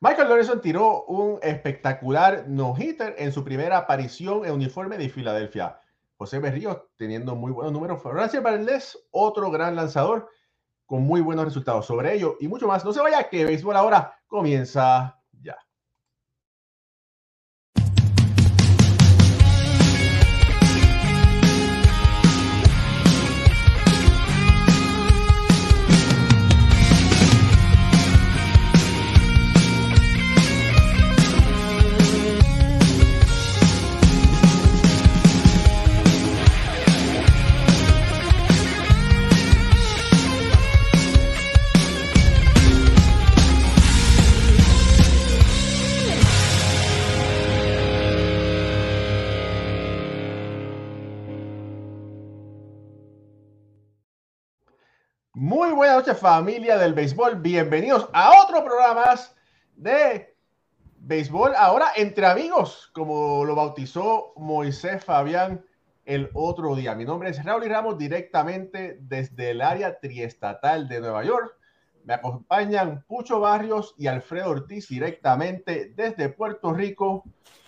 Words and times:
Michael 0.00 0.28
Lorenzen 0.28 0.60
tiró 0.60 1.04
un 1.04 1.38
espectacular 1.42 2.44
no-hitter 2.46 3.14
en 3.18 3.32
su 3.32 3.42
primera 3.42 3.78
aparición 3.78 4.44
en 4.44 4.52
uniforme 4.52 4.98
de 4.98 5.08
Filadelfia. 5.08 5.80
José 6.18 6.38
Berríos 6.38 6.82
teniendo 6.96 7.34
muy 7.34 7.50
buenos 7.50 7.72
números. 7.72 8.02
Francia 8.02 8.40
Valdés, 8.40 8.98
otro 9.10 9.50
gran 9.50 9.74
lanzador 9.74 10.28
con 10.84 11.02
muy 11.02 11.20
buenos 11.20 11.46
resultados. 11.46 11.86
Sobre 11.86 12.14
ello 12.14 12.36
y 12.40 12.48
mucho 12.48 12.66
más. 12.66 12.84
No 12.84 12.92
se 12.92 13.00
vaya 13.00 13.28
que 13.28 13.44
béisbol 13.44 13.76
ahora 13.76 14.18
comienza 14.26 15.15
Muy 55.38 55.72
buenas 55.72 55.96
noches 55.96 56.18
familia 56.18 56.78
del 56.78 56.94
béisbol, 56.94 57.42
bienvenidos 57.42 58.08
a 58.14 58.40
otro 58.42 58.64
programa 58.64 59.04
más 59.04 59.36
de 59.76 60.34
béisbol, 61.00 61.54
ahora 61.54 61.88
entre 61.94 62.24
amigos, 62.24 62.90
como 62.94 63.44
lo 63.44 63.54
bautizó 63.54 64.32
Moisés 64.36 65.04
Fabián 65.04 65.62
el 66.06 66.30
otro 66.32 66.74
día. 66.74 66.94
Mi 66.94 67.04
nombre 67.04 67.28
es 67.28 67.44
Raúl 67.44 67.64
y 67.64 67.68
Ramos, 67.68 67.98
directamente 67.98 68.96
desde 69.02 69.50
el 69.50 69.60
área 69.60 70.00
triestatal 70.00 70.88
de 70.88 71.00
Nueva 71.00 71.22
York. 71.22 71.54
Me 72.04 72.14
acompañan 72.14 73.04
Pucho 73.06 73.38
Barrios 73.38 73.94
y 73.98 74.06
Alfredo 74.06 74.48
Ortiz 74.48 74.88
directamente 74.88 75.92
desde 75.94 76.30
Puerto 76.30 76.72
Rico. 76.72 77.24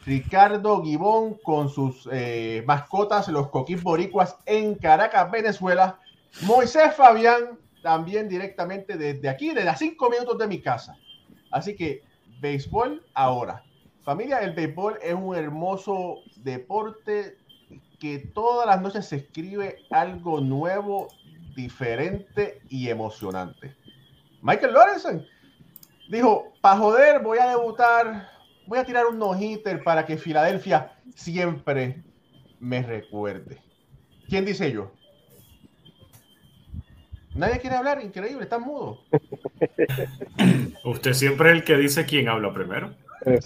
Ricardo 0.06 0.82
Gibón 0.82 1.34
con 1.42 1.68
sus 1.68 2.08
eh, 2.10 2.64
mascotas, 2.66 3.28
los 3.28 3.50
coquís 3.50 3.82
boricuas 3.82 4.38
en 4.46 4.74
Caracas, 4.74 5.30
Venezuela 5.30 5.98
Moisés 6.42 6.94
Fabián, 6.94 7.58
también 7.82 8.28
directamente 8.28 8.96
desde 8.96 9.28
aquí, 9.28 9.52
desde 9.52 9.68
a 9.68 9.76
cinco 9.76 10.10
minutos 10.10 10.38
de 10.38 10.46
mi 10.46 10.60
casa. 10.60 10.96
Así 11.50 11.74
que, 11.74 12.02
béisbol 12.40 13.04
ahora. 13.14 13.64
Familia, 14.02 14.38
el 14.40 14.52
béisbol 14.52 14.98
es 15.02 15.14
un 15.14 15.36
hermoso 15.36 16.18
deporte 16.36 17.36
que 17.98 18.18
todas 18.32 18.66
las 18.66 18.80
noches 18.80 19.06
se 19.06 19.16
escribe 19.16 19.78
algo 19.90 20.40
nuevo, 20.40 21.08
diferente 21.56 22.60
y 22.68 22.88
emocionante. 22.88 23.74
Michael 24.42 24.72
Lorenzen 24.72 25.26
dijo, 26.08 26.52
para 26.60 26.78
joder, 26.78 27.20
voy 27.20 27.38
a 27.38 27.48
debutar, 27.48 28.28
voy 28.66 28.78
a 28.78 28.84
tirar 28.84 29.06
un 29.06 29.18
no-hitter 29.18 29.82
para 29.82 30.06
que 30.06 30.16
Filadelfia 30.16 30.92
siempre 31.16 32.04
me 32.60 32.82
recuerde. 32.82 33.60
¿Quién 34.28 34.44
dice 34.44 34.70
yo? 34.70 34.92
Nadie 37.38 37.60
quiere 37.60 37.76
hablar, 37.76 38.02
increíble, 38.02 38.42
está 38.42 38.58
mudo. 38.58 38.98
Usted 40.84 41.12
siempre 41.12 41.50
es 41.50 41.54
el 41.54 41.64
que 41.64 41.76
dice 41.76 42.04
quién 42.04 42.28
habla 42.28 42.52
primero. 42.52 42.92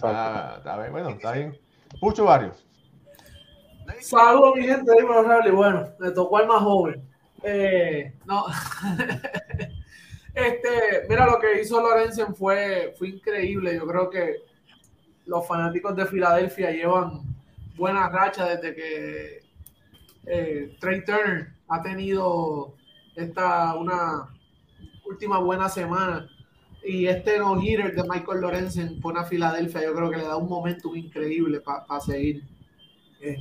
Ah, 0.03 0.55
está 0.57 0.79
bien, 0.79 0.93
bueno, 0.93 1.11
está 1.11 1.33
bien. 1.33 1.59
Pucho 2.01 2.25
Barrios. 2.25 2.65
Saludos, 4.01 4.57
mi 4.57 4.63
gente, 4.63 4.91
bueno, 5.53 5.89
le 6.01 6.11
tocó 6.13 6.39
al 6.39 6.47
más 6.47 6.63
joven. 6.63 7.03
Eh, 7.43 8.15
no. 8.25 8.47
este, 10.35 10.71
mira, 11.11 11.27
lo 11.27 11.39
que 11.39 11.61
hizo 11.61 11.79
Lorenzen 11.79 12.35
fue, 12.35 12.95
fue 12.97 13.11
increíble. 13.11 13.75
Yo 13.75 13.87
creo 13.87 14.09
que 14.09 14.37
los 15.27 15.47
fanáticos 15.47 15.95
de 15.97 16.07
Filadelfia 16.07 16.71
llevan 16.71 17.21
buena 17.77 18.09
racha 18.09 18.57
desde 18.57 18.75
que 18.75 19.43
eh, 20.25 20.77
Trey 20.81 21.05
Turner 21.05 21.53
ha 21.69 21.83
tenido 21.83 22.75
esta 23.15 23.75
una 23.75 24.29
última 25.05 25.39
buena 25.39 25.69
semana. 25.69 26.29
Y 26.85 27.07
este 27.07 27.39
no-hitter 27.39 27.95
de 27.95 28.03
Michael 28.09 28.41
Lorenzen 28.41 29.01
pone 29.01 29.21
a 29.21 29.25
Filadelfia, 29.25 29.85
yo 29.85 29.95
creo 29.95 30.11
que 30.11 30.17
le 30.17 30.25
da 30.25 30.37
un 30.37 30.49
momento 30.49 30.95
increíble 30.97 31.61
para 31.61 32.01
seguir 32.01 32.43
eh, 33.21 33.37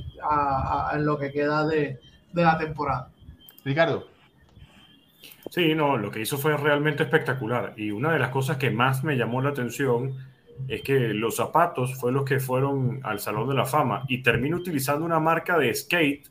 en 0.92 1.04
lo 1.04 1.18
que 1.18 1.32
queda 1.32 1.66
de, 1.66 1.98
de 2.32 2.42
la 2.42 2.56
temporada. 2.56 3.10
Ricardo. 3.64 4.06
Sí, 5.50 5.74
no, 5.74 5.96
lo 5.96 6.10
que 6.10 6.20
hizo 6.20 6.38
fue 6.38 6.56
realmente 6.56 7.02
espectacular. 7.02 7.74
Y 7.76 7.90
una 7.90 8.12
de 8.12 8.18
las 8.18 8.30
cosas 8.30 8.56
que 8.58 8.70
más 8.70 9.02
me 9.02 9.16
llamó 9.16 9.42
la 9.42 9.50
atención 9.50 10.16
es 10.68 10.82
que 10.82 10.98
los 11.12 11.36
zapatos 11.36 11.98
fue 11.98 12.12
los 12.12 12.24
que 12.24 12.40
fueron 12.40 13.00
al 13.02 13.20
Salón 13.20 13.48
de 13.48 13.54
la 13.54 13.64
Fama 13.64 14.04
y 14.08 14.22
termino 14.22 14.56
utilizando 14.56 15.04
una 15.04 15.18
marca 15.18 15.58
de 15.58 15.74
skate 15.74 16.28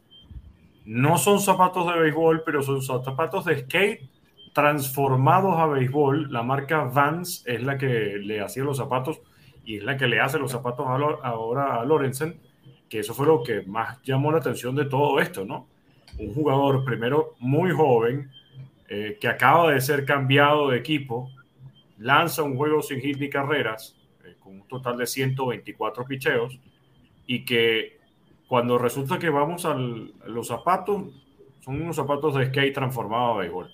no 0.92 1.18
son 1.18 1.40
zapatos 1.40 1.88
de 1.88 1.98
béisbol, 1.98 2.44
pero 2.44 2.62
son 2.62 2.82
zapatos 2.82 3.46
de 3.46 3.60
skate 3.60 4.10
transformados 4.52 5.58
a 5.58 5.66
béisbol. 5.66 6.30
La 6.34 6.44
marca 6.44 6.84
Vans 6.84 7.44
es 7.48 7.64
la 7.64 7.78
que 7.78 8.18
le 8.18 8.42
hacía 8.42 8.66
los 8.66 8.76
zapatos 8.76 9.22
y 9.64 9.78
es 9.78 9.84
la 9.86 9.96
que 9.96 10.08
le 10.08 10.20
hace 10.20 10.38
los 10.38 10.52
zapatos 10.52 10.86
ahora 10.86 11.80
a 11.80 11.86
Lorenzen, 11.86 12.38
que 12.90 13.00
eso 13.00 13.14
fue 13.14 13.26
lo 13.26 13.42
que 13.42 13.62
más 13.62 14.02
llamó 14.04 14.34
la 14.34 14.40
atención 14.40 14.76
de 14.76 14.84
todo 14.84 15.22
esto, 15.22 15.46
¿no? 15.46 15.70
Un 16.18 16.34
jugador 16.34 16.84
primero 16.84 17.36
muy 17.40 17.72
joven, 17.72 18.30
eh, 18.90 19.18
que 19.18 19.30
acaba 19.30 19.72
de 19.72 19.80
ser 19.80 20.04
cambiado 20.04 20.72
de 20.72 20.78
equipo, 20.78 21.32
lanza 22.00 22.44
un 22.44 22.58
juego 22.58 22.82
sin 22.82 23.00
hit 23.00 23.18
ni 23.18 23.30
carreras, 23.30 23.96
eh, 24.26 24.36
con 24.42 24.60
un 24.60 24.68
total 24.68 24.98
de 24.98 25.08
124 25.08 26.04
picheos, 26.04 26.60
y 27.26 27.46
que 27.46 28.01
cuando 28.52 28.78
resulta 28.78 29.18
que 29.18 29.30
vamos 29.30 29.64
a 29.64 29.74
los 29.74 30.46
zapatos, 30.50 31.04
son 31.62 31.82
unos 31.82 31.96
zapatos 31.96 32.36
de 32.36 32.48
skate 32.48 32.74
transformados 32.74 33.38
a 33.38 33.40
béisbol. 33.40 33.72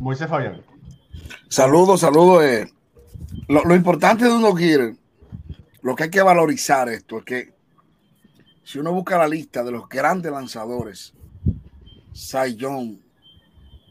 Moisés 0.00 0.28
Fabián. 0.28 0.62
Saludos, 1.48 2.00
saludos. 2.00 2.44
Eh. 2.44 2.70
Lo, 3.48 3.74
importante 3.74 4.26
de 4.26 4.32
uno 4.32 4.52
quiere, 4.52 4.96
lo 5.80 5.96
que 5.96 6.02
hay 6.02 6.10
que 6.10 6.20
valorizar 6.20 6.90
esto 6.90 7.16
es 7.16 7.24
que 7.24 7.54
si 8.62 8.78
uno 8.78 8.92
busca 8.92 9.16
la 9.16 9.28
lista 9.28 9.64
de 9.64 9.72
los 9.72 9.88
grandes 9.88 10.30
lanzadores, 10.30 11.14
Cy 12.12 12.56
Young, 12.56 12.98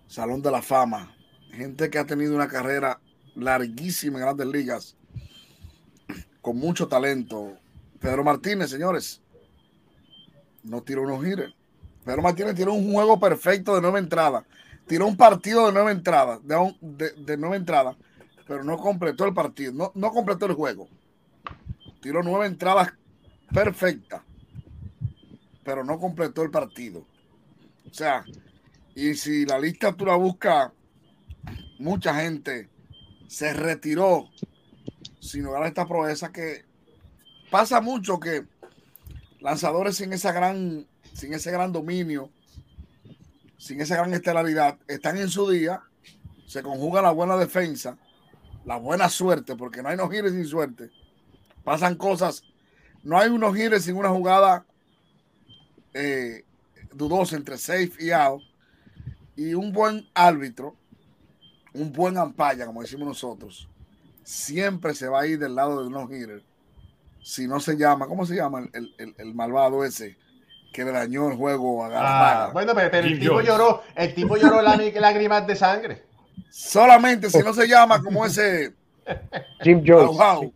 Salón 0.05 0.43
de 0.43 0.51
la 0.51 0.61
Fama, 0.61 1.15
gente 1.49 1.89
que 1.89 1.97
ha 1.97 2.05
tenido 2.05 2.35
una 2.35 2.47
carrera 2.47 2.99
larguísima 3.33 4.19
en 4.19 4.25
grandes 4.25 4.45
ligas, 4.45 4.98
con 6.41 6.57
mucho 6.57 6.87
talento. 6.87 7.57
Pedro 7.99 8.23
Martínez, 8.23 8.69
señores, 8.69 9.21
no 10.63 10.81
tiró 10.81 11.03
unos 11.03 11.23
gires. 11.23 11.53
Pedro 12.05 12.21
Martínez 12.21 12.55
tiró 12.55 12.73
un 12.73 12.91
juego 12.91 13.19
perfecto 13.19 13.75
de 13.75 13.81
nueva 13.81 13.99
entrada. 13.99 14.45
Tiró 14.87 15.05
un 15.05 15.17
partido 15.17 15.67
de 15.67 15.73
nueva 15.73 15.91
entrada, 15.91 16.39
de, 16.41 17.11
de, 17.11 17.37
nueva 17.37 17.55
entrada, 17.55 17.95
pero 18.47 18.63
no 18.63 18.77
completó 18.77 19.25
el 19.25 19.35
partido, 19.35 19.71
no, 19.71 19.91
no 19.93 20.09
completó 20.09 20.47
el 20.47 20.53
juego. 20.53 20.87
Tiró 22.01 22.23
nueve 22.23 22.47
entradas 22.47 22.93
perfectas, 23.53 24.21
pero 25.63 25.83
no 25.83 25.99
completó 25.99 26.41
el 26.41 26.49
partido. 26.49 27.05
O 27.87 27.93
sea, 27.93 28.25
y 28.95 29.13
si 29.13 29.45
la 29.45 29.59
lista 29.59 29.93
tú 29.93 30.05
la 30.05 30.15
buscas, 30.15 30.71
mucha 31.77 32.15
gente 32.15 32.69
se 33.27 33.53
retiró 33.53 34.29
sin 35.19 35.43
lograr 35.43 35.67
esta 35.67 35.87
proeza 35.87 36.31
que 36.31 36.65
pasa 37.49 37.81
mucho 37.81 38.19
que 38.19 38.45
lanzadores 39.39 39.95
sin 39.95 40.13
esa 40.13 40.31
gran, 40.31 40.87
sin 41.13 41.33
ese 41.33 41.51
gran 41.51 41.71
dominio, 41.71 42.29
sin 43.57 43.81
esa 43.81 43.95
gran 43.95 44.13
estelaridad, 44.13 44.77
están 44.87 45.17
en 45.17 45.29
su 45.29 45.49
día, 45.49 45.81
se 46.45 46.63
conjuga 46.63 47.01
la 47.01 47.11
buena 47.11 47.37
defensa, 47.37 47.97
la 48.65 48.77
buena 48.77 49.09
suerte, 49.09 49.55
porque 49.55 49.81
no 49.81 49.89
hay 49.89 49.95
unos 49.95 50.11
gires 50.11 50.31
sin 50.31 50.45
suerte. 50.45 50.91
Pasan 51.63 51.95
cosas, 51.95 52.43
no 53.03 53.17
hay 53.17 53.29
unos 53.29 53.55
gires 53.55 53.83
sin 53.83 53.95
una 53.95 54.09
jugada 54.09 54.65
eh, 55.93 56.45
dudosa 56.93 57.35
entre 57.35 57.57
safe 57.57 57.91
y 57.99 58.11
out, 58.11 58.41
y 59.35 59.53
un 59.53 59.71
buen 59.71 60.07
árbitro, 60.13 60.75
un 61.73 61.91
buen 61.93 62.17
ampalla, 62.17 62.65
como 62.65 62.81
decimos 62.81 63.07
nosotros, 63.07 63.68
siempre 64.29 64.93
se 64.93 65.07
va 65.07 65.21
a 65.21 65.25
ir 65.25 65.39
del 65.39 65.55
lado 65.55 65.83
de 65.83 65.89
no 65.89 66.03
hitter. 66.03 66.43
Si 67.21 67.47
no 67.47 67.59
se 67.59 67.75
llama, 67.75 68.07
¿cómo 68.07 68.25
se 68.25 68.35
llama 68.35 68.63
el, 68.73 69.33
malvado 69.33 69.83
ese 69.83 70.17
que 70.71 70.85
le 70.85 70.91
dañó 70.91 71.29
el 71.29 71.35
juego 71.35 71.83
a 71.83 72.47
ah, 72.47 72.49
Bueno, 72.53 72.73
pero, 72.75 73.07
el, 73.07 73.19
tipo 73.19 73.41
lloró, 73.41 73.81
el 73.95 74.13
tipo 74.13 74.37
lloró 74.37 74.61
lágrimas 74.61 75.47
de 75.47 75.55
sangre. 75.55 76.03
Solamente 76.51 77.29
si 77.29 77.39
no 77.39 77.53
se 77.53 77.67
llama 77.67 78.03
como 78.03 78.23
ese 78.23 78.75
Jim 79.63 79.83
Jones. 79.85 80.15
wow. 80.15 80.53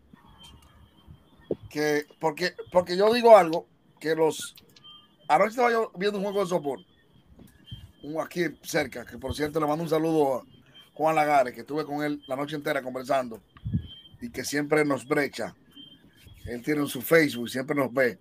Que, 1.67 2.05
porque, 2.19 2.53
porque 2.71 2.95
yo 2.95 3.11
digo 3.11 3.35
algo, 3.35 3.65
que 3.99 4.15
los... 4.15 4.55
Anoche 5.27 5.49
estaba 5.49 5.71
yo 5.71 5.91
viendo 5.97 6.19
un 6.19 6.25
juego 6.25 6.41
de 6.41 6.47
soporte. 6.47 6.85
Un 8.03 8.21
aquí 8.21 8.43
cerca, 8.61 9.03
que 9.03 9.17
por 9.17 9.33
cierto 9.35 9.59
le 9.59 9.65
mando 9.65 9.83
un 9.83 9.89
saludo 9.89 10.35
a 10.35 10.43
Juan 10.93 11.15
Lagares, 11.15 11.55
que 11.55 11.61
estuve 11.61 11.85
con 11.85 12.03
él 12.03 12.21
la 12.27 12.35
noche 12.35 12.55
entera 12.55 12.83
conversando 12.83 13.41
y 14.23 14.29
que 14.29 14.45
siempre 14.45 14.85
nos 14.85 15.05
brecha. 15.05 15.53
Él 16.45 16.61
tiene 16.63 16.87
su 16.87 17.01
Facebook, 17.01 17.49
siempre 17.49 17.75
nos 17.75 17.93
ve. 17.93 18.17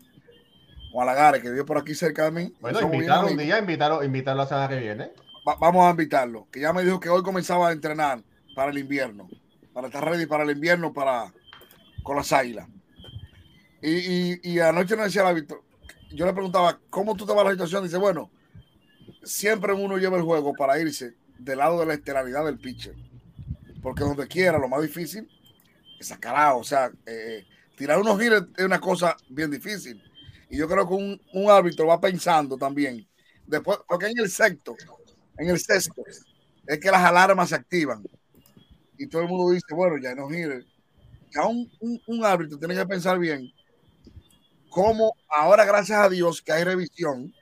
Juan 0.91 1.07
Lagares, 1.07 1.41
que 1.43 1.49
vive 1.51 1.65
por 1.65 1.79
aquí 1.79 1.95
cerca 1.95 2.25
de 2.25 2.31
mí. 2.33 2.53
Bueno, 2.61 2.81
invitarlo 2.97 3.27
un 3.33 3.39
día, 3.39 3.59
invitarlo, 3.59 4.05
invitarlo 4.05 4.43
la 4.43 4.49
semana 4.49 4.69
que 4.69 4.79
viene. 4.81 5.11
Va- 5.49 5.57
vamos 5.61 5.87
a 5.87 5.91
invitarlo, 5.91 6.49
que 6.51 6.61
ya 6.61 6.73
me 6.73 6.83
dijo 6.83 6.99
que 7.01 7.09
hoy 7.09 7.23
comenzaba 7.23 7.69
a 7.69 7.73
entrenar 7.73 8.23
para 8.55 8.71
el 8.73 8.79
invierno, 8.79 9.29
para 9.73 9.87
estar 9.87 10.05
ready 10.05 10.27
para 10.27 10.43
el 10.43 10.51
invierno 10.51 10.93
para 10.93 11.33
con 12.03 12.17
las 12.17 12.33
águilas. 12.33 12.69
Y, 13.81 13.91
y, 13.91 14.41
y 14.43 14.59
anoche 14.59 14.97
nos 14.97 15.07
decía 15.07 15.23
la 15.23 15.33
Víctor, 15.33 15.63
yo 16.13 16.27
le 16.27 16.33
preguntaba, 16.33 16.79
¿cómo 16.91 17.15
tú 17.17 17.25
te 17.27 17.33
vas 17.33 17.43
a 17.43 17.45
la 17.45 17.51
situación? 17.53 17.85
Dice, 17.85 17.97
bueno, 17.97 18.31
siempre 19.23 19.73
uno 19.73 19.99
lleva 19.99 20.17
el 20.17 20.23
juego 20.25 20.53
para 20.55 20.79
irse 20.81 21.15
del 21.39 21.59
lado 21.59 21.79
de 21.81 21.87
la 21.87 21.95
estelaridad 21.95 22.45
del 22.45 22.59
pitcher, 22.59 22.95
porque 23.83 24.05
donde 24.05 24.27
quiera, 24.29 24.59
lo 24.59 24.69
más 24.69 24.83
difícil 24.83 25.29
es 26.03 26.09
sacar 26.09 26.37
out, 26.37 26.61
o 26.61 26.65
sea, 26.65 26.93
eh, 27.07 27.47
tirar 27.77 27.99
unos 27.99 28.21
giros 28.21 28.47
es 28.57 28.65
una 28.65 28.81
cosa 28.81 29.17
bien 29.29 29.51
difícil. 29.51 30.03
Y 30.51 30.59
yo 30.59 30.69
creo 30.69 30.87
que 30.87 30.95
un, 30.95 31.51
árbitro 31.51 31.87
va 31.87 32.01
pensando 32.01 32.59
también, 32.59 33.07
después, 33.47 33.79
porque 33.89 34.07
en 34.07 34.19
el 34.19 34.31
sexto, 34.31 34.77
en 35.39 35.49
el 35.49 35.59
sexto, 35.59 36.03
es 36.67 36.79
que 36.79 36.91
las 36.91 37.03
alarmas 37.03 37.49
se 37.49 37.55
activan. 37.55 38.03
Y 38.99 39.07
todo 39.07 39.23
el 39.23 39.29
mundo 39.29 39.51
dice, 39.51 39.75
bueno, 39.75 39.97
ya 39.97 40.15
no 40.15 40.29
gire. 40.29 40.65
Ya 41.35 41.47
un, 41.47 41.71
un, 41.81 42.01
un 42.07 42.25
árbitro 42.25 42.59
tiene 42.59 42.75
que 42.75 42.87
pensar 42.87 43.19
bien 43.19 43.51
cómo 44.73 45.15
ahora, 45.29 45.65
gracias 45.65 45.99
a 45.99 46.09
Dios, 46.09 46.41
que 46.41 46.53
hay 46.53 46.65
revisión 46.65 47.33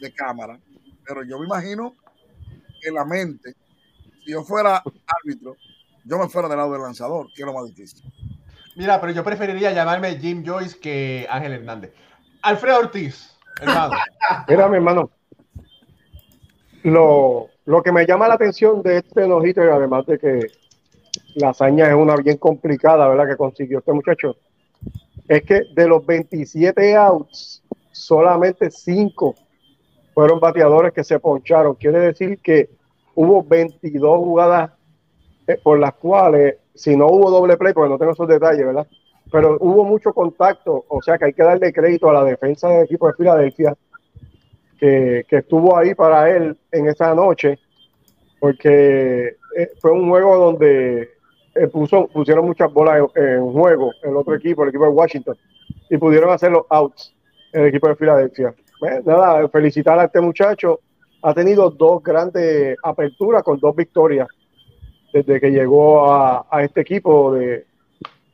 de 0.00 0.12
cámara, 0.12 0.60
pero 1.04 1.24
yo 1.24 1.38
me 1.38 1.46
imagino 1.46 1.96
que 2.80 2.90
la 2.90 3.04
mente, 3.06 3.54
si 4.22 4.32
yo 4.32 4.44
fuera 4.44 4.82
árbitro, 5.06 5.56
yo 6.04 6.18
me 6.18 6.28
fuera 6.28 6.48
del 6.48 6.58
lado 6.58 6.72
del 6.72 6.82
lanzador, 6.82 7.26
que 7.34 7.42
es 7.42 7.46
lo 7.46 7.54
más 7.54 7.66
difícil. 7.66 8.04
Mira, 8.76 9.00
pero 9.00 9.12
yo 9.12 9.24
preferiría 9.24 9.72
llamarme 9.72 10.16
Jim 10.18 10.44
Joyce 10.44 10.78
que 10.78 11.26
Ángel 11.30 11.52
Hernández. 11.52 11.92
Alfredo 12.42 12.78
Ortiz, 12.80 13.36
hermano. 13.60 13.94
Mira, 14.48 14.68
mi 14.68 14.76
hermano. 14.76 15.10
Lo, 16.82 17.48
lo 17.64 17.82
que 17.82 17.92
me 17.92 18.04
llama 18.04 18.28
la 18.28 18.34
atención 18.34 18.82
de 18.82 18.98
este 18.98 19.26
no 19.26 19.44
hitter, 19.44 19.70
además 19.70 20.04
de 20.06 20.18
que 20.18 20.40
la 21.36 21.50
hazaña 21.50 21.88
es 21.88 21.94
una 21.94 22.16
bien 22.16 22.36
complicada, 22.36 23.08
¿verdad? 23.08 23.28
Que 23.28 23.36
consiguió 23.36 23.78
este 23.78 23.92
muchacho, 23.92 24.36
es 25.28 25.42
que 25.44 25.62
de 25.74 25.88
los 25.88 26.04
27 26.04 26.96
outs, 26.96 27.62
solamente 27.92 28.70
5 28.70 29.34
fueron 30.12 30.40
bateadores 30.40 30.92
que 30.92 31.04
se 31.04 31.18
poncharon. 31.18 31.74
Quiere 31.74 32.00
decir 32.00 32.38
que 32.40 32.68
hubo 33.14 33.42
22 33.42 34.18
jugadas 34.18 34.72
eh, 35.46 35.58
por 35.62 35.78
las 35.78 35.94
cuales, 35.94 36.56
si 36.74 36.96
no 36.96 37.06
hubo 37.06 37.30
doble 37.30 37.56
play, 37.56 37.72
porque 37.72 37.90
no 37.90 37.98
tengo 37.98 38.12
esos 38.12 38.28
detalles, 38.28 38.66
¿verdad? 38.66 38.86
Pero 39.30 39.56
hubo 39.60 39.84
mucho 39.84 40.12
contacto, 40.12 40.84
o 40.88 41.02
sea 41.02 41.18
que 41.18 41.26
hay 41.26 41.32
que 41.32 41.42
darle 41.42 41.72
crédito 41.72 42.08
a 42.08 42.12
la 42.12 42.24
defensa 42.24 42.68
del 42.68 42.84
equipo 42.84 43.06
de 43.06 43.14
Filadelfia, 43.14 43.74
que, 44.78 45.24
que 45.28 45.36
estuvo 45.38 45.76
ahí 45.76 45.94
para 45.94 46.30
él 46.30 46.56
en 46.70 46.88
esa 46.88 47.14
noche, 47.14 47.58
porque 48.40 49.36
eh, 49.56 49.70
fue 49.80 49.92
un 49.92 50.08
juego 50.08 50.36
donde 50.36 51.10
eh, 51.54 51.68
puso, 51.68 52.08
pusieron 52.08 52.44
muchas 52.44 52.72
bolas 52.72 53.02
en, 53.14 53.26
en 53.26 53.52
juego 53.52 53.92
el 54.02 54.16
otro 54.16 54.34
equipo, 54.34 54.62
el 54.62 54.68
equipo 54.70 54.84
de 54.84 54.90
Washington, 54.90 55.36
y 55.88 55.96
pudieron 55.96 56.30
hacer 56.30 56.52
los 56.52 56.64
outs 56.68 57.14
el 57.52 57.66
equipo 57.66 57.88
de 57.88 57.96
Filadelfia. 57.96 58.54
Bueno, 58.80 59.00
nada, 59.06 59.48
felicitar 59.48 59.98
a 59.98 60.04
este 60.04 60.20
muchacho. 60.20 60.80
Ha 61.22 61.32
tenido 61.32 61.70
dos 61.70 62.02
grandes 62.02 62.76
aperturas 62.82 63.42
con 63.42 63.58
dos 63.58 63.74
victorias 63.74 64.28
desde 65.14 65.40
que 65.40 65.50
llegó 65.50 66.12
a, 66.12 66.44
este 66.60 66.80
equipo 66.80 67.34
de, 67.34 67.64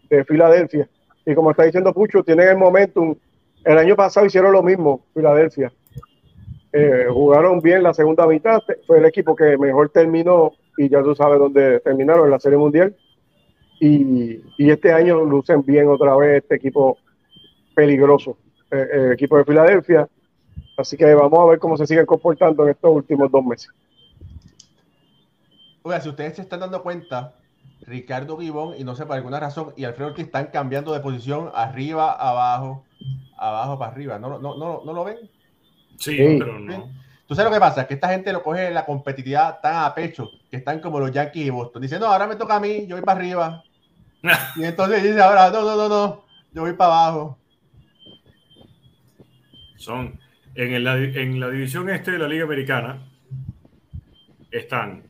de 0.08 0.24
Filadelfia. 0.24 0.88
Y 1.26 1.34
como 1.34 1.50
está 1.50 1.64
diciendo 1.64 1.92
Pucho, 1.92 2.24
tienen 2.24 2.48
el 2.48 2.56
momentum. 2.56 3.14
El 3.62 3.76
año 3.76 3.94
pasado 3.94 4.24
hicieron 4.24 4.52
lo 4.52 4.62
mismo, 4.62 5.04
Filadelfia. 5.12 5.70
Eh, 6.72 7.06
jugaron 7.12 7.60
bien 7.60 7.82
la 7.82 7.92
segunda 7.92 8.26
mitad, 8.26 8.60
fue 8.86 8.98
el 8.98 9.04
equipo 9.04 9.36
que 9.36 9.58
mejor 9.58 9.90
terminó 9.90 10.52
y 10.78 10.88
ya 10.88 11.02
tú 11.02 11.14
sabes 11.14 11.38
dónde 11.38 11.80
terminaron 11.80 12.24
en 12.24 12.30
la 12.30 12.40
Serie 12.40 12.56
Mundial. 12.56 12.96
Y, 13.78 14.40
y 14.56 14.70
este 14.70 14.92
año 14.92 15.22
lucen 15.22 15.62
bien 15.62 15.88
otra 15.88 16.16
vez 16.16 16.42
este 16.42 16.54
equipo 16.54 16.96
peligroso, 17.74 18.38
eh, 18.70 18.88
el 18.90 19.12
equipo 19.12 19.36
de 19.36 19.44
Filadelfia. 19.44 20.08
Así 20.78 20.96
que 20.96 21.12
vamos 21.14 21.40
a 21.40 21.44
ver 21.44 21.58
cómo 21.58 21.76
se 21.76 21.86
siguen 21.86 22.06
comportando 22.06 22.64
en 22.64 22.70
estos 22.70 22.90
últimos 22.90 23.30
dos 23.30 23.44
meses. 23.44 23.70
Oiga, 25.82 26.00
si 26.00 26.08
ustedes 26.08 26.36
se 26.36 26.42
están 26.42 26.60
dando 26.60 26.82
cuenta, 26.82 27.34
Ricardo 27.82 28.36
Gibón 28.38 28.74
y 28.78 28.84
no 28.84 28.94
sé 28.94 29.06
por 29.06 29.16
alguna 29.16 29.40
razón, 29.40 29.72
y 29.76 29.84
Alfredo 29.84 30.10
Ortiz 30.10 30.26
están 30.26 30.46
cambiando 30.46 30.92
de 30.92 31.00
posición 31.00 31.50
arriba, 31.54 32.12
abajo, 32.12 32.84
abajo 33.38 33.78
para 33.78 33.92
arriba. 33.92 34.18
¿No, 34.18 34.38
no, 34.38 34.56
no, 34.56 34.82
no 34.84 34.92
lo 34.92 35.04
ven? 35.04 35.18
Sí, 35.98 36.16
Sí. 36.16 36.36
pero 36.38 36.58
no. 36.58 36.90
¿Tú 37.26 37.34
sabes 37.36 37.50
lo 37.50 37.54
que 37.54 37.60
pasa? 37.60 37.86
Que 37.86 37.94
esta 37.94 38.08
gente 38.08 38.32
lo 38.32 38.42
coge 38.42 38.70
la 38.72 38.84
competitividad 38.84 39.60
tan 39.60 39.84
a 39.84 39.94
pecho 39.94 40.28
que 40.50 40.56
están 40.56 40.80
como 40.80 40.98
los 40.98 41.12
Yankees 41.12 41.46
y 41.46 41.50
Boston. 41.50 41.80
Dicen, 41.82 42.00
no, 42.00 42.06
ahora 42.06 42.26
me 42.26 42.34
toca 42.36 42.56
a 42.56 42.60
mí, 42.60 42.86
yo 42.86 42.96
voy 42.96 43.04
para 43.04 43.18
arriba. 43.20 43.62
Y 44.56 44.64
entonces 44.64 45.02
dice, 45.02 45.20
ahora, 45.22 45.48
no, 45.50 45.62
no, 45.62 45.76
no, 45.76 45.88
no, 45.88 46.24
yo 46.52 46.62
voy 46.62 46.72
para 46.74 46.92
abajo. 46.92 47.38
Son 49.76 50.18
en, 50.54 50.72
el- 50.74 51.16
en 51.16 51.40
la 51.40 51.48
división 51.48 51.88
este 51.88 52.10
de 52.12 52.18
la 52.18 52.28
Liga 52.28 52.44
Americana 52.44 53.02
están 54.50 55.04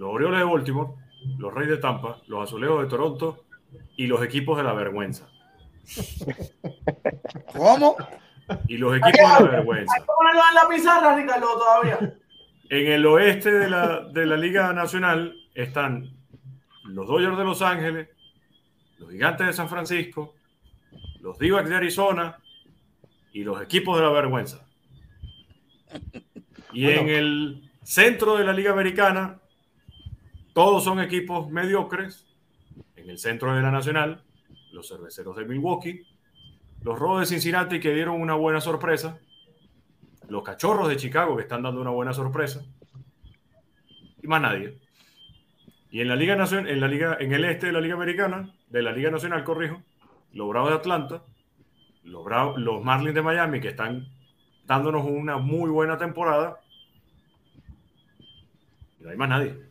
los 0.00 0.14
Orioles 0.14 0.38
de 0.38 0.44
Baltimore, 0.46 0.92
los 1.36 1.52
Reyes 1.52 1.72
de 1.72 1.76
Tampa, 1.76 2.16
los 2.26 2.42
Azulejos 2.42 2.82
de 2.82 2.88
Toronto 2.88 3.44
y 3.98 4.06
los 4.06 4.22
equipos 4.24 4.56
de 4.56 4.64
la 4.64 4.72
vergüenza. 4.72 5.28
¿Cómo? 7.52 7.96
Y 8.66 8.78
los 8.78 8.96
equipos 8.96 9.12
de 9.12 9.44
la 9.44 9.50
vergüenza. 9.50 9.92
Ponerlo 10.06 10.40
en 10.48 10.54
la 10.54 10.68
pizarra, 10.70 11.16
Ricardo, 11.16 11.46
todavía. 11.52 12.14
En 12.70 12.92
el 12.92 13.04
oeste 13.04 13.52
de 13.52 13.68
la, 13.68 14.00
de 14.00 14.24
la 14.24 14.38
Liga 14.38 14.72
Nacional 14.72 15.36
están 15.54 16.16
los 16.84 17.06
Dodgers 17.06 17.36
de 17.36 17.44
Los 17.44 17.60
Ángeles, 17.60 18.08
los 18.98 19.10
Gigantes 19.10 19.48
de 19.48 19.52
San 19.52 19.68
Francisco, 19.68 20.34
los 21.20 21.38
d 21.38 21.50
de 21.50 21.76
Arizona 21.76 22.38
y 23.34 23.44
los 23.44 23.60
equipos 23.60 23.98
de 23.98 24.04
la 24.04 24.10
vergüenza. 24.12 24.64
Y 26.72 26.84
Bueno. 26.84 27.00
en 27.02 27.08
el 27.10 27.70
centro 27.82 28.38
de 28.38 28.44
la 28.44 28.54
Liga 28.54 28.72
Americana, 28.72 29.39
todos 30.52 30.84
son 30.84 31.00
equipos 31.00 31.50
mediocres. 31.50 32.26
En 32.96 33.08
el 33.08 33.18
centro 33.18 33.54
de 33.54 33.62
la 33.62 33.70
Nacional, 33.70 34.22
los 34.72 34.88
Cerveceros 34.88 35.36
de 35.36 35.44
Milwaukee, 35.44 36.06
los 36.82 36.98
Rojos 36.98 37.20
de 37.20 37.26
Cincinnati 37.26 37.80
que 37.80 37.94
dieron 37.94 38.20
una 38.20 38.34
buena 38.34 38.60
sorpresa, 38.60 39.18
los 40.28 40.42
Cachorros 40.42 40.88
de 40.88 40.96
Chicago 40.96 41.36
que 41.36 41.42
están 41.42 41.62
dando 41.62 41.80
una 41.80 41.90
buena 41.90 42.12
sorpresa 42.12 42.64
y 44.22 44.26
más 44.26 44.40
nadie. 44.42 44.78
Y 45.90 46.00
en 46.00 46.08
la 46.08 46.14
Liga 46.16 46.36
Nacional, 46.36 46.68
en 46.70 46.80
la 46.80 46.88
Liga, 46.88 47.16
en 47.18 47.32
el 47.32 47.44
este 47.44 47.66
de 47.66 47.72
la 47.72 47.80
Liga 47.80 47.94
Americana, 47.94 48.54
de 48.68 48.82
la 48.82 48.92
Liga 48.92 49.10
Nacional, 49.10 49.42
corrijo, 49.44 49.82
los 50.32 50.48
Bravos 50.48 50.70
de 50.70 50.76
Atlanta, 50.76 51.24
los, 52.04 52.24
Bravos- 52.24 52.58
los 52.58 52.82
Marlins 52.84 53.14
de 53.14 53.22
Miami 53.22 53.60
que 53.60 53.68
están 53.68 54.06
dándonos 54.66 55.04
una 55.04 55.38
muy 55.38 55.68
buena 55.70 55.98
temporada. 55.98 56.60
Y 59.00 59.02
no 59.04 59.10
hay 59.10 59.16
más 59.16 59.28
nadie. 59.28 59.69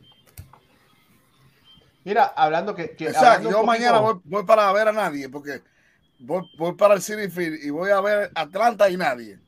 Mira, 2.04 2.24
hablando 2.36 2.74
que... 2.74 2.94
que 2.96 3.06
Exacto, 3.06 3.26
hablando 3.26 3.50
yo 3.50 3.56
poquito- 3.56 3.66
mañana 3.66 3.98
voy, 4.00 4.20
voy 4.24 4.44
para 4.44 4.72
ver 4.72 4.88
a 4.88 4.92
nadie, 4.92 5.28
porque 5.28 5.60
voy, 6.18 6.42
voy 6.58 6.74
para 6.74 6.94
el 6.94 7.02
City 7.02 7.28
Field 7.28 7.62
y 7.62 7.70
voy 7.70 7.90
a 7.90 8.00
ver 8.00 8.30
Atlanta 8.34 8.88
y 8.88 8.96
nadie. 8.96 9.38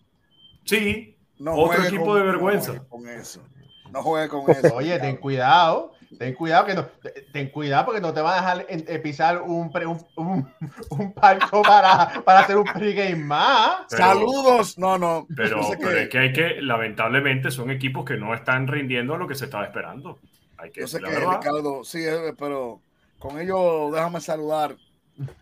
Sí, 0.65 1.17
No 1.39 1.55
Otro 1.55 1.83
equipo 1.83 2.05
con- 2.07 2.19
de 2.19 2.23
vergüenza. 2.27 2.73
No 2.75 2.89
con 2.89 3.09
eso. 3.09 3.43
No 3.91 4.03
juegue 4.03 4.29
con 4.29 4.51
eso. 4.51 4.75
Oye, 4.75 4.99
ten 5.01 5.17
cuidado, 5.17 5.93
ten 6.19 6.35
cuidado 6.35 6.65
que 6.67 6.75
no, 6.75 6.87
ten 7.33 7.51
cuidado 7.51 7.87
porque 7.87 8.01
no 8.01 8.13
te 8.15 8.21
va 8.21 8.33
a 8.33 8.37
dejar 8.37 8.67
en- 8.69 8.85
eh, 8.87 8.99
pisar 9.01 9.43
un, 9.43 9.73
pre- 9.73 9.87
un, 9.87 9.99
un, 10.17 10.49
un 10.91 11.13
palco 11.13 11.63
para, 11.63 12.23
para 12.25 12.41
hacer 12.41 12.57
un 12.57 12.65
pregame 12.65 13.17
más. 13.17 13.87
Pero- 13.91 14.03
Saludos. 14.05 14.79
No, 14.79 14.99
no. 14.99 15.27
pero, 15.37 15.63
sé 15.65 15.77
pero 15.79 15.91
que, 15.91 16.03
es 16.05 16.09
que 16.11 16.19
hay 16.19 16.33
que, 16.33 16.63
lamentablemente, 16.63 17.51
son 17.51 17.71
equipos 17.71 18.05
que 18.05 18.17
no 18.17 18.35
están 18.35 18.69
rindiendo 18.69 19.15
a 19.15 19.19
lo 19.19 19.27
que 19.27 19.35
se 19.35 19.47
estaba 19.47 19.65
esperando. 19.65 20.21
Hay 20.63 20.71
que 20.71 20.83
yo 20.83 20.87
sé 20.87 20.99
que. 21.01 21.07
Ricardo, 21.39 21.83
sí, 21.85 21.99
eh, 22.05 22.35
pero 22.39 22.81
con 23.19 23.39
ello 23.41 23.91
déjame 23.91 24.21
saludar 24.21 24.77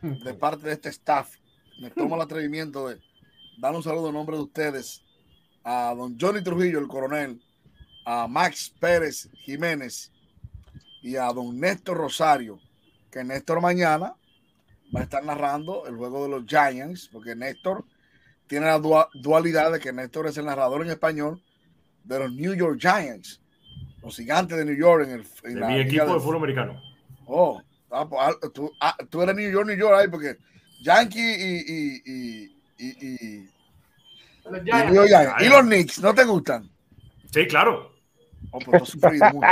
de 0.02 0.34
parte 0.40 0.66
de 0.66 0.72
este 0.72 0.88
staff. 0.88 1.36
Me 1.80 1.90
tomo 1.90 2.16
el 2.16 2.22
atrevimiento 2.22 2.88
de 2.88 2.98
dar 3.58 3.74
un 3.74 3.82
saludo 3.82 4.08
en 4.08 4.14
nombre 4.14 4.36
de 4.36 4.42
ustedes 4.42 5.02
a 5.62 5.94
don 5.94 6.18
Johnny 6.18 6.42
Trujillo, 6.42 6.78
el 6.78 6.88
coronel, 6.88 7.42
a 8.06 8.26
Max 8.26 8.74
Pérez 8.80 9.28
Jiménez 9.44 10.10
y 11.02 11.16
a 11.16 11.26
don 11.32 11.58
Néstor 11.60 11.98
Rosario, 11.98 12.58
que 13.10 13.22
Néstor 13.22 13.60
mañana 13.60 14.14
va 14.94 15.00
a 15.00 15.02
estar 15.02 15.22
narrando 15.22 15.86
el 15.86 15.96
juego 15.96 16.22
de 16.24 16.30
los 16.30 16.44
Giants, 16.46 17.08
porque 17.12 17.36
Néstor 17.36 17.84
tiene 18.46 18.66
la 18.66 18.78
dua- 18.78 19.08
dualidad 19.14 19.70
de 19.72 19.80
que 19.80 19.92
Néstor 19.92 20.26
es 20.28 20.36
el 20.38 20.46
narrador 20.46 20.82
en 20.82 20.90
español 20.90 21.42
de 22.04 22.18
los 22.18 22.32
New 22.32 22.54
York 22.54 22.78
Giants, 22.80 23.39
los 24.02 24.16
gigantes 24.16 24.56
de 24.58 24.64
New 24.64 24.76
York 24.76 25.04
en, 25.04 25.10
el, 25.12 25.24
en 25.44 25.54
De 25.54 25.60
la 25.60 25.68
mi 25.68 25.80
equipo 25.80 26.14
de 26.14 26.20
fútbol 26.20 26.36
americano. 26.36 26.80
Oh, 27.26 27.60
ah, 27.90 28.06
pues, 28.08 28.20
ah, 28.22 28.32
tú, 28.52 28.70
ah, 28.80 28.96
tú 29.08 29.22
eres 29.22 29.34
New 29.36 29.50
York, 29.50 29.66
New 29.66 29.76
York 29.76 29.94
ahí, 30.00 30.08
porque 30.08 30.36
Yankee 30.82 31.20
y, 31.20 31.64
y, 31.66 32.02
y, 32.06 32.44
y, 32.78 32.88
y- 32.88 33.48
Los 34.44 34.62
y 34.62 34.64
Giants. 34.64 34.86
New 34.86 34.94
York 34.94 35.08
Giants. 35.08 35.34
Giants. 35.38 35.42
¿Y 35.42 35.48
los 35.48 35.60
Knicks 35.62 35.98
no 36.00 36.14
te 36.14 36.24
gustan? 36.24 36.70
Sí, 37.32 37.46
claro. 37.46 37.92
Oh, 38.50 38.58
pues 38.58 38.64
tú 38.64 38.76
has 38.84 38.88
sufrido 38.88 39.30
mucho. 39.32 39.46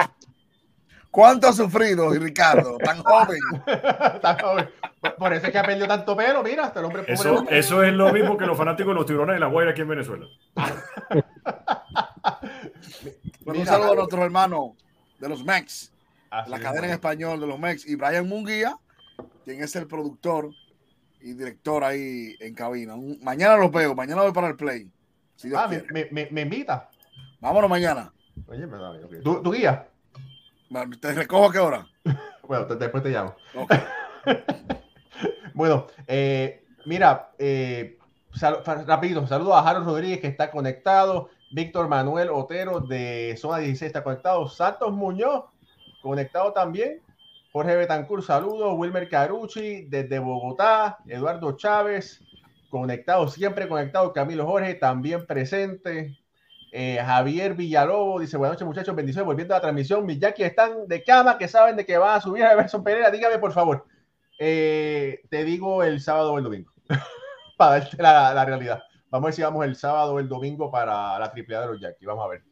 ¿Cuánto 1.10 1.48
has 1.48 1.56
sufrido, 1.56 2.10
Ricardo? 2.14 2.76
Tan 2.78 3.02
joven. 3.02 3.38
Está 3.66 4.36
joven. 4.40 4.68
Por- 5.00 5.14
Por 5.16 5.32
eso 5.32 5.46
es 5.46 5.52
que 5.52 5.58
ha 5.58 5.62
perdido 5.62 5.86
tanto 5.86 6.16
pelo, 6.16 6.42
mira, 6.42 6.64
hasta 6.66 6.80
el 6.80 6.86
hombre 6.86 7.02
pobre. 7.02 7.14
Eso, 7.14 7.44
eso 7.48 7.82
es 7.84 7.92
lo 7.92 8.12
mismo 8.12 8.36
que 8.36 8.46
los 8.46 8.58
fanáticos 8.58 8.90
de 8.90 8.94
los 8.94 9.06
tiburones 9.06 9.36
de 9.36 9.40
la 9.40 9.46
Guaira 9.46 9.70
aquí 9.72 9.82
en 9.82 9.88
Venezuela. 9.88 10.26
Bueno, 13.48 13.62
un 13.62 13.66
saludo 13.66 13.92
a 13.92 13.94
nuestros 13.94 14.22
hermanos 14.22 14.72
de 15.18 15.26
los 15.26 15.42
Mex, 15.42 15.90
Así 16.28 16.50
la 16.50 16.58
es, 16.58 16.62
cadena 16.62 16.86
en 16.88 16.92
español 16.92 17.40
de 17.40 17.46
los 17.46 17.58
Mex, 17.58 17.86
y 17.86 17.94
Brian 17.94 18.28
Munguía, 18.28 18.76
quien 19.46 19.62
es 19.62 19.74
el 19.74 19.86
productor 19.86 20.50
y 21.22 21.32
director 21.32 21.82
ahí 21.82 22.36
en 22.40 22.54
cabina. 22.54 22.94
Un- 22.94 23.18
mañana 23.22 23.56
los 23.56 23.72
veo, 23.72 23.94
mañana 23.94 24.20
voy 24.20 24.32
para 24.32 24.48
el 24.48 24.56
play. 24.56 24.90
Si 25.36 25.48
Ah, 25.56 25.66
me, 25.66 25.82
quiere. 25.82 26.10
me, 26.12 26.24
me, 26.26 26.30
me 26.30 26.40
invita. 26.42 26.90
Vámonos 27.40 27.70
mañana. 27.70 28.12
Oye, 28.48 28.66
me 28.66 28.76
da 28.76 28.92
bien, 28.92 29.04
ok. 29.04 29.12
¿Tú, 29.24 29.42
tú 29.42 29.50
guía? 29.52 29.88
Bueno, 30.68 30.94
¿Te 31.00 31.14
recojo 31.14 31.46
a 31.46 31.52
qué 31.52 31.58
hora? 31.58 31.86
Bueno, 32.46 32.66
te- 32.66 32.76
después 32.76 33.02
te 33.02 33.08
llamo. 33.10 33.34
Bueno, 35.54 35.86
eh, 36.06 36.64
mira, 36.86 37.32
eh, 37.38 37.98
sal- 38.34 38.62
rapidito, 38.86 39.26
saludo 39.26 39.54
a 39.56 39.68
Harold 39.68 39.86
Rodríguez 39.86 40.20
que 40.20 40.28
está 40.28 40.50
conectado, 40.50 41.30
Víctor 41.50 41.88
Manuel 41.88 42.28
Otero 42.30 42.80
de 42.80 43.34
Zona 43.38 43.58
16 43.58 43.88
está 43.88 44.04
conectado, 44.04 44.48
Santos 44.48 44.92
Muñoz 44.92 45.44
conectado 46.02 46.52
también, 46.52 47.00
Jorge 47.52 47.76
Betancourt, 47.76 48.24
saludos, 48.24 48.74
Wilmer 48.76 49.08
Carucci 49.08 49.86
desde 49.88 50.18
Bogotá, 50.18 50.98
Eduardo 51.06 51.56
Chávez, 51.56 52.20
conectado, 52.70 53.28
siempre 53.28 53.66
conectado, 53.66 54.12
Camilo 54.12 54.46
Jorge 54.46 54.74
también 54.74 55.26
presente, 55.26 56.18
eh, 56.70 56.98
Javier 57.04 57.54
Villalobos 57.54 58.20
dice, 58.20 58.36
buenas 58.36 58.54
noches 58.54 58.66
muchachos, 58.66 58.94
bendiciones, 58.94 59.26
volviendo 59.26 59.54
a 59.54 59.58
la 59.58 59.62
transmisión, 59.62 60.04
mis 60.04 60.20
Jackie 60.20 60.44
están 60.44 60.86
de 60.86 61.02
cama, 61.02 61.38
que 61.38 61.48
saben 61.48 61.76
de 61.76 61.86
que 61.86 61.96
van 61.96 62.18
a 62.18 62.20
subir 62.20 62.44
a 62.44 62.52
Everson 62.52 62.84
Pereira, 62.84 63.10
dígame 63.10 63.38
por 63.38 63.52
favor. 63.52 63.86
Eh, 64.38 65.22
te 65.30 65.44
digo 65.44 65.82
el 65.82 66.00
sábado 66.00 66.34
o 66.34 66.38
el 66.38 66.44
domingo, 66.44 66.70
para 67.56 67.80
darte 67.80 68.02
la 68.02 68.44
realidad. 68.44 68.82
Vamos 69.10 69.26
a 69.26 69.28
ver 69.28 69.34
si 69.34 69.42
vamos 69.42 69.64
el 69.64 69.76
sábado 69.76 70.14
o 70.14 70.18
el 70.18 70.28
domingo 70.28 70.70
para 70.70 71.18
la 71.18 71.30
triple 71.30 71.56
de 71.56 71.66
los 71.66 71.80
Yankees. 71.80 72.06
Vamos 72.06 72.24
a 72.24 72.28
ver. 72.28 72.42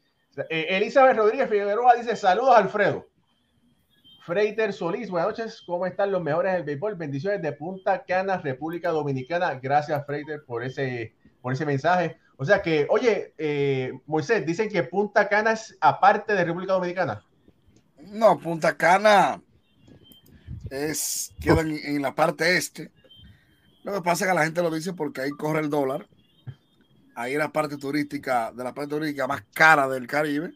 Eh, 0.49 0.67
Elizabeth 0.69 1.17
Rodríguez 1.17 1.49
Figueroa 1.49 1.95
dice: 1.95 2.15
Saludos, 2.15 2.55
Alfredo. 2.55 3.07
Freiter 4.27 4.73
Solís, 4.73 5.09
buenas 5.09 5.29
noches. 5.29 5.63
¿Cómo 5.65 5.85
están 5.85 6.11
los 6.11 6.21
mejores 6.21 6.51
del 6.51 6.63
béisbol? 6.63 6.95
Bendiciones 6.95 7.41
de 7.41 7.53
Punta 7.53 8.03
Cana, 8.03 8.37
República 8.37 8.89
Dominicana. 8.89 9.55
Gracias, 9.55 10.05
Freiter, 10.05 10.43
por 10.45 10.65
ese, 10.65 11.15
por 11.41 11.53
ese 11.53 11.65
mensaje. 11.65 12.19
O 12.35 12.43
sea 12.43 12.61
que, 12.61 12.85
oye, 12.89 13.33
eh, 13.37 13.93
Moisés, 14.05 14.45
dicen 14.45 14.69
que 14.69 14.83
Punta 14.83 15.29
Cana 15.29 15.53
es 15.53 15.77
aparte 15.79 16.33
de 16.33 16.43
República 16.43 16.73
Dominicana. 16.73 17.23
No, 17.99 18.37
Punta 18.37 18.75
Cana 18.75 19.41
es, 20.69 21.33
queda 21.39 21.61
en, 21.61 21.79
en 21.83 22.01
la 22.01 22.13
parte 22.13 22.57
este. 22.57 22.91
Lo 23.83 23.93
que 23.93 24.01
pasa 24.01 24.25
es 24.25 24.31
que 24.31 24.35
la 24.35 24.43
gente 24.43 24.61
lo 24.61 24.71
dice 24.71 24.91
porque 24.91 25.21
ahí 25.21 25.31
corre 25.31 25.61
el 25.61 25.69
dólar. 25.69 26.05
Ahí 27.17 27.31
es 27.31 27.39
la 27.39 27.51
parte 27.51 27.77
turística, 27.77 28.51
de 28.51 28.63
la 28.63 28.75
parte 28.75 28.91
turística 28.91 29.25
más 29.25 29.41
cara 29.51 29.89
del 29.89 30.05
Caribe, 30.05 30.53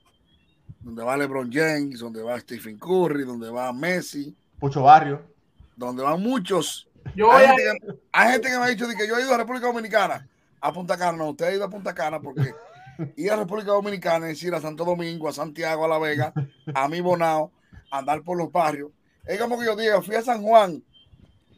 donde 0.80 1.04
va 1.04 1.18
LeBron 1.18 1.52
James, 1.52 1.98
donde 1.98 2.22
va 2.22 2.40
Stephen 2.40 2.78
Curry, 2.78 3.24
donde 3.24 3.50
va 3.50 3.74
Messi, 3.74 4.36
Pucho 4.60 4.84
Barrio. 4.84 5.24
donde 5.76 6.04
van 6.04 6.22
muchos. 6.22 6.88
Yo 7.16 7.32
Hay 7.32 7.46
a 7.46 7.48
gente, 7.48 7.64
que, 7.64 8.00
hay 8.12 8.32
gente 8.34 8.48
que 8.48 8.58
me 8.60 8.64
ha 8.64 8.68
dicho 8.68 8.88
de 8.88 8.96
que 8.96 9.08
yo 9.08 9.18
he 9.18 9.24
ido 9.24 9.34
a 9.34 9.40
República 9.40 9.66
Dominicana, 9.66 10.30
a 10.60 10.72
Punta 10.72 10.96
Cana. 11.00 11.18
No, 11.18 11.32
usted 11.32 11.46
ha 11.46 11.52
ido 11.52 11.64
a 11.64 11.70
Punta 11.72 11.96
Cana 11.96 12.20
porque 12.20 12.54
ir 13.16 13.32
a 13.32 13.38
República 13.38 13.72
Dominicana 13.72 14.30
es 14.30 14.44
ir 14.44 14.54
a 14.54 14.62
Santo 14.62 14.86
Domingo, 14.86 15.28
a 15.30 15.34
Santiago, 15.34 15.86
a 15.86 15.88
La 15.88 15.98
Vega, 15.98 16.32
a 16.76 16.88
mi 16.88 17.02
Bonao, 17.02 17.52
a 17.90 17.98
andar 17.98 18.22
por 18.22 18.38
los 18.38 18.52
barrios. 18.52 18.92
Es 19.26 19.40
como 19.42 19.58
que 19.58 19.66
yo 19.66 19.76
diga, 19.76 20.00
fui 20.04 20.14
a 20.14 20.22
San 20.22 20.44
Juan 20.44 20.84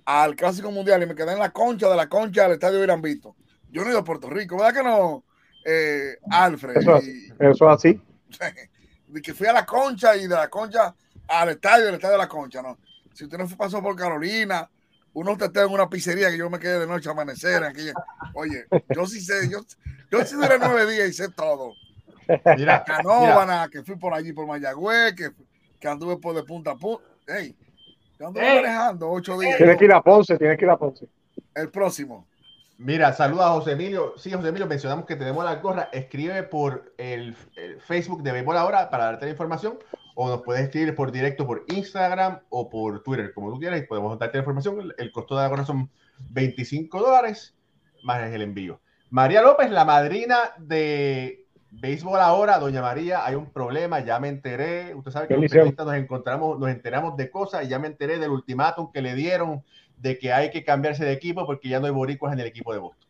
al 0.06 0.34
Clásico 0.38 0.72
Mundial 0.72 1.04
y 1.04 1.08
me 1.08 1.16
quedé 1.16 1.34
en 1.34 1.40
la 1.40 1.52
concha 1.52 1.90
de 1.90 1.98
la 1.98 2.08
concha 2.08 2.44
del 2.44 2.54
Estadio 2.54 2.82
Irán 2.82 3.02
Vito. 3.02 3.36
Yo 3.74 3.82
no 3.82 3.88
he 3.88 3.92
ido 3.92 4.00
a 4.00 4.04
Puerto 4.04 4.30
Rico, 4.30 4.56
¿verdad 4.56 4.74
que 4.74 4.84
no, 4.84 5.24
eh, 5.66 6.18
Alfred? 6.30 6.78
Eso 6.78 6.96
es, 6.98 7.62
así. 7.62 8.02
de 9.08 9.22
que 9.22 9.34
fui 9.34 9.48
a 9.48 9.54
la 9.54 9.66
concha 9.66 10.16
y 10.16 10.22
de 10.28 10.36
la 10.36 10.48
concha 10.48 10.94
al 11.28 11.50
estadio, 11.50 11.86
del 11.86 11.96
estadio 11.96 12.14
de 12.14 12.18
la 12.20 12.28
concha, 12.28 12.62
¿no? 12.62 12.78
Si 13.14 13.24
usted 13.24 13.38
no 13.38 13.48
fue- 13.48 13.58
pasó 13.58 13.82
por 13.82 13.96
Carolina, 13.96 14.70
uno 15.14 15.36
te 15.38 15.46
en 15.60 15.72
una 15.72 15.90
pizzería 15.90 16.30
que 16.30 16.38
yo 16.38 16.50
me 16.50 16.60
quedé 16.60 16.80
de 16.80 16.88
noche 16.88 17.10
a 17.10 17.12
amanecer. 17.14 17.64
Aquella. 17.64 17.94
Oye, 18.34 18.66
yo 18.90 19.06
sí 19.06 19.22
sé, 19.22 19.50
yo, 19.50 19.60
yo 20.12 20.26
sí 20.26 20.36
duré 20.36 20.58
nueve 20.60 20.92
días 20.92 21.10
y 21.10 21.14
sé 21.14 21.30
todo. 21.30 21.74
Mira, 22.28 22.42
mira, 22.56 22.84
Canóvana, 22.84 23.70
que 23.72 23.84
fui 23.84 23.96
por 23.96 24.14
allí 24.14 24.34
por 24.34 24.48
Mayagüez, 24.48 25.14
que, 25.16 25.32
que 25.80 25.88
anduve 25.88 26.18
por 26.18 26.36
de 26.36 26.44
punta 26.44 26.72
a 26.72 26.76
punta. 26.76 27.04
Hey, 27.28 27.56
yo 28.20 28.28
anduve 28.28 28.48
Ey. 28.48 28.56
manejando 28.62 29.10
ocho 29.12 29.38
días. 29.38 29.58
Tienes 29.58 29.78
que 29.78 29.86
ir 29.86 29.94
a 29.94 30.02
Ponce, 30.02 30.38
tienes 30.38 30.58
que 30.58 30.66
ir 30.66 30.72
a 30.72 30.78
Ponce. 30.78 31.08
El 31.54 31.70
próximo. 31.70 32.28
Mira, 32.84 33.14
saluda 33.14 33.48
a 33.48 33.52
José 33.52 33.72
Emilio. 33.72 34.14
Sí, 34.18 34.30
José 34.30 34.50
Emilio, 34.50 34.68
mencionamos 34.68 35.06
que 35.06 35.16
tenemos 35.16 35.46
la 35.46 35.56
gorra. 35.56 35.88
Escribe 35.94 36.44
por 36.44 36.94
el, 36.98 37.34
el 37.56 37.80
Facebook 37.80 38.22
de 38.24 38.34
Béisbol 38.34 38.58
Ahora 38.58 38.90
para 38.90 39.06
darte 39.06 39.24
la 39.24 39.32
información 39.32 39.80
o 40.16 40.28
nos 40.28 40.42
puedes 40.42 40.64
escribir 40.64 40.94
por 40.94 41.10
directo 41.14 41.48
por 41.48 41.64
Instagram 41.70 42.42
o 42.50 42.70
por 42.70 43.02
Twitter, 43.02 43.34
como 43.34 43.54
tú 43.54 43.60
quieras, 43.60 43.80
y 43.80 43.84
podemos 43.84 44.20
darte 44.20 44.38
la 44.38 44.42
información. 44.42 44.94
El, 44.98 45.12
costo 45.14 45.38
de 45.38 45.44
la 45.44 45.48
gorra 45.48 45.64
son 45.64 45.90
25 46.30 47.00
dólares 47.00 47.56
más 48.04 48.30
el 48.30 48.42
envío. 48.42 48.82
María 49.10 49.42
López, 49.42 49.72
la 49.72 49.86
madrina 49.86 50.38
de 50.58 51.46
Béisbol 51.72 52.20
Ahora, 52.20 52.60
doña 52.60 52.82
María, 52.82 53.26
hay 53.26 53.36
un 53.36 53.50
problema, 53.50 54.02
ya 54.02 54.20
me 54.20 54.28
enteré. 54.28 54.94
Usted 54.94 55.12
sabe 55.12 55.28
que 55.30 55.38
los 55.38 55.78
nos 55.78 55.96
encontramos, 55.96 56.60
nos 56.60 56.70
enteramos 56.70 57.16
de 57.16 57.32
cosas 57.32 57.64
y 57.64 57.70
ya 57.70 57.80
me 57.80 57.88
enteré 57.88 58.20
del 58.20 58.32
ultimátum 58.32 58.92
que 58.92 59.02
le 59.02 59.16
dieron 59.16 59.64
de 60.04 60.20
que 60.20 60.34
hay 60.34 60.52
que 60.52 60.66
cambiarse 60.66 61.06
de 61.06 61.14
equipo 61.14 61.46
porque 61.46 61.70
ya 61.70 61.80
no 61.80 61.86
hay 61.86 61.92
boricuas 61.94 62.34
en 62.34 62.40
el 62.42 62.48
equipo 62.48 62.74
de 62.74 62.80
Boston. 62.80 63.08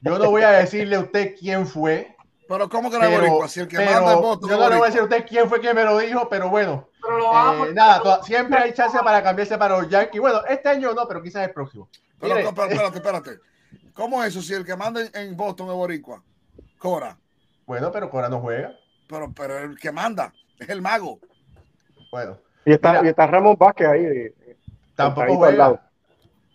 Yo 0.00 0.18
no 0.18 0.30
voy 0.30 0.42
a 0.42 0.50
decirle 0.50 0.94
a 0.96 1.00
usted 1.00 1.34
quién 1.36 1.66
fue, 1.66 2.14
Pero 2.46 2.68
¿cómo 2.68 2.90
que 2.90 2.96
no 2.98 3.02
hay 3.04 3.10
pero, 3.10 3.22
boricua? 3.22 3.48
Si 3.48 3.58
el 3.60 3.66
que 3.68 3.76
pero 3.78 3.90
manda 3.90 4.12
el 4.12 4.18
voto 4.20 4.48
yo 4.48 4.56
no 4.56 4.68
le 4.68 4.76
voy 4.76 4.84
a 4.84 4.86
decir 4.86 5.00
a 5.00 5.04
usted 5.04 5.26
quién 5.26 5.48
fue 5.48 5.60
que 5.60 5.74
me 5.74 5.82
lo 5.82 5.98
dijo, 5.98 6.28
pero 6.28 6.48
bueno, 6.48 6.88
Pero 7.02 7.18
lo 7.18 7.66
eh, 7.66 7.72
nada, 7.74 8.00
to- 8.02 8.22
siempre 8.22 8.58
hay 8.58 8.72
chance 8.72 8.96
para 9.02 9.20
cambiarse 9.22 9.58
para 9.58 9.78
los 9.80 9.88
Yankees. 9.88 10.20
Bueno, 10.20 10.44
este 10.48 10.68
año 10.68 10.92
no, 10.94 11.08
pero 11.08 11.20
quizás 11.22 11.48
el 11.48 11.52
próximo. 11.52 11.88
Pero, 12.20 12.36
Mire, 12.36 12.48
pero, 12.54 12.68
espérate, 12.70 12.96
espérate. 12.98 13.30
¿Cómo 13.94 14.22
es 14.22 14.28
eso 14.28 14.42
si 14.42 14.54
el 14.54 14.64
que 14.64 14.76
manda 14.76 15.00
en- 15.00 15.10
en 15.14 15.36
Boston 15.36 15.68
es 15.70 15.74
boricua? 15.74 16.22
Cora. 16.78 17.18
Bueno, 17.66 17.90
pero 17.90 18.08
Cora 18.10 18.28
no 18.28 18.40
juega. 18.40 18.76
Pero, 19.08 19.32
pero 19.34 19.58
el 19.58 19.76
que 19.78 19.90
manda 19.90 20.32
es 20.60 20.68
el 20.68 20.80
mago. 20.82 21.18
Bueno, 22.12 22.38
Y 22.64 22.72
está, 22.72 22.92
Mira. 22.92 23.04
y 23.06 23.08
está 23.08 23.26
Ramón 23.26 23.56
Vázquez 23.58 23.88
ahí. 23.88 24.28
Tampoco 24.94 25.26
sentadito 25.26 25.44
al 25.46 25.58
lado. 25.58 25.74
juega. 25.76 25.90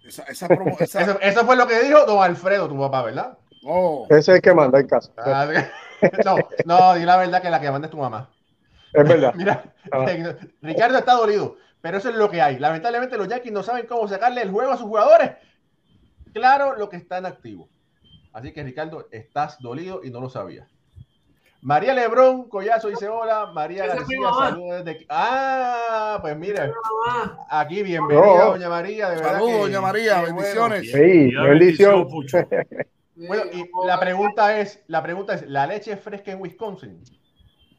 Esa, 0.07 0.23
esa 0.23 0.47
promo- 0.47 0.75
esa- 0.79 1.01
Eso, 1.01 1.19
eso 1.21 1.45
fue 1.45 1.55
lo 1.55 1.67
que 1.67 1.79
dijo 1.83 2.05
don 2.05 2.23
Alfredo, 2.23 2.67
tu 2.67 2.79
papá, 2.79 3.03
¿verdad? 3.03 3.37
oh, 3.65 4.05
Ese 4.09 4.19
es 4.19 4.27
el 4.29 4.41
que 4.41 4.53
manda 4.53 4.79
en 4.79 4.87
casa. 4.87 5.11
Ah, 5.17 5.47
no, 6.25 6.37
no, 6.65 6.93
di 6.95 7.03
la 7.05 7.17
verdad 7.17 7.41
que 7.41 7.49
la 7.49 7.59
que 7.59 7.69
manda 7.71 7.87
es 7.87 7.91
tu 7.91 7.97
mamá. 7.97 8.29
Es 8.93 9.07
verdad. 9.07 9.33
Mira, 9.35 9.63
Ah. 9.91 10.05
Ricardo 10.61 10.97
está 10.99 11.13
dolido, 11.13 11.57
pero 11.81 11.97
eso 11.97 12.09
es 12.09 12.15
lo 12.15 12.29
que 12.29 12.41
hay. 12.41 12.57
Lamentablemente 12.59 13.17
los 13.17 13.27
Yankees 13.27 13.51
no 13.51 13.63
saben 13.63 13.85
cómo 13.87 14.07
sacarle 14.07 14.41
el 14.41 14.51
juego 14.51 14.71
a 14.71 14.77
sus 14.77 14.87
jugadores. 14.87 15.31
Claro, 16.33 16.75
lo 16.75 16.89
que 16.89 16.97
están 16.97 17.25
activos. 17.25 17.69
Así 18.33 18.51
que 18.53 18.63
Ricardo, 18.63 19.07
estás 19.11 19.57
dolido 19.59 20.01
y 20.03 20.11
no 20.11 20.21
lo 20.21 20.29
sabías. 20.29 20.67
María 21.61 21.93
Lebrón 21.93 22.47
Collazo 22.47 22.87
dice 22.87 23.09
hola. 23.09 23.47
María 23.53 23.85
García, 23.85 24.17
saludos 24.39 24.77
desde 24.85 24.91
aquí. 24.91 25.05
Ah, 25.09 26.17
pues 26.21 26.37
mire, 26.37 26.71
aquí 27.49 27.83
bienvenida, 27.83 28.25
No. 28.25 28.45
doña 28.51 28.69
María. 28.69 29.09
De 29.09 29.15
verdad 29.17 29.31
Saludos, 29.33 29.53
que- 29.53 29.59
doña 29.59 29.81
María, 29.81 30.13
qué 30.25 30.31
bueno. 30.31 30.35
bendiciones. 30.37 30.91
Sí, 30.91 31.35
bendición. 31.35 32.07
Pucho. 32.07 32.37
Bueno, 33.27 33.43
y 33.51 33.69
la 33.85 33.99
pregunta 33.99 34.61
es, 34.61 34.81
la 34.87 35.03
pregunta 35.03 35.33
es, 35.33 35.45
¿la 35.45 35.67
leche 35.67 35.91
es 35.91 35.99
fresca 35.99 36.31
en 36.31 36.39
Wisconsin? 36.39 37.03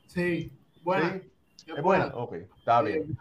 Sí, 0.07 0.53
buena. 0.83 1.19
¿Sí? 1.57 1.73
¿Es 1.75 1.83
buena? 1.83 2.09
Ok, 2.15 2.35
está 2.59 2.83
bien. 2.83 3.17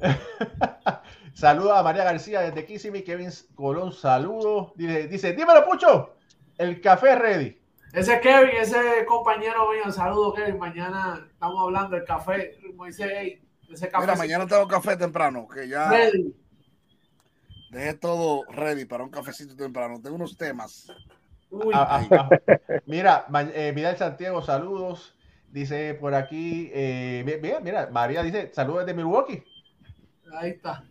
Saludos 1.34 1.72
a 1.76 1.82
María 1.82 2.04
García 2.04 2.40
desde 2.40 2.64
Kissimmee. 2.64 3.04
Kevin 3.04 3.28
Colón, 3.54 3.92
saludos. 3.92 4.72
Dice, 4.76 5.08
dice, 5.08 5.32
dímelo, 5.34 5.62
Pucho. 5.66 6.14
El 6.56 6.80
café 6.80 7.16
ready. 7.16 7.60
Ese 7.92 8.14
es 8.14 8.20
Kevin, 8.20 8.56
ese 8.58 9.04
compañero 9.06 9.68
mío. 9.70 9.92
Saludos, 9.92 10.34
Kevin. 10.34 10.58
Mañana 10.58 11.26
estamos 11.30 11.62
hablando 11.62 11.96
del 11.96 12.04
café. 12.04 12.56
Moisés, 12.74 13.10
hey, 13.14 13.42
ese 13.70 13.88
café. 13.88 14.04
Mira, 14.06 14.16
mañana 14.16 14.46
tengo 14.46 14.66
café 14.66 14.96
temprano, 14.96 15.46
que 15.46 15.68
ya 15.68 15.90
Ready. 15.90 16.34
dejé 17.70 17.94
todo 17.94 18.44
ready 18.50 18.86
para 18.86 19.04
un 19.04 19.10
cafecito 19.10 19.54
temprano. 19.54 20.00
Tengo 20.02 20.16
unos 20.16 20.36
temas. 20.36 20.90
Uy, 21.50 21.70
Ah, 21.74 22.00
ah, 22.10 22.28
ah. 22.48 22.58
Mira, 22.86 23.26
eh, 23.54 23.72
Vidal 23.74 23.98
Santiago, 23.98 24.40
saludos. 24.42 25.14
Dice 25.50 25.92
por 25.92 26.14
aquí, 26.14 26.70
eh, 26.72 27.22
mi- 27.26 27.36
mira, 27.36 27.60
mira, 27.60 27.88
María 27.92 28.22
dice, 28.22 28.50
saludos 28.54 28.86
desde 28.86 28.96
Milwaukee. 28.96 29.44
ahí 30.38 30.52
está. 30.52 30.82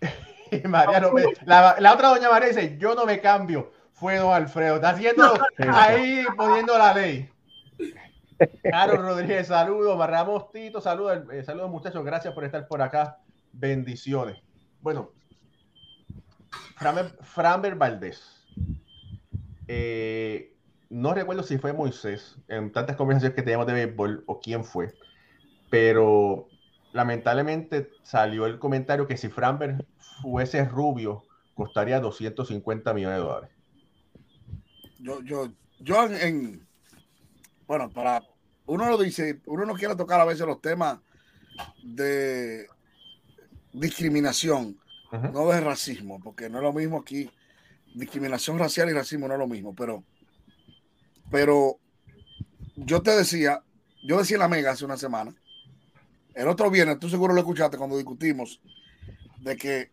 María 0.68 1.00
no 1.00 1.10
me- 1.12 1.24
la, 1.44 1.74
la 1.80 1.92
otra 1.94 2.10
doña 2.10 2.30
María 2.30 2.46
dice, 2.50 2.76
yo 2.78 2.94
no 2.94 3.04
me 3.06 3.20
cambio. 3.20 3.72
Fue 3.96 4.16
don 4.16 4.32
Alfredo. 4.32 4.76
Está 4.76 4.90
haciendo 4.90 5.32
ahí 5.72 6.24
poniendo 6.36 6.76
la 6.76 6.92
ley. 6.92 7.30
Carlos 8.62 8.98
Rodríguez, 8.98 9.46
saludos. 9.46 9.96
Barramos 9.96 10.52
Tito, 10.52 10.82
saludos. 10.82 11.24
eh, 11.32 11.42
saludos 11.42 11.70
muchachos. 11.70 12.04
Gracias 12.04 12.34
por 12.34 12.44
estar 12.44 12.68
por 12.68 12.82
acá. 12.82 13.18
Bendiciones. 13.52 14.36
Bueno, 14.82 15.12
Framber 17.22 17.74
Valdés. 17.74 18.44
Eh, 19.66 20.54
no 20.90 21.14
recuerdo 21.14 21.42
si 21.42 21.56
fue 21.56 21.72
Moisés 21.72 22.36
en 22.48 22.70
tantas 22.72 22.96
conversaciones 22.96 23.34
que 23.34 23.42
teníamos 23.42 23.66
de 23.66 23.72
béisbol 23.72 24.24
o 24.26 24.40
quién 24.40 24.62
fue, 24.62 24.94
pero 25.70 26.48
lamentablemente 26.92 27.90
salió 28.02 28.44
el 28.44 28.58
comentario 28.58 29.06
que 29.06 29.16
si 29.16 29.28
Framber 29.28 29.86
fuese 30.20 30.64
rubio 30.66 31.22
costaría 31.54 31.98
250 31.98 32.92
millones 32.92 33.18
de 33.18 33.24
dólares. 33.24 33.55
Yo, 34.98 35.22
yo, 35.22 35.52
yo 35.80 36.04
en, 36.06 36.14
en- 36.16 36.66
bueno, 37.66 37.90
para 37.90 38.22
uno 38.66 38.88
lo 38.88 38.98
dice, 38.98 39.40
uno 39.46 39.64
no 39.66 39.74
quiere 39.74 39.94
tocar 39.96 40.20
a 40.20 40.24
veces 40.24 40.46
los 40.46 40.60
temas 40.60 40.98
de 41.82 42.66
discriminación, 43.72 44.78
no 45.32 45.48
de 45.48 45.60
racismo, 45.60 46.20
porque 46.20 46.48
no 46.48 46.58
es 46.58 46.64
lo 46.64 46.72
mismo 46.72 46.98
aquí. 46.98 47.30
Discriminación 47.94 48.58
racial 48.58 48.90
y 48.90 48.92
racismo 48.92 49.26
no 49.28 49.34
es 49.34 49.40
lo 49.40 49.46
mismo, 49.46 49.74
pero, 49.74 50.04
pero 51.30 51.78
yo 52.76 53.02
te 53.02 53.12
decía, 53.16 53.62
yo 54.04 54.18
decía 54.18 54.36
en 54.36 54.40
la 54.40 54.48
Mega 54.48 54.72
hace 54.72 54.84
una 54.84 54.96
semana, 54.96 55.34
el 56.34 56.48
otro 56.48 56.70
viernes, 56.70 56.98
tú 56.98 57.08
seguro 57.08 57.32
lo 57.32 57.40
escuchaste 57.40 57.78
cuando 57.78 57.96
discutimos 57.96 58.60
de 59.38 59.56
que 59.56 59.90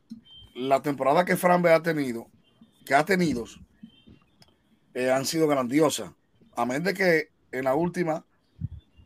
la 0.55 0.81
temporada 0.81 1.23
que 1.23 1.37
Frambe 1.37 1.71
ha 1.71 1.81
tenido, 1.81 2.27
que 2.85 2.93
ha 2.95 3.05
tenido, 3.05 3.45
eh, 4.93 5.11
han 5.11 5.25
sido 5.25 5.47
grandiosas. 5.47 6.11
A 6.55 6.65
menos 6.65 6.83
de 6.83 6.93
que 6.93 7.29
en 7.51 7.65
la 7.65 7.75
última 7.75 8.25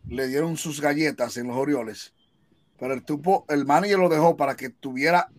le 0.07 0.27
dieron 0.27 0.57
sus 0.57 0.81
galletas 0.81 1.37
en 1.37 1.47
los 1.47 1.57
Orioles, 1.57 2.13
pero 2.79 2.93
el 2.93 3.03
tupo, 3.03 3.45
el 3.49 3.65
manager 3.65 3.99
lo 3.99 4.09
dejó 4.09 4.37
para 4.37 4.55
que 4.55 4.69
tuviera, 4.69 5.29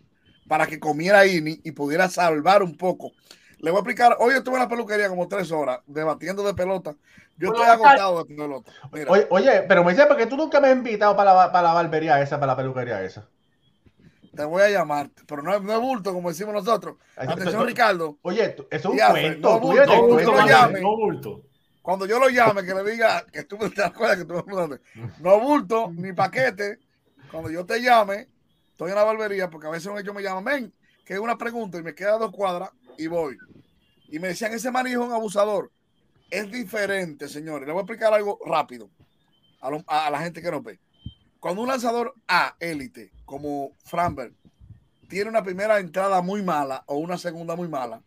para 0.46 0.66
que 0.66 0.78
comiera 0.78 1.26
inning 1.26 1.60
y 1.64 1.72
pudiera 1.72 2.08
salvar 2.08 2.62
un 2.62 2.76
poco. 2.76 3.12
Le 3.58 3.70
voy 3.70 3.78
a 3.78 3.80
explicar, 3.80 4.16
hoy 4.20 4.34
estuve 4.34 4.54
en 4.54 4.62
la 4.62 4.68
peluquería 4.68 5.08
como 5.08 5.26
tres 5.26 5.50
horas 5.50 5.80
debatiendo 5.86 6.42
de 6.44 6.54
pelota. 6.54 6.94
Yo 7.36 7.48
estoy 7.48 7.66
agotado 7.66 8.24
de 8.24 8.34
pelota. 8.34 8.72
Mira, 8.92 9.10
Oye, 9.10 9.26
oye, 9.30 9.62
pero 9.68 9.84
me 9.84 9.92
dice, 9.92 10.06
porque 10.06 10.26
tú 10.26 10.36
nunca 10.36 10.60
me 10.60 10.68
has 10.68 10.76
invitado 10.76 11.16
para 11.16 11.34
la, 11.34 11.52
para 11.52 11.68
la 11.68 11.74
barbería 11.74 12.20
esa, 12.20 12.38
para 12.38 12.52
la 12.52 12.56
peluquería 12.56 13.02
esa. 13.02 13.28
Te 14.34 14.44
voy 14.44 14.62
a 14.62 14.70
llamar, 14.70 15.10
pero 15.26 15.42
no 15.42 15.54
es, 15.54 15.62
no 15.62 15.72
es 15.74 15.80
bulto, 15.80 16.12
como 16.12 16.28
decimos 16.30 16.54
nosotros. 16.54 16.96
Atención, 17.16 17.48
Eso- 17.48 17.64
Ricardo. 17.64 18.18
Oye, 18.22 18.44
eso 18.44 18.66
es 18.70 18.84
un 18.84 18.96
Ya, 18.96 19.10
cuento. 19.10 19.48
no 19.50 19.60
tú 19.60 19.66
bulto, 19.68 20.46
llame. 20.46 20.80
no 20.80 20.96
bulto. 20.96 21.42
Cuando 21.82 22.06
yo 22.06 22.18
lo 22.18 22.28
llame, 22.28 22.64
que 22.64 22.74
le 22.74 22.84
diga 22.90 23.24
que 23.32 23.44
tú 23.44 23.56
te 23.74 23.82
acuerdas 23.82 24.18
que 24.18 24.24
tú 24.26 24.34
me 24.34 24.42
preguntaste, 24.42 24.84
no 25.20 25.40
bulto 25.40 25.90
ni 25.94 26.12
paquete. 26.12 26.78
Cuando 27.30 27.50
yo 27.50 27.64
te 27.64 27.80
llame, 27.80 28.28
estoy 28.72 28.90
en 28.90 28.96
la 28.96 29.04
barbería, 29.04 29.48
porque 29.50 29.66
a 29.66 29.70
veces 29.70 29.90
ellos 29.98 30.14
me 30.14 30.22
llaman, 30.22 30.44
ven, 30.44 30.74
que 31.04 31.14
es 31.14 31.20
una 31.20 31.36
pregunta 31.38 31.78
y 31.78 31.82
me 31.82 31.94
queda 31.94 32.18
dos 32.18 32.30
cuadras 32.30 32.70
y 32.98 33.06
voy. 33.06 33.36
Y 34.08 34.18
me 34.18 34.28
decían, 34.28 34.52
ese 34.52 34.70
manejo 34.70 35.02
es 35.02 35.08
un 35.08 35.14
abusador. 35.14 35.70
Es 36.30 36.50
diferente, 36.50 37.28
señores. 37.28 37.66
Le 37.66 37.72
voy 37.72 37.80
a 37.80 37.82
explicar 37.84 38.12
algo 38.12 38.38
rápido 38.44 38.90
a, 39.60 39.70
lo- 39.70 39.84
a- 39.86 40.06
a 40.06 40.10
la 40.10 40.20
gente 40.20 40.42
que 40.42 40.50
nos 40.50 40.62
ve. 40.62 40.78
Cuando 41.40 41.62
un 41.62 41.68
lanzador 41.68 42.14
A, 42.26 42.54
élite, 42.60 43.10
como 43.28 43.76
Framberg, 43.84 44.32
tiene 45.06 45.28
una 45.28 45.42
primera 45.42 45.78
entrada 45.78 46.22
muy 46.22 46.42
mala 46.42 46.82
o 46.86 46.96
una 46.96 47.18
segunda 47.18 47.54
muy 47.54 47.68
mala, 47.68 48.02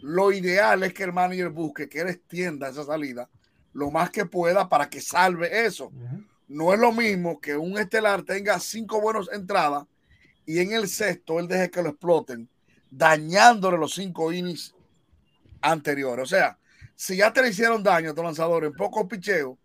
lo 0.00 0.32
ideal 0.32 0.82
es 0.82 0.94
que 0.94 1.04
el 1.04 1.12
manager 1.12 1.50
busque 1.50 1.88
que 1.88 2.00
él 2.00 2.08
extienda 2.08 2.68
esa 2.68 2.82
salida 2.82 3.28
lo 3.74 3.90
más 3.90 4.08
que 4.10 4.24
pueda 4.24 4.70
para 4.70 4.88
que 4.88 5.02
salve 5.02 5.66
eso. 5.66 5.92
No 6.48 6.72
es 6.72 6.80
lo 6.80 6.92
mismo 6.92 7.38
que 7.38 7.58
un 7.58 7.76
estelar 7.76 8.22
tenga 8.22 8.58
cinco 8.58 9.02
buenas 9.02 9.28
entradas 9.30 9.84
y 10.46 10.60
en 10.60 10.72
el 10.72 10.88
sexto 10.88 11.38
él 11.38 11.46
deje 11.46 11.70
que 11.70 11.82
lo 11.82 11.90
exploten, 11.90 12.48
dañándole 12.90 13.76
los 13.76 13.94
cinco 13.94 14.32
innings 14.32 14.74
anteriores. 15.60 16.22
O 16.22 16.26
sea, 16.26 16.58
si 16.94 17.16
ya 17.16 17.30
te 17.30 17.42
le 17.42 17.50
hicieron 17.50 17.82
daño 17.82 18.12
a 18.12 18.14
tu 18.14 18.22
lanzador 18.22 18.64
en 18.64 18.72
poco 18.72 19.06
picheo, 19.06 19.58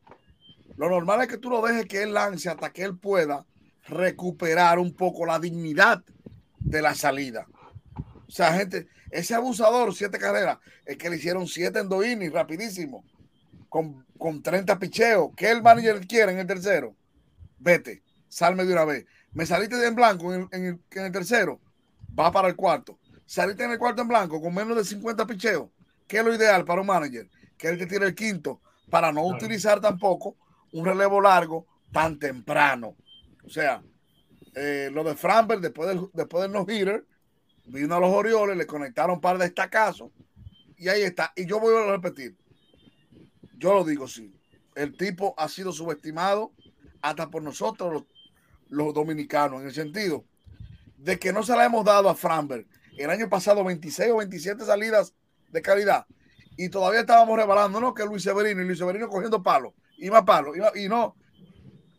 lo 0.75 0.89
normal 0.89 1.21
es 1.21 1.27
que 1.29 1.37
tú 1.37 1.49
lo 1.49 1.61
dejes 1.61 1.85
que 1.85 2.03
él 2.03 2.13
lance 2.13 2.49
hasta 2.49 2.73
que 2.73 2.83
él 2.83 2.97
pueda 2.97 3.45
recuperar 3.87 4.79
un 4.79 4.93
poco 4.93 5.25
la 5.25 5.39
dignidad 5.39 6.03
de 6.59 6.81
la 6.81 6.95
salida. 6.95 7.47
O 8.27 8.31
sea, 8.31 8.53
gente, 8.53 8.87
ese 9.09 9.35
abusador, 9.35 9.93
siete 9.93 10.17
carreras, 10.17 10.59
es 10.85 10.97
que 10.97 11.09
le 11.09 11.17
hicieron 11.17 11.47
siete 11.47 11.79
en 11.79 11.89
dos 11.89 12.05
innings, 12.05 12.33
rapidísimo, 12.33 13.03
con, 13.69 14.05
con 14.17 14.41
30 14.41 14.79
picheos. 14.79 15.31
¿Qué 15.35 15.51
el 15.51 15.61
manager 15.61 16.05
quiere 16.07 16.31
en 16.31 16.39
el 16.39 16.47
tercero? 16.47 16.95
Vete, 17.59 18.03
salme 18.29 18.65
de 18.65 18.73
una 18.73 18.85
vez. 18.85 19.05
Me 19.33 19.45
saliste 19.45 19.75
de 19.77 19.87
en 19.87 19.95
blanco 19.95 20.33
en 20.33 20.41
el, 20.41 20.47
en 20.51 20.65
el- 20.65 20.79
en 20.91 21.05
el 21.05 21.11
tercero, 21.11 21.59
va 22.17 22.31
para 22.31 22.47
el 22.47 22.55
cuarto. 22.55 22.99
Saliste 23.25 23.63
en 23.63 23.71
el 23.71 23.77
cuarto 23.79 24.01
en 24.01 24.07
blanco 24.07 24.41
con 24.41 24.53
menos 24.53 24.75
de 24.75 24.83
50 24.83 25.25
picheos. 25.25 25.69
¿Qué 26.07 26.17
es 26.19 26.25
lo 26.25 26.33
ideal 26.33 26.65
para 26.65 26.81
un 26.81 26.87
manager? 26.87 27.29
Que 27.57 27.69
él 27.69 27.77
te 27.77 27.85
tire 27.87 28.05
el 28.05 28.15
quinto 28.15 28.61
para 28.89 29.11
no 29.13 29.25
utilizar 29.25 29.79
tampoco 29.79 30.35
un 30.73 30.83
relevo 30.85 31.21
largo 31.21 31.65
tan 31.93 32.19
temprano. 32.19 32.95
O 33.45 33.49
sea, 33.49 33.83
eh, 34.55 34.89
lo 34.91 35.03
de 35.03 35.15
Framberg 35.15 35.61
después 35.61 35.89
del, 35.89 36.09
después 36.13 36.49
no-hitter, 36.49 37.05
vino 37.65 37.95
a 37.95 37.99
los 37.99 38.11
Orioles, 38.11 38.57
le 38.57 38.65
conectaron 38.65 39.15
un 39.15 39.21
par 39.21 39.37
de 39.37 39.45
estacazos 39.45 40.11
y 40.77 40.89
ahí 40.89 41.01
está. 41.01 41.31
Y 41.35 41.45
yo 41.45 41.59
voy 41.59 41.75
a 41.75 41.91
repetir, 41.91 42.37
yo 43.57 43.73
lo 43.73 43.83
digo 43.83 44.07
sí, 44.07 44.33
el 44.75 44.95
tipo 44.95 45.33
ha 45.37 45.47
sido 45.47 45.71
subestimado 45.71 46.51
hasta 47.01 47.29
por 47.29 47.41
nosotros 47.41 48.05
los, 48.69 48.93
dominicanos, 48.93 49.61
en 49.61 49.67
el 49.67 49.73
sentido 49.73 50.25
de 50.97 51.17
que 51.19 51.33
no 51.33 51.43
se 51.43 51.55
la 51.55 51.65
hemos 51.65 51.83
dado 51.83 52.09
a 52.09 52.15
Framberg. 52.15 52.65
El 52.97 53.09
año 53.09 53.29
pasado 53.29 53.63
26 53.63 54.11
o 54.11 54.17
27 54.17 54.65
salidas 54.65 55.13
de 55.49 55.61
calidad 55.61 56.05
y 56.57 56.69
todavía 56.69 57.01
estábamos 57.01 57.37
rebalando. 57.37 57.93
Que 57.93 58.05
Luis 58.05 58.23
Severino 58.23 58.61
y 58.61 58.65
Luis 58.65 58.77
Severino 58.77 59.09
cogiendo 59.09 59.41
palos 59.41 59.73
palos 60.25 60.55
y, 60.55 60.59
no- 60.59 60.71
y 60.75 60.89
no. 60.89 61.15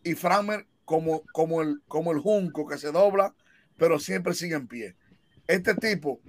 Y 0.03 0.15
Framberg 0.15 0.67
como, 0.85 1.21
como, 1.31 1.61
el, 1.61 1.81
como 1.87 2.11
el 2.11 2.19
junco 2.19 2.67
que 2.67 2.77
se 2.77 2.91
dobla, 2.91 3.33
pero 3.77 3.99
siempre 3.99 4.33
sigue 4.33 4.55
en 4.55 4.67
pie. 4.67 4.95
Este 5.47 5.75
tipo 5.75 6.19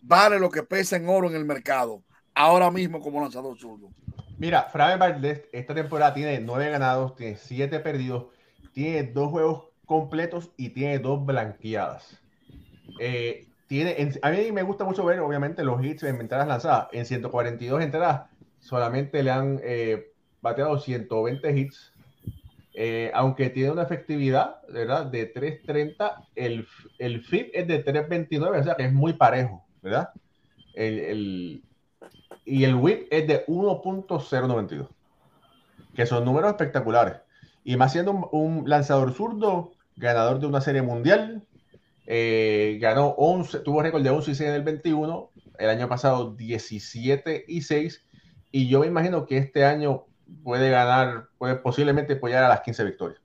vale 0.00 0.38
lo 0.38 0.50
que 0.50 0.62
pesa 0.62 0.96
en 0.96 1.08
oro 1.08 1.28
en 1.28 1.36
el 1.36 1.44
mercado, 1.44 2.02
ahora 2.34 2.70
mismo 2.70 3.00
como 3.00 3.20
lanzador 3.20 3.58
zurdo. 3.58 3.90
Mira, 4.38 4.64
Fran 4.64 4.98
Valdez 4.98 5.44
esta 5.52 5.74
temporada 5.74 6.14
tiene 6.14 6.40
nueve 6.40 6.70
ganados, 6.70 7.14
tiene 7.14 7.36
siete 7.36 7.78
perdidos, 7.80 8.26
tiene 8.72 9.04
dos 9.04 9.30
juegos 9.30 9.64
completos 9.86 10.50
y 10.56 10.70
tiene 10.70 10.98
dos 10.98 11.24
blanqueadas. 11.24 12.18
Eh, 13.00 13.46
tiene, 13.68 14.00
en- 14.00 14.12
a 14.22 14.30
mí 14.30 14.52
me 14.52 14.62
gusta 14.62 14.84
mucho 14.84 15.04
ver, 15.04 15.20
obviamente, 15.20 15.64
los 15.64 15.82
hits 15.84 16.02
en 16.04 16.20
entradas 16.20 16.48
lanzadas. 16.48 16.88
En 16.92 17.06
142 17.06 17.82
entradas 17.82 18.28
solamente 18.58 19.22
le 19.22 19.30
han 19.30 19.60
eh, 19.62 20.12
bateado 20.40 20.78
120 20.78 21.56
hits, 21.58 21.91
eh, 22.74 23.10
aunque 23.14 23.50
tiene 23.50 23.70
una 23.70 23.82
efectividad, 23.82 24.56
¿verdad? 24.68 25.06
De 25.06 25.26
330, 25.26 26.22
el, 26.34 26.66
el 26.98 27.20
FIP 27.20 27.50
es 27.54 27.66
de 27.68 27.78
329, 27.80 28.58
o 28.60 28.64
sea 28.64 28.74
que 28.76 28.84
es 28.86 28.92
muy 28.92 29.14
parejo, 29.14 29.64
¿verdad? 29.82 30.10
El, 30.74 30.98
el- 31.00 31.64
y 32.44 32.64
el 32.64 32.74
whip 32.74 33.06
es 33.10 33.26
de 33.28 33.44
1.092, 33.46 34.88
que 35.94 36.06
son 36.06 36.24
números 36.24 36.50
espectaculares. 36.50 37.16
Y 37.64 37.76
más 37.76 37.92
siendo 37.92 38.12
un, 38.12 38.28
un 38.32 38.68
lanzador 38.68 39.12
zurdo, 39.14 39.72
ganador 39.96 40.40
de 40.40 40.46
una 40.46 40.60
serie 40.60 40.82
mundial, 40.82 41.46
eh, 42.06 42.78
ganó 42.80 43.08
11, 43.18 43.60
tuvo 43.60 43.82
récord 43.82 44.02
de 44.02 44.10
11 44.10 44.32
y 44.32 44.34
6 44.34 44.48
en 44.50 44.56
el 44.56 44.62
21, 44.62 45.30
el 45.58 45.70
año 45.70 45.88
pasado 45.88 46.34
17 46.34 47.44
y 47.46 47.62
6, 47.62 48.04
y 48.50 48.68
yo 48.68 48.80
me 48.80 48.86
imagino 48.88 49.26
que 49.26 49.38
este 49.38 49.64
año 49.64 50.06
puede 50.42 50.70
ganar, 50.70 51.28
puede 51.38 51.56
posiblemente 51.56 52.14
apoyar 52.14 52.44
a 52.44 52.48
las 52.48 52.60
15 52.60 52.84
victorias. 52.84 53.20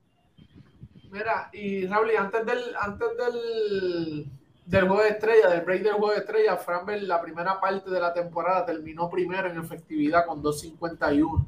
Mira, 1.11 1.49
y 1.53 1.87
Raúl, 1.87 2.11
antes 2.17 2.45
del, 2.45 2.75
antes 2.79 3.07
del, 3.17 4.31
del 4.65 4.87
juego 4.87 5.03
de 5.03 5.09
estrella, 5.09 5.49
del 5.49 5.61
break 5.61 5.83
del 5.83 5.93
juego 5.93 6.11
de 6.11 6.19
estrella, 6.19 6.57
Framberg 6.57 7.03
la 7.03 7.21
primera 7.21 7.59
parte 7.59 7.89
de 7.89 7.99
la 7.99 8.13
temporada 8.13 8.65
terminó 8.65 9.09
primero 9.09 9.49
en 9.49 9.57
efectividad 9.57 10.25
con 10.25 10.43
2.51. 10.43 11.45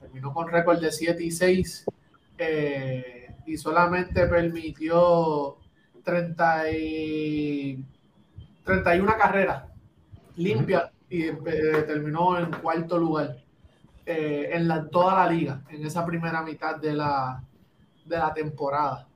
Terminó 0.00 0.32
con 0.32 0.48
récord 0.48 0.80
de 0.80 0.90
7 0.90 1.22
y 1.22 1.30
6 1.30 1.86
eh, 2.38 3.34
y 3.46 3.56
solamente 3.56 4.26
permitió 4.26 5.56
30 6.02 6.70
y, 6.72 7.84
31 8.64 9.14
carreras 9.18 9.64
limpias 10.36 10.90
y 11.08 11.24
eh, 11.24 11.84
terminó 11.86 12.38
en 12.38 12.50
cuarto 12.52 12.98
lugar 12.98 13.36
eh, 14.10 14.56
en 14.56 14.66
la, 14.66 14.88
toda 14.88 15.16
la 15.16 15.30
liga 15.30 15.60
en 15.68 15.84
esa 15.84 16.06
primera 16.06 16.40
mitad 16.40 16.76
de 16.76 16.94
la, 16.94 17.44
de 18.06 18.16
la 18.16 18.32
temporada. 18.32 19.06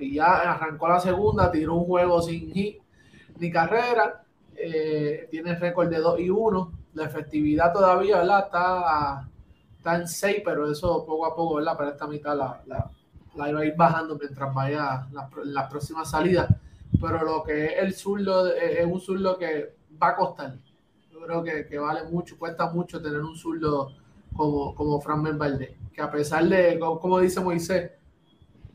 y 0.00 0.14
ya 0.14 0.52
arrancó 0.52 0.88
la 0.88 0.98
segunda, 0.98 1.50
tiró 1.50 1.74
un 1.74 1.84
juego 1.84 2.22
sin 2.22 2.50
hit 2.50 2.78
ni 3.38 3.50
carrera, 3.50 4.22
eh, 4.56 5.28
tiene 5.30 5.54
récord 5.56 5.90
de 5.90 5.98
2 5.98 6.20
y 6.20 6.30
1. 6.30 6.72
La 6.94 7.04
efectividad 7.04 7.70
todavía 7.70 8.22
Está, 8.22 9.28
está 9.76 9.96
en 9.96 10.08
6, 10.08 10.40
pero 10.42 10.72
eso 10.72 11.04
poco 11.04 11.26
a 11.26 11.36
poco, 11.36 11.56
¿verdad? 11.56 11.76
para 11.76 11.90
esta 11.90 12.06
mitad 12.06 12.34
la, 12.34 12.62
la, 12.64 12.90
la 13.36 13.50
iba 13.50 13.60
a 13.60 13.64
ir 13.66 13.76
bajando 13.76 14.16
mientras 14.18 14.54
vaya 14.54 15.06
las 15.12 15.28
la 15.44 15.68
próximas 15.68 16.10
salidas. 16.10 16.48
Pero 16.98 17.22
lo 17.24 17.42
que 17.42 17.66
es 17.66 17.72
el 17.76 17.92
zurdo 17.92 18.46
es 18.54 18.86
un 18.86 19.02
zurdo 19.02 19.36
que 19.36 19.76
va 20.02 20.08
a 20.08 20.16
costar. 20.16 20.54
Creo 21.28 21.44
que, 21.44 21.66
que 21.66 21.78
vale 21.78 22.04
mucho, 22.04 22.38
cuesta 22.38 22.70
mucho 22.70 23.02
tener 23.02 23.20
un 23.20 23.36
zurdo 23.36 23.92
como, 24.34 24.74
como 24.74 24.98
Fran 24.98 25.36
Valdez, 25.36 25.76
que 25.92 26.00
a 26.00 26.10
pesar 26.10 26.42
de, 26.44 26.78
como 26.78 27.20
dice 27.20 27.38
Moisés, 27.38 27.90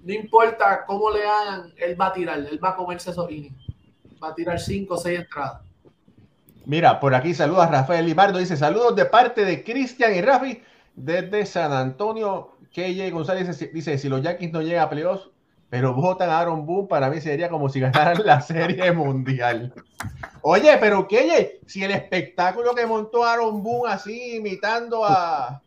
no 0.04 0.14
importa 0.14 0.86
cómo 0.86 1.10
le 1.10 1.26
hagan, 1.26 1.74
él 1.78 2.00
va 2.00 2.08
a 2.10 2.14
tirar, 2.14 2.38
él 2.38 2.64
va 2.64 2.70
a 2.70 2.76
comerse 2.76 3.10
esos 3.10 3.32
innings. 3.32 3.66
Va 4.24 4.28
a 4.28 4.36
tirar 4.36 4.60
cinco 4.60 4.94
o 4.94 4.98
seis 4.98 5.22
entradas. 5.22 5.62
Mira, 6.68 7.00
por 7.00 7.16
aquí 7.16 7.34
saluda 7.34 7.66
Rafael 7.66 8.06
Libardo, 8.06 8.38
dice 8.38 8.56
saludos 8.56 8.96
de 8.96 9.06
parte 9.06 9.46
de 9.46 9.64
Cristian 9.64 10.14
y 10.14 10.22
Rafi 10.22 10.62
desde 10.94 11.48
San 11.48 11.74
Antonio. 11.74 12.52
KJ 12.72 13.10
González 13.10 13.74
dice, 13.74 13.98
si 13.98 14.10
los 14.10 14.22
Yankees 14.22 14.52
no 14.52 14.62
llegan 14.62 14.84
a 14.84 14.90
playoffs, 14.92 15.28
pero 15.74 15.92
votan 15.92 16.30
a 16.30 16.40
Aaron 16.40 16.68
Boone, 16.68 16.88
para 16.88 17.10
mí 17.10 17.20
sería 17.20 17.50
como 17.50 17.68
si 17.68 17.80
ganaran 17.80 18.24
la 18.24 18.42
serie 18.42 18.92
mundial. 18.92 19.74
Oye, 20.44 20.78
pero 20.80 21.08
KJ, 21.08 21.66
si 21.66 21.84
el 21.84 21.90
espectáculo 21.90 22.76
que 22.76 22.86
montó 22.86 23.26
Aaron 23.26 23.64
Boone 23.64 23.92
así 23.92 24.36
imitando 24.36 25.04
a, 25.04 25.64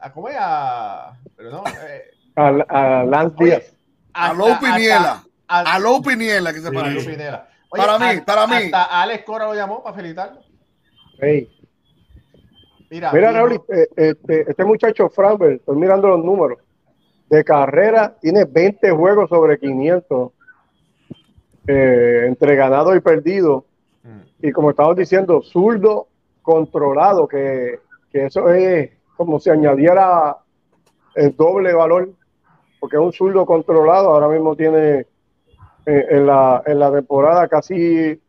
a 0.00 0.12
¿cómo 0.14 0.30
es? 0.30 0.36
A, 0.40 1.18
pero 1.36 1.50
no, 1.50 1.62
eh, 1.86 2.04
a, 2.36 3.04
Lance 3.04 3.44
Díaz. 3.44 3.76
A 4.14 4.32
Lou 4.32 4.58
Piniela. 4.58 5.22
A 5.46 5.78
Lou 5.78 6.00
Piniela, 6.00 6.50
que 6.50 6.60
se 6.62 6.70
Piniela. 6.70 7.46
para 7.68 7.98
mí, 7.98 8.20
para 8.22 8.46
mí. 8.46 8.54
Hasta 8.54 9.02
Alex 9.02 9.24
Cora 9.26 9.44
lo 9.44 9.54
llamó 9.54 9.82
para 9.82 9.94
felicitarlo. 9.94 10.40
Mira, 12.88 13.12
Mira 13.12 13.30
Raúl, 13.30 13.62
eh, 13.68 13.88
este, 13.94 14.50
este, 14.50 14.64
muchacho 14.64 15.10
Framber, 15.10 15.52
estoy 15.52 15.76
mirando 15.76 16.08
los 16.08 16.24
números. 16.24 16.63
De 17.28 17.44
carrera, 17.44 18.14
tiene 18.20 18.44
20 18.44 18.90
juegos 18.90 19.28
sobre 19.30 19.58
500 19.58 20.30
eh, 21.66 22.24
entre 22.26 22.56
ganado 22.56 22.94
y 22.94 23.00
perdido. 23.00 23.64
Mm. 24.02 24.46
Y 24.46 24.52
como 24.52 24.70
estamos 24.70 24.96
diciendo, 24.96 25.42
zurdo 25.42 26.08
controlado, 26.42 27.26
que, 27.26 27.80
que 28.12 28.26
eso 28.26 28.50
es 28.50 28.90
como 29.16 29.40
si 29.40 29.50
añadiera 29.50 30.36
el 31.14 31.34
doble 31.34 31.72
valor 31.72 32.10
porque 32.84 32.96
es 32.96 33.02
un 33.02 33.14
zurdo 33.14 33.46
controlado. 33.46 34.10
Ahora 34.10 34.28
mismo 34.28 34.54
tiene 34.54 35.06
eh, 35.86 36.06
en, 36.10 36.26
la, 36.26 36.62
en 36.66 36.78
la 36.78 36.92
temporada 36.92 37.48
casi 37.48 38.20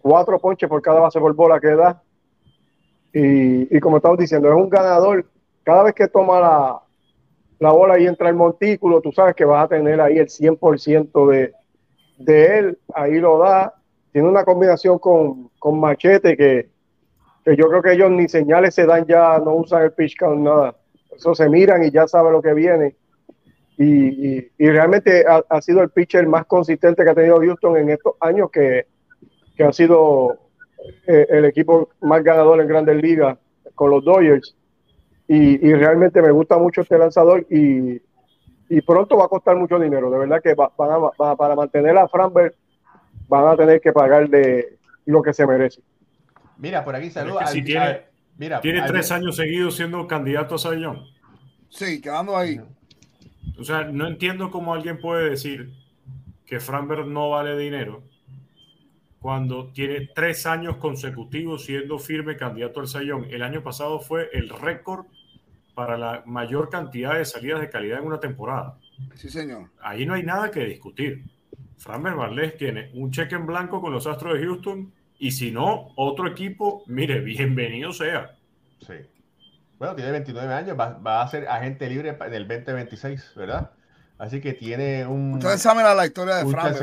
cuatro 0.00 0.38
ponches 0.38 0.66
por 0.66 0.80
cada 0.80 0.98
base 0.98 1.20
por 1.20 1.34
bola 1.34 1.60
que 1.60 1.74
da. 1.74 2.02
Y, 3.12 3.78
como 3.80 3.98
estamos 3.98 4.16
diciendo, 4.16 4.48
es 4.48 4.54
un 4.54 4.70
ganador. 4.70 5.26
Cada 5.62 5.82
vez 5.82 5.94
que 5.94 6.08
toma 6.08 6.40
la, 6.40 6.80
la 7.62 7.70
bola 7.70 7.96
y 7.96 8.08
entra 8.08 8.28
el 8.28 8.34
montículo, 8.34 9.00
tú 9.00 9.12
sabes 9.12 9.36
que 9.36 9.44
vas 9.44 9.64
a 9.64 9.68
tener 9.68 10.00
ahí 10.00 10.18
el 10.18 10.26
100% 10.26 11.30
de, 11.30 11.52
de 12.18 12.58
él. 12.58 12.78
Ahí 12.92 13.20
lo 13.20 13.38
da. 13.38 13.72
Tiene 14.10 14.28
una 14.28 14.44
combinación 14.44 14.98
con, 14.98 15.48
con 15.60 15.78
Machete 15.78 16.36
que, 16.36 16.68
que, 17.44 17.56
yo 17.56 17.68
creo 17.68 17.80
que 17.80 17.92
ellos 17.92 18.10
ni 18.10 18.28
señales 18.28 18.74
se 18.74 18.84
dan 18.84 19.06
ya, 19.06 19.38
no 19.38 19.54
usan 19.54 19.84
el 19.84 19.92
pitch 19.92 20.16
count, 20.18 20.40
nada. 20.40 20.74
Eso 21.16 21.36
se 21.36 21.48
miran 21.48 21.84
y 21.84 21.92
ya 21.92 22.08
sabe 22.08 22.32
lo 22.32 22.42
que 22.42 22.52
viene. 22.52 22.96
Y, 23.78 24.40
realmente 24.58 25.24
ha, 25.26 25.62
sido 25.62 25.82
el 25.82 25.90
pitcher 25.90 26.26
más 26.26 26.46
consistente 26.46 27.04
que 27.04 27.10
ha 27.10 27.14
tenido 27.14 27.38
Houston 27.38 27.76
en 27.76 27.90
estos 27.90 28.14
años, 28.18 28.50
que, 28.50 28.86
ha 29.64 29.72
sido 29.72 30.36
eh, 31.06 31.26
el 31.28 31.44
equipo 31.44 31.90
más 32.00 32.24
ganador 32.24 32.60
en 32.60 32.66
Grandes 32.66 32.96
Ligas 32.96 33.38
con 33.76 33.90
los 33.90 34.04
Dodgers. 34.04 34.56
Y, 35.28 35.72
realmente 35.74 36.20
me 36.20 36.30
gusta 36.30 36.58
mucho 36.58 36.82
este 36.82 36.98
lanzador 36.98 37.46
y, 37.48 38.00
pronto 38.86 39.16
va 39.16 39.26
a 39.26 39.28
costar 39.28 39.56
mucho 39.56 39.78
dinero. 39.78 40.10
De 40.10 40.18
verdad 40.18 40.42
que 40.42 40.54
para 40.56 41.54
mantener 41.54 41.96
a 41.96 42.08
Framberg 42.08 42.54
van 43.28 43.48
a 43.48 43.56
tener 43.56 43.80
que 43.80 43.92
pagarle 43.92 44.78
lo 45.06 45.22
que 45.22 45.32
se 45.32 45.46
merece. 45.46 45.80
Mira, 46.58 46.84
por 46.84 46.94
aquí 46.94 47.10
saluda. 47.10 47.46
si 47.46 47.62
tiene, 47.62 48.02
mira, 48.36 48.60
tiene 48.60 48.82
tres 48.86 49.10
años 49.10 49.36
seguidos 49.36 49.76
siendo 49.76 50.06
candidato 50.06 50.54
a 50.54 50.58
Sayón. 50.58 51.04
Sí, 51.68 52.00
quedando 52.00 52.36
ahí. 52.36 52.60
O 53.58 53.64
sea, 53.64 53.84
no 53.84 54.06
entiendo 54.06 54.50
cómo 54.50 54.74
alguien 54.74 55.00
puede 55.00 55.30
decir 55.30 55.72
que 56.46 56.60
Framberg 56.60 57.06
no 57.06 57.30
vale 57.30 57.56
dinero 57.56 58.02
cuando 59.22 59.68
tiene 59.68 60.10
tres 60.12 60.46
años 60.46 60.78
consecutivos 60.78 61.64
siendo 61.64 62.00
firme 62.00 62.36
candidato 62.36 62.80
al 62.80 62.88
Sayón. 62.88 63.26
El 63.30 63.42
año 63.42 63.62
pasado 63.62 64.00
fue 64.00 64.28
el 64.32 64.48
récord 64.48 65.06
para 65.74 65.96
la 65.96 66.24
mayor 66.26 66.68
cantidad 66.68 67.14
de 67.14 67.24
salidas 67.24 67.60
de 67.60 67.70
calidad 67.70 68.00
en 68.00 68.06
una 68.06 68.18
temporada. 68.18 68.78
Sí, 69.14 69.30
señor. 69.30 69.70
Ahí 69.80 70.04
no 70.04 70.14
hay 70.14 70.24
nada 70.24 70.50
que 70.50 70.64
discutir. 70.64 71.22
Framber 71.78 72.14
Varles 72.14 72.56
tiene 72.56 72.90
un 72.94 73.12
cheque 73.12 73.36
en 73.36 73.46
blanco 73.46 73.80
con 73.80 73.92
los 73.92 74.08
Astros 74.08 74.34
de 74.34 74.44
Houston 74.44 74.92
y 75.20 75.30
si 75.30 75.52
no, 75.52 75.92
otro 75.94 76.26
equipo, 76.26 76.82
mire, 76.88 77.20
bienvenido 77.20 77.92
sea. 77.92 78.36
Sí. 78.84 78.94
Bueno, 79.78 79.94
tiene 79.94 80.10
29 80.10 80.52
años, 80.52 80.76
va, 80.76 81.22
a 81.22 81.28
ser 81.28 81.46
agente 81.46 81.88
libre 81.88 82.08
en 82.08 82.34
el 82.34 82.48
2026, 82.48 83.34
¿verdad? 83.36 83.70
Así 84.18 84.40
que 84.40 84.52
tiene 84.52 85.06
un. 85.06 85.34
Ustedes 85.34 85.62
saben 85.62 85.84
la 85.84 86.06
historia 86.06 86.36
de 86.36 86.50
Fran. 86.50 86.74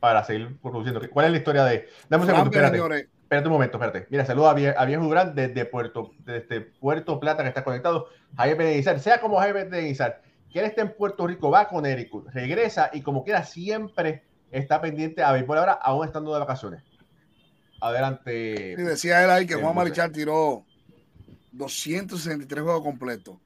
Para 0.00 0.24
seguir 0.24 0.58
produciendo. 0.60 1.00
¿Cuál 1.10 1.26
es 1.26 1.32
la 1.32 1.38
historia 1.38 1.64
de.? 1.64 1.88
Dame 2.08 2.24
un 2.24 2.30
segundo, 2.30 2.50
espérate. 2.50 3.08
Espérate 3.22 3.46
un 3.46 3.52
momento, 3.52 3.76
espérate. 3.76 4.06
Mira, 4.10 4.26
saluda 4.26 4.50
a 4.50 4.84
Viejo 4.86 5.04
Durán 5.04 5.36
desde 5.36 5.64
Puerto, 5.64 6.10
desde 6.24 6.62
Puerto 6.62 7.20
Plata 7.20 7.44
que 7.44 7.48
está 7.50 7.62
conectado. 7.62 8.08
Jaime 8.36 8.56
Benedizar, 8.56 8.98
sea 8.98 9.20
como 9.20 9.38
Jaime 9.38 9.64
Benedizar, 9.64 10.20
que 10.50 10.58
él 10.58 10.64
está 10.64 10.82
en 10.82 10.94
Puerto 10.96 11.28
Rico, 11.28 11.48
va 11.48 11.68
con 11.68 11.86
Eric, 11.86 12.10
regresa 12.32 12.90
y 12.92 13.02
como 13.02 13.22
quiera 13.22 13.44
siempre 13.44 14.24
está 14.50 14.80
pendiente 14.80 15.22
a 15.22 15.30
béisbol 15.30 15.58
ahora, 15.58 15.72
aún 15.74 16.04
estando 16.04 16.32
de 16.32 16.40
vacaciones. 16.40 16.82
Adelante. 17.80 18.74
Sí, 18.76 18.82
decía 18.82 19.22
él 19.22 19.30
ahí 19.30 19.46
que 19.46 19.54
Juan 19.54 19.76
Marichal 19.76 20.10
tiró 20.10 20.64
263 21.52 22.64
juegos 22.64 22.82
completos. 22.82 23.36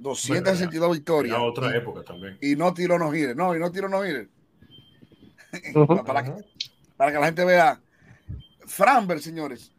262 0.00 0.92
victorias. 0.92 1.36
En 1.36 1.42
otra 1.42 1.76
época 1.76 2.02
también. 2.02 2.38
Y 2.40 2.56
no 2.56 2.74
tiró 2.74 2.98
no 2.98 3.10
gires. 3.12 3.36
No, 3.36 3.54
y 3.54 3.60
no 3.60 3.70
tiró 3.70 3.88
no 3.88 4.02
para, 6.04 6.22
que, 7.12 7.18
la 7.18 7.26
gente 7.26 7.44
vea. 7.44 7.80
Framber, 8.66 9.20
señores, 9.20 9.72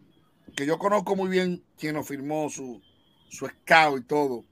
que 0.56 0.66
yo 0.66 0.80
conozco 0.80 1.16
muy 1.16 1.30
bien 1.30 1.64
quien 1.78 1.96
nos 1.96 2.08
firmó 2.08 2.50
su, 2.50 2.82
su 3.30 3.48
scout 3.48 4.02
y 4.02 4.04
todo. 4.04 4.46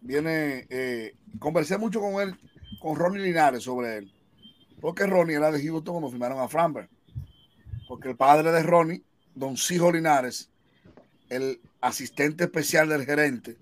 Viene, 0.00 0.66
eh, 0.70 1.14
conversé 1.38 1.76
mucho 1.76 2.00
con 2.00 2.20
él, 2.20 2.38
con 2.80 2.96
Ronnie 2.96 3.22
Linares 3.22 3.64
sobre 3.64 3.98
él. 3.98 4.12
Porque 4.80 5.06
Ronnie 5.06 5.36
era 5.36 5.50
de 5.50 5.62
Houston 5.62 5.94
cuando 5.94 6.10
firmaron 6.10 6.40
a 6.40 6.48
Framber. 6.48 6.88
Porque 7.86 8.08
el 8.08 8.16
padre 8.16 8.50
de 8.50 8.62
Ronnie, 8.62 9.02
don 9.34 9.56
Cijo 9.56 9.92
Linares, 9.92 10.48
el 11.28 11.60
asistente 11.80 12.44
especial 12.44 12.88
del 12.88 13.04
gerente. 13.04 13.56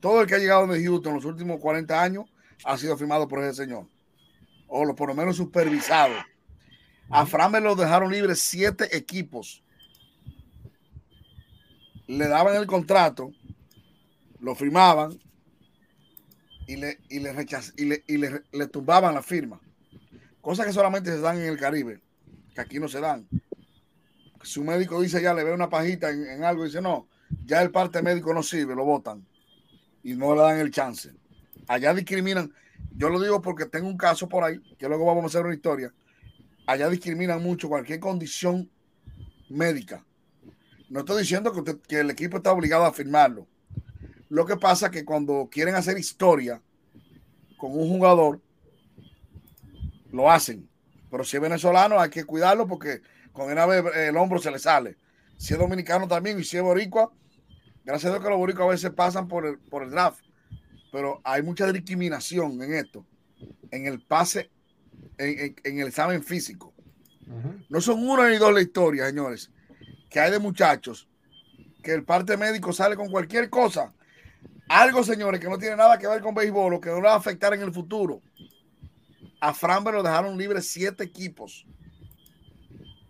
Todo 0.00 0.20
el 0.20 0.26
que 0.26 0.36
ha 0.36 0.38
llegado 0.38 0.66
de 0.66 0.82
Houston 0.84 1.10
en 1.10 1.16
los 1.16 1.24
últimos 1.24 1.60
40 1.60 2.00
años 2.00 2.26
ha 2.64 2.76
sido 2.78 2.96
firmado 2.96 3.26
por 3.26 3.42
ese 3.42 3.64
señor. 3.64 3.86
O 4.66 4.94
por 4.94 5.08
lo 5.08 5.14
menos 5.14 5.36
supervisado. 5.36 6.14
A 7.08 7.24
Framer 7.26 7.62
lo 7.62 7.76
dejaron 7.76 8.10
libre 8.10 8.34
siete 8.34 8.96
equipos. 8.96 9.62
Le 12.06 12.28
daban 12.28 12.56
el 12.56 12.66
contrato, 12.66 13.32
lo 14.40 14.54
firmaban 14.54 15.18
y 16.66 16.76
le, 16.76 16.98
y 17.08 17.20
le, 17.20 18.04
y 18.06 18.16
le, 18.16 18.42
le 18.52 18.66
tumbaban 18.66 19.14
la 19.14 19.22
firma. 19.22 19.60
Cosas 20.40 20.66
que 20.66 20.72
solamente 20.72 21.10
se 21.10 21.20
dan 21.20 21.38
en 21.38 21.48
el 21.48 21.58
Caribe, 21.58 22.00
que 22.54 22.60
aquí 22.60 22.78
no 22.78 22.88
se 22.88 23.00
dan 23.00 23.26
si 24.46 24.60
un 24.60 24.66
médico 24.66 25.00
dice 25.00 25.20
ya 25.20 25.34
le 25.34 25.42
ve 25.42 25.52
una 25.52 25.68
pajita 25.68 26.10
en, 26.10 26.44
algo 26.44 26.64
y 26.64 26.68
dice 26.68 26.80
no, 26.80 27.08
ya 27.44 27.62
el 27.62 27.72
parte 27.72 28.00
médico 28.00 28.32
no 28.32 28.42
sirve, 28.42 28.76
lo 28.76 28.84
votan 28.84 29.26
y 30.04 30.14
no 30.14 30.34
le 30.34 30.42
dan 30.42 30.60
el 30.60 30.70
chance. 30.70 31.12
Allá 31.66 31.92
discriminan. 31.92 32.54
Yo 32.96 33.08
lo 33.10 33.20
digo 33.20 33.42
porque 33.42 33.66
tengo 33.66 33.88
un 33.88 33.96
caso 33.96 34.28
por 34.28 34.44
ahí, 34.44 34.58
que 34.78 34.88
luego 34.88 35.04
vamos 35.04 35.24
a 35.24 35.26
hacer 35.26 35.44
una 35.44 35.54
historia. 35.54 35.92
allá 36.66 36.88
discriminan 36.88 37.40
mucho 37.42 37.68
cualquier 37.68 38.00
condición 38.00 38.68
médica. 39.48 40.04
No 40.88 41.00
estoy 41.00 41.20
diciendo 41.20 41.52
que, 41.52 41.60
usted- 41.60 41.80
que 41.86 42.00
el 42.00 42.10
equipo 42.10 42.38
está 42.38 42.50
obligado 42.52 42.84
a 42.84 42.92
firmarlo. 42.92 43.46
Lo 44.28 44.44
que 44.46 44.56
pasa 44.56 44.86
es 44.86 44.92
que 44.92 45.04
cuando 45.04 45.48
quieren 45.48 45.76
hacer 45.76 45.96
historia 45.96 46.60
con 47.56 47.70
un 47.72 47.88
jugador, 47.88 48.40
lo 50.10 50.30
hacen. 50.30 50.68
Pero 51.10 51.22
si 51.24 51.36
es 51.36 51.42
venezolano, 51.42 52.00
hay 52.00 52.10
que 52.10 52.24
cuidarlo 52.24 52.66
porque 52.66 53.00
con 53.32 53.50
una 53.50 53.64
vez 53.66 53.84
el 53.94 54.16
hombro 54.16 54.40
se 54.40 54.50
le 54.50 54.58
sale. 54.58 54.96
Si 55.36 55.52
es 55.54 55.58
dominicano 55.60 56.08
también 56.08 56.40
y 56.40 56.44
si 56.44 56.56
es 56.56 56.62
boricua, 56.64 57.12
gracias 57.84 58.10
a 58.10 58.14
Dios 58.14 58.24
que 58.24 58.30
los 58.30 58.38
boricuas 58.38 58.66
a 58.66 58.70
veces 58.70 58.90
pasan 58.90 59.28
por 59.28 59.46
el, 59.46 59.58
por 59.58 59.84
el 59.84 59.90
draft. 59.90 60.25
Pero 60.96 61.20
hay 61.24 61.42
mucha 61.42 61.70
discriminación 61.70 62.62
en 62.62 62.72
esto, 62.72 63.04
en 63.70 63.86
el 63.86 64.00
pase, 64.00 64.48
en, 65.18 65.38
en- 65.38 65.56
en 65.62 65.80
el 65.80 65.88
examen 65.88 66.22
físico. 66.24 66.72
No 67.68 67.82
son 67.82 68.08
una 68.08 68.30
ni 68.30 68.38
dos 68.38 68.50
la 68.54 68.62
historia, 68.62 69.04
señores, 69.06 69.50
que 70.08 70.20
hay 70.20 70.30
de 70.30 70.38
muchachos 70.38 71.06
que 71.82 71.92
el 71.92 72.02
parte 72.02 72.38
médico 72.38 72.72
sale 72.72 72.96
con 72.96 73.10
cualquier 73.10 73.50
cosa. 73.50 73.92
Algo, 74.70 75.04
señores, 75.04 75.38
que 75.38 75.50
no 75.50 75.58
tiene 75.58 75.76
nada 75.76 75.98
que 75.98 76.06
ver 76.06 76.22
con 76.22 76.34
béisbol 76.34 76.72
o 76.72 76.80
que 76.80 76.88
no 76.88 77.02
va 77.02 77.12
a 77.12 77.16
afectar 77.16 77.52
en 77.52 77.60
el 77.60 77.74
futuro. 77.74 78.22
A 79.40 79.52
Framber 79.52 79.92
lo 79.92 80.02
dejaron 80.02 80.38
libre 80.38 80.62
siete 80.62 81.04
equipos. 81.04 81.66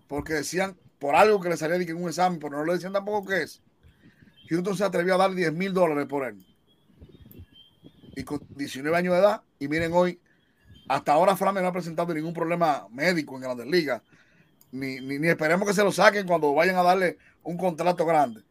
Porque 0.08 0.32
decían, 0.34 0.76
por 0.98 1.14
algo 1.14 1.40
que 1.40 1.50
le 1.50 1.56
salía 1.56 1.76
en 1.76 2.02
un 2.02 2.08
examen, 2.08 2.40
pero 2.40 2.56
no 2.58 2.64
le 2.64 2.72
decían 2.72 2.92
tampoco 2.92 3.28
qué 3.28 3.42
es. 3.44 3.62
Houston 4.50 4.76
se 4.76 4.82
atrevió 4.82 5.14
a 5.14 5.18
dar 5.18 5.34
10 5.36 5.52
mil 5.52 5.72
dólares 5.72 6.06
por 6.06 6.26
él. 6.26 6.44
Y 8.16 8.24
con 8.24 8.40
19 8.48 8.96
años 8.96 9.12
de 9.12 9.20
edad, 9.20 9.42
y 9.58 9.68
miren 9.68 9.92
hoy, 9.92 10.18
hasta 10.88 11.12
ahora 11.12 11.36
Framber 11.36 11.62
no 11.62 11.68
ha 11.68 11.72
presentado 11.72 12.14
ningún 12.14 12.32
problema 12.32 12.88
médico 12.90 13.36
en 13.36 13.42
Grandes 13.42 13.66
Ligas. 13.66 14.02
Ni, 14.72 15.00
ni, 15.00 15.18
ni 15.18 15.28
esperemos 15.28 15.68
que 15.68 15.74
se 15.74 15.84
lo 15.84 15.92
saquen 15.92 16.26
cuando 16.26 16.54
vayan 16.54 16.76
a 16.76 16.82
darle 16.82 17.18
un 17.42 17.58
contrato 17.58 18.06
grande. 18.06 18.42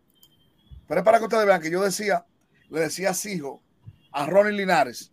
Pero 0.88 1.00
es 1.00 1.04
para 1.04 1.18
que 1.18 1.26
ustedes 1.26 1.48
vean 1.48 1.62
que 1.62 1.72
yo 1.72 1.82
decía, 1.82 2.26
le 2.70 2.82
decía 2.82 3.10
a 3.10 3.14
Sijo, 3.16 3.64
a 4.12 4.28
Ronnie 4.28 4.56
Linares, 4.56 5.12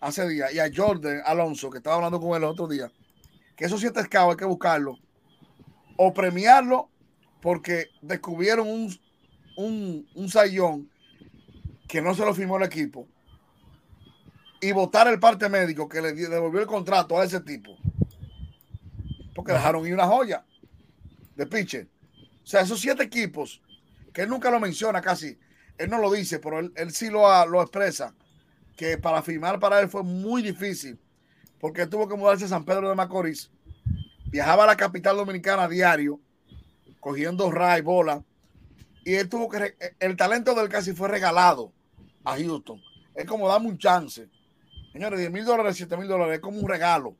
hace 0.00 0.26
días, 0.26 0.52
y 0.54 0.58
a 0.58 0.70
Jordan 0.74 1.20
Alonso, 1.26 1.70
que 1.70 1.78
estaba 1.78 1.96
hablando 1.96 2.20
con 2.20 2.30
él 2.30 2.36
el 2.38 2.44
otro 2.44 2.66
día, 2.66 2.90
que 3.54 3.66
esos 3.66 3.80
siete 3.80 4.02
scouts 4.02 4.30
hay 4.30 4.36
que 4.36 4.44
buscarlo 4.46 4.98
o 5.98 6.14
premiarlo 6.14 6.88
porque 7.42 7.88
descubrieron 8.00 8.66
un, 8.66 8.98
un, 9.58 10.08
un 10.14 10.28
sayón 10.30 10.90
que 11.86 12.00
no 12.00 12.14
se 12.14 12.24
lo 12.24 12.34
firmó 12.34 12.56
el 12.56 12.62
equipo 12.62 13.06
y 14.62 14.70
votar 14.70 15.08
el 15.08 15.18
parte 15.18 15.48
médico 15.48 15.88
que 15.88 16.00
le 16.00 16.12
devolvió 16.14 16.60
el 16.60 16.68
contrato 16.68 17.18
a 17.18 17.24
ese 17.24 17.40
tipo. 17.40 17.76
Porque 19.34 19.52
dejaron 19.52 19.84
ir 19.86 19.92
una 19.92 20.06
joya 20.06 20.44
de 21.34 21.46
pitcher. 21.46 21.88
O 22.44 22.46
sea, 22.46 22.60
esos 22.60 22.80
siete 22.80 23.02
equipos, 23.02 23.60
que 24.12 24.22
él 24.22 24.28
nunca 24.28 24.52
lo 24.52 24.60
menciona 24.60 25.00
casi, 25.00 25.36
él 25.78 25.90
no 25.90 25.98
lo 25.98 26.12
dice, 26.12 26.38
pero 26.38 26.60
él, 26.60 26.72
él 26.76 26.92
sí 26.92 27.10
lo, 27.10 27.28
ha- 27.28 27.44
lo 27.44 27.60
expresa, 27.60 28.14
que 28.76 28.98
para 28.98 29.20
firmar 29.22 29.58
para 29.58 29.80
él 29.80 29.88
fue 29.88 30.04
muy 30.04 30.42
difícil, 30.42 30.96
porque 31.58 31.86
tuvo 31.88 32.08
que 32.08 32.16
mudarse 32.16 32.44
a 32.44 32.48
San 32.48 32.64
Pedro 32.64 32.88
de 32.88 32.94
Macorís, 32.94 33.50
viajaba 34.26 34.62
a 34.62 34.68
la 34.68 34.76
capital 34.76 35.16
dominicana 35.16 35.64
a 35.64 35.68
diario, 35.68 36.20
cogiendo 37.00 37.50
ray, 37.50 37.82
bola, 37.82 38.22
y 39.04 39.14
él 39.14 39.28
tuvo 39.28 39.48
que, 39.48 39.74
el 39.98 40.16
talento 40.16 40.54
del 40.54 40.68
casi 40.68 40.92
fue 40.92 41.08
regalado 41.08 41.72
a 42.22 42.36
Houston. 42.36 42.80
Es 43.16 43.26
como 43.26 43.48
dame 43.48 43.66
un 43.66 43.78
chance. 43.78 44.28
Señores, 44.92 45.18
10 45.18 45.32
mil 45.32 45.44
dólares, 45.44 45.76
7 45.76 45.96
mil 45.96 46.06
dólares, 46.06 46.34
es 46.34 46.40
como 46.40 46.58
un 46.58 46.68
regalo. 46.68 47.16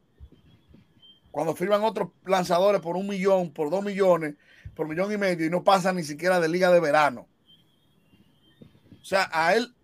Cuando 1.31 1.55
firman 1.55 1.83
otros 1.83 2.11
lanzadores 2.27 2.83
por 2.83 2.97
un 2.97 3.09
millón, 3.09 3.51
por 3.51 3.71
dos 3.71 3.83
millones, 3.83 4.35
por 4.75 4.87
millón 4.87 5.11
y 5.11 5.17
medio, 5.17 5.47
y 5.47 5.51
no 5.51 5.65
pasan 5.65 5.97
ni 5.97 6.05
siquiera 6.05 6.39
de 6.39 6.51
liga 6.51 6.71
de 6.71 6.81
verano. 6.81 7.27
O 9.01 9.05
sea, 9.05 9.31
a 9.33 9.55
él 9.55 9.75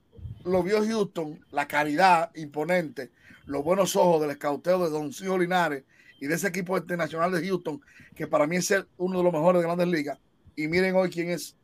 lo 0.45 0.63
vio 0.63 0.85
Houston, 0.85 1.43
la 1.51 1.67
calidad 1.67 2.31
imponente, 2.37 3.11
los 3.47 3.65
buenos 3.65 3.97
ojos 3.97 4.21
del 4.21 4.31
escauteo 4.31 4.85
de 4.85 4.91
Don 4.91 5.13
Cijo 5.13 5.39
Linares 5.39 5.85
y 6.21 6.27
de 6.27 6.35
ese 6.35 6.49
equipo 6.49 6.77
internacional 6.77 7.33
de 7.33 7.47
Houston, 7.47 7.81
que 8.15 8.27
para 8.27 8.47
mí 8.47 8.57
es 8.57 8.75
uno 8.99 9.19
de 9.19 9.25
los 9.25 9.33
mejores 9.33 9.63
de 9.63 9.67
grandes 9.67 9.89
ligas. 9.89 10.19
Y 10.57 10.69
miren 10.69 10.95
hoy 10.95 11.09
quién 11.09 11.31
es 11.31 11.57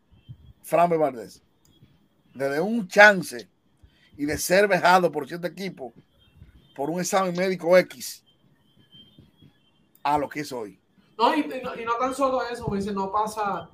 Framber 0.62 0.98
Valdez. 0.98 1.42
Desde 2.32 2.60
un 2.60 2.88
chance 2.88 3.48
y 4.16 4.24
de 4.24 4.38
ser 4.38 4.66
vejado 4.68 5.12
por 5.12 5.28
cierto 5.28 5.46
equipo 5.46 5.92
por 6.74 6.90
un 6.90 7.00
examen 7.00 7.34
médico 7.36 7.76
X 7.78 8.24
a 10.02 10.18
lo 10.18 10.28
que 10.28 10.40
es 10.40 10.52
hoy. 10.52 10.78
No, 11.16 11.34
y, 11.34 11.40
y 11.40 11.62
no, 11.62 11.74
y 11.80 11.84
no 11.84 11.94
tan 11.98 12.14
solo 12.14 12.42
eso, 12.42 12.68
me 12.68 12.78
dice, 12.78 12.92
no 12.92 13.10
pasa. 13.12 13.70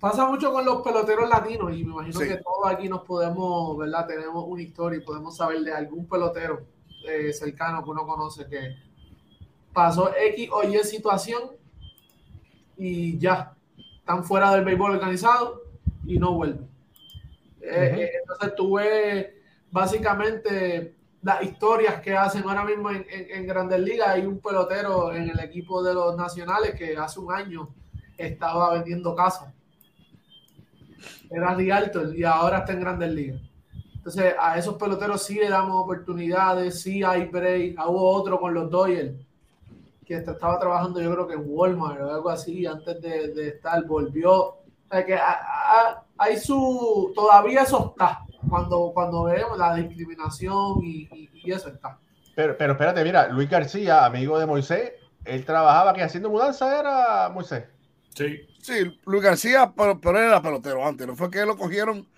Pasa 0.00 0.26
mucho 0.26 0.52
con 0.52 0.64
los 0.64 0.82
peloteros 0.82 1.28
latinos 1.28 1.72
y 1.72 1.84
me 1.84 1.92
imagino 1.92 2.20
Sí. 2.20 2.28
que 2.28 2.36
todos 2.36 2.66
aquí 2.66 2.88
nos 2.88 3.02
podemos, 3.04 3.76
¿verdad? 3.78 4.06
Tenemos 4.06 4.44
una 4.46 4.62
historia 4.62 4.98
y 4.98 5.02
podemos 5.02 5.36
saber 5.36 5.60
de 5.60 5.72
algún 5.72 6.06
pelotero 6.06 6.62
eh, 7.06 7.32
cercano 7.32 7.82
que 7.82 7.90
uno 7.90 8.06
conoce 8.06 8.46
que 8.46 8.76
pasó 9.72 10.10
X 10.14 10.48
o 10.52 10.62
Y 10.62 10.78
situación 10.84 11.42
y 12.76 13.18
ya 13.18 13.54
están 13.98 14.24
fuera 14.24 14.52
del 14.54 14.64
béisbol 14.64 14.92
organizado 14.92 15.62
y 16.06 16.18
no 16.18 16.32
vuelven. 16.32 16.68
Eh, 17.60 17.94
eh, 17.98 18.10
entonces 18.20 18.54
tú 18.56 18.74
ves 18.74 19.26
básicamente 19.70 20.94
las 21.24 21.42
historias 21.42 22.00
que 22.00 22.16
hacen 22.16 22.44
ahora 22.48 22.64
mismo 22.64 22.90
en, 22.90 23.04
en- 23.10 23.26
en 23.30 23.46
Grandes 23.46 23.80
Ligas. 23.80 24.08
Hay 24.10 24.26
un 24.26 24.38
pelotero 24.40 25.12
en 25.12 25.28
el 25.30 25.40
equipo 25.40 25.82
de 25.82 25.92
los 25.94 26.16
nacionales 26.16 26.74
que 26.76 26.96
hace 26.96 27.18
un 27.18 27.32
año 27.32 27.68
estaba 28.16 28.72
vendiendo 28.74 29.14
casas. 29.16 29.52
Era 31.30 31.54
Rialto 31.54 32.12
y 32.12 32.24
ahora 32.24 32.58
está 32.58 32.72
en 32.72 32.80
Grandes 32.80 33.10
Ligas. 33.12 33.40
Entonces, 33.94 34.34
a 34.38 34.58
esos 34.58 34.74
peloteros 34.74 35.22
sí 35.22 35.34
le 35.36 35.48
damos 35.48 35.82
oportunidades, 35.82 36.82
sí 36.82 37.02
hay 37.02 37.24
break. 37.24 37.74
Ah, 37.78 37.88
Hubo 37.88 38.10
otro 38.12 38.38
con 38.38 38.52
los 38.52 38.70
Dodgers 38.70 39.14
que 40.04 40.16
est- 40.16 40.28
estaba 40.28 40.58
trabajando, 40.58 41.00
yo 41.00 41.10
creo 41.12 41.26
que 41.26 41.32
en 41.34 41.44
Walmart 41.46 42.02
o 42.02 42.10
algo 42.12 42.28
así, 42.28 42.66
antes 42.66 43.00
de, 43.00 43.28
de 43.28 43.48
estar, 43.48 43.82
volvió. 43.86 44.34
O 44.42 44.58
sea, 44.90 45.04
que 45.06 45.14
a- 45.14 45.40
a- 45.40 46.04
hay 46.18 46.36
su. 46.38 47.10
Todavía 47.14 47.62
eso 47.62 47.92
está. 47.92 48.20
Cuando, 48.48 48.90
cuando 48.94 49.24
vemos 49.24 49.56
la 49.58 49.74
discriminación 49.74 50.82
y, 50.82 51.08
y- 51.12 51.30
y 51.44 51.52
eso 51.52 51.68
está. 51.68 51.98
Pero, 52.34 52.56
pero 52.58 52.72
espérate, 52.72 53.04
mira, 53.04 53.28
Luis 53.28 53.48
García, 53.48 54.04
amigo 54.04 54.38
de 54.38 54.46
Moisés, 54.46 54.92
él 55.24 55.44
trabajaba 55.44 55.92
que 55.94 56.02
haciendo 56.02 56.30
mudanza 56.30 56.78
era 56.78 57.28
Moisés. 57.30 57.64
Sí, 58.14 58.38
Sí, 58.60 58.98
Luis 59.06 59.22
García, 59.22 59.72
pero, 59.76 60.00
pero 60.00 60.18
él 60.18 60.24
era 60.26 60.40
pelotero 60.40 60.86
antes, 60.86 61.06
no 61.06 61.14
fue 61.14 61.30
que 61.30 61.44
lo 61.44 61.56
cogieron 61.56 62.08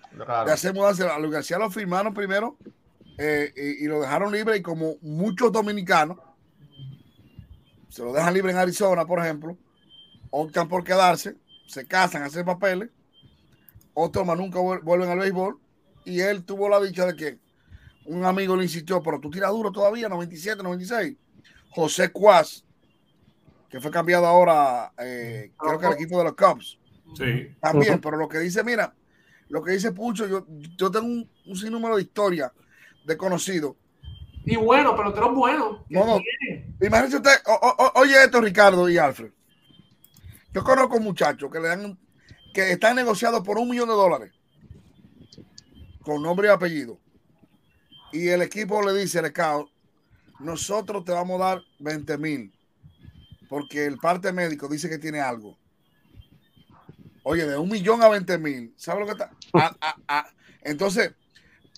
de 0.45 0.51
hacer 0.53 0.73
mudanza. 0.73 1.13
A 1.13 1.19
Luis 1.19 1.31
García 1.33 1.57
lo 1.59 1.69
firmaron 1.69 2.13
primero 2.13 2.57
eh, 3.17 3.51
y, 3.55 3.83
y 3.83 3.87
lo 3.87 3.99
dejaron 4.01 4.31
libre 4.31 4.55
y 4.57 4.61
como 4.61 4.95
muchos 5.01 5.51
dominicanos 5.51 6.17
se 7.89 8.03
lo 8.03 8.13
dejan 8.13 8.33
libre 8.33 8.51
en 8.51 8.57
Arizona, 8.57 9.05
por 9.05 9.19
ejemplo, 9.19 9.57
optan 10.29 10.67
por 10.67 10.83
quedarse, 10.83 11.35
se 11.67 11.87
casan, 11.87 12.23
hacen 12.23 12.45
papeles, 12.45 12.89
otros 13.93 14.25
más 14.25 14.37
nunca 14.37 14.59
vuel- 14.59 14.81
vuelven 14.83 15.09
al 15.09 15.19
béisbol 15.19 15.59
y 16.11 16.21
él 16.21 16.43
tuvo 16.43 16.69
la 16.69 16.79
dicha 16.81 17.05
de 17.05 17.15
que 17.15 17.39
un 18.05 18.23
amigo 18.25 18.55
le 18.55 18.63
insistió, 18.63 19.01
pero 19.03 19.19
tú 19.19 19.29
tiras 19.29 19.51
duro 19.51 19.71
todavía, 19.71 20.07
97, 20.09 20.63
96. 20.63 21.15
José 21.71 22.09
Cuas, 22.11 22.63
que 23.69 23.79
fue 23.81 23.91
cambiado 23.91 24.25
ahora, 24.25 24.91
eh, 24.97 25.51
creo 25.57 25.77
que 25.79 25.85
al 25.85 25.93
equipo 25.93 26.17
de 26.17 26.23
los 26.23 26.35
Cubs. 26.35 26.79
sí. 27.17 27.55
También, 27.61 27.99
pero 27.99 28.15
lo 28.17 28.27
que 28.29 28.39
dice, 28.39 28.63
mira, 28.63 28.93
lo 29.49 29.61
que 29.63 29.71
dice 29.73 29.91
Pucho, 29.91 30.27
yo, 30.27 30.45
yo 30.77 30.89
tengo 30.91 31.05
un, 31.07 31.29
un 31.45 31.55
sinnúmero 31.55 31.95
de 31.97 32.03
historias 32.03 32.51
de 33.05 33.17
conocidos. 33.17 33.75
Y 34.45 34.55
bueno, 34.55 34.95
peloteros 34.95 35.35
buenos. 35.35 35.81
No, 35.89 36.05
no. 36.05 36.19
tienen. 36.47 36.75
Imagínense 36.81 37.17
usted, 37.17 37.31
o- 37.45 37.53
o- 37.67 37.85
o- 37.85 37.99
oye 38.01 38.13
esto, 38.23 38.39
Ricardo 38.39 38.87
y 38.89 38.97
Alfred. 38.97 39.31
Yo 40.53 40.63
conozco 40.63 40.99
muchachos 40.99 41.51
que 41.51 41.59
le 41.59 41.67
dan, 41.67 41.99
que 42.53 42.71
están 42.71 42.95
negociados 42.95 43.41
por 43.41 43.57
un 43.57 43.69
millón 43.69 43.89
de 43.89 43.93
dólares, 43.95 44.31
con 46.07 46.21
nombre 46.23 46.47
y 46.47 46.51
apellido. 46.51 46.97
Y 48.13 48.29
el 48.29 48.41
equipo 48.41 48.81
le 48.81 48.97
dice, 48.97 49.19
al 49.19 49.27
scout, 49.27 49.69
nosotros 50.39 51.03
te 51.03 51.11
vamos 51.11 51.41
a 51.41 51.45
dar 51.45 51.61
20 51.79 52.17
mil, 52.17 52.53
porque 53.49 53.85
el 53.85 53.97
parte 53.97 54.31
médico 54.31 54.69
dice 54.69 54.87
que 54.87 54.99
tiene 54.99 55.19
algo. 55.19 55.57
Oye, 57.23 57.45
de 57.45 57.57
un 57.57 57.67
millón 57.67 58.01
a 58.01 58.07
20 58.07 58.37
mil, 58.37 58.73
¿sabes 58.77 59.01
lo 59.01 59.05
que 59.05 59.11
está? 59.11 59.31
A- 59.53 59.75
a- 59.81 59.97
a- 60.07 60.27
Entonces, 60.61 61.13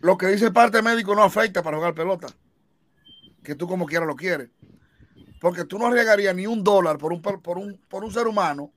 lo 0.01 0.15
que 0.15 0.27
dice 0.27 0.45
el 0.45 0.53
parte 0.53 0.83
médico 0.83 1.15
no 1.15 1.23
afecta 1.23 1.63
para 1.63 1.77
jugar 1.77 1.95
pelota, 1.95 2.27
que 3.43 3.55
tú 3.55 3.67
como 3.67 3.87
quieras 3.87 4.07
lo 4.07 4.15
quieres. 4.15 4.51
Porque 5.41 5.65
tú 5.65 5.79
no 5.79 5.87
arriesgarías 5.87 6.35
ni 6.35 6.45
un 6.45 6.63
dólar 6.63 6.99
por 6.99 7.13
un, 7.13 7.21
por 7.23 7.57
un, 7.57 7.81
por 7.89 8.03
un 8.03 8.11
ser 8.11 8.27
humano 8.27 8.71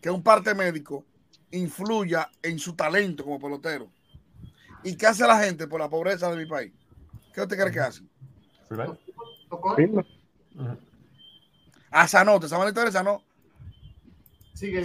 que 0.00 0.08
un 0.08 0.22
parte 0.22 0.54
médico 0.54 1.04
influya 1.50 2.30
en 2.42 2.58
su 2.58 2.74
talento 2.74 3.24
como 3.24 3.38
pelotero. 3.38 3.90
¿Y 4.86 4.96
qué 4.96 5.08
hace 5.08 5.26
la 5.26 5.40
gente 5.40 5.66
por 5.66 5.80
la 5.80 5.88
pobreza 5.88 6.30
de 6.30 6.36
mi 6.36 6.46
país? 6.46 6.72
¿Qué 7.34 7.40
usted 7.40 7.58
cree 7.58 7.72
que. 7.72 7.80
Ujú. 10.54 10.78
A 11.90 12.06
Sanó, 12.06 12.38
¿te 12.38 12.48
saben 12.48 12.66
la 12.66 12.70
historia 12.70 12.90
de 12.90 12.92
Sanó? 12.92 13.22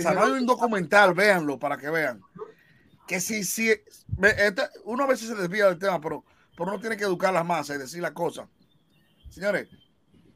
Sanó 0.02 0.24
hay 0.24 0.32
un 0.32 0.48
documental, 0.48 1.14
véanlo 1.14 1.60
para 1.60 1.78
que 1.78 1.92
vean. 1.92 2.20
Que 3.08 3.20
si, 3.20 3.44
si, 3.44 3.70
este, 3.70 4.64
uno 4.86 5.04
a 5.04 5.08
veces 5.08 5.28
se 5.28 5.36
desvía 5.36 5.68
del 5.68 5.78
tema, 5.78 6.02
pero, 6.02 6.26
pero 6.58 6.72
uno 6.72 6.80
tiene 6.80 6.98
que 6.98 7.04
educar 7.04 7.30
a 7.30 7.34
las 7.34 7.46
masas 7.46 7.76
y 7.76 7.80
decir 7.80 8.02
las 8.02 8.12
cosas. 8.12 8.48
Señores, 9.30 9.68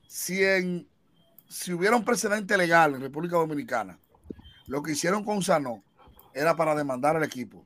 si, 0.07 0.43
en, 0.43 0.87
si 1.49 1.73
hubiera 1.73 1.95
un 1.95 2.05
precedente 2.05 2.55
legal 2.55 2.93
en 2.93 3.01
República 3.01 3.37
Dominicana, 3.37 3.97
lo 4.67 4.83
que 4.83 4.91
hicieron 4.91 5.25
con 5.25 5.41
Sanó 5.41 5.83
era 6.35 6.55
para 6.55 6.75
demandar 6.75 7.15
al 7.15 7.23
equipo 7.23 7.65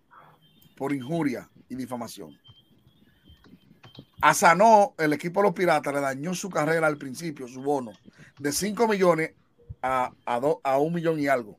por 0.78 0.94
injuria 0.94 1.50
y 1.70 1.76
difamación. 1.76 2.38
A 4.22 4.34
Sanó, 4.34 4.96
el 4.98 5.14
equipo 5.14 5.40
de 5.40 5.48
los 5.48 5.56
Piratas 5.56 5.94
le 5.94 6.02
dañó 6.02 6.34
su 6.34 6.50
carrera 6.50 6.88
al 6.88 6.98
principio, 6.98 7.48
su 7.48 7.62
bono, 7.62 7.94
de 8.38 8.52
5 8.52 8.88
millones 8.88 9.32
a, 9.82 10.12
a, 10.26 10.42
a 10.64 10.78
un 10.78 10.94
millón 10.94 11.20
y 11.20 11.28
algo. 11.28 11.58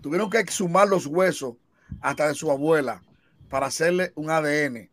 Tuvieron 0.00 0.30
que 0.30 0.38
exhumar 0.38 0.88
los 0.88 1.06
huesos 1.06 1.56
hasta 2.00 2.28
de 2.28 2.34
su 2.34 2.50
abuela 2.50 3.02
para 3.48 3.66
hacerle 3.66 4.12
un 4.14 4.30
ADN. 4.30 4.90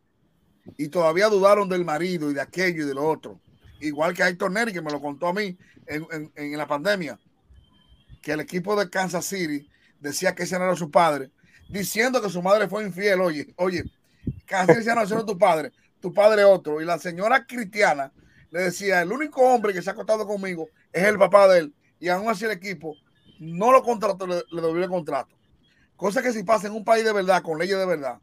Y 0.76 0.88
todavía 0.88 1.28
dudaron 1.28 1.68
del 1.68 1.84
marido 1.84 2.30
y 2.30 2.34
de 2.34 2.40
aquello 2.40 2.82
y 2.82 2.86
de 2.86 2.94
lo 2.94 3.08
otro. 3.08 3.40
Igual 3.80 4.14
que 4.14 4.22
Héctor 4.22 4.50
Neri, 4.50 4.72
que 4.72 4.82
me 4.82 4.90
lo 4.90 5.00
contó 5.00 5.28
a 5.28 5.32
mí 5.32 5.56
en, 5.86 6.32
en, 6.34 6.56
la 6.56 6.66
pandemia, 6.66 7.18
que 8.22 8.32
el 8.32 8.40
equipo 8.40 8.74
de 8.74 8.90
Kansas 8.90 9.26
City 9.26 9.68
decía 10.00 10.34
que 10.34 10.44
ese 10.44 10.58
no 10.58 10.64
era 10.64 10.76
su 10.76 10.90
padre, 10.90 11.30
diciendo 11.68 12.20
que 12.20 12.30
su 12.30 12.42
madre 12.42 12.68
fue 12.68 12.84
infiel. 12.84 13.20
Oye, 13.20 13.54
oye, 13.56 13.84
Kansas 14.46 14.78
City 14.78 14.94
no, 14.94 15.02
ese 15.02 15.14
no 15.14 15.20
es 15.20 15.26
tu 15.26 15.38
padre 15.38 15.72
tu 16.00 16.12
padre 16.12 16.44
otro. 16.44 16.80
Y 16.80 16.84
la 16.84 16.98
señora 16.98 17.46
cristiana 17.46 18.12
le 18.50 18.62
decía, 18.62 19.02
el 19.02 19.12
único 19.12 19.42
hombre 19.42 19.72
que 19.72 19.82
se 19.82 19.90
ha 19.90 19.92
acostado 19.92 20.26
conmigo 20.26 20.68
es 20.92 21.04
el 21.04 21.18
papá 21.18 21.48
de 21.48 21.60
él. 21.60 21.74
Y 21.98 22.08
aún 22.08 22.28
así 22.28 22.44
el 22.44 22.52
equipo 22.52 22.94
no 23.38 23.72
lo 23.72 23.82
contrató, 23.82 24.26
le, 24.26 24.36
le 24.50 24.60
devolvió 24.60 24.84
el 24.84 24.90
contrato. 24.90 25.34
Cosa 25.96 26.22
que 26.22 26.32
si 26.32 26.42
pasa 26.42 26.66
en 26.66 26.74
un 26.74 26.84
país 26.84 27.04
de 27.04 27.12
verdad, 27.12 27.42
con 27.42 27.58
leyes 27.58 27.78
de 27.78 27.86
verdad, 27.86 28.20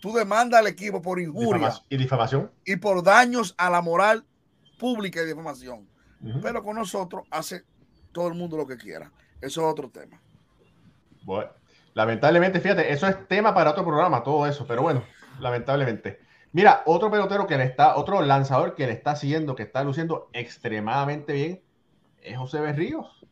tú 0.00 0.12
demandas 0.12 0.60
al 0.60 0.66
equipo 0.66 1.00
por 1.00 1.20
injuria 1.20 1.72
y 1.88 1.96
difamación 1.96 2.50
y 2.64 2.76
por 2.76 3.02
daños 3.02 3.54
a 3.56 3.70
la 3.70 3.80
moral 3.80 4.24
pública 4.78 5.22
y 5.22 5.26
difamación. 5.26 5.88
Uh 6.20 6.26
-huh. 6.26 6.40
Pero 6.42 6.62
con 6.62 6.76
nosotros 6.76 7.24
hace 7.30 7.64
todo 8.12 8.28
el 8.28 8.34
mundo 8.34 8.56
lo 8.56 8.66
que 8.66 8.76
quiera. 8.76 9.10
Eso 9.40 9.60
es 9.60 9.66
otro 9.72 9.88
tema. 9.88 10.20
Bueno, 11.22 11.50
lamentablemente, 11.94 12.60
fíjate, 12.60 12.92
eso 12.92 13.06
es 13.06 13.26
tema 13.28 13.54
para 13.54 13.70
otro 13.70 13.84
programa, 13.84 14.22
todo 14.22 14.46
eso, 14.46 14.66
pero 14.66 14.82
bueno, 14.82 15.02
lamentablemente. 15.40 16.20
Mira, 16.52 16.82
otro 16.86 17.10
pelotero 17.10 17.46
que 17.46 17.56
le 17.56 17.64
está, 17.64 17.96
otro 17.96 18.22
lanzador 18.22 18.74
que 18.74 18.86
le 18.86 18.92
está 18.92 19.12
haciendo, 19.12 19.54
que 19.54 19.64
está 19.64 19.82
luciendo 19.82 20.28
extremadamente 20.32 21.32
bien, 21.32 21.62
es 22.22 22.36
José 22.36 22.60
Berríos. 22.60 23.26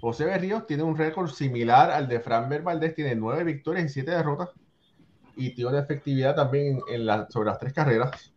José 0.00 0.26
Berríos 0.26 0.66
tiene 0.66 0.82
un 0.82 0.96
récord 0.96 1.30
similar 1.30 1.90
al 1.90 2.08
de 2.08 2.20
Fran 2.20 2.48
Valdés, 2.62 2.94
tiene 2.94 3.14
nueve 3.14 3.42
victorias 3.42 3.86
y 3.86 3.88
siete 3.88 4.10
derrotas, 4.10 4.50
y 5.36 5.54
tiene 5.54 5.70
una 5.70 5.80
efectividad 5.80 6.34
también 6.34 6.80
en 6.88 7.06
sobre 7.30 7.48
las 7.48 7.58
tres 7.58 7.72
carreras. 7.72 8.32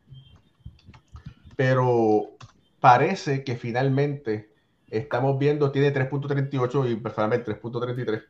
Pero 1.56 2.38
parece 2.80 3.44
que 3.44 3.56
finalmente 3.56 4.52
estamos 4.90 5.38
viendo, 5.38 5.72
tiene 5.72 5.94
3.38 5.94 6.92
y 6.92 6.96
personalmente 6.96 7.52
3.33. 7.52 8.24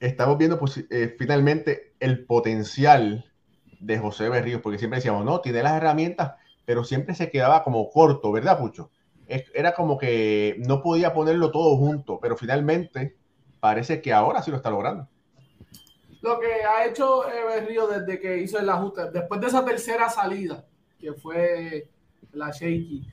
Estamos 0.00 0.38
viendo 0.38 0.58
pues, 0.58 0.84
eh, 0.90 1.14
finalmente 1.18 1.94
el 2.00 2.24
potencial 2.24 3.30
de 3.78 3.98
José 3.98 4.28
Berríos, 4.28 4.60
porque 4.62 4.78
siempre 4.78 4.98
decíamos, 4.98 5.24
no, 5.24 5.40
tiene 5.40 5.62
las 5.62 5.74
herramientas, 5.74 6.34
pero 6.64 6.84
siempre 6.84 7.14
se 7.14 7.30
quedaba 7.30 7.62
como 7.62 7.90
corto, 7.90 8.32
¿verdad, 8.32 8.58
Pucho? 8.58 8.90
Era 9.26 9.74
como 9.74 9.96
que 9.96 10.56
no 10.66 10.82
podía 10.82 11.14
ponerlo 11.14 11.52
todo 11.52 11.76
junto, 11.76 12.18
pero 12.18 12.36
finalmente 12.36 13.16
parece 13.60 14.02
que 14.02 14.12
ahora 14.12 14.42
sí 14.42 14.50
lo 14.50 14.56
está 14.56 14.70
logrando. 14.70 15.08
Lo 16.20 16.38
que 16.40 16.64
ha 16.64 16.84
hecho 16.84 17.28
eh, 17.28 17.44
Berrío 17.46 17.86
desde 17.86 18.18
que 18.18 18.38
hizo 18.38 18.58
el 18.58 18.68
ajuste, 18.68 19.10
después 19.12 19.40
de 19.40 19.46
esa 19.46 19.64
tercera 19.64 20.08
salida, 20.10 20.66
que 20.98 21.12
fue 21.12 21.88
la 22.32 22.50
shaky, 22.50 23.06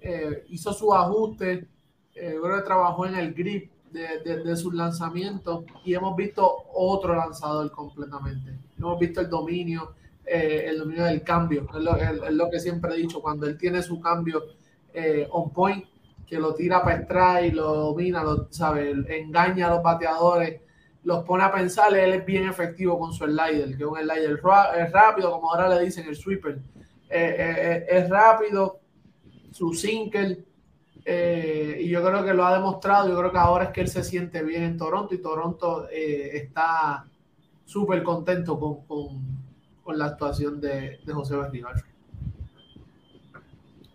eh, 0.00 0.44
hizo 0.48 0.72
su 0.72 0.94
ajuste, 0.94 1.68
eh, 2.14 2.38
creo 2.40 2.56
que 2.56 2.62
trabajó 2.62 3.06
en 3.06 3.16
el 3.16 3.34
grip 3.34 3.72
de, 3.96 4.20
de, 4.20 4.44
de, 4.44 4.56
sus 4.56 4.74
lanzamientos 4.74 5.64
y 5.84 5.94
hemos 5.94 6.14
visto 6.14 6.64
otro 6.74 7.14
lanzador 7.14 7.70
completamente. 7.70 8.58
Hemos 8.78 8.98
visto 8.98 9.22
el 9.22 9.30
dominio, 9.30 9.94
eh, 10.24 10.66
el 10.68 10.78
dominio 10.78 11.04
del 11.04 11.22
cambio. 11.22 11.66
Es 11.74 12.32
lo, 12.32 12.50
que 12.50 12.60
siempre 12.60 12.94
he 12.94 12.98
dicho, 12.98 13.22
cuando 13.22 13.46
él 13.46 13.56
tiene 13.56 13.82
su 13.82 13.98
cambio 14.00 14.42
eh, 14.92 15.26
on 15.30 15.50
point, 15.50 15.84
que 16.26 16.38
lo 16.38 16.54
tira 16.54 16.82
para 16.82 17.02
strike, 17.02 17.54
lo 17.54 17.74
domina, 17.74 18.22
lo, 18.22 18.48
sabe, 18.50 18.90
engaña 19.08 19.68
a 19.68 19.70
los 19.70 19.82
bateadores, 19.82 20.60
los 21.04 21.24
pone 21.24 21.44
a 21.44 21.52
pensar, 21.52 21.96
él 21.96 22.12
es 22.12 22.26
bien 22.26 22.48
efectivo 22.48 22.98
con 22.98 23.12
su 23.12 23.24
slider, 23.24 23.76
que 23.76 23.84
es 23.84 23.88
un 23.88 23.96
slider 23.96 24.40
es 24.78 24.92
rápido, 24.92 25.30
como 25.30 25.52
ahora 25.52 25.68
le 25.68 25.84
dicen 25.84 26.06
el 26.06 26.16
sweeper. 26.16 26.58
Eh, 27.08 27.86
es 27.88 28.10
rápido, 28.10 28.80
su 29.52 29.72
single, 29.72 30.44
eh, 31.08 31.78
y 31.80 31.88
yo 31.88 32.04
creo 32.04 32.24
que 32.24 32.34
lo 32.34 32.44
ha 32.44 32.54
demostrado. 32.54 33.08
Yo 33.08 33.16
creo 33.16 33.30
que 33.30 33.38
ahora 33.38 33.66
es 33.66 33.70
que 33.70 33.80
él 33.80 33.88
se 33.88 34.02
siente 34.02 34.42
bien 34.42 34.64
en 34.64 34.76
Toronto 34.76 35.14
y 35.14 35.18
Toronto 35.18 35.86
eh, 35.88 36.30
está 36.34 37.04
súper 37.64 38.02
contento 38.02 38.58
con, 38.58 38.84
con, 38.86 39.08
con, 39.84 39.96
la 39.96 40.06
actuación 40.06 40.60
de, 40.60 40.98
de 41.04 41.12
José 41.12 41.36
Berrío. 41.36 41.68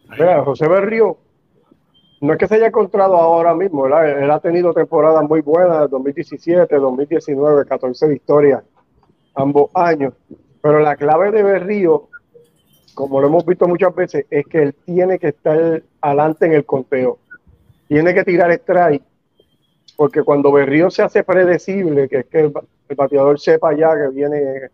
Mira, 0.10 0.44
José 0.44 0.70
Berrío 0.70 1.18
no 2.22 2.34
es 2.34 2.40
que 2.40 2.48
se 2.48 2.56
haya 2.56 2.68
encontrado 2.68 3.18
ahora 3.18 3.54
mismo, 3.56 3.84
¿verdad? 3.84 4.24
él 4.24 4.32
ha 4.32 4.40
tenido 4.40 4.74
temporadas 4.74 5.28
muy 5.28 5.42
buenas, 5.42 5.90
2017, 5.90 6.76
2019, 6.76 7.66
14 7.66 8.08
victorias 8.08 8.64
ambos 9.36 9.72
años, 9.74 10.14
pero 10.62 10.80
la 10.80 10.96
clave 10.96 11.32
de 11.32 11.44
Berrío 11.44 12.10
como 12.94 13.22
lo 13.22 13.28
hemos 13.28 13.46
visto 13.46 13.68
muchas 13.68 13.94
veces, 13.96 14.26
es 14.30 14.46
que 14.46 14.64
él 14.64 14.76
tiene 14.86 15.20
que 15.20 15.30
estar 15.30 15.82
adelante 16.02 16.46
en 16.46 16.54
el 16.54 16.66
conteo. 16.66 17.20
Tiene 17.88 18.14
que 18.14 18.24
tirar 18.24 18.52
strike, 18.52 19.04
porque 19.98 20.24
cuando 20.24 20.52
Berrío 20.52 20.90
se 20.90 21.04
hace 21.04 21.24
predecible, 21.24 22.08
que 22.08 22.20
es 22.20 22.26
que 22.26 22.40
el, 22.40 22.54
bateador 22.96 23.40
sepa 23.40 23.74
ya 23.74 23.96
que 23.96 24.10
viene 24.10 24.70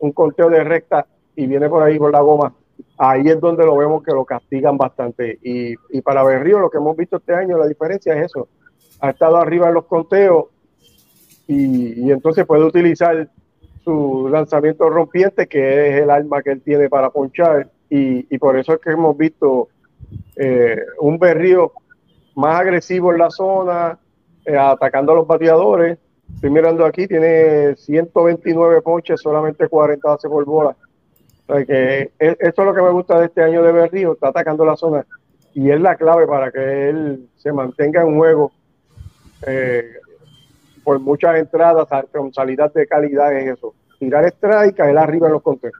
un 0.00 0.12
conteo 0.12 0.48
de 0.48 0.64
recta 0.64 1.06
y 1.36 1.46
viene 1.46 1.68
por 1.68 1.82
ahí 1.82 1.98
con 1.98 2.10
la 2.10 2.20
goma, 2.20 2.54
ahí 2.96 3.28
es 3.28 3.38
donde 3.40 3.66
lo 3.66 3.76
vemos 3.76 4.02
que 4.02 4.12
lo 4.12 4.24
castigan 4.24 4.78
bastante. 4.78 5.38
Y, 5.42 5.74
y 5.90 6.00
para 6.00 6.24
Berrío, 6.24 6.58
lo 6.58 6.70
que 6.70 6.78
hemos 6.78 6.96
visto 6.96 7.18
este 7.18 7.34
año, 7.34 7.58
la 7.58 7.66
diferencia 7.66 8.14
es 8.14 8.26
eso. 8.26 8.48
Ha 9.00 9.10
estado 9.10 9.36
arriba 9.36 9.68
en 9.68 9.74
los 9.74 9.84
conteos 9.84 10.46
y 11.46 12.10
entonces 12.10 12.46
puede 12.46 12.64
utilizar 12.64 13.28
su 13.84 14.28
lanzamiento 14.30 14.88
rompiente, 14.88 15.46
que 15.46 15.88
es 15.88 16.02
el 16.02 16.10
arma 16.10 16.42
que 16.42 16.50
él 16.50 16.62
tiene 16.62 16.88
para 16.88 17.10
ponchar, 17.10 17.70
y, 17.88 18.26
y 18.34 18.38
por 18.38 18.58
eso 18.58 18.74
es 18.74 18.80
que 18.80 18.90
hemos 18.90 19.16
visto 19.16 19.68
eh, 20.36 20.80
un 21.00 21.18
berrío 21.18 21.72
más 22.36 22.60
agresivo 22.60 23.12
en 23.12 23.18
la 23.18 23.30
zona, 23.30 23.98
eh, 24.44 24.56
atacando 24.56 25.12
a 25.12 25.16
los 25.16 25.26
bateadores. 25.26 25.98
Estoy 26.34 26.50
mirando 26.50 26.84
aquí, 26.86 27.06
tiene 27.06 27.76
129 27.76 28.80
ponches, 28.82 29.20
solamente 29.20 29.68
40 29.68 30.08
bases 30.08 30.30
por 30.30 30.44
bola. 30.44 30.76
Que 31.66 32.12
es, 32.18 32.36
esto 32.38 32.62
es 32.62 32.66
lo 32.66 32.74
que 32.74 32.82
me 32.82 32.90
gusta 32.90 33.18
de 33.18 33.26
este 33.26 33.42
año 33.42 33.62
de 33.62 33.72
Berrío, 33.72 34.12
está 34.12 34.28
atacando 34.28 34.64
la 34.64 34.76
zona 34.76 35.04
y 35.54 35.70
es 35.70 35.80
la 35.80 35.96
clave 35.96 36.26
para 36.26 36.50
que 36.50 36.88
él 36.88 37.28
se 37.36 37.52
mantenga 37.52 38.02
en 38.02 38.16
juego 38.16 38.52
eh, 39.46 39.96
por 40.84 40.98
muchas 41.00 41.36
entradas, 41.36 41.88
responsabilidad 41.90 42.72
de 42.72 42.86
calidad 42.86 43.32
es 43.36 43.58
eso. 43.58 43.74
Tirar 43.98 44.24
strike, 44.26 44.76
caer 44.76 44.98
arriba 44.98 45.28
en 45.28 45.34
los 45.34 45.42
conteos. 45.42 45.74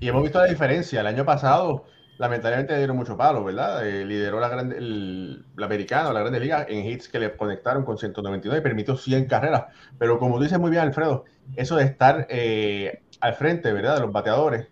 Y 0.00 0.08
hemos 0.08 0.22
visto 0.22 0.38
la 0.38 0.46
diferencia. 0.46 1.00
El 1.00 1.06
año 1.06 1.24
pasado, 1.24 1.84
lamentablemente, 2.18 2.76
dieron 2.76 2.96
mucho 2.96 3.16
palo, 3.16 3.44
¿verdad? 3.44 3.86
Eh, 3.86 4.04
lideró 4.04 4.40
la, 4.40 4.48
grande, 4.48 4.76
el, 4.78 5.44
la 5.56 5.66
americana, 5.66 6.12
la 6.12 6.20
Grande 6.20 6.40
Liga, 6.40 6.66
en 6.68 6.86
hits 6.86 7.08
que 7.08 7.18
le 7.18 7.36
conectaron 7.36 7.84
con 7.84 7.98
199 7.98 8.60
y 8.60 8.62
permitió 8.62 8.96
100 8.96 9.26
carreras. 9.26 9.64
Pero 9.98 10.18
como 10.18 10.40
dice 10.40 10.58
muy 10.58 10.70
bien 10.70 10.82
Alfredo, 10.82 11.24
eso 11.56 11.76
de 11.76 11.84
estar 11.84 12.26
eh, 12.30 13.02
al 13.20 13.34
frente, 13.34 13.72
¿verdad? 13.72 13.96
De 13.96 14.00
los 14.02 14.12
bateadores, 14.12 14.68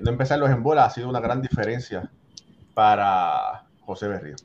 no 0.00 0.10
empezarlos 0.10 0.50
en 0.50 0.62
bola 0.62 0.84
ha 0.84 0.90
sido 0.90 1.08
una 1.08 1.20
gran 1.20 1.42
diferencia 1.42 2.10
para 2.74 3.64
José 3.80 4.08
Berrío. 4.08 4.36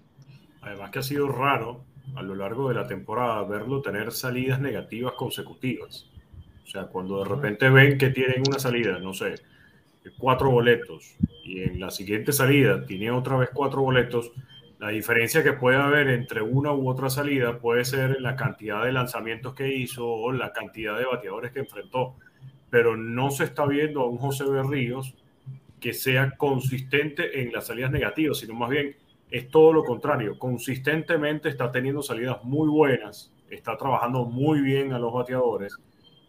Además 0.61 0.91
que 0.91 0.99
ha 0.99 1.03
sido 1.03 1.27
raro 1.27 1.83
a 2.15 2.21
lo 2.21 2.35
largo 2.35 2.69
de 2.69 2.75
la 2.75 2.87
temporada 2.87 3.43
verlo 3.43 3.81
tener 3.81 4.11
salidas 4.11 4.59
negativas 4.59 5.13
consecutivas. 5.13 6.09
O 6.63 6.67
sea, 6.67 6.83
cuando 6.83 7.23
de 7.23 7.29
repente 7.29 7.69
ven 7.69 7.97
que 7.97 8.09
tienen 8.09 8.43
una 8.47 8.59
salida, 8.59 8.99
no 8.99 9.13
sé, 9.13 9.35
cuatro 10.17 10.49
boletos 10.49 11.15
y 11.43 11.61
en 11.61 11.79
la 11.79 11.91
siguiente 11.91 12.31
salida 12.31 12.85
tiene 12.85 13.11
otra 13.11 13.37
vez 13.37 13.49
cuatro 13.53 13.81
boletos, 13.81 14.31
la 14.79 14.89
diferencia 14.89 15.43
que 15.43 15.53
puede 15.53 15.77
haber 15.77 16.09
entre 16.09 16.41
una 16.41 16.73
u 16.73 16.89
otra 16.89 17.09
salida 17.09 17.59
puede 17.59 17.85
ser 17.85 18.19
la 18.19 18.35
cantidad 18.35 18.83
de 18.83 18.91
lanzamientos 18.91 19.53
que 19.53 19.73
hizo 19.73 20.05
o 20.05 20.31
la 20.33 20.51
cantidad 20.51 20.97
de 20.97 21.05
bateadores 21.05 21.51
que 21.51 21.59
enfrentó, 21.59 22.15
pero 22.69 22.97
no 22.97 23.31
se 23.31 23.45
está 23.45 23.65
viendo 23.65 24.01
a 24.01 24.09
un 24.09 24.17
José 24.17 24.43
Berríos 24.45 25.15
que 25.79 25.93
sea 25.93 26.31
consistente 26.31 27.41
en 27.41 27.51
las 27.53 27.67
salidas 27.67 27.91
negativas, 27.91 28.39
sino 28.39 28.55
más 28.55 28.69
bien 28.69 28.95
es 29.33 29.49
todo 29.49 29.73
lo 29.73 29.83
contrario. 29.83 30.37
Consistentemente 30.37 31.49
está 31.49 31.71
teniendo 31.71 32.03
salidas 32.03 32.43
muy 32.43 32.69
buenas, 32.69 33.33
está 33.49 33.75
trabajando 33.75 34.25
muy 34.25 34.61
bien 34.61 34.93
a 34.93 34.99
los 34.99 35.11
bateadores 35.11 35.75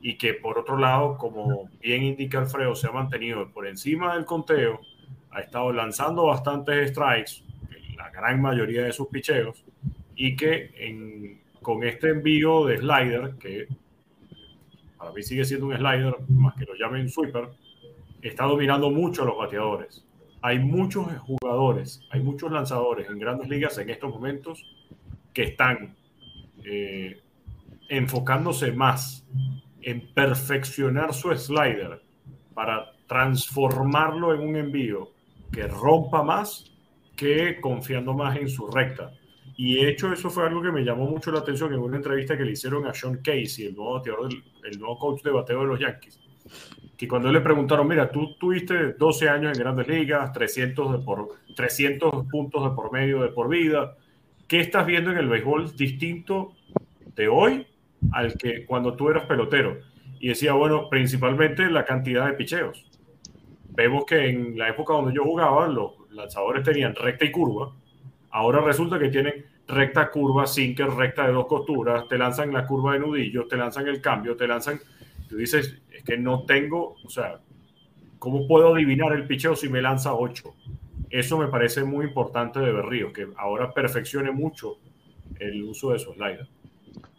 y 0.00 0.16
que 0.16 0.32
por 0.32 0.58
otro 0.58 0.78
lado, 0.78 1.18
como 1.18 1.68
bien 1.82 2.02
indica 2.02 2.38
Alfredo, 2.38 2.74
se 2.74 2.86
ha 2.86 2.92
mantenido 2.92 3.50
por 3.52 3.66
encima 3.66 4.14
del 4.14 4.24
conteo, 4.24 4.80
ha 5.30 5.40
estado 5.40 5.70
lanzando 5.70 6.24
bastantes 6.24 6.92
strikes, 6.92 7.44
la 7.94 8.08
gran 8.08 8.40
mayoría 8.40 8.84
de 8.84 8.92
sus 8.94 9.08
picheos, 9.08 9.62
y 10.16 10.34
que 10.34 11.38
con 11.60 11.84
este 11.84 12.08
envío 12.08 12.64
de 12.64 12.78
slider, 12.78 13.34
que 13.38 13.68
para 14.96 15.12
mí 15.12 15.22
sigue 15.22 15.44
siendo 15.44 15.66
un 15.66 15.76
slider, 15.76 16.16
más 16.28 16.54
que 16.54 16.64
lo 16.64 16.74
llamen 16.74 17.10
sweeper, 17.10 17.50
está 18.22 18.44
dominando 18.44 18.90
mucho 18.90 19.24
a 19.24 19.26
los 19.26 19.36
bateadores. 19.36 20.03
Hay 20.46 20.58
muchos 20.58 21.06
jugadores, 21.20 22.02
hay 22.10 22.20
muchos 22.20 22.52
lanzadores 22.52 23.08
en 23.08 23.18
grandes 23.18 23.48
ligas 23.48 23.78
en 23.78 23.88
estos 23.88 24.10
momentos 24.10 24.62
que 25.32 25.44
están 25.44 25.96
eh, 26.62 27.22
enfocándose 27.88 28.70
más 28.72 29.26
en 29.80 30.06
perfeccionar 30.12 31.14
su 31.14 31.34
slider 31.34 32.02
para 32.52 32.92
transformarlo 33.06 34.34
en 34.34 34.46
un 34.46 34.56
envío 34.56 35.12
que 35.50 35.66
rompa 35.66 36.22
más 36.22 36.70
que 37.16 37.58
confiando 37.58 38.12
más 38.12 38.36
en 38.36 38.50
su 38.50 38.66
recta. 38.66 39.14
Y 39.56 39.76
de 39.76 39.88
hecho 39.88 40.12
eso 40.12 40.28
fue 40.28 40.46
algo 40.46 40.60
que 40.60 40.72
me 40.72 40.84
llamó 40.84 41.06
mucho 41.06 41.32
la 41.32 41.38
atención 41.38 41.72
en 41.72 41.80
una 41.80 41.96
entrevista 41.96 42.36
que 42.36 42.44
le 42.44 42.52
hicieron 42.52 42.86
a 42.86 42.92
Sean 42.92 43.22
Casey, 43.22 43.68
el 43.68 43.76
nuevo, 43.76 44.02
el 44.28 44.78
nuevo 44.78 44.98
coach 44.98 45.22
de 45.22 45.30
bateo 45.30 45.60
de 45.60 45.66
los 45.68 45.80
Yankees, 45.80 46.20
que 46.96 47.08
cuando 47.08 47.32
le 47.32 47.40
preguntaron, 47.40 47.88
mira, 47.88 48.10
tú 48.10 48.36
tuviste 48.36 48.92
12 48.92 49.28
años 49.28 49.56
en 49.56 49.62
grandes 49.62 49.88
ligas, 49.88 50.32
300, 50.32 50.92
de 50.92 50.98
por, 51.04 51.28
300 51.56 52.26
puntos 52.30 52.64
de 52.64 52.74
por 52.74 52.92
medio 52.92 53.22
de 53.22 53.28
por 53.28 53.48
vida, 53.48 53.96
¿qué 54.46 54.60
estás 54.60 54.86
viendo 54.86 55.10
en 55.10 55.18
el 55.18 55.28
béisbol 55.28 55.76
distinto 55.76 56.52
de 57.14 57.28
hoy 57.28 57.66
al 58.12 58.34
que 58.34 58.64
cuando 58.66 58.94
tú 58.94 59.08
eras 59.10 59.24
pelotero. 59.26 59.78
Y 60.20 60.28
decía, 60.28 60.52
bueno, 60.52 60.88
principalmente 60.88 61.70
la 61.70 61.84
cantidad 61.84 62.26
de 62.26 62.34
picheos. 62.34 62.84
Vemos 63.70 64.04
que 64.06 64.28
en 64.28 64.56
la 64.56 64.68
época 64.68 64.94
donde 64.94 65.14
yo 65.14 65.24
jugaba, 65.24 65.66
los 65.66 65.92
lanzadores 66.10 66.62
tenían 66.62 66.94
recta 66.94 67.24
y 67.24 67.30
curva. 67.30 67.72
Ahora 68.30 68.60
resulta 68.60 68.98
que 68.98 69.08
tienen 69.08 69.44
recta, 69.66 70.10
curva, 70.10 70.46
sinker, 70.46 70.90
recta 70.90 71.26
de 71.26 71.32
dos 71.32 71.46
costuras, 71.46 72.06
te 72.08 72.18
lanzan 72.18 72.52
la 72.52 72.66
curva 72.66 72.92
de 72.94 73.00
nudillos, 73.00 73.48
te 73.48 73.56
lanzan 73.56 73.86
el 73.88 74.00
cambio, 74.00 74.36
te 74.36 74.46
lanzan. 74.46 74.80
Tú 75.28 75.36
dices, 75.36 75.80
es 75.90 76.04
que 76.04 76.16
no 76.16 76.44
tengo, 76.44 76.96
o 77.04 77.08
sea, 77.08 77.40
¿cómo 78.18 78.46
puedo 78.46 78.74
adivinar 78.74 79.12
el 79.12 79.26
picheo 79.26 79.56
si 79.56 79.68
me 79.68 79.82
lanza 79.82 80.14
8? 80.14 80.54
Eso 81.10 81.38
me 81.38 81.48
parece 81.48 81.84
muy 81.84 82.06
importante 82.06 82.60
de 82.60 82.72
Berrío, 82.72 83.12
que 83.12 83.28
ahora 83.36 83.72
perfeccione 83.72 84.30
mucho 84.30 84.78
el 85.38 85.62
uso 85.62 85.90
de 85.92 85.98
su 85.98 86.12
slider. 86.12 86.48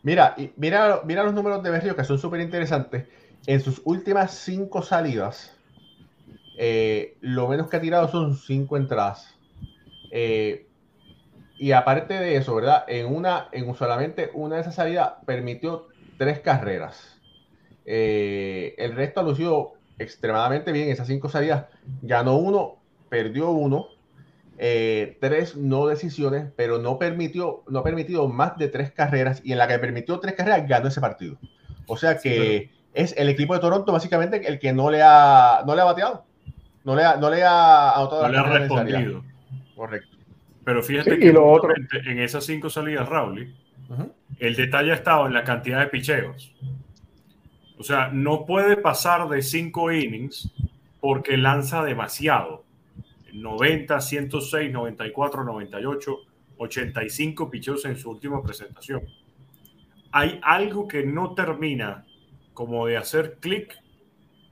Mira, 0.03 0.35
mira, 0.57 1.01
mira 1.05 1.23
los 1.23 1.33
números 1.33 1.63
de 1.63 1.71
Berrío 1.71 1.95
que 1.95 2.03
son 2.03 2.19
súper 2.19 2.41
interesantes. 2.41 3.07
En 3.47 3.59
sus 3.59 3.81
últimas 3.85 4.33
cinco 4.33 4.81
salidas, 4.81 5.57
eh, 6.57 7.17
lo 7.21 7.47
menos 7.47 7.69
que 7.69 7.77
ha 7.77 7.81
tirado 7.81 8.07
son 8.07 8.35
cinco 8.35 8.77
entradas. 8.77 9.35
Eh, 10.11 10.67
y 11.57 11.71
aparte 11.71 12.13
de 12.13 12.35
eso, 12.35 12.55
¿verdad? 12.55 12.83
En 12.87 13.07
una, 13.07 13.49
en 13.51 13.73
solamente 13.75 14.29
una 14.33 14.55
de 14.55 14.61
esas 14.61 14.75
salidas 14.75 15.13
permitió 15.25 15.87
tres 16.17 16.39
carreras. 16.39 17.14
Eh, 17.85 18.75
el 18.77 18.95
resto 18.95 19.19
ha 19.19 19.23
lucido 19.23 19.73
extremadamente 19.97 20.71
bien. 20.71 20.89
Esas 20.89 21.07
cinco 21.07 21.29
salidas 21.29 21.65
ganó 22.01 22.37
uno, 22.37 22.77
perdió 23.09 23.51
uno 23.51 23.89
eh, 24.57 25.17
tres 25.19 25.57
no 25.57 25.87
decisiones, 25.87 26.45
pero 26.55 26.79
no 26.79 26.97
permitió, 26.97 27.63
no 27.67 27.79
ha 27.79 27.83
permitido 27.83 28.29
más 28.29 28.57
de 28.57 28.69
tres 28.69 28.91
carreras 28.91 29.41
y 29.43 29.51
en 29.51 29.57
la 29.57 29.67
que 29.67 29.77
permitió 29.79 30.19
tres 30.19 30.33
carreras 30.33 30.67
ganó 30.67 30.87
ese 30.87 31.01
partido. 31.01 31.37
O 31.87 31.97
sea 31.97 32.17
que 32.17 32.71
es 32.93 33.13
el 33.17 33.27
equipo 33.27 33.53
de 33.53 33.59
Toronto 33.59 33.91
básicamente 33.91 34.47
el 34.47 34.59
que 34.59 34.71
no 34.71 34.89
le 34.89 35.01
ha, 35.03 35.63
no 35.67 35.75
le 35.75 35.81
ha 35.81 35.85
bateado, 35.85 36.25
no 36.85 36.95
le 36.95 37.03
ha, 37.03 37.17
no 37.17 37.29
le 37.29 37.43
ha 37.43 37.91
anotado 37.95 38.29
no 38.29 38.29
le 38.29 38.59
respondido. 38.59 39.23
Correcto. 39.75 40.17
Pero 40.63 40.81
fíjate 40.81 41.19
que 41.19 41.33
lo 41.33 41.45
otro... 41.47 41.73
en 42.05 42.19
esas 42.19 42.45
cinco 42.45 42.69
salidas, 42.69 43.07
Raúl, 43.09 43.53
el 44.39 44.55
detalle 44.55 44.91
ha 44.93 44.95
estado 44.95 45.27
en 45.27 45.33
la 45.33 45.43
cantidad 45.43 45.81
de 45.81 45.87
picheos. 45.87 46.54
O 47.77 47.83
sea, 47.83 48.09
no 48.09 48.45
puede 48.45 48.77
pasar 48.77 49.27
de 49.29 49.41
cinco 49.41 49.91
innings 49.91 50.51
porque 50.99 51.37
lanza 51.37 51.83
demasiado. 51.83 52.63
90, 53.33 53.99
106, 53.99 54.71
94, 54.71 55.43
98, 55.43 56.17
85 56.57 57.49
picheos 57.49 57.85
en 57.85 57.97
su 57.97 58.09
última 58.09 58.41
presentación. 58.41 59.03
Hay 60.11 60.39
algo 60.41 60.87
que 60.87 61.05
no 61.05 61.33
termina 61.33 62.05
como 62.53 62.87
de 62.87 62.95
hacer 62.95 63.37
clic 63.41 63.77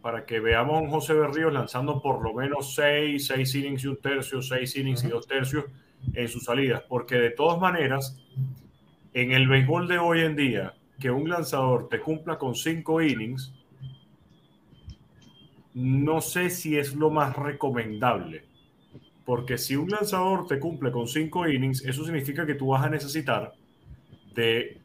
para 0.02 0.26
que 0.26 0.42
veamos 0.42 0.76
a 0.76 0.82
un 0.82 0.90
José 0.90 1.14
Berríos 1.14 1.54
lanzando 1.54 2.02
por 2.02 2.22
lo 2.22 2.34
menos 2.34 2.76
6, 2.76 3.26
6 3.26 3.56
innings 3.56 3.84
y 3.86 3.88
un 3.88 3.98
tercio, 3.98 4.42
6 4.42 4.76
innings 4.76 5.06
y 5.06 5.08
dos 5.08 5.26
tercios 5.26 5.64
en 6.14 6.28
sus 6.28 6.44
salidas, 6.44 6.84
porque 6.90 7.16
de 7.16 7.30
todas 7.30 7.58
maneras, 7.58 8.20
en 9.14 9.32
el 9.32 9.48
béisbol 9.48 9.88
de 9.88 10.00
hoy 10.00 10.20
en 10.22 10.36
día, 10.36 10.74
que 11.00 11.12
un 11.12 11.30
lanzador 11.30 11.90
te 11.90 12.00
cumpla 12.00 12.38
con 12.38 12.56
5 12.56 13.02
innings, 13.02 13.54
no 15.74 16.22
sé 16.22 16.50
si 16.50 16.78
es 16.78 16.96
lo 16.96 17.10
más 17.10 17.36
recomendable 17.36 18.46
porque 19.26 19.58
si 19.58 19.76
un 19.76 19.90
lanzador 19.90 20.48
te 20.48 20.60
cumple 20.60 20.92
con 20.92 21.08
cinco 21.08 21.48
innings, 21.48 21.84
eso 21.86 22.04
significa 22.04 22.46
que 22.46 22.56
tú 22.56 22.68
vas 22.68 22.84
a 22.84 22.90
necesitar 22.90 23.54
de 24.36 24.80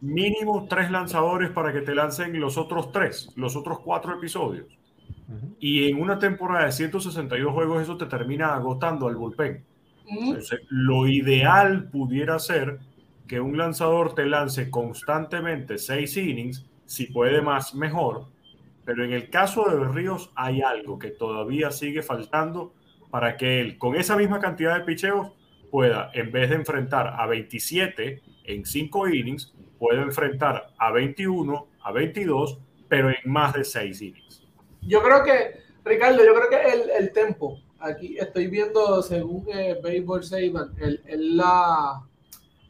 mínimo 0.00 0.66
tres 0.68 0.90
lanzadores 0.90 1.50
para 1.50 1.72
que 1.72 1.82
te 1.82 1.94
lancen 1.94 2.38
los 2.40 2.56
otros 2.56 2.90
tres, 2.90 3.30
los 3.36 3.54
otros 3.54 3.80
cuatro 3.80 4.14
episodios. 4.14 4.66
Y 5.60 5.88
en 5.88 6.00
una 6.00 6.18
temporada 6.18 6.66
de 6.66 6.72
162 6.72 7.52
juegos 7.52 7.82
eso 7.82 7.96
te 7.96 8.06
termina 8.06 8.54
agotando 8.54 9.06
al 9.06 9.14
bullpen. 9.14 9.62
Entonces, 10.06 10.60
lo 10.70 11.06
ideal 11.06 11.84
pudiera 11.84 12.40
ser 12.40 12.80
que 13.30 13.40
un 13.40 13.56
lanzador 13.56 14.16
te 14.16 14.26
lance 14.26 14.72
constantemente 14.72 15.78
seis 15.78 16.16
innings, 16.16 16.66
si 16.84 17.06
puede 17.06 17.40
más, 17.42 17.76
mejor. 17.76 18.24
Pero 18.84 19.04
en 19.04 19.12
el 19.12 19.30
caso 19.30 19.70
de 19.70 19.86
Ríos 19.86 20.32
hay 20.34 20.62
algo 20.62 20.98
que 20.98 21.12
todavía 21.12 21.70
sigue 21.70 22.02
faltando 22.02 22.74
para 23.08 23.36
que 23.36 23.60
él, 23.60 23.78
con 23.78 23.94
esa 23.94 24.16
misma 24.16 24.40
cantidad 24.40 24.76
de 24.76 24.84
picheos, 24.84 25.28
pueda, 25.70 26.10
en 26.12 26.32
vez 26.32 26.50
de 26.50 26.56
enfrentar 26.56 27.14
a 27.20 27.24
27 27.28 28.20
en 28.46 28.66
5 28.66 29.08
innings, 29.10 29.54
pueda 29.78 30.02
enfrentar 30.02 30.72
a 30.76 30.90
21, 30.90 31.68
a 31.84 31.92
22, 31.92 32.58
pero 32.88 33.10
en 33.10 33.16
más 33.26 33.54
de 33.54 33.62
6 33.62 34.02
innings. 34.02 34.44
Yo 34.82 35.04
creo 35.04 35.22
que, 35.22 35.60
Ricardo, 35.84 36.24
yo 36.24 36.34
creo 36.34 36.50
que 36.50 36.72
el, 36.72 36.90
el 36.90 37.12
tempo, 37.12 37.60
aquí 37.78 38.18
estoy 38.18 38.48
viendo 38.48 39.00
según 39.02 39.46
eh, 39.54 39.78
Baseball 39.80 40.24
Saban, 40.24 40.74
él, 40.80 41.00
él, 41.06 41.36
la, 41.36 42.09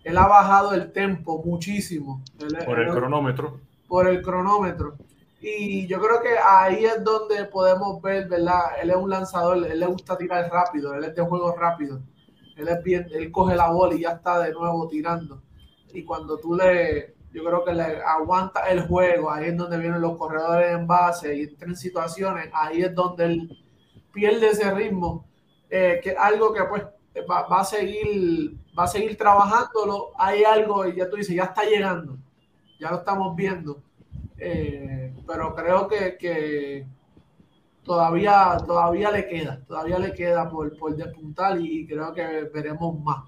él, 0.04 0.16
ha 0.16 0.26
bajado 0.26 0.74
el 0.74 0.92
tempo 0.92 1.42
muchísimo. 1.44 2.22
por 2.64 2.80
el 2.80 2.90
cronómetro. 2.90 3.60
Por 3.88 4.08
el 4.08 4.22
cronómetro. 4.22 4.94
Y 5.40 5.86
yo 5.86 6.00
creo 6.00 6.20
que 6.20 6.36
ahí 6.38 6.84
es 6.84 7.02
donde 7.02 7.46
podemos 7.46 8.00
ver, 8.02 8.28
¿verdad? 8.28 8.60
Él 8.82 8.90
es 8.90 8.96
un 8.96 9.08
lanzador, 9.08 9.66
él 9.66 9.80
le 9.80 9.86
gusta 9.86 10.16
tirar 10.18 10.50
rápido, 10.50 10.94
él 10.94 11.04
es 11.04 11.14
de 11.14 11.22
juego 11.22 11.54
rápido. 11.56 12.00
Él 12.56 12.68
es 12.68 12.82
bien, 12.82 13.06
él 13.12 13.32
coge 13.32 13.56
la 13.56 13.70
bola 13.70 13.94
y 13.94 14.00
ya 14.00 14.10
está 14.10 14.38
de 14.40 14.52
nuevo 14.52 14.86
tirando. 14.88 15.40
Y 15.94 16.04
cuando 16.04 16.38
tú 16.38 16.54
le, 16.54 17.14
yo 17.32 17.42
creo 17.42 17.64
que 17.64 17.72
le 17.72 18.02
aguanta 18.02 18.68
el 18.68 18.86
juego, 18.86 19.30
ahí 19.30 19.48
es 19.48 19.56
donde 19.56 19.78
vienen 19.78 20.00
los 20.00 20.18
corredores 20.18 20.72
en 20.72 20.86
base 20.86 21.36
y 21.36 21.42
entra 21.42 21.68
en 21.68 21.76
situaciones, 21.76 22.50
ahí 22.52 22.82
es 22.82 22.94
donde 22.94 23.24
él 23.24 23.58
pierde 24.12 24.50
ese 24.50 24.70
ritmo, 24.72 25.24
eh, 25.70 26.00
que 26.02 26.10
algo 26.10 26.52
que 26.52 26.64
pues 26.64 26.82
va, 27.30 27.46
va, 27.46 27.60
a 27.60 27.64
seguir, 27.64 28.56
va 28.80 28.84
a 28.84 28.88
seguir 28.88 29.16
trabajándolo. 29.16 30.10
Hay 30.18 30.42
algo, 30.42 30.86
y 30.86 30.96
ya 30.96 31.08
tú 31.08 31.16
dices, 31.16 31.36
ya 31.36 31.44
está 31.44 31.64
llegando, 31.64 32.18
ya 32.78 32.90
lo 32.90 32.98
estamos 32.98 33.36
viendo 33.36 33.82
eh, 34.40 35.12
pero 35.26 35.54
creo 35.54 35.86
que, 35.86 36.86
todavía, 37.84 38.56
todavía 38.66 39.10
le 39.10 39.28
queda, 39.28 39.60
todavía 39.66 39.98
le 39.98 40.14
queda 40.14 40.48
por, 40.48 40.76
por 40.78 40.96
despuntar 40.96 41.60
y 41.60 41.86
creo 41.86 42.12
que 42.14 42.48
veremos 42.52 42.98
más 43.00 43.24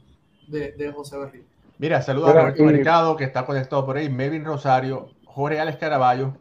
de, 0.48 0.92
José 0.94 1.18
Berrío. 1.18 1.44
Mira, 1.78 2.00
saludos 2.00 2.30
a 2.30 2.32
Roberto 2.32 2.64
Mercado, 2.64 3.16
que 3.16 3.24
está 3.24 3.44
conectado 3.44 3.84
por 3.84 3.96
ahí, 3.96 4.08
Melvin 4.08 4.44
Rosario, 4.44 5.10
Jorge 5.26 5.60
Alex 5.60 5.78
Caraballo, 5.78 6.34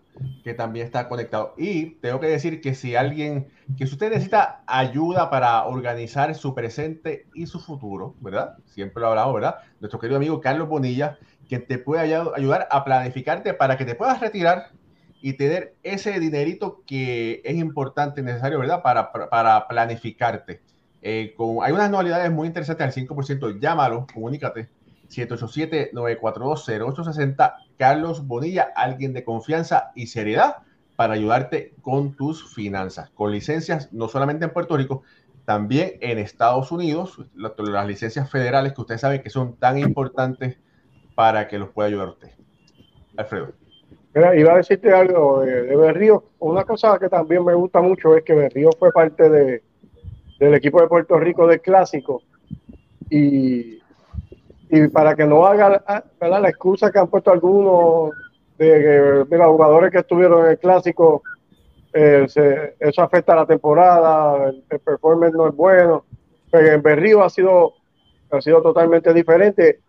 que 0.43 0.53
también 0.53 0.85
está 0.85 1.07
conectado. 1.07 1.53
Y 1.57 1.91
tengo 2.01 2.19
que 2.19 2.27
decir 2.27 2.61
que 2.61 2.75
si 2.75 2.95
alguien, 2.95 3.47
que 3.77 3.87
si 3.87 3.93
usted 3.93 4.09
necesita 4.09 4.63
ayuda 4.67 5.29
para 5.29 5.65
organizar 5.65 6.33
su 6.35 6.53
presente 6.53 7.27
y 7.33 7.47
su 7.47 7.59
futuro, 7.59 8.15
¿verdad? 8.19 8.57
Siempre 8.65 9.01
lo 9.01 9.09
hablamos, 9.09 9.33
¿verdad? 9.33 9.55
Nuestro 9.79 9.99
querido 9.99 10.17
amigo 10.17 10.41
Carlos 10.41 10.67
Bonilla, 10.67 11.17
que 11.47 11.59
te 11.59 11.77
puede 11.77 12.01
ayudar 12.01 12.67
a 12.71 12.83
planificarte 12.83 13.53
para 13.53 13.77
que 13.77 13.85
te 13.85 13.95
puedas 13.95 14.19
retirar 14.19 14.71
y 15.21 15.33
tener 15.33 15.75
ese 15.83 16.19
dinerito 16.19 16.81
que 16.85 17.41
es 17.43 17.55
importante, 17.55 18.21
necesario, 18.21 18.59
¿verdad? 18.59 18.81
Para, 18.81 19.11
para 19.11 19.67
planificarte. 19.67 20.61
Eh, 21.01 21.33
con, 21.35 21.63
hay 21.63 21.71
unas 21.71 21.87
anualidades 21.87 22.31
muy 22.31 22.47
interesantes 22.47 22.85
al 22.85 22.93
5%. 22.93 23.59
Llámalo, 23.59 24.05
comunícate. 24.13 24.69
787-942-0860. 25.09 27.53
Carlos 27.81 28.27
Bonilla, 28.27 28.71
alguien 28.75 29.11
de 29.11 29.23
confianza 29.23 29.91
y 29.95 30.05
seriedad 30.05 30.57
para 30.95 31.15
ayudarte 31.15 31.73
con 31.81 32.15
tus 32.15 32.53
finanzas. 32.53 33.09
Con 33.09 33.31
licencias 33.31 33.91
no 33.91 34.07
solamente 34.07 34.45
en 34.45 34.53
Puerto 34.53 34.77
Rico, 34.77 35.01
también 35.45 35.93
en 35.99 36.19
Estados 36.19 36.71
Unidos, 36.71 37.19
las 37.33 37.87
licencias 37.87 38.29
federales 38.29 38.73
que 38.73 38.81
ustedes 38.81 39.01
saben 39.01 39.23
que 39.23 39.31
son 39.31 39.55
tan 39.55 39.79
importantes 39.79 40.59
para 41.15 41.47
que 41.47 41.57
los 41.57 41.69
pueda 41.69 41.87
ayudar 41.87 42.09
usted. 42.09 42.29
Alfredo. 43.17 43.53
Iba 44.13 44.53
a 44.53 44.57
decirte 44.57 44.93
algo 44.93 45.41
de, 45.41 45.63
de 45.63 45.75
Berrío. 45.75 46.23
Una 46.37 46.65
cosa 46.65 46.99
que 46.99 47.09
también 47.09 47.43
me 47.43 47.55
gusta 47.55 47.81
mucho 47.81 48.15
es 48.15 48.23
que 48.23 48.35
Berrío 48.35 48.69
fue 48.77 48.91
parte 48.91 49.27
de, 49.27 49.63
del 50.37 50.53
equipo 50.53 50.79
de 50.79 50.87
Puerto 50.87 51.17
Rico 51.17 51.47
del 51.47 51.61
clásico. 51.61 52.21
Y, 53.09 53.80
y 54.71 54.87
para 54.87 55.15
que 55.15 55.25
no 55.25 55.45
haga 55.45 56.03
la 56.19 56.49
excusa 56.49 56.91
que 56.91 56.99
han 56.99 57.07
puesto 57.07 57.29
algunos 57.29 58.11
de 58.57 59.25
los 59.29 59.47
jugadores 59.47 59.91
que 59.91 59.99
estuvieron 59.99 60.45
en 60.45 60.51
el 60.51 60.59
clásico, 60.59 61.23
eh, 61.93 62.25
eso 62.79 63.01
afecta 63.01 63.33
a 63.33 63.37
la 63.37 63.45
temporada, 63.45 64.47
el, 64.47 64.79
performance 64.79 65.33
no 65.33 65.49
es 65.49 65.55
bueno. 65.55 66.05
Pero 66.49 66.67
en 66.67 66.81
Berrío 66.81 67.21
ha 67.21 67.29
sido, 67.29 67.73
ha 68.31 68.39
sido 68.39 68.61
totalmente 68.61 69.13
diferente. 69.13 69.81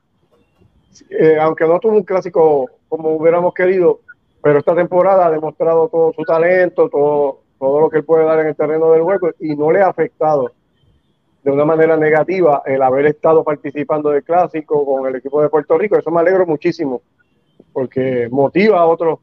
Eh, 1.10 1.38
aunque 1.40 1.64
no 1.64 1.78
tuvo 1.78 1.92
un 1.92 2.02
clásico 2.02 2.68
como 2.88 3.10
hubiéramos 3.10 3.54
querido, 3.54 4.00
pero 4.42 4.58
esta 4.58 4.74
temporada 4.74 5.26
ha 5.26 5.30
demostrado 5.30 5.88
todo 5.88 6.12
su 6.12 6.24
talento, 6.24 6.88
todo, 6.88 7.38
todo 7.58 7.80
lo 7.80 7.88
que 7.88 7.98
él 7.98 8.04
puede 8.04 8.24
dar 8.24 8.40
en 8.40 8.48
el 8.48 8.56
terreno 8.56 8.90
del 8.90 9.02
juego 9.02 9.30
y 9.38 9.54
no 9.54 9.70
le 9.70 9.80
ha 9.80 9.86
afectado 9.86 10.50
de 11.43 11.51
una 11.51 11.64
manera 11.64 11.97
negativa 11.97 12.62
el 12.66 12.82
haber 12.82 13.07
estado 13.07 13.43
participando 13.43 14.11
del 14.11 14.22
clásico 14.22 14.84
con 14.86 15.07
el 15.09 15.16
equipo 15.16 15.43
de 15.43 15.49
Puerto 15.49 15.76
Rico. 15.76 15.97
Eso 15.97 16.11
me 16.11 16.20
alegro 16.20 16.47
muchísimo 16.47 17.03
porque 17.72 18.28
motiva 18.30 18.80
a 18.80 18.86
otros 18.86 19.18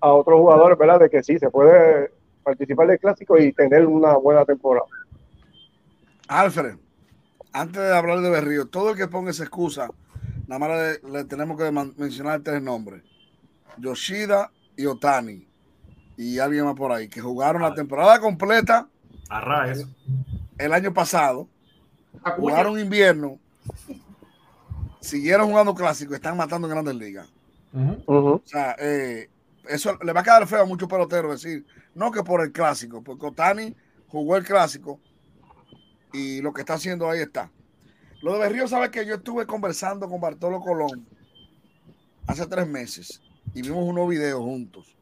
a 0.00 0.12
otros 0.12 0.38
jugadores, 0.38 0.78
¿verdad? 0.78 1.00
De 1.00 1.10
que 1.10 1.22
sí, 1.22 1.38
se 1.38 1.50
puede 1.50 2.12
participar 2.42 2.86
del 2.86 2.98
clásico 2.98 3.38
y 3.38 3.52
tener 3.52 3.84
una 3.86 4.16
buena 4.16 4.44
temporada. 4.44 4.86
Alfred, 6.28 6.76
antes 7.52 7.82
de 7.82 7.96
hablar 7.96 8.20
de 8.20 8.30
Berrío, 8.30 8.66
todo 8.66 8.90
el 8.90 8.96
que 8.96 9.08
ponga 9.08 9.30
esa 9.30 9.42
excusa, 9.42 9.90
nada 10.46 10.58
más 10.58 11.00
le, 11.02 11.24
tenemos 11.24 11.58
que 11.58 11.70
mencionar 11.70 12.40
tres 12.42 12.62
nombres. 12.62 13.02
Yoshida 13.78 14.50
y 14.76 14.86
Otani. 14.86 15.46
Y 16.16 16.38
alguien 16.38 16.64
más 16.64 16.74
por 16.74 16.90
ahí, 16.90 17.08
que 17.08 17.20
jugaron 17.20 17.62
la 17.62 17.74
temporada 17.74 18.18
completa. 18.18 18.88
Arraes. 19.28 19.86
El 20.58 20.72
año 20.72 20.92
pasado. 20.92 21.48
Jugaron 22.36 22.78
invierno. 22.78 23.38
Siguieron 25.00 25.48
jugando 25.48 25.74
clásico. 25.74 26.14
Están 26.14 26.36
matando 26.36 26.68
en 26.68 26.74
grandes 26.74 26.94
ligas. 26.94 27.28
O 28.06 28.42
sea, 28.44 28.76
eh, 28.78 29.28
eso 29.68 29.98
le 30.02 30.12
va 30.12 30.20
a 30.20 30.24
quedar 30.24 30.46
feo 30.46 30.62
a 30.62 30.66
muchos 30.66 30.88
peloteros 30.88 31.42
decir, 31.42 31.66
no 31.94 32.10
que 32.10 32.22
por 32.22 32.40
el 32.42 32.52
clásico, 32.52 33.02
porque 33.02 33.26
Otani 33.26 33.74
jugó 34.08 34.36
el 34.36 34.44
clásico 34.44 34.98
y 36.12 36.40
lo 36.40 36.52
que 36.52 36.62
está 36.62 36.74
haciendo 36.74 37.08
ahí 37.08 37.20
está. 37.20 37.50
Lo 38.22 38.32
de 38.32 38.40
Berrío, 38.40 38.66
sabe 38.66 38.90
que 38.90 39.06
yo 39.06 39.16
estuve 39.16 39.46
conversando 39.46 40.08
con 40.08 40.20
Bartolo 40.20 40.60
Colón 40.60 41.06
hace 42.26 42.46
tres 42.46 42.66
meses 42.66 43.22
y 43.54 43.62
vimos 43.62 43.84
unos 43.84 44.08
videos 44.08 44.40
juntos. 44.40 44.96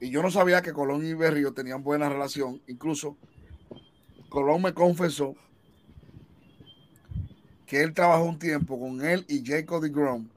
Y 0.00 0.10
yo 0.10 0.22
no 0.22 0.30
sabía 0.30 0.60
que 0.60 0.72
Colón 0.72 1.06
y 1.06 1.14
Berrío 1.14 1.54
tenían 1.54 1.82
buena 1.82 2.08
relación. 2.08 2.60
Incluso 2.66 3.16
Colón 4.28 4.62
me 4.62 4.74
confesó 4.74 5.34
que 7.66 7.82
él 7.82 7.92
trabajó 7.92 8.24
un 8.24 8.38
tiempo 8.38 8.78
con 8.78 9.04
él 9.04 9.24
y 9.28 9.44
Jacob 9.44 9.82
de 9.82 9.90
Grom 9.90 10.28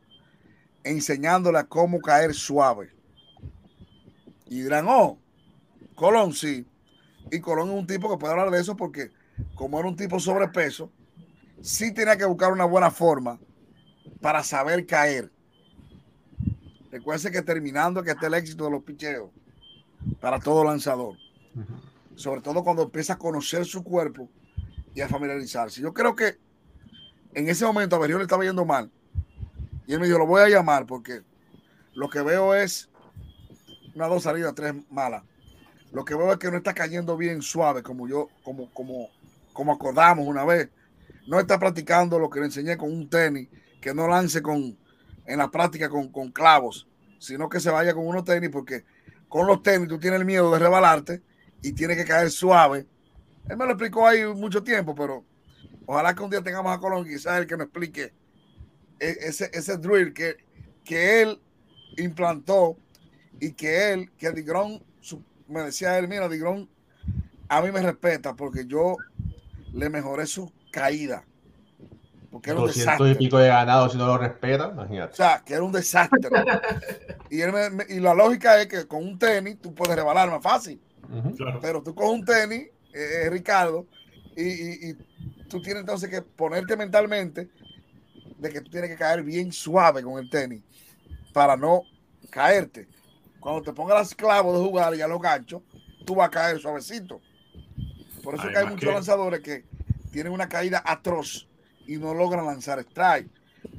enseñándole 0.84 1.60
a 1.60 1.66
cómo 1.66 2.00
caer 2.00 2.34
suave. 2.34 2.92
Y 4.48 4.62
dirán, 4.62 4.88
oh, 4.88 5.20
Colón 5.96 6.34
sí. 6.34 6.66
Y 7.32 7.40
Colón 7.40 7.70
es 7.70 7.76
un 7.76 7.88
tipo 7.88 8.10
que 8.10 8.18
puede 8.18 8.34
hablar 8.34 8.50
de 8.50 8.60
eso 8.60 8.76
porque 8.76 9.12
como 9.54 9.80
era 9.80 9.88
un 9.88 9.96
tipo 9.96 10.20
sobrepeso, 10.20 10.92
sí 11.62 11.94
tenía 11.94 12.18
que 12.18 12.26
buscar 12.26 12.52
una 12.52 12.66
buena 12.66 12.90
forma 12.90 13.40
para 14.22 14.44
saber 14.44 14.86
caer. 14.88 15.32
Recuerde 16.92 17.32
que 17.32 17.44
terminando 17.44 18.02
que 18.02 18.12
esté 18.12 18.26
el 18.26 18.34
éxito 18.34 18.66
de 18.66 18.72
los 18.72 18.84
picheos 18.84 19.30
para 20.20 20.40
todo 20.40 20.64
lanzador. 20.64 21.16
Sobre 22.16 22.42
todo 22.42 22.64
cuando 22.64 22.84
empieza 22.84 23.14
a 23.14 23.18
conocer 23.18 23.66
su 23.66 23.84
cuerpo 23.84 24.28
y 24.96 25.02
a 25.02 25.08
familiarizarse. 25.08 25.82
Yo 25.82 25.94
creo 25.94 26.16
que 26.16 26.38
en 27.34 27.50
ese 27.50 27.66
momento 27.66 27.96
a 27.96 28.00
Berrío 28.00 28.18
le 28.18 28.24
estaba 28.24 28.44
yendo 28.44 28.66
mal. 28.66 28.90
Y 29.88 29.94
él 29.94 30.00
me 30.00 30.08
dijo, 30.08 30.20
lo 30.20 30.26
voy 30.26 30.42
a 30.42 30.50
llamar 30.50 30.86
porque 30.86 31.24
lo 31.94 32.10
que 32.10 32.22
veo 32.22 32.54
es 32.54 32.90
una 33.96 34.08
dos 34.08 34.24
salidas, 34.24 34.54
tres 34.56 34.74
malas. 34.90 35.24
Lo 35.92 36.06
que 36.06 36.16
veo 36.16 36.32
es 36.32 36.38
que 36.38 36.52
no 36.52 36.58
está 36.58 36.74
cayendo 36.74 37.18
bien 37.18 37.42
suave, 37.42 37.82
como 37.82 38.08
yo, 38.08 38.30
como, 38.44 38.72
como, 38.72 39.10
como 39.54 39.74
acordamos 39.74 40.28
una 40.28 40.46
vez. 40.46 40.70
No 41.28 41.40
está 41.40 41.60
practicando 41.60 42.20
lo 42.20 42.30
que 42.30 42.40
le 42.40 42.46
enseñé 42.46 42.78
con 42.78 42.92
un 42.92 43.10
tenis, 43.10 43.50
que 43.82 43.94
no 43.94 44.08
lance 44.08 44.42
con, 44.42 44.78
en 45.26 45.38
la 45.38 45.50
práctica 45.50 45.90
con, 45.90 46.10
con 46.10 46.32
clavos, 46.32 46.88
sino 47.18 47.50
que 47.50 47.60
se 47.60 47.72
vaya 47.72 47.94
con 47.94 48.08
unos 48.08 48.24
tenis, 48.24 48.50
porque 48.52 48.86
con 49.28 49.48
los 49.48 49.64
tenis 49.64 49.88
tú 49.88 50.00
tienes 50.00 50.20
el 50.20 50.26
miedo 50.26 50.52
de 50.52 50.60
rebalarte 50.60 51.22
y 51.62 51.74
tiene 51.74 51.96
que 51.96 52.06
caer 52.06 52.30
suave. 52.32 52.86
Él 53.48 53.58
me 53.58 53.66
lo 53.66 53.72
explicó 53.72 54.08
ahí 54.08 54.24
mucho 54.26 54.64
tiempo, 54.64 54.94
pero 54.94 55.24
ojalá 55.90 56.14
que 56.14 56.22
un 56.22 56.30
día 56.30 56.44
tengamos 56.44 56.72
a 56.72 56.80
Colón, 56.80 57.04
quizás 57.04 57.40
el 57.40 57.48
que 57.48 57.58
nos 57.58 57.66
explique 57.66 58.14
e, 59.00 59.18
ese, 59.22 59.50
ese 59.52 59.76
drill 59.78 60.14
que, 60.14 60.38
que 60.84 61.24
él 61.24 61.42
implantó 61.98 62.78
y 63.40 63.54
que 63.54 63.92
él, 63.92 64.12
que 64.16 64.32
Digrón, 64.32 64.84
me 65.48 65.64
decía 65.64 65.98
él, 65.98 66.08
mira, 66.08 66.30
Digrón, 66.30 66.70
a 67.48 67.60
mí 67.62 67.72
me 67.72 67.82
respeta 67.82 68.36
porque 68.36 68.68
yo 68.68 68.98
le 69.74 69.90
mejoré 69.90 70.28
su 70.28 70.52
caída. 70.72 71.24
Porque 72.30 72.52
era 72.52 72.60
un 72.60 72.68
desastre. 72.68 73.10
y 73.10 73.16
pico 73.16 73.40
de 73.40 73.48
ganado 73.48 73.90
si 73.90 73.98
no 73.98 74.06
lo 74.06 74.20
respeta, 74.20 74.70
imagínate. 74.72 75.14
O 75.14 75.16
sea, 75.16 75.42
que 75.44 75.56
era 75.56 75.64
un 75.64 75.72
desastre. 75.72 76.20
y, 77.32 77.42
él 77.42 77.52
y 77.90 78.00
la 78.00 78.14
lógica 78.14 78.62
es 78.62 78.68
que 78.68 78.86
con 78.86 79.04
un 79.04 79.18
tenis 79.18 79.58
tú 79.60 79.74
puedes 79.74 79.96
rebalar 79.96 80.30
más 80.30 80.44
fácil. 80.44 80.80
Pero 81.60 81.82
tú 81.82 81.96
con 81.96 82.10
un 82.10 82.24
tenis, 82.24 82.68
eh, 82.94 83.24
eh, 83.24 83.30
Ricardo, 83.32 83.88
y, 84.36 84.90
y, 84.92 84.98
tú 85.50 85.62
tienes 85.62 85.82
entonces 85.82 86.10
que 86.10 86.22
ponerte 86.22 86.78
mentalmente 86.78 87.50
de 88.38 88.50
que 88.50 88.62
tú 88.62 88.70
tienes 88.70 88.90
que 88.90 88.96
caer 88.96 89.24
bien 89.24 89.52
suave 89.52 90.02
con 90.02 90.18
el 90.20 90.30
tenis 90.30 90.64
para 91.34 91.58
no 91.58 91.82
caerte. 92.30 92.88
Cuando 93.40 93.62
te 93.62 93.74
pongas 93.74 93.98
las 93.98 94.16
clavos 94.16 94.58
de 94.58 94.66
jugar 94.66 94.96
y 94.96 95.02
a 95.02 95.08
los 95.08 95.22
ganchos, 95.22 95.62
tú 96.06 96.16
vas 96.16 96.28
a 96.28 96.32
caer 96.32 96.60
suavecito. 96.60 97.22
Por 98.24 98.36
eso 98.36 98.48
que 98.50 98.58
hay 98.58 98.68
muchos 98.68 98.94
lanzadores 98.94 99.42
que 99.42 99.66
tienen 100.12 100.32
una 100.32 100.48
caída 100.48 100.82
atroz 100.86 101.48
y 101.86 101.98
no 101.98 102.14
logran 102.14 102.46
lanzar 102.46 102.80
strike, 102.80 103.30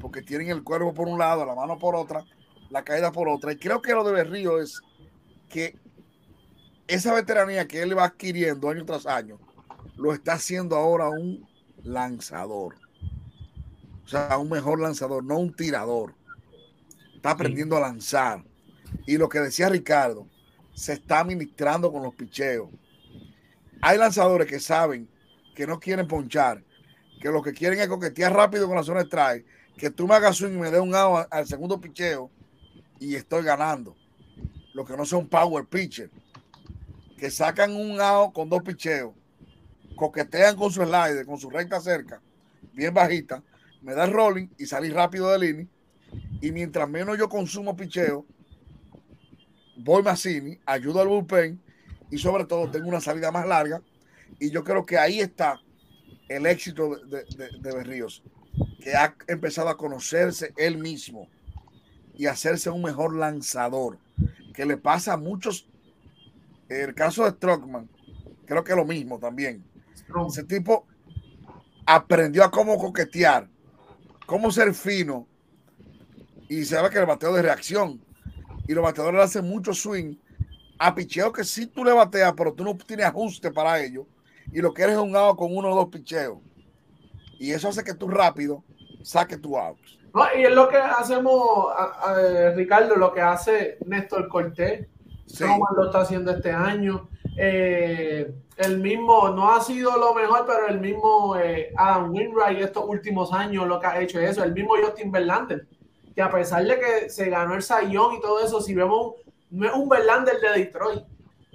porque 0.01 0.23
tienen 0.23 0.49
el 0.49 0.63
cuerpo 0.65 0.93
por 0.93 1.09
un 1.09 1.19
lado, 1.19 1.45
la 1.45 1.55
mano 1.55 1.79
por 1.79 1.95
otra, 1.95 2.25
la 2.71 2.83
caída 2.83 3.13
por 3.13 3.29
otra. 3.29 3.53
Y 3.53 3.57
creo 3.57 3.81
que 3.81 3.93
lo 3.93 4.05
de 4.05 4.13
Berrío 4.13 4.61
es 4.61 4.81
que 5.49 5.77
esa 6.87 7.15
veteranía 7.15 7.69
que 7.69 7.83
él 7.83 7.97
va 7.97 8.05
adquiriendo 8.05 8.69
año 8.69 8.85
tras 8.85 9.07
año, 9.07 9.39
lo 9.97 10.13
está 10.13 10.35
haciendo 10.35 10.77
ahora 10.77 11.09
un 11.09 11.50
lanzador. 11.85 12.77
O 14.05 14.09
sea, 14.09 14.39
un 14.39 14.49
mejor 14.49 14.81
lanzador, 14.81 15.25
no 15.25 15.39
un 15.39 15.55
tirador. 15.55 16.15
Está 17.15 17.33
aprendiendo 17.33 17.77
a 17.77 17.81
lanzar. 17.81 18.45
Y 19.07 19.19
lo 19.19 19.29
que 19.29 19.39
decía 19.39 19.69
Ricardo, 19.69 20.27
se 20.75 20.95
está 20.95 21.21
administrando 21.21 21.93
con 21.93 22.03
los 22.03 22.15
picheos. 22.15 22.71
Hay 23.83 23.99
lanzadores 23.99 24.47
que 24.47 24.61
saben 24.61 25.09
que 25.55 25.67
no 25.67 25.79
quieren 25.79 26.09
ponchar, 26.09 26.65
que 27.21 27.29
lo 27.29 27.43
que 27.43 27.53
quieren 27.53 27.79
es 27.79 27.89
coquetear 27.89 28.33
rápido 28.33 28.67
con 28.67 28.77
la 28.77 28.83
zona 28.83 29.01
de 29.01 29.07
strike, 29.07 29.47
que 29.77 29.91
tú 29.91 30.07
me 30.07 30.15
hagas 30.15 30.37
swing 30.37 30.55
y 30.55 30.59
me 30.59 30.71
dé 30.71 30.81
un 30.81 30.95
out 30.95 31.27
al 31.31 31.47
segundo 31.47 31.81
picheo 31.81 32.31
y 32.99 33.15
estoy 33.15 33.43
ganando. 33.43 33.97
Lo 34.75 34.85
que 34.85 34.97
no 34.97 35.05
son 35.05 35.29
power 35.29 35.65
pitcher, 35.67 36.11
que 37.17 37.31
sacan 37.31 37.75
un 37.75 38.01
out 38.01 38.33
con 38.33 38.49
dos 38.49 38.63
picheos, 38.63 39.15
coquetean 40.01 40.57
con 40.57 40.73
su 40.73 40.83
slider, 40.83 41.27
con 41.27 41.39
su 41.39 41.51
recta 41.51 41.79
cerca, 41.79 42.23
bien 42.73 42.95
bajita, 42.95 43.43
me 43.83 43.93
da 43.93 44.07
rolling 44.07 44.49
y 44.57 44.65
salí 44.65 44.89
rápido 44.89 45.31
de 45.31 45.39
línea. 45.39 45.67
Y 46.41 46.53
mientras 46.53 46.89
menos 46.89 47.19
yo 47.19 47.29
consumo 47.29 47.77
picheo, 47.77 48.25
voy 49.77 50.03
más 50.03 50.21
cine, 50.21 50.59
ayudo 50.65 51.03
al 51.03 51.09
bullpen 51.09 51.61
y 52.11 52.17
sobre 52.17 52.47
todo 52.47 52.71
tengo 52.71 52.89
una 52.89 53.03
salida 53.03 53.31
más 53.31 53.47
larga. 53.47 53.83
Y 54.39 54.51
yo 54.51 54.65
creo 54.65 54.87
que 54.87 54.97
ahí 54.97 55.21
está 55.21 55.61
el 56.31 56.47
éxito 56.47 56.97
de, 56.97 57.27
de, 57.59 57.75
Berríos, 57.75 58.23
que 58.83 58.95
ha 58.95 59.15
empezado 59.29 59.69
a 59.69 59.77
conocerse 59.77 60.55
él 60.57 60.79
mismo 60.79 61.29
y 62.17 62.25
hacerse 62.25 62.71
un 62.71 62.81
mejor 62.81 63.15
lanzador, 63.15 63.99
que 64.55 64.65
le 64.65 64.79
pasa 64.79 65.13
a 65.13 65.19
muchos. 65.19 65.69
El 66.71 66.95
caso 66.95 67.25
de 67.25 67.33
Strockman, 67.33 67.87
creo 68.47 68.65
que 68.65 68.73
es 68.73 68.79
lo 68.79 68.87
mismo 68.87 69.19
también. 69.19 69.63
Ese 70.29 70.45
tipo 70.45 70.87
aprendió 71.87 72.45
a 72.45 72.51
cómo 72.51 72.77
coquetear, 72.79 73.49
cómo 74.27 74.51
ser 74.51 74.75
fino 74.75 75.27
y 76.49 76.65
se 76.65 76.81
ve 76.81 76.91
que 76.91 76.99
el 76.99 77.07
bateo 77.07 77.33
de 77.33 77.43
reacción 77.43 78.01
y 78.67 78.73
los 78.75 78.85
bateadores 78.85 79.19
le 79.19 79.25
hacen 79.25 79.49
mucho 79.49 79.73
swing 79.75 80.17
a 80.79 80.95
picheo 80.95 81.33
que 81.33 81.45
sí 81.45 81.67
tú 81.67 81.85
le 81.85 81.93
bateas, 81.93 82.33
pero 82.37 82.53
tú 82.55 82.65
no 82.65 82.77
tienes 82.77 83.07
ajuste 83.07 83.51
para 83.51 83.81
ello 83.83 84.07
y 84.53 84.61
lo 84.61 84.73
que 84.73 84.83
eres 84.83 84.97
es 84.97 85.01
un 85.03 85.15
out 85.17 85.37
con 85.37 85.55
uno 85.57 85.71
o 85.71 85.75
dos 85.75 85.89
picheos. 85.89 86.39
Y 87.39 87.53
eso 87.53 87.69
hace 87.69 87.85
que 87.85 87.95
tú 87.95 88.09
rápido 88.09 88.65
saques 89.03 89.41
tu 89.41 89.57
out. 89.57 89.79
No, 90.15 90.25
y 90.37 90.43
es 90.45 90.53
lo 90.53 90.69
que 90.69 90.77
hacemos, 90.77 91.69
a- 91.77 92.51
Ricardo, 92.55 92.97
lo 92.97 93.13
que 93.13 93.21
hace 93.21 93.79
Néstor 93.87 94.29
Cortés. 94.29 94.87
Sí. 95.27 95.45
Roman 95.45 95.75
lo 95.77 95.87
está 95.87 96.01
haciendo 96.01 96.33
este 96.33 96.51
año. 96.51 97.09
Eh, 97.37 98.33
el 98.57 98.79
mismo, 98.79 99.31
no 99.31 99.51
ha 99.51 99.61
sido 99.61 99.97
lo 99.97 100.13
mejor, 100.15 100.45
pero 100.47 100.69
el 100.69 100.81
mismo 100.81 101.37
eh, 101.37 101.73
Adam 101.77 102.13
Wainwright 102.15 102.61
estos 102.61 102.85
últimos 102.87 103.33
años 103.33 103.67
lo 103.67 103.81
que 103.81 103.87
ha 103.87 104.01
hecho 104.01 104.21
es 104.21 104.31
eso. 104.31 104.45
El 104.45 104.53
mismo 104.53 104.75
Justin 104.83 105.11
Verlander, 105.11 105.67
que 106.15 106.21
a 106.23 106.31
pesar 106.31 106.65
de 106.65 106.79
que 106.79 107.09
se 107.09 107.31
ganó 107.31 107.55
el 107.55 107.63
Sayón 107.63 108.15
y 108.15 108.21
todo 108.21 108.41
eso, 108.45 108.61
si 108.61 108.75
vemos, 108.75 109.15
no 109.51 109.67
es 109.67 109.75
un 109.75 109.89
Verlander 109.89 110.39
de 110.41 110.51
Detroit. 110.65 111.05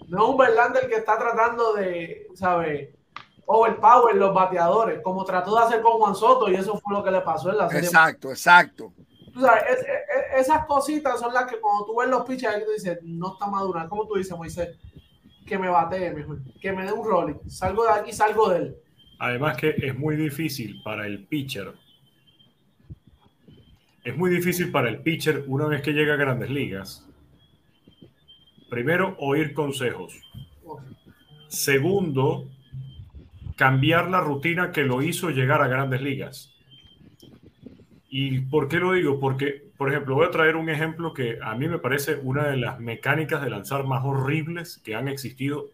No 0.08 0.24
es 0.24 0.30
un 0.30 0.38
Verlander 0.38 0.88
que 0.88 0.96
está 0.96 1.18
tratando 1.18 1.74
de, 1.74 2.28
¿sabes? 2.36 2.90
Overpower 3.48 4.16
los 4.16 4.34
bateadores, 4.34 5.02
como 5.04 5.24
trató 5.24 5.56
de 5.56 5.64
hacer 5.64 5.82
con 5.82 5.94
Juan 6.00 6.16
Soto, 6.16 6.50
y 6.50 6.56
eso 6.56 6.80
fue 6.80 6.96
lo 6.96 7.04
que 7.04 7.12
le 7.12 7.22
pasó 7.22 7.52
en 7.52 7.58
la 7.60 7.70
serie 7.70 7.86
Exacto, 7.86 8.30
exacto. 8.32 8.92
tú 9.32 9.42
sabes, 9.42 9.64
es- 9.70 9.80
es- 9.80 9.86
es- 9.86 10.48
esas 10.48 10.66
cositas 10.66 11.20
son 11.20 11.32
las 11.34 11.46
que 11.46 11.60
cuando 11.60 11.86
tú 11.86 11.96
ves 11.98 12.10
los 12.10 12.24
pitchers, 12.26 12.66
tú 12.66 12.72
dices, 12.72 12.98
no 13.04 13.34
está 13.34 13.46
madura. 13.48 13.88
Como 13.88 14.08
tú 14.08 14.16
dices, 14.16 14.36
Moisés, 14.36 14.76
que 15.46 15.58
me 15.58 15.70
batee 15.70 16.14
mejor, 16.14 16.39
que 16.60 16.72
me 16.74 16.86
dé 16.86 16.91
un 16.91 17.08
rolling. 17.08 17.36
Salgo 17.48 17.86
de 17.86 17.91
aquí, 17.91 18.12
salgo 18.12 18.50
de 18.50 18.58
él. 18.58 18.76
Además 19.20 19.58
que 19.58 19.76
es 19.78 19.98
muy 19.98 20.16
difícil 20.16 20.82
para 20.84 21.06
el 21.06 21.26
pitcher. 21.26 21.74
Es 24.04 24.16
muy 24.16 24.30
difícil 24.30 24.72
para 24.72 24.89
el 24.89 25.02
pitcher 25.02 25.43
una 25.48 25.68
vez 25.68 25.82
que 25.82 25.93
llega 25.93 26.14
a 26.14 26.18
grandes 26.18 26.50
ligas. 26.50 27.08
Primero, 28.70 29.16
oír 29.20 29.54
consejos. 29.54 30.20
Segundo, 31.48 32.50
cambiar 33.56 34.10
la 34.10 34.20
rutina 34.20 34.72
que 34.72 34.84
lo 34.84 35.02
hizo 35.02 35.30
llegar 35.30 35.62
a 35.62 35.68
grandes 35.68 36.02
ligas. 36.02 36.54
¿Y 38.10 38.41
por 38.41 38.68
qué 38.68 38.78
lo 38.78 38.93
digo? 38.93 39.20
Porque, 39.20 39.64
por 39.78 39.90
ejemplo, 39.90 40.16
voy 40.16 40.28
a 40.28 40.32
traer 40.32 40.56
un 40.56 40.70
ejemplo 40.70 41.14
que 41.14 41.38
a 41.42 41.56
mí 41.56 41.68
me 41.68 41.80
parece 41.80 42.16
una 42.16 42.48
de 42.48 42.58
las 42.58 42.80
mecánicas 42.80 43.42
de 43.42 43.50
lanzar 43.50 43.84
más 43.84 44.04
horribles 44.06 44.82
que 44.84 44.96
han 44.96 45.08
existido 45.08 45.68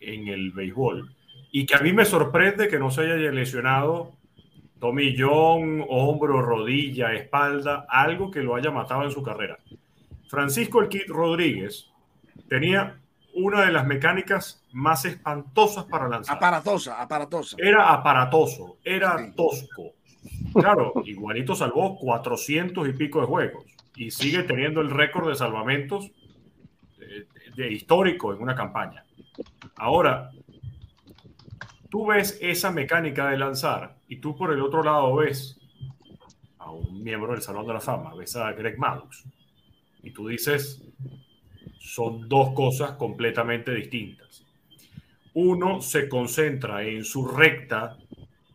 en 0.00 0.28
el 0.28 0.52
béisbol. 0.52 1.12
Y 1.50 1.66
que 1.66 1.74
a 1.74 1.80
mí 1.80 1.92
me 1.92 2.04
sorprende 2.04 2.68
que 2.68 2.78
no 2.78 2.90
se 2.90 3.02
haya 3.02 3.16
lesionado 3.32 4.12
tomillón, 4.78 5.84
hombro, 5.88 6.42
rodilla, 6.42 7.14
espalda, 7.14 7.86
algo 7.88 8.30
que 8.30 8.42
lo 8.42 8.54
haya 8.54 8.70
matado 8.70 9.04
en 9.04 9.10
su 9.10 9.22
carrera. 9.22 9.58
Francisco 10.28 10.82
El 10.82 10.88
Kid 10.88 11.08
Rodríguez 11.08 11.90
tenía 12.48 12.98
una 13.34 13.64
de 13.64 13.72
las 13.72 13.86
mecánicas 13.86 14.62
más 14.72 15.06
espantosas 15.06 15.84
para 15.84 16.06
lanzar. 16.06 16.36
Aparatosa, 16.36 17.00
aparatosa. 17.00 17.56
Era 17.58 17.92
aparatoso, 17.92 18.76
era 18.84 19.32
tosco. 19.34 19.93
Claro, 20.52 20.92
igualito 21.04 21.54
salvó 21.54 21.96
400 21.98 22.88
y 22.88 22.92
pico 22.92 23.20
de 23.20 23.26
juegos 23.26 23.64
y 23.96 24.10
sigue 24.10 24.42
teniendo 24.42 24.80
el 24.80 24.90
récord 24.90 25.28
de 25.28 25.34
salvamentos 25.34 26.10
eh, 27.00 27.26
de 27.56 27.72
histórico 27.72 28.32
en 28.32 28.40
una 28.40 28.54
campaña. 28.54 29.04
Ahora, 29.76 30.30
tú 31.90 32.06
ves 32.06 32.38
esa 32.40 32.70
mecánica 32.70 33.28
de 33.28 33.38
lanzar 33.38 33.96
y 34.08 34.16
tú 34.16 34.36
por 34.36 34.52
el 34.52 34.60
otro 34.60 34.82
lado 34.82 35.16
ves 35.16 35.60
a 36.58 36.70
un 36.70 37.02
miembro 37.02 37.32
del 37.32 37.42
Salón 37.42 37.66
de 37.66 37.74
la 37.74 37.80
Fama, 37.80 38.14
ves 38.14 38.36
a 38.36 38.52
Greg 38.52 38.78
Maddux 38.78 39.24
y 40.02 40.10
tú 40.10 40.28
dices, 40.28 40.82
son 41.78 42.28
dos 42.28 42.52
cosas 42.54 42.92
completamente 42.92 43.74
distintas. 43.74 44.44
Uno 45.34 45.80
se 45.80 46.08
concentra 46.08 46.82
en 46.84 47.04
su 47.04 47.26
recta, 47.26 47.96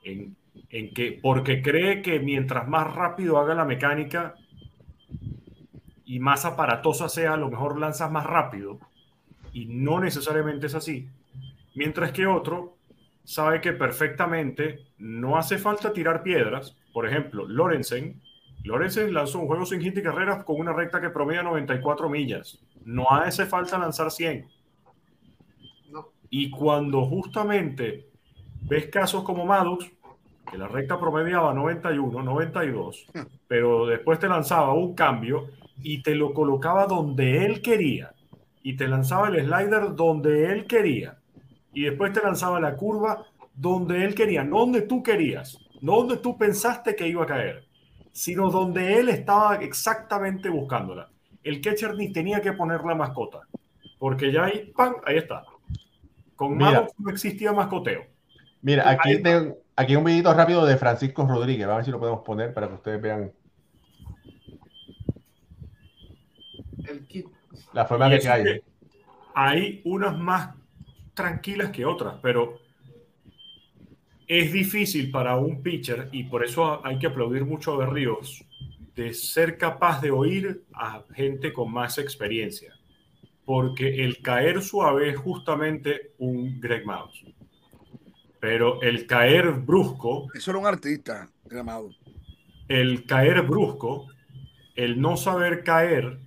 en, 0.04 0.36
en 0.70 0.94
que, 0.94 1.20
porque 1.22 1.62
cree 1.62 2.02
que 2.02 2.20
mientras 2.20 2.68
más 2.68 2.94
rápido 2.94 3.40
haga 3.40 3.56
la 3.56 3.66
mecánica 3.66 4.36
y 6.06 6.20
más 6.20 6.46
aparatosa 6.46 7.10
sea, 7.10 7.34
a 7.34 7.38
lo 7.38 7.50
mejor 7.50 7.80
lanzas 7.80 8.12
más 8.12 8.26
rápido. 8.26 8.80
Y 9.54 9.66
no 9.66 10.00
necesariamente 10.00 10.68
es 10.68 10.76
así. 10.76 11.08
Mientras 11.76 12.12
que 12.12 12.28
otro 12.28 12.78
sabe 13.24 13.62
que 13.62 13.74
perfectamente 13.74 14.88
no 14.98 15.38
hace 15.38 15.60
falta 15.60 15.94
tirar 15.94 16.24
piedras. 16.24 16.76
Por 16.92 17.08
ejemplo, 17.08 17.48
Lorenzen. 17.48 18.20
Lorenzen 18.64 19.14
lanzó 19.14 19.40
un 19.40 19.48
juego 19.48 19.68
sin 19.68 19.82
hit 19.82 19.98
y 19.98 20.02
carreras 20.02 20.44
con 20.44 20.60
una 20.60 20.74
recta 20.74 21.00
que 21.00 21.12
promedia 21.12 21.44
94 21.44 22.10
millas. 22.10 22.60
No 22.86 23.08
hace 23.12 23.46
falta 23.46 23.78
lanzar 23.78 24.10
100. 24.10 24.48
No. 25.92 26.10
Y 26.32 26.50
cuando 26.50 27.06
justamente 27.06 28.10
ves 28.64 28.88
casos 28.88 29.24
como 29.24 29.46
Maddox, 29.46 29.92
que 30.50 30.58
la 30.58 30.68
recta 30.68 31.00
promediaba 31.00 31.54
91, 31.54 32.24
92, 32.24 33.06
pero 33.48 33.86
después 33.86 34.20
te 34.20 34.28
lanzaba 34.28 34.74
un 34.74 34.94
cambio 34.94 35.48
y 35.82 36.02
te 36.02 36.16
lo 36.16 36.34
colocaba 36.34 36.86
donde 36.86 37.46
él 37.46 37.62
quería. 37.62 38.14
Y 38.62 38.76
te 38.76 38.88
lanzaba 38.88 39.30
el 39.30 39.46
slider 39.46 39.96
donde 39.96 40.52
él 40.52 40.68
quería. 40.68 41.18
Y 41.74 41.84
después 41.84 42.12
te 42.12 42.22
lanzaba 42.22 42.60
la 42.60 42.76
curva 42.76 43.26
donde 43.56 44.04
él 44.06 44.16
quería, 44.16 44.44
no 44.44 44.60
donde 44.60 44.82
tú 44.82 45.04
querías, 45.04 45.60
no 45.82 45.98
donde 45.98 46.18
tú 46.18 46.38
pensaste 46.38 46.96
que 46.96 47.08
iba 47.08 47.24
a 47.24 47.28
caer, 47.28 47.66
sino 48.12 48.50
donde 48.50 49.00
él 49.00 49.10
estaba 49.10 49.56
exactamente 49.58 50.50
buscándola. 50.50 51.10
El 51.44 51.62
catcher 51.62 51.96
ni 51.96 52.12
tenía 52.12 52.42
que 52.42 52.54
poner 52.54 52.82
la 52.82 52.96
mascota, 52.96 53.42
porque 53.98 54.32
ya 54.32 54.46
ahí, 54.46 54.72
¡pam! 54.76 54.96
ahí 55.06 55.18
está. 55.18 55.44
Con. 56.36 56.58
Maddox 56.58 56.94
no 57.00 57.10
existía 57.10 57.52
mascoteo. 57.52 58.06
Mira, 58.62 58.90
aquí 58.90 59.22
tengo 59.22 59.58
aquí 59.80 59.96
un 59.96 60.04
videito 60.04 60.34
rápido 60.34 60.66
de 60.66 60.76
Francisco 60.76 61.26
Rodríguez. 61.26 61.66
Vamos 61.66 61.76
a 61.76 61.78
ver 61.78 61.86
si 61.86 61.92
lo 61.92 62.00
podemos 62.00 62.22
poner 62.22 62.54
para 62.54 62.68
que 62.68 62.74
ustedes 62.74 63.02
vean 63.02 63.32
El 66.86 67.08
kit. 67.08 67.28
la 67.72 67.86
forma 67.86 68.10
que 68.10 68.20
cae. 68.20 68.44
que 68.44 68.64
hay 69.34 69.82
unas 69.86 70.18
más 70.18 70.54
tranquilas 71.14 71.72
que 71.72 71.86
otras, 71.86 72.16
pero 72.22 72.60
es 74.28 74.52
difícil 74.52 75.12
para 75.12 75.38
un 75.38 75.64
pitcher 75.64 76.10
y 76.12 76.26
por 76.26 76.44
eso 76.44 76.86
hay 76.86 77.00
que 77.00 77.08
aplaudir 77.08 77.46
mucho 77.46 77.74
a 77.74 77.78
Berríos 77.78 78.44
de 78.96 79.14
ser 79.14 79.58
capaz 79.58 80.02
de 80.02 80.12
oír 80.12 80.66
a 80.74 81.04
gente 81.14 81.54
con 81.54 81.72
más 81.72 81.98
experiencia, 82.00 82.74
porque 83.46 84.04
el 84.04 84.22
caer 84.22 84.62
suave 84.62 85.10
es 85.10 85.18
justamente 85.18 86.12
un 86.18 86.60
Greg 86.60 86.86
Mouse, 86.86 87.24
pero 88.40 88.82
el 88.82 89.06
caer 89.06 89.52
brusco 89.52 90.28
Eso 90.34 90.52
era 90.52 90.60
un 90.60 90.66
artista, 90.68 91.30
llamado. 91.50 91.90
el 92.68 93.06
caer 93.06 93.42
brusco, 93.44 94.08
el 94.76 95.00
no 95.02 95.18
saber 95.18 95.64
caer, 95.64 96.20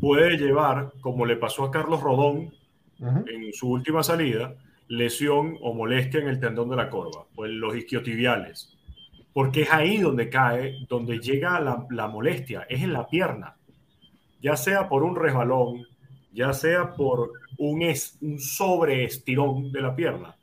puede 0.00 0.36
llevar, 0.36 0.92
como 1.00 1.26
le 1.26 1.36
pasó 1.36 1.64
a 1.64 1.70
Carlos 1.70 2.02
Rodón 2.02 2.52
en 3.00 3.52
su 3.52 3.70
última 3.70 4.02
salida, 4.02 4.54
lesión 4.88 5.56
o 5.60 5.72
molestia 5.74 6.20
en 6.20 6.28
el 6.28 6.40
tendón 6.40 6.70
de 6.70 6.76
la 6.76 6.90
corva 6.90 7.26
o 7.36 7.46
en 7.46 7.60
los 7.60 7.76
isquiotibiales. 7.76 8.74
Porque 9.32 9.62
es 9.62 9.72
ahí 9.72 9.98
donde 9.98 10.28
cae, 10.28 10.74
donde 10.88 11.18
llega 11.20 11.60
la, 11.60 11.86
la 11.90 12.08
molestia, 12.08 12.66
es 12.68 12.82
en 12.82 12.92
la 12.92 13.06
pierna. 13.06 13.56
Ya 14.40 14.56
sea 14.56 14.88
por 14.88 15.02
un 15.04 15.14
resbalón, 15.14 15.86
ya 16.32 16.52
sea 16.52 16.94
por 16.94 17.32
un, 17.58 17.82
es, 17.82 18.18
un 18.20 18.38
sobreestirón 18.40 19.70
de 19.70 19.80
la 19.80 19.94
pierna. 19.94 20.36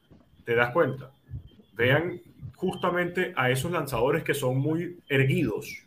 ¿Te 0.46 0.56
das 0.56 0.72
cuenta? 0.72 1.12
Vean 1.74 2.22
justamente 2.56 3.34
a 3.36 3.50
esos 3.50 3.72
lanzadores 3.72 4.24
que 4.24 4.34
son 4.34 4.58
muy 4.58 5.00
erguidos 5.10 5.86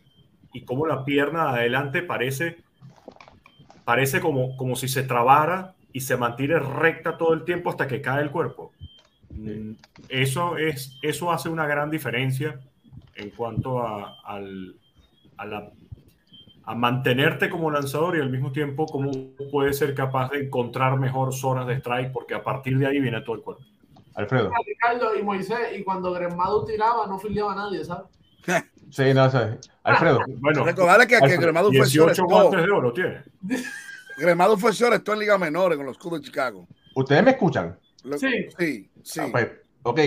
y 0.53 0.63
cómo 0.65 0.85
la 0.87 1.05
pierna 1.05 1.53
de 1.53 1.59
adelante 1.61 2.01
parece, 2.03 2.57
parece 3.85 4.21
como, 4.21 4.55
como 4.57 4.75
si 4.75 4.87
se 4.87 5.03
trabara 5.03 5.75
y 5.91 6.01
se 6.01 6.17
mantiene 6.17 6.59
recta 6.59 7.17
todo 7.17 7.33
el 7.33 7.43
tiempo 7.45 7.69
hasta 7.69 7.87
que 7.87 8.01
cae 8.01 8.21
el 8.23 8.31
cuerpo. 8.31 8.71
Eso, 10.09 10.57
es, 10.57 10.97
eso 11.01 11.31
hace 11.31 11.49
una 11.49 11.67
gran 11.67 11.89
diferencia 11.91 12.59
en 13.15 13.29
cuanto 13.31 13.81
a, 13.85 14.19
al- 14.23 14.75
a, 15.37 15.45
la- 15.45 15.71
a 16.63 16.75
mantenerte 16.75 17.49
como 17.49 17.71
lanzador 17.71 18.17
y 18.17 18.21
al 18.21 18.29
mismo 18.31 18.51
tiempo 18.51 18.85
cómo 18.87 19.11
puedes 19.51 19.77
ser 19.77 19.95
capaz 19.95 20.31
de 20.31 20.45
encontrar 20.45 20.99
mejor 20.99 21.33
zonas 21.33 21.67
de 21.67 21.75
strike 21.75 22.11
porque 22.11 22.35
a 22.35 22.43
partir 22.43 22.77
de 22.77 22.87
ahí 22.87 22.99
viene 22.99 23.21
todo 23.21 23.35
el 23.37 23.41
cuerpo. 23.41 23.63
Alfredo. 24.19 24.51
Ricardo 24.65 25.15
y 25.15 25.23
Moisés, 25.23 25.57
y 25.77 25.83
cuando 25.83 26.11
Gremado 26.11 26.65
tiraba, 26.65 27.07
no 27.07 27.17
filiaba 27.19 27.53
a 27.53 27.55
nadie, 27.55 27.83
¿sabes? 27.85 28.05
Sí, 28.91 29.13
no 29.13 29.29
sé. 29.29 29.59
Alfredo. 29.83 30.19
Bueno, 30.39 30.65
Recordarle 30.65 31.05
que, 31.05 31.19
que 31.19 31.37
Gremado 31.37 31.67
fue 31.67 31.75
18 31.85 31.93
shortstop. 32.05 32.27
guantes 32.27 32.63
de 32.65 32.71
oro 32.71 32.91
tiene. 32.91 33.23
Gremado 34.17 34.57
fue 34.57 34.71
shortstop 34.71 35.13
en 35.13 35.19
Liga 35.19 35.37
Menores 35.37 35.77
con 35.77 35.85
los 35.85 35.95
Cubs 35.99 36.19
de 36.19 36.25
Chicago. 36.25 36.67
¿Ustedes 36.95 37.23
me 37.23 37.31
escuchan? 37.31 37.77
Sí. 38.17 38.47
Sí, 38.57 38.89
sí. 39.03 39.19
Ah, 39.21 39.27
pues, 39.31 39.47
ok. 39.83 39.99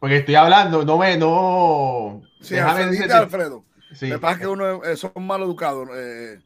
Porque 0.00 0.16
estoy 0.16 0.34
hablando, 0.34 0.84
no 0.84 0.98
me, 0.98 1.16
no. 1.16 2.20
Sí, 2.40 2.54
déjame 2.56 2.86
decirte- 2.86 3.12
Alfredo. 3.12 3.64
Sí. 3.94 4.06
Me 4.06 4.18
pasa 4.18 4.40
que 4.40 4.46
uno 4.48 4.82
eh, 4.84 4.96
son 4.96 5.12
mal 5.24 5.42
educados. 5.42 5.88
Eh, 5.94 6.38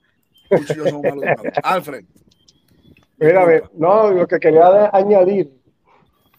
mal 0.51 0.63
educados. 1.23 1.45
Alfred. 1.63 2.05
Mira, 3.17 3.45
ve, 3.47 3.63
no, 3.75 4.11
lo 4.11 4.27
que 4.27 4.39
quería 4.39 4.91
añadir, 4.93 5.51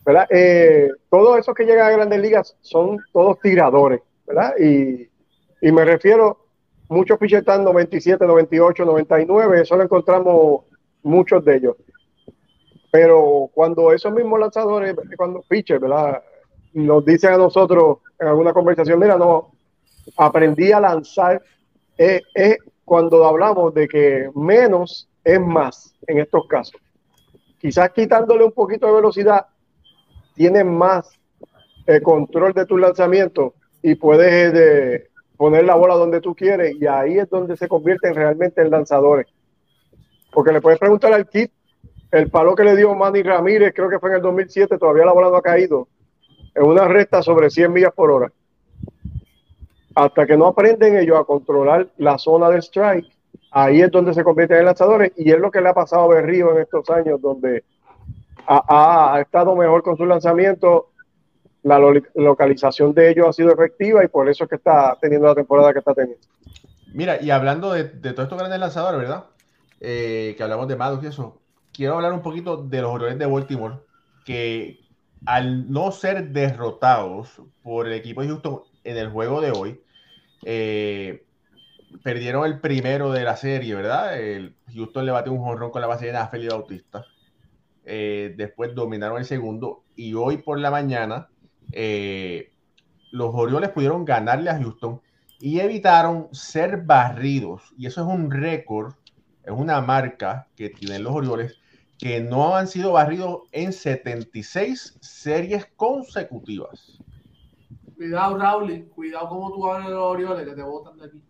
¿verdad? 0.06 0.28
Eh, 0.30 0.90
todos 1.10 1.40
esos 1.40 1.56
que 1.56 1.66
llegan 1.66 1.88
a 1.88 1.92
grandes 1.92 2.20
ligas 2.20 2.56
son 2.62 3.00
todos 3.12 3.40
tiradores, 3.40 4.02
¿verdad? 4.28 4.54
Y, 4.60 5.10
y 5.62 5.72
me 5.72 5.84
refiero, 5.84 6.46
muchos 6.90 7.18
pitchers 7.18 7.42
están 7.42 7.64
97, 7.64 8.26
98, 8.26 8.86
99, 8.86 9.62
eso 9.62 9.76
lo 9.76 9.84
encontramos 9.84 10.66
muchos 11.02 11.44
de 11.44 11.56
ellos. 11.58 11.76
Pero 12.92 13.50
cuando 13.54 13.92
esos 13.92 14.14
mismos 14.14 14.40
lanzadores, 14.40 14.96
cuando 15.18 15.44
pitchers, 15.48 15.82
¿verdad? 15.82 16.24
Nos 16.74 17.04
dicen 17.04 17.34
a 17.34 17.38
nosotros 17.38 17.98
en 18.20 18.28
alguna 18.28 18.54
conversación, 18.54 19.00
mira, 19.00 19.18
no, 19.18 19.52
aprendí 20.18 20.72
a 20.72 20.80
lanzar, 20.80 21.42
es, 21.98 22.22
es 22.34 22.58
cuando 22.84 23.26
hablamos 23.26 23.74
de 23.74 23.88
que 23.88 24.30
menos 24.36 25.10
es 25.24 25.42
más 25.42 25.96
en 26.08 26.20
estos 26.20 26.48
casos. 26.48 26.80
Quizás 27.60 27.90
quitándole 27.90 28.44
un 28.44 28.52
poquito 28.52 28.86
de 28.86 28.94
velocidad, 28.94 29.48
tienes 30.36 30.66
más 30.66 31.10
eh, 31.88 32.02
control 32.02 32.54
de 32.54 32.66
tu 32.66 32.78
lanzamiento 32.78 33.54
y 33.82 33.96
puedes 33.96 34.54
eh, 34.56 35.10
poner 35.38 35.66
la 35.66 35.76
bola 35.76 35.96
donde 35.96 36.22
tú 36.22 36.36
quieres 36.36 36.76
y 36.80 36.86
ahí 36.88 37.18
es 37.18 37.30
donde 37.30 37.58
se 37.58 37.68
convierten 37.68 38.14
realmente 38.14 38.62
en 38.62 38.70
lanzadores. 38.70 39.28
Porque 40.32 40.52
le 40.52 40.62
puedes 40.62 40.80
preguntar 40.80 41.14
al 41.14 41.28
Kit, 41.30 41.52
el 42.12 42.30
palo 42.30 42.56
que 42.56 42.64
le 42.64 42.76
dio 42.76 42.94
Manny 42.96 43.24
Ramírez, 43.24 43.74
creo 43.76 43.90
que 43.90 44.00
fue 44.00 44.10
en 44.10 44.18
el 44.18 44.22
2007, 44.22 44.78
todavía 44.78 45.06
la 45.06 45.14
bola 45.14 45.30
no 45.30 45.38
ha 45.38 45.42
caído, 45.42 45.88
en 46.54 46.64
una 46.64 46.88
recta 46.88 47.22
sobre 47.22 47.50
100 47.50 47.72
millas 47.72 47.94
por 47.94 48.12
hora. 48.12 48.32
Hasta 49.94 50.26
que 50.26 50.36
no 50.36 50.48
aprenden 50.48 50.98
ellos 50.98 51.18
a 51.20 51.24
controlar 51.24 51.88
la 51.98 52.18
zona 52.18 52.50
del 52.50 52.62
strike, 52.62 53.08
ahí 53.52 53.82
es 53.82 53.92
donde 53.92 54.14
se 54.14 54.24
convierten 54.24 54.58
en 54.58 54.66
lanzadores 54.66 55.14
y 55.16 55.32
es 55.32 55.40
lo 55.40 55.52
que 55.52 55.62
le 55.62 55.70
ha 55.70 55.74
pasado 55.74 56.04
a 56.04 56.16
Berrío 56.16 56.52
en 56.54 56.64
estos 56.64 56.90
años, 56.90 57.22
donde 57.22 57.64
ha, 58.48 58.64
ha- 58.68 59.16
ha 59.16 59.22
estado 59.22 59.56
mejor 59.56 59.84
con 59.84 59.98
su 59.98 60.06
lanzamiento, 60.06 60.92
la 61.64 61.80
lo- 61.80 61.94
localización 62.16 62.94
de 62.94 63.12
ellos 63.12 63.28
ha 63.28 63.34
sido 63.34 63.52
efectiva 63.54 64.04
y 64.04 64.08
por 64.08 64.30
eso 64.30 64.44
es 64.46 64.50
que 64.50 64.56
está 64.58 64.98
teniendo 65.02 65.28
la 65.28 65.36
temporada 65.36 65.74
que 65.74 65.80
está 65.80 65.94
teniendo. 65.94 66.22
Mira, 66.94 67.22
y 67.22 67.32
hablando 67.32 67.74
de, 67.74 67.86
de 67.86 68.14
todos 68.14 68.26
estos 68.26 68.38
grandes 68.38 68.60
lanzadores, 68.60 69.00
¿verdad? 69.00 69.26
Eh, 69.80 70.34
que 70.38 70.44
hablamos 70.44 70.68
de 70.68 70.76
Maddox 70.76 71.04
y 71.04 71.08
eso, 71.08 71.42
quiero 71.74 71.96
hablar 71.96 72.14
un 72.14 72.22
poquito 72.22 72.58
de 72.58 72.82
los 72.82 72.92
Orioles 72.92 73.20
de 73.20 73.26
Baltimore, 73.26 73.76
que 74.26 74.80
al 75.26 75.70
no 75.72 75.92
ser 75.92 76.30
derrotados 76.30 77.42
por 77.64 77.88
el 77.88 77.94
equipo 77.94 78.22
de 78.22 78.28
Houston 78.30 78.62
en 78.84 78.98
el 78.98 79.10
juego 79.10 79.42
de 79.42 79.52
hoy, 79.52 79.82
eh, 80.46 81.26
perdieron 82.04 82.46
el 82.46 82.60
primero 82.60 83.12
de 83.12 83.24
la 83.24 83.36
serie, 83.38 83.76
¿verdad? 83.76 84.20
El 84.20 84.56
Houston 84.74 85.06
le 85.06 85.12
batió 85.12 85.34
un 85.34 85.44
jonrón 85.44 85.72
con 85.72 85.82
la 85.82 85.88
base 85.88 86.12
a 86.16 86.28
Felipe 86.28 86.54
Bautista. 86.54 87.06
Eh, 87.86 88.34
después 88.36 88.74
dominaron 88.74 89.20
el 89.20 89.26
segundo 89.26 89.84
y 89.96 90.16
hoy 90.16 90.38
por 90.38 90.60
la 90.60 90.72
mañana 90.72 91.30
eh, 91.72 92.52
los 93.12 93.30
Orioles 93.34 93.70
pudieron 93.70 94.06
ganarle 94.06 94.50
a 94.50 94.58
Houston 94.58 95.02
y 95.40 95.60
evitaron 95.60 96.28
ser 96.32 96.82
barridos. 96.84 97.74
Y 97.78 97.86
eso 97.86 98.02
es 98.02 98.08
un 98.08 98.32
récord, 98.32 98.94
es 99.44 99.52
una 99.52 99.82
marca 99.82 100.48
que 100.56 100.70
tienen 100.70 101.04
los 101.04 101.14
Orioles 101.14 101.60
que 101.98 102.20
no 102.20 102.56
han 102.56 102.68
sido 102.68 102.94
barridos 102.94 103.44
en 103.52 103.72
76 103.72 104.98
series 105.00 105.66
consecutivas. 105.76 107.00
Cuidado, 107.96 108.38
Raúl, 108.38 108.90
cuidado 108.94 109.30
como 109.30 109.54
tú 109.54 109.72
hablas 109.72 109.88
de 109.88 109.94
los 109.94 110.04
Orioles 110.04 110.48
que 110.48 110.56
te 110.56 110.62
botan 110.62 110.98
de 110.98 111.06
aquí. 111.06 111.24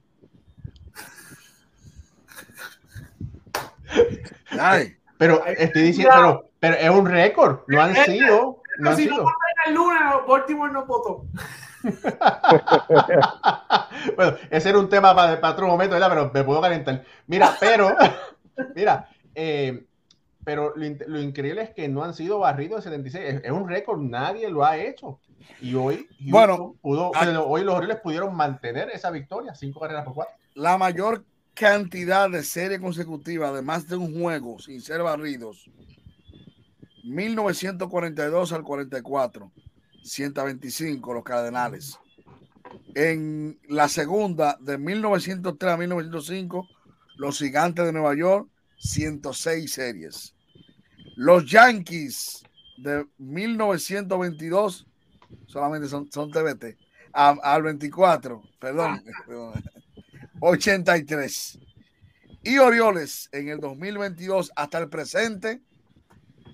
Ay, 4.60 4.96
Pero 5.18 5.46
estoy 5.46 5.82
diciendo, 5.84 6.12
pero, 6.14 6.50
pero 6.60 6.76
es 6.76 6.90
un 6.90 7.06
récord, 7.06 7.60
no 7.68 7.82
han 7.82 7.96
sido, 7.96 8.62
no 8.80 8.90
han 8.90 8.96
si 8.98 9.06
no 9.06 9.12
sido. 9.12 9.24
votan 9.24 9.36
el 9.68 9.74
lunes, 9.74 10.02
Baltimore 10.28 10.74
no 10.74 10.86
votó. 10.86 11.26
bueno, 14.16 14.38
ese 14.50 14.70
era 14.70 14.80
un 14.80 14.90
tema 14.90 15.16
para, 15.16 15.40
para 15.40 15.54
otro 15.54 15.68
momento, 15.68 15.94
¿verdad? 15.94 16.10
Pero 16.10 16.32
me 16.34 16.44
puedo 16.44 16.62
calentar. 16.62 17.04
Mira, 17.28 17.56
pero, 17.60 17.96
mira, 18.76 19.10
eh, 19.36 19.86
pero 20.44 20.74
lo, 20.76 20.86
lo 21.08 21.22
increíble 21.22 21.62
es 21.62 21.70
que 21.72 21.88
no 21.88 22.04
han 22.04 22.14
sido 22.14 22.40
barridos 22.40 22.86
en 22.86 22.92
76. 22.94 23.26
Es, 23.26 23.44
es 23.44 23.52
un 23.52 23.70
récord, 23.70 24.00
nadie 24.00 24.50
lo 24.50 24.66
ha 24.66 24.78
hecho. 24.78 25.20
Y 25.62 25.76
hoy, 25.76 26.08
Houston 26.20 26.32
Bueno, 26.32 26.76
pudo, 26.82 27.12
bueno, 27.14 27.44
hoy 27.46 27.64
los 27.64 27.76
Orioles 27.76 28.00
pudieron 28.02 28.36
mantener 28.36 28.90
esa 28.90 29.12
victoria, 29.12 29.54
cinco 29.54 29.80
carreras 29.80 30.04
por 30.04 30.16
cuatro. 30.16 30.34
la 30.56 30.78
mayor 30.78 31.24
cantidad 31.56 32.30
de 32.30 32.44
series 32.44 32.80
consecutivas 32.80 33.56
de 33.56 33.62
más 33.62 33.88
de 33.88 33.96
un 33.96 34.20
juego 34.20 34.60
sin 34.60 34.82
ser 34.82 35.02
barridos. 35.02 35.70
1942 37.04 38.52
al 38.52 38.64
44, 38.64 39.52
125 40.04 41.14
los 41.14 41.24
Cardenales. 41.24 41.98
En 42.94 43.60
la 43.70 43.88
segunda, 43.88 44.58
de 44.60 44.78
1903 44.78 45.74
a 45.74 45.78
1905, 45.78 46.68
los 47.18 47.40
Gigantes 47.40 47.86
de 47.86 47.94
Nueva 47.94 48.16
York, 48.16 48.50
106 48.78 49.72
series. 49.72 50.36
Los 51.16 51.50
Yankees 51.50 52.44
de 52.78 53.06
1922, 53.18 54.88
solamente 55.48 55.88
son, 55.88 56.12
son 56.12 56.32
TBT, 56.32 56.78
al 57.14 57.64
24, 57.64 58.42
perdón, 58.60 59.02
perdón, 59.28 59.54
83. 60.40 61.60
Y 62.44 62.58
Orioles 62.60 63.30
en 63.32 63.50
el 63.50 63.60
2022 63.60 64.52
hasta 64.56 64.78
el 64.78 64.90
presente, 64.90 65.62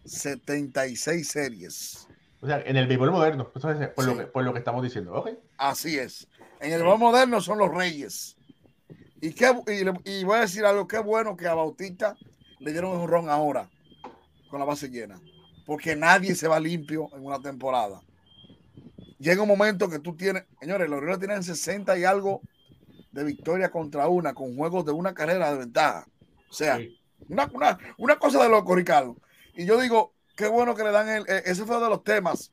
76 0.05 1.27
series. 1.27 2.07
O 2.41 2.47
sea, 2.47 2.61
en 2.61 2.77
el 2.77 2.88
béisbol 2.88 3.11
moderno, 3.11 3.51
es 3.53 3.89
por, 3.89 4.05
lo 4.05 4.17
que, 4.17 4.23
por 4.25 4.43
lo 4.43 4.53
que 4.53 4.59
estamos 4.59 4.84
diciendo. 4.84 5.13
Ok. 5.13 5.29
Así 5.57 5.97
es. 5.97 6.27
En 6.59 6.71
el 6.71 6.82
balón 6.82 6.99
moderno 6.99 7.41
son 7.41 7.59
los 7.59 7.71
reyes. 7.71 8.36
Y, 9.21 9.34
qué, 9.34 9.53
y 10.05 10.23
voy 10.23 10.38
a 10.38 10.41
decir 10.41 10.65
algo, 10.65 10.88
qué 10.88 10.97
bueno 10.99 11.38
que 11.38 11.47
a 11.47 11.53
Bautista 11.53 12.15
le 12.59 12.71
dieron 12.71 12.97
un 12.97 13.07
ron 13.07 13.29
ahora 13.29 13.69
con 14.49 14.59
la 14.59 14.65
base 14.65 14.89
llena. 14.89 15.19
Porque 15.65 15.95
nadie 15.95 16.34
se 16.36 16.47
va 16.47 16.59
limpio 16.59 17.09
en 17.13 17.25
una 17.25 17.39
temporada. 17.39 18.01
Llega 19.19 19.43
un 19.43 19.47
momento 19.47 19.88
que 19.88 19.99
tú 19.99 20.15
tienes, 20.15 20.45
señores, 20.59 20.89
los 20.89 20.97
Orioles 20.97 21.19
tienen 21.19 21.43
60 21.43 21.97
y 21.99 22.05
algo 22.05 22.41
de 23.12 23.24
victoria 23.24 23.70
contra 23.72 24.07
una, 24.07 24.34
con 24.34 24.55
juegos 24.55 24.86
de 24.86 24.91
una 24.91 25.14
carrera 25.14 25.51
de 25.51 25.59
ventaja. 25.59 26.05
O 26.49 26.53
sea, 26.53 26.78
Sí. 26.78 26.97
una, 27.30 27.49
una, 27.53 27.78
una 27.97 28.18
cosa 28.20 28.41
de 28.43 28.49
loco, 28.49 28.76
Ricardo. 28.76 29.18
Y 29.53 29.66
yo 29.66 29.80
digo, 29.80 30.14
qué 30.36 30.47
bueno 30.47 30.76
que 30.76 30.84
le 30.84 30.91
dan 30.91 31.09
el. 31.09 31.24
eh, 31.28 31.43
Ese 31.45 31.66
fue 31.66 31.76
uno 31.78 31.86
de 31.86 31.89
los 31.91 32.03
temas 32.03 32.51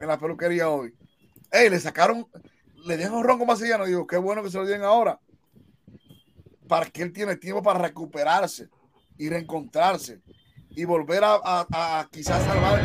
en 0.00 0.08
la 0.08 0.18
peluquería 0.18 0.68
hoy. 0.68 0.94
Ey, 1.50 1.70
le 1.70 1.78
sacaron, 1.80 2.26
le 2.86 2.96
dieron 2.96 3.16
un 3.16 3.24
ronco 3.24 3.46
más 3.46 3.60
allá. 3.62 3.84
Digo, 3.84 4.06
qué 4.06 4.16
bueno 4.16 4.42
que 4.42 4.50
se 4.50 4.58
lo 4.58 4.64
den 4.66 4.82
ahora. 4.82 5.18
Para 6.68 6.86
que 6.86 7.02
él 7.02 7.12
tiene 7.12 7.36
tiempo 7.36 7.62
para 7.62 7.78
recuperarse 7.78 8.68
y 9.16 9.28
reencontrarse 9.28 10.20
y 10.70 10.84
volver 10.84 11.22
a, 11.24 11.34
a- 11.42 12.00
a 12.00 12.08
quizás 12.10 12.42
salvar 12.44 12.80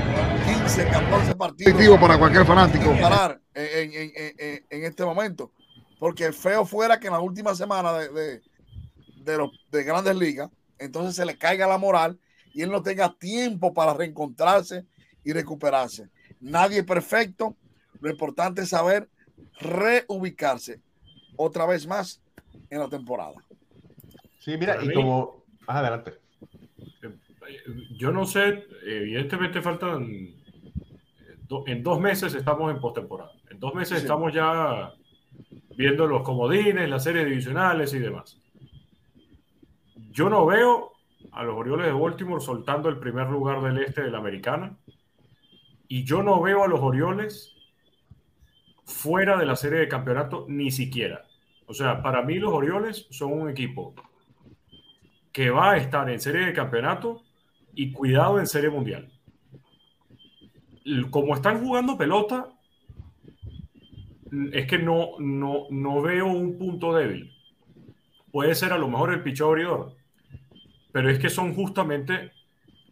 15, 0.45 0.87
14 0.87 1.35
partidos. 1.35 1.99
para 1.99 2.17
cualquier 2.17 2.45
fanático. 2.45 2.95
Parar 3.01 3.41
en, 3.53 3.91
en- 3.93 4.11
en- 4.15 4.35
en- 4.37 4.65
en 4.69 4.83
este 4.85 5.03
momento. 5.03 5.51
Porque 6.01 6.31
feo 6.33 6.65
fuera 6.65 6.99
que 6.99 7.05
en 7.05 7.13
la 7.13 7.19
última 7.19 7.53
semana 7.53 7.93
de, 7.93 8.09
de, 8.09 8.41
de 9.17 9.37
los 9.37 9.51
de 9.69 9.83
grandes 9.83 10.15
ligas, 10.15 10.49
entonces 10.79 11.15
se 11.15 11.23
le 11.27 11.37
caiga 11.37 11.67
la 11.67 11.77
moral 11.77 12.17
y 12.55 12.63
él 12.63 12.71
no 12.71 12.81
tenga 12.81 13.13
tiempo 13.19 13.71
para 13.71 13.93
reencontrarse 13.93 14.87
y 15.23 15.31
recuperarse. 15.31 16.09
Nadie 16.39 16.79
es 16.79 16.85
perfecto. 16.85 17.55
Lo 17.99 18.09
importante 18.09 18.63
es 18.63 18.69
saber 18.69 19.07
reubicarse 19.59 20.81
otra 21.35 21.67
vez 21.67 21.85
más 21.85 22.19
en 22.71 22.79
la 22.79 22.89
temporada. 22.89 23.35
Sí, 24.39 24.57
mira, 24.57 24.73
Para 24.73 24.85
y 24.85 24.87
mí- 24.87 24.93
como. 24.95 25.43
Más 25.67 25.77
adelante. 25.77 26.13
Yo 27.99 28.11
no 28.11 28.25
sé, 28.25 28.63
evidentemente 28.87 29.61
faltan. 29.61 30.03
eh, 30.11 30.33
En 31.67 31.83
dos 31.83 31.99
meses 31.99 32.33
estamos 32.33 32.73
en 32.73 32.81
postemporada. 32.81 33.31
En 33.51 33.59
dos 33.59 33.75
meses 33.75 33.99
Sí. 33.99 34.05
estamos 34.05 34.33
ya 34.33 34.91
viendo 35.77 36.07
los 36.07 36.23
comodines, 36.23 36.89
las 36.89 37.03
series 37.03 37.25
divisionales 37.25 37.93
y 37.93 37.99
demás. 37.99 38.37
Yo 40.11 40.29
no 40.29 40.45
veo 40.45 40.91
a 41.31 41.43
los 41.43 41.55
Orioles 41.55 41.87
de 41.87 41.93
Baltimore 41.93 42.41
soltando 42.41 42.89
el 42.89 42.97
primer 42.97 43.29
lugar 43.29 43.61
del 43.61 43.83
este 43.83 44.01
de 44.01 44.11
la 44.11 44.17
americana. 44.17 44.77
Y 45.87 46.03
yo 46.03 46.23
no 46.23 46.41
veo 46.41 46.63
a 46.63 46.67
los 46.67 46.79
Orioles 46.79 47.55
fuera 48.85 49.37
de 49.37 49.45
la 49.45 49.55
serie 49.55 49.79
de 49.79 49.87
campeonato 49.87 50.45
ni 50.47 50.71
siquiera. 50.71 51.23
O 51.65 51.73
sea, 51.73 52.01
para 52.01 52.21
mí 52.21 52.35
los 52.35 52.53
Orioles 52.53 53.07
son 53.11 53.33
un 53.33 53.49
equipo 53.49 53.95
que 55.31 55.49
va 55.49 55.71
a 55.71 55.77
estar 55.77 56.09
en 56.09 56.19
serie 56.19 56.45
de 56.45 56.53
campeonato 56.53 57.23
y 57.73 57.93
cuidado 57.93 58.39
en 58.39 58.47
serie 58.47 58.69
mundial. 58.69 59.09
Como 61.09 61.35
están 61.35 61.63
jugando 61.63 61.97
pelota, 61.97 62.49
es 64.51 64.65
que 64.67 64.77
no, 64.77 65.11
no, 65.19 65.65
no 65.69 66.01
veo 66.01 66.27
un 66.27 66.57
punto 66.57 66.93
débil. 66.93 67.33
Puede 68.31 68.55
ser 68.55 68.73
a 68.73 68.77
lo 68.77 68.87
mejor 68.87 69.13
el 69.13 69.23
pichón 69.23 69.49
abridor, 69.49 69.95
pero 70.91 71.09
es 71.09 71.19
que 71.19 71.29
son 71.29 71.53
justamente 71.53 72.31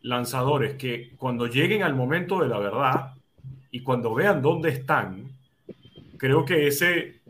lanzadores 0.02 0.76
que 0.76 1.16
cuando 1.18 1.48
lleguen 1.48 1.84
al 1.84 1.96
momento 1.96 2.42
de 2.42 2.48
la 2.48 2.60
verdad 2.60 3.14
y 3.72 3.82
cuando 3.84 4.14
vean 4.14 4.42
dónde 4.42 4.70
están, 4.70 5.32
creo 6.18 6.46
que 6.46 6.68
ese, 6.68 7.22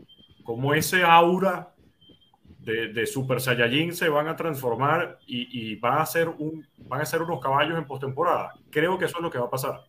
como 0.44 0.74
ese 0.74 1.04
aura 1.04 1.74
de, 2.58 3.06
Super 3.06 3.40
Saiyajin 3.40 3.94
se 3.94 4.08
van 4.08 4.28
a 4.28 4.36
transformar 4.36 5.18
y, 5.26 5.72
y 5.72 5.80
a 5.82 6.04
ser 6.06 6.28
un, 6.28 6.66
van 6.78 7.00
a 7.00 7.06
ser 7.06 7.22
unos 7.22 7.40
caballos 7.40 7.78
en 7.78 7.86
postemporada. 7.86 8.54
Creo 8.70 8.98
que 8.98 9.06
eso 9.06 9.16
es 9.18 9.22
lo 9.22 9.30
que 9.30 9.38
va 9.38 9.46
a 9.46 9.50
pasar. 9.50 9.84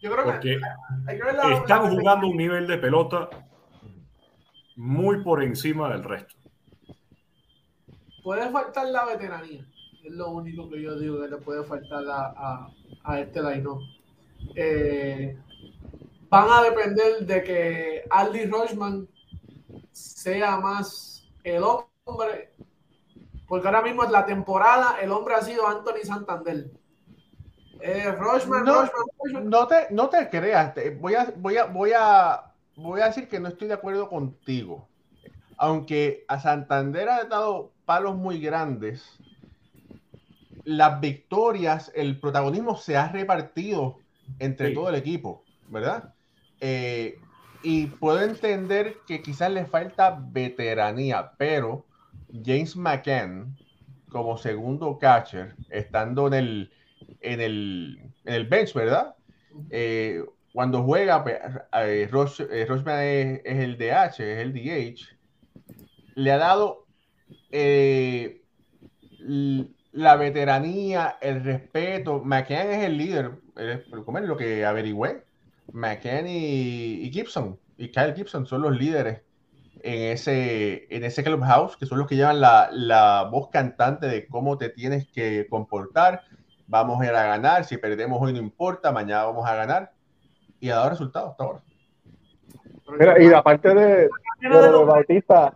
Yo 0.00 0.10
creo 0.10 0.24
Porque 0.24 0.58
que 1.06 1.54
están 1.54 1.90
jugando 1.90 2.28
un 2.28 2.36
nivel 2.36 2.66
de 2.66 2.78
pelota 2.78 3.28
muy 4.76 5.22
por 5.22 5.42
encima 5.42 5.90
del 5.90 6.04
resto. 6.04 6.34
Puede 8.22 8.48
faltar 8.50 8.86
la 8.86 9.04
veteranía. 9.04 9.66
Es 10.02 10.12
lo 10.12 10.30
único 10.30 10.70
que 10.70 10.80
yo 10.80 10.98
digo 10.98 11.20
que 11.20 11.28
le 11.28 11.36
puede 11.36 11.64
faltar 11.64 12.04
a, 12.08 12.68
a, 13.04 13.20
este 13.20 13.42
line 13.42 13.68
eh, 14.56 15.38
van 16.30 16.48
a 16.50 16.62
depender 16.62 17.26
de 17.26 17.42
que 17.42 18.04
Aldi 18.08 18.46
Rochman 18.46 19.06
sea 19.92 20.58
más 20.58 21.28
el 21.44 21.62
hombre. 21.62 22.54
Porque 23.46 23.66
ahora 23.66 23.82
mismo 23.82 24.04
en 24.04 24.12
la 24.12 24.24
temporada 24.24 24.96
el 25.02 25.10
hombre 25.10 25.34
ha 25.34 25.42
sido 25.42 25.66
Anthony 25.66 26.04
Santander. 26.04 26.70
Eh, 27.82 28.14
no, 29.42 29.66
te, 29.66 29.86
no 29.90 30.08
te 30.08 30.28
creas. 30.28 30.74
voy, 30.98 31.14
a, 31.14 31.32
voy, 31.36 31.56
a, 31.56 31.64
voy, 31.64 31.92
a, 31.96 32.52
voy 32.76 33.00
a 33.00 33.06
decir 33.06 33.28
que 33.28 33.40
no 33.40 33.48
estoy 33.48 33.68
de 33.68 33.74
acuerdo 33.74 34.08
contigo. 34.08 34.88
Aunque 35.56 36.24
a 36.28 36.40
Santander 36.40 37.08
ha 37.08 37.24
dado 37.24 37.72
palos 37.84 38.16
muy 38.16 38.40
grandes, 38.40 39.18
las 40.64 41.00
victorias, 41.00 41.90
el 41.94 42.18
protagonismo 42.18 42.76
se 42.76 42.96
ha 42.96 43.08
repartido 43.08 43.98
entre 44.38 44.72
todo 44.72 44.88
el 44.88 44.94
equipo, 44.94 45.44
¿verdad? 45.68 46.14
Eh, 46.60 47.18
y 47.62 47.86
puedo 47.86 48.22
entender 48.22 48.98
que 49.06 49.22
quizás 49.22 49.50
le 49.50 49.66
falta 49.66 50.18
veteranía, 50.20 51.32
pero 51.36 51.84
James 52.32 52.76
McCann, 52.76 53.56
como 54.08 54.38
segundo 54.38 54.98
catcher, 54.98 55.56
estando 55.68 56.26
en 56.28 56.34
el, 56.34 56.72
en 57.20 57.40
el, 57.40 57.98
en 58.24 58.34
el 58.34 58.46
bench, 58.46 58.74
¿verdad? 58.74 59.14
Eh, 59.70 60.22
cuando 60.52 60.82
juega, 60.82 61.22
pues, 61.22 61.36
eh, 61.36 62.08
eh 62.10 63.40
es, 63.44 63.58
el 63.58 63.78
DH, 63.78 64.20
es 64.20 64.38
el 64.38 64.52
DH, 64.52 65.16
le 66.16 66.32
ha 66.32 66.38
dado 66.38 66.86
eh, 67.50 68.42
la 69.92 70.16
veteranía, 70.16 71.18
el 71.20 71.44
respeto. 71.44 72.20
McCann 72.24 72.70
es 72.70 72.84
el 72.84 72.98
líder, 72.98 73.32
es 73.56 73.86
lo 73.88 74.36
que 74.36 74.64
averigüé. 74.64 75.24
McCann 75.72 76.26
y, 76.26 77.10
Gibson, 77.12 77.58
y 77.76 77.88
Kyle 77.88 78.14
Gibson 78.14 78.44
son 78.46 78.62
los 78.62 78.76
líderes 78.76 79.20
en 79.82 80.12
ese, 80.12 80.86
en 80.94 81.04
ese 81.04 81.22
clubhouse, 81.22 81.76
que 81.76 81.86
son 81.86 81.98
los 81.98 82.08
que 82.08 82.16
llevan 82.16 82.40
la, 82.40 82.70
la 82.72 83.28
voz 83.30 83.50
cantante 83.50 84.06
de 84.06 84.26
cómo 84.26 84.58
te 84.58 84.68
tienes 84.68 85.08
que 85.08 85.46
comportar, 85.48 86.22
vamos 86.70 87.00
a 87.00 87.06
ir 87.06 87.10
a 87.10 87.24
ganar, 87.24 87.64
si 87.64 87.76
perdemos 87.76 88.22
hoy 88.22 88.32
no 88.32 88.38
importa, 88.38 88.92
mañana 88.92 89.24
vamos 89.24 89.46
a 89.46 89.56
ganar. 89.56 89.90
Y 90.60 90.70
ha 90.70 90.76
dado 90.76 90.90
resultados 90.90 91.32
hasta 91.32 91.44
ahora. 91.44 91.60
Mira, 92.98 93.22
y 93.22 93.32
aparte 93.32 93.74
de, 93.74 94.08
de, 94.40 94.84
Bautista, 94.84 95.54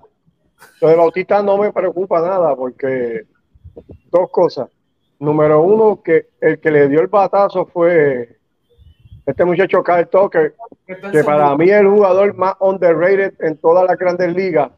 lo 0.81 0.89
de 0.89 0.97
Bautista 0.97 1.43
no 1.43 1.59
me 1.59 1.73
preocupa 1.73 2.21
nada 2.21 2.55
porque 2.57 3.27
dos 4.11 4.31
cosas. 4.31 4.69
Número 5.21 5.63
uno, 5.63 6.03
que 6.03 6.31
el 6.41 6.59
que 6.59 6.71
le 6.71 6.89
dio 6.89 7.01
el 7.01 7.07
batazo 7.07 7.67
fue 7.67 8.39
este 9.25 9.45
muchacho 9.45 9.85
Kyle 9.85 10.07
Tucker, 10.07 10.55
que 10.87 11.25
para 11.25 11.57
mí 11.57 11.71
es 11.71 11.81
el 11.81 11.89
jugador 11.89 12.35
más 12.35 12.55
underrated 12.61 13.35
en 13.41 13.57
todas 13.59 13.87
las 13.87 13.97
grandes 13.99 14.35
ligas, 14.35 14.71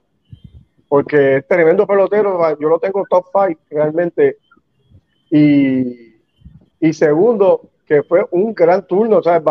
porque 0.89 1.39
es 1.39 1.49
tremendo 1.49 1.87
pelotero, 1.87 2.39
yo 2.61 2.69
lo 2.69 2.79
tengo 2.79 3.05
top 3.09 3.27
five 3.33 3.59
realmente. 3.71 4.39
Y 5.31 6.16
y 6.81 6.93
segundo, 6.93 7.71
que 7.87 8.03
fue 8.03 8.27
un 8.31 8.55
gran 8.55 8.87
turno, 8.87 9.19
o 9.19 9.23
sea, 9.23 9.43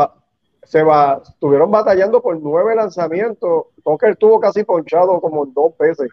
se 0.63 0.83
va, 0.83 1.21
estuvieron 1.23 1.71
batallando 1.71 2.21
por 2.21 2.39
nueve 2.39 2.75
lanzamientos. 2.75 3.65
Tucker 3.83 4.15
tuvo 4.17 4.39
casi 4.39 4.63
ponchado 4.63 5.19
como 5.21 5.45
dos 5.45 5.77
veces 5.77 6.09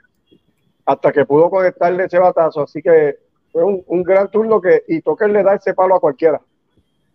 hasta 0.84 1.12
que 1.12 1.24
pudo 1.24 1.50
conectarle 1.50 2.04
ese 2.04 2.18
batazo. 2.18 2.62
Así 2.62 2.82
que 2.82 3.16
fue 3.50 3.64
un, 3.64 4.02
gran 4.02 4.30
turno 4.30 4.60
que 4.60 4.82
y 4.88 5.00
Tucker 5.00 5.30
le 5.30 5.42
da 5.42 5.54
ese 5.54 5.74
palo 5.74 5.96
a 5.96 6.00
cualquiera. 6.00 6.40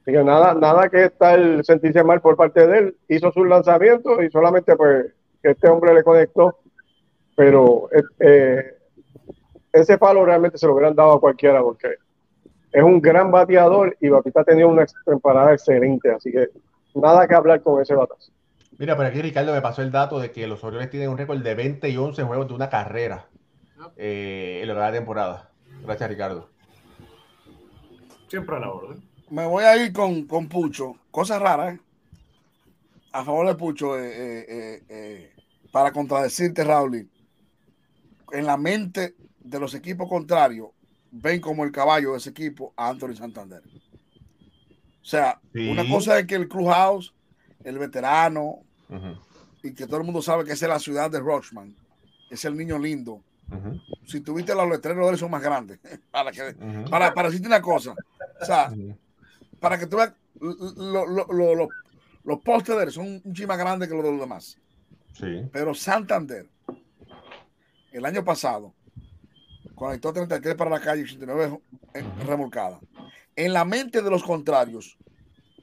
Así 0.02 0.12
que 0.12 0.24
nada, 0.24 0.54
nada 0.54 0.90
que 0.90 1.06
estar 1.06 1.40
sentirse 1.64 2.04
mal 2.04 2.22
por 2.22 2.36
parte 2.36 2.66
de 2.66 2.78
él. 2.78 2.98
Hizo 3.08 3.32
sus 3.32 3.48
lanzamientos 3.48 4.24
y 4.24 4.30
solamente 4.30 4.76
pues 4.76 5.14
que 5.42 5.52
este 5.52 5.70
hombre 5.70 5.94
le 5.94 6.04
conectó. 6.04 6.58
Pero 7.36 7.90
eh, 7.92 8.04
eh, 8.20 8.78
ese 9.74 9.98
palo 9.98 10.26
realmente 10.26 10.58
se 10.58 10.66
lo 10.66 10.74
hubieran 10.74 10.96
dado 10.96 11.14
a 11.14 11.20
cualquiera 11.20 11.62
porque 11.62 11.96
es 12.72 12.84
un 12.84 13.02
gran 13.02 13.32
bateador 13.32 13.96
y 14.02 14.10
Batista 14.10 14.42
ha 14.42 14.44
tenido 14.44 14.70
una 14.70 14.86
temporada 15.06 15.54
excelente, 15.54 16.12
así 16.12 16.32
que 16.32 16.50
nada 16.94 17.28
que 17.28 17.36
hablar 17.36 17.62
con 17.62 17.82
ese 17.82 17.96
batazo. 17.96 18.32
Mira, 18.78 18.96
por 18.96 19.06
aquí 19.06 19.22
Ricardo 19.22 19.54
me 19.54 19.62
pasó 19.62 19.82
el 19.82 19.92
dato 19.92 20.20
de 20.20 20.32
que 20.32 20.48
los 20.48 20.64
Orioles 20.64 20.90
tienen 20.90 21.10
un 21.10 21.18
récord 21.18 21.42
de 21.42 21.56
20 21.56 21.90
y 21.90 21.98
11 21.98 22.24
juegos 22.24 22.48
de 22.48 22.54
una 22.54 22.70
carrera 22.70 23.28
eh, 23.96 24.60
en 24.62 24.68
la 24.68 24.92
temporada. 24.92 25.50
Gracias, 25.84 26.10
Ricardo. 26.10 26.50
Siempre 28.28 28.56
a 28.56 28.60
la 28.60 28.72
orden. 28.72 29.02
Me 29.30 29.46
voy 29.46 29.64
a 29.64 29.76
ir 29.78 29.94
con, 29.94 30.26
con 30.26 30.48
Pucho. 30.48 30.96
Cosas 31.10 31.42
raras, 31.42 31.76
¿eh? 31.76 31.80
A 33.14 33.24
favor 33.24 33.48
de 33.48 33.56
Pucho, 33.56 33.98
eh, 33.98 34.84
eh, 34.88 35.34
para 35.72 35.92
contradecirte, 35.92 36.64
Raúl. 36.64 37.10
En 38.32 38.46
la 38.46 38.58
mente 38.58 39.16
de 39.40 39.60
los 39.60 39.74
equipos 39.74 40.08
contrarios, 40.08 40.70
ven 41.22 41.42
como 41.42 41.64
el 41.64 41.72
caballo 41.72 42.12
de 42.12 42.18
ese 42.18 42.30
equipo 42.30 42.74
a 42.76 42.90
Anthony 42.90 43.16
Santander. 43.16 43.62
O 45.02 45.10
sea, 45.10 45.40
una 45.54 45.88
cosa 45.90 46.20
es 46.20 46.26
que 46.26 46.36
el 46.36 46.48
Clubhouse, 46.48 47.14
el 47.64 47.78
veterano, 47.78 48.60
y 49.64 49.74
que 49.74 49.86
todo 49.86 49.98
el 49.98 50.04
mundo 50.04 50.22
sabe 50.22 50.46
que 50.46 50.54
es 50.54 50.62
la 50.62 50.80
ciudad 50.80 51.10
de 51.10 51.20
Rochman, 51.20 51.76
es 52.30 52.46
el 52.46 52.58
niño 52.58 52.78
lindo. 52.78 53.22
Si 54.06 54.22
tuviste 54.22 54.54
los 54.54 54.70
letreros 54.70 55.06
de 55.06 55.14
él 55.14 55.18
son 55.18 55.32
más 55.32 55.42
grandes. 55.42 55.80
para, 56.12 56.32
que, 56.32 56.54
para, 56.90 57.14
para 57.14 57.30
decirte 57.30 57.48
una 57.48 57.62
cosa, 57.62 57.96
o 58.42 58.46
sea, 58.46 58.74
para 59.60 59.80
que 59.80 59.88
tú 59.88 59.98
veas, 59.98 60.14
los 60.40 62.40
postes 62.44 62.76
de 62.76 62.84
él 62.84 62.92
son 62.92 63.22
un 63.24 63.34
chima 63.34 63.56
más 63.56 63.60
grandes 63.60 63.88
que 63.88 63.96
los 63.96 64.04
de 64.04 64.12
los 64.12 64.20
demás. 64.20 64.58
Pero 65.52 65.74
Santander, 65.74 66.48
el 67.92 68.06
año 68.06 68.24
pasado, 68.24 68.74
conectó 69.78 70.12
33 70.12 70.56
para 70.56 70.72
la 70.72 70.80
calle, 70.80 71.04
89 71.04 71.62
remolcada. 72.26 72.80
En 73.36 73.54
la 73.54 73.64
mente 73.64 74.02
de 74.02 74.10
los 74.10 74.24
contrarios, 74.24 74.98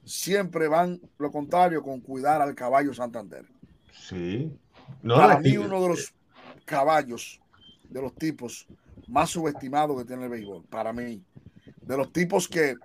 siempre 0.05 0.69
van 0.69 1.01
lo 1.19 1.33
contrario 1.33 1.83
con 1.83 2.01
cuidar 2.01 2.41
al 2.41 2.55
caballo 2.55 2.95
Santander. 2.95 3.45
Sí. 3.93 4.57
para 5.03 5.41
mí, 5.41 5.57
uno 5.57 5.83
de 5.83 5.89
los 5.89 6.15
caballos, 6.65 7.41
de 7.89 8.01
los 8.01 8.15
tipos 8.15 8.69
más 9.09 9.31
subestimados 9.31 9.99
que 9.99 10.05
tiene 10.05 10.25
el 10.25 10.31
béisbol, 10.31 10.65
para 10.71 10.93
mí. 10.93 11.21
De 11.83 11.97
los 11.97 12.13
tipos 12.13 12.47
que, 12.47 12.77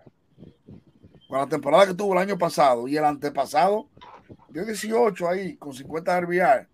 con 1.28 1.38
la 1.38 1.48
temporada 1.48 1.86
que 1.86 1.94
tuvo 1.94 2.14
el 2.14 2.20
año 2.20 2.40
pasado 2.40 2.88
y 2.88 2.98
el 2.98 3.06
antepasado, 3.06 3.88
dio 4.50 4.66
18 4.66 5.30
ahí 5.30 5.58
con 5.58 5.76
50 5.76 6.22
RBI. 6.22 6.68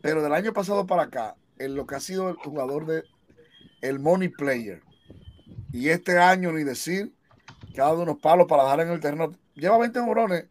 Pero 0.00 0.22
del 0.24 0.32
año 0.32 0.52
pasado 0.52 0.84
para 0.86 1.04
acá, 1.04 1.36
en 1.56 1.76
lo 1.76 1.86
que 1.86 1.94
ha 1.94 2.00
sido 2.00 2.28
el 2.28 2.34
jugador 2.34 2.86
de 2.86 3.04
el 3.84 3.98
money 3.98 4.28
player. 4.28 4.82
Y 5.72 5.88
este 5.90 6.18
año, 6.18 6.52
ni 6.52 6.64
decir, 6.64 7.12
que 7.74 7.80
ha 7.80 7.84
dado 7.84 8.02
unos 8.02 8.18
palos 8.18 8.46
para 8.48 8.64
dejar 8.64 8.80
en 8.80 8.88
el 8.90 9.00
terreno. 9.00 9.32
Lleva 9.54 9.78
20 9.78 10.00
morones 10.00 10.46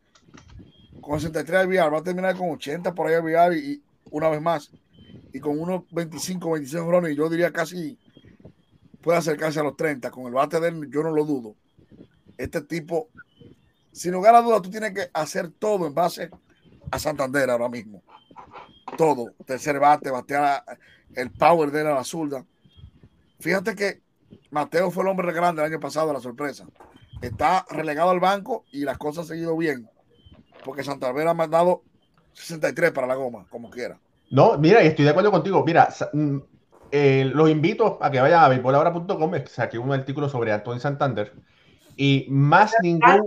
con 1.01 1.19
63 1.19 1.65
VR, 1.65 1.89
va 1.89 1.97
a 1.97 2.03
terminar 2.03 2.35
con 2.35 2.51
80 2.51 2.93
por 2.93 3.07
ahí 3.07 3.15
VR 3.15 3.57
y, 3.57 3.81
una 4.11 4.29
vez 4.29 4.41
más. 4.41 4.71
Y 5.33 5.39
con 5.39 5.59
unos 5.59 5.83
25, 5.91 6.51
26 6.51 6.83
morones, 6.83 7.15
yo 7.17 7.27
diría 7.27 7.51
casi 7.51 7.97
puede 9.01 9.17
acercarse 9.17 9.59
a 9.59 9.63
los 9.63 9.75
30. 9.75 10.11
Con 10.11 10.27
el 10.27 10.33
bate 10.33 10.59
de 10.59 10.69
él, 10.69 10.89
yo 10.91 11.01
no 11.01 11.11
lo 11.11 11.25
dudo. 11.25 11.55
Este 12.37 12.61
tipo, 12.61 13.09
sin 13.91 14.11
lugar 14.11 14.35
a 14.35 14.41
dudas, 14.41 14.61
tú 14.61 14.69
tienes 14.69 14.93
que 14.93 15.09
hacer 15.11 15.49
todo 15.51 15.87
en 15.87 15.93
base 15.93 16.29
a 16.91 16.99
Santander 16.99 17.49
ahora 17.49 17.67
mismo. 17.67 18.03
Todo. 18.95 19.33
Tercer 19.45 19.79
bate, 19.79 20.11
batear 20.11 20.63
el 21.15 21.31
power 21.31 21.71
de 21.71 21.81
él 21.81 21.87
a 21.87 21.95
la 21.95 22.03
zurda. 22.03 22.45
Fíjate 23.43 23.75
que 23.75 24.01
Mateo 24.51 24.89
fue 24.89 25.03
el 25.03 25.09
hombre 25.09 25.33
grande 25.33 25.61
el 25.61 25.69
año 25.69 25.79
pasado, 25.81 26.13
la 26.13 26.21
sorpresa. 26.21 26.65
Está 27.21 27.65
relegado 27.69 28.09
al 28.09 28.21
banco 28.21 28.63
y 28.71 28.85
las 28.85 28.97
cosas 28.97 29.23
han 29.23 29.35
seguido 29.35 29.57
bien. 29.57 29.89
Porque 30.63 30.81
Santander 30.81 31.27
ha 31.27 31.33
mandado 31.33 31.83
63 32.31 32.91
para 32.91 33.05
la 33.05 33.15
goma, 33.15 33.45
como 33.49 33.69
quiera. 33.69 33.99
No, 34.31 34.57
mira, 34.57 34.81
y 34.81 34.87
estoy 34.87 35.03
de 35.03 35.11
acuerdo 35.11 35.29
contigo. 35.29 35.61
Mira, 35.65 35.89
mm, 36.13 36.37
eh, 36.89 37.29
los 37.33 37.49
invito 37.49 37.99
a 38.01 38.09
que 38.09 38.21
vayan 38.21 38.45
a 38.45 38.47
beisbolahora.com. 38.47 39.33
Saqué 39.45 39.77
un 39.77 39.91
artículo 39.91 40.29
sobre 40.29 40.53
Anthony 40.53 40.79
Santander. 40.79 41.33
Y 41.97 42.25
más 42.29 42.73
ningún, 42.81 43.25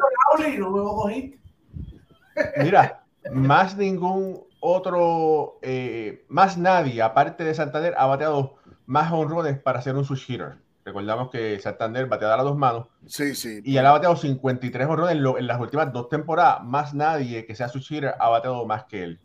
mira, 2.56 3.04
más 3.30 3.76
ningún 3.76 4.44
otro, 4.60 5.58
eh, 5.60 6.24
más 6.28 6.56
nadie, 6.56 7.02
aparte 7.02 7.44
de 7.44 7.52
Santander, 7.52 7.94
ha 7.98 8.06
bateado 8.06 8.56
más 8.86 9.12
honrones 9.12 9.58
para 9.58 9.80
ser 9.82 9.96
un 9.96 10.04
switch 10.04 10.30
hitter. 10.30 10.56
Recordamos 10.84 11.30
que 11.30 11.58
Santander 11.58 12.06
bateaba 12.06 12.34
a 12.34 12.36
las 12.36 12.46
dos 12.46 12.56
manos 12.56 12.86
Sí, 13.06 13.34
sí. 13.34 13.60
y 13.64 13.76
él 13.76 13.84
ha 13.86 13.90
bateado 13.90 14.14
53 14.14 14.86
honrones 14.86 15.16
en, 15.16 15.22
lo- 15.24 15.36
en 15.38 15.46
las 15.48 15.60
últimas 15.60 15.92
dos 15.92 16.08
temporadas. 16.08 16.62
Más 16.62 16.94
nadie 16.94 17.44
que 17.44 17.56
sea 17.56 17.68
switch 17.68 17.90
hitter 17.90 18.14
ha 18.18 18.28
bateado 18.28 18.64
más 18.66 18.84
que 18.84 19.02
él. 19.02 19.20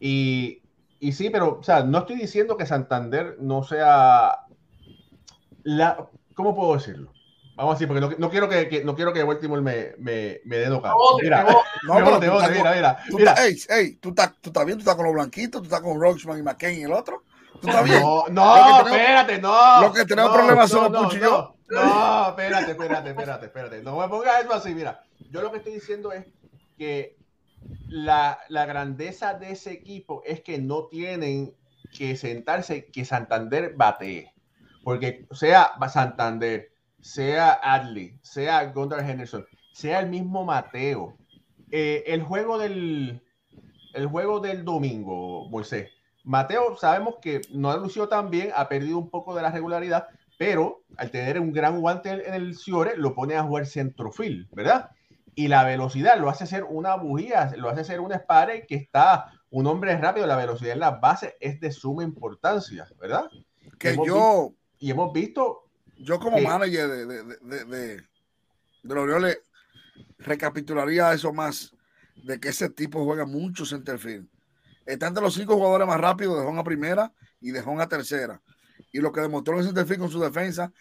Y, 0.00 0.62
y 0.98 1.12
sí, 1.12 1.28
pero, 1.30 1.58
o 1.60 1.62
sea, 1.62 1.82
no 1.84 1.98
estoy 1.98 2.16
diciendo 2.16 2.56
que 2.56 2.64
Santander 2.64 3.36
no 3.40 3.62
sea 3.64 4.38
la. 5.62 6.08
¿Cómo 6.34 6.54
puedo 6.54 6.74
decirlo? 6.74 7.12
Vamos 7.56 7.72
a 7.72 7.74
decir, 7.74 7.88
porque 7.88 8.00
no, 8.00 8.10
no 8.18 8.30
quiero 8.30 8.48
que, 8.48 8.68
que- 8.68 8.84
no 8.84 8.94
quiero 8.94 9.12
que 9.12 9.24
Baltimore 9.24 9.60
me, 9.60 9.92
me, 9.98 10.40
me 10.44 10.56
dé. 10.58 10.70
Bote, 10.70 11.22
Mira. 11.24 11.44
No, 11.86 11.98
estás 11.98 12.50
mira, 12.50 12.72
mira, 12.74 12.98
tú 13.10 13.18
mira. 13.18 13.32
estás- 13.34 13.68
ey, 13.70 13.84
ey, 13.86 13.96
tú 13.96 14.10
estás, 14.10 14.34
tú 14.40 14.50
estás 14.50 14.64
bien, 14.64 14.78
tú 14.78 14.82
estás 14.82 14.94
con 14.94 15.04
los 15.06 15.14
blanquitos, 15.14 15.60
tú 15.62 15.64
estás 15.64 15.80
con 15.80 16.00
Roxman 16.00 16.38
y 16.38 16.42
McCain 16.42 16.78
y 16.78 16.82
el 16.84 16.92
otro. 16.92 17.24
Bien. 17.62 18.02
No, 18.02 18.24
no, 18.28 18.54
tenemos- 18.84 18.90
espérate, 18.92 19.38
no. 19.40 19.80
lo 19.82 19.92
que 19.92 20.04
tenemos 20.04 20.30
no, 20.30 20.36
problemas 20.36 20.72
no, 20.72 20.80
somos 20.80 21.14
y 21.14 21.16
no, 21.18 21.22
yo. 21.22 21.54
No, 21.68 22.28
espérate, 22.30 22.70
espérate, 22.72 23.10
espérate, 23.10 23.46
espérate. 23.46 23.82
No 23.82 23.98
me 23.98 24.08
pongas 24.08 24.44
eso 24.44 24.54
así, 24.54 24.74
mira. 24.74 25.02
Yo 25.30 25.42
lo 25.42 25.50
que 25.50 25.58
estoy 25.58 25.74
diciendo 25.74 26.12
es 26.12 26.24
que 26.78 27.16
la, 27.88 28.38
la 28.48 28.64
grandeza 28.66 29.34
de 29.34 29.50
ese 29.52 29.72
equipo 29.72 30.22
es 30.24 30.40
que 30.40 30.58
no 30.58 30.86
tienen 30.86 31.54
que 31.96 32.16
sentarse 32.16 32.86
que 32.86 33.04
Santander 33.04 33.74
batee. 33.76 34.32
Porque 34.84 35.26
sea 35.32 35.72
Santander, 35.92 36.72
sea 37.00 37.52
Adley, 37.62 38.18
sea 38.22 38.64
Gondar 38.66 39.00
Henderson, 39.00 39.46
sea 39.72 40.00
el 40.00 40.08
mismo 40.08 40.44
Mateo. 40.44 41.16
eh, 41.70 42.04
el 42.06 42.22
juego 42.22 42.56
del 42.58 43.22
el 43.94 44.06
juego 44.06 44.40
del 44.40 44.64
domingo, 44.64 45.48
Moisés. 45.50 45.90
Mateo, 46.28 46.76
sabemos 46.76 47.16
que 47.22 47.40
no 47.52 47.70
ha 47.70 47.76
lucido 47.78 48.06
tan 48.08 48.28
bien, 48.28 48.50
ha 48.54 48.68
perdido 48.68 48.98
un 48.98 49.08
poco 49.08 49.34
de 49.34 49.40
la 49.40 49.50
regularidad, 49.50 50.08
pero 50.38 50.82
al 50.98 51.10
tener 51.10 51.40
un 51.40 51.52
gran 51.52 51.80
guante 51.80 52.10
en 52.10 52.34
el 52.34 52.54
Ciore, 52.56 52.96
lo 52.98 53.14
pone 53.14 53.34
a 53.34 53.42
jugar 53.44 53.66
centrofil, 53.66 54.46
¿verdad? 54.52 54.90
Y 55.34 55.48
la 55.48 55.64
velocidad 55.64 56.18
lo 56.20 56.28
hace 56.28 56.46
ser 56.46 56.64
una 56.64 56.96
bujía, 56.96 57.50
lo 57.56 57.70
hace 57.70 57.82
ser 57.84 58.00
un 58.00 58.12
espare 58.12 58.66
que 58.66 58.74
está 58.74 59.32
un 59.50 59.66
hombre 59.66 59.96
rápido. 59.96 60.26
La 60.26 60.36
velocidad 60.36 60.74
en 60.74 60.80
las 60.80 61.00
bases 61.00 61.34
es 61.40 61.60
de 61.60 61.72
suma 61.72 62.02
importancia, 62.04 62.86
¿verdad? 63.00 63.24
Que 63.78 63.90
hemos 63.90 64.06
yo, 64.06 64.52
Y 64.80 64.90
hemos 64.90 65.12
visto, 65.14 65.64
yo 65.96 66.18
como 66.20 66.36
que- 66.36 66.42
manager 66.42 66.88
de, 66.88 67.06
de, 67.06 67.24
de, 67.24 67.64
de, 67.64 67.96
de 67.96 68.94
los 68.94 68.98
Orioles 69.04 69.38
recapitularía 70.18 71.12
eso 71.12 71.32
más 71.32 71.72
de 72.22 72.38
que 72.38 72.48
ese 72.50 72.68
tipo 72.68 73.02
juega 73.04 73.24
mucho 73.24 73.64
centerfield. 73.64 74.28
Está 74.88 75.08
entre 75.08 75.22
los 75.22 75.34
cinco 75.34 75.54
jugadores 75.54 75.86
más 75.86 76.00
rápidos 76.00 76.40
de 76.40 76.46
home 76.46 76.60
a 76.60 76.64
primera 76.64 77.12
y 77.42 77.50
de 77.50 77.60
home 77.60 77.82
a 77.82 77.88
tercera. 77.88 78.40
Y 78.90 79.00
lo 79.00 79.12
que 79.12 79.20
demostró 79.20 79.58
el 79.58 79.66
centerfield 79.66 80.00
con 80.00 80.10
su 80.10 80.18
defensa, 80.18 80.72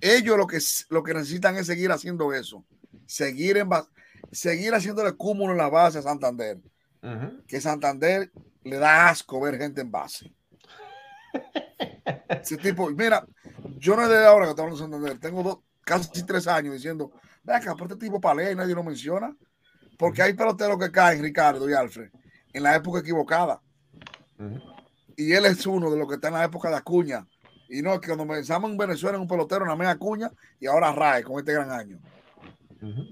ellos 0.00 0.38
lo 0.38 0.46
que, 0.46 0.60
lo 0.88 1.02
que 1.02 1.12
necesitan 1.12 1.56
es 1.56 1.66
seguir 1.66 1.90
haciendo 1.90 2.32
eso. 2.32 2.64
Seguir, 3.06 3.56
en, 3.56 3.68
seguir 4.30 4.72
haciéndole 4.72 5.14
cúmulo 5.14 5.50
en 5.50 5.58
la 5.58 5.68
base 5.68 5.98
a 5.98 6.02
Santander. 6.02 6.60
Que 7.48 7.60
Santander 7.60 8.30
le 8.62 8.76
da 8.76 9.08
asco 9.08 9.40
ver 9.40 9.58
gente 9.58 9.80
en 9.80 9.90
base. 9.90 10.32
Ese 12.28 12.58
tipo, 12.58 12.88
mira, 12.90 13.26
yo 13.78 13.96
no 13.96 14.04
es 14.04 14.08
de 14.08 14.24
ahora 14.24 14.44
que 14.44 14.50
estamos 14.50 14.74
en 14.74 14.78
Santander, 14.78 15.18
tengo 15.18 15.42
dos, 15.42 15.58
casi 15.80 16.24
tres 16.24 16.46
años 16.46 16.74
diciendo, 16.74 17.10
vea 17.42 17.58
que 17.58 17.68
aparte 17.68 17.96
tipo 17.96 18.20
palea 18.20 18.52
y 18.52 18.54
nadie 18.54 18.76
lo 18.76 18.84
menciona, 18.84 19.36
porque 19.98 20.22
hay 20.22 20.34
peloteros 20.34 20.78
que 20.78 20.92
caen, 20.92 21.20
Ricardo 21.20 21.68
y 21.68 21.72
Alfred, 21.72 22.10
en 22.56 22.62
la 22.62 22.74
época 22.74 23.00
equivocada, 23.00 23.60
y 25.16 25.32
él 25.32 25.46
es 25.46 25.66
uno 25.66 25.90
de 25.90 25.98
los 25.98 26.08
que 26.08 26.14
está 26.14 26.28
en 26.28 26.34
la 26.34 26.44
época 26.44 26.68
de 26.70 26.76
Acuña, 26.76 27.26
y 27.68 27.82
no, 27.82 28.00
que 28.00 28.06
cuando 28.08 28.26
pensamos 28.26 28.70
en 28.70 28.76
Venezuela 28.76 29.16
en 29.16 29.22
un 29.22 29.28
pelotero, 29.28 29.64
nada 29.64 29.76
más 29.76 29.88
Acuña, 29.88 30.30
y 30.60 30.66
ahora 30.66 30.92
Rae 30.92 31.22
con 31.22 31.38
este 31.38 31.52
gran 31.52 31.70
año. 31.70 31.98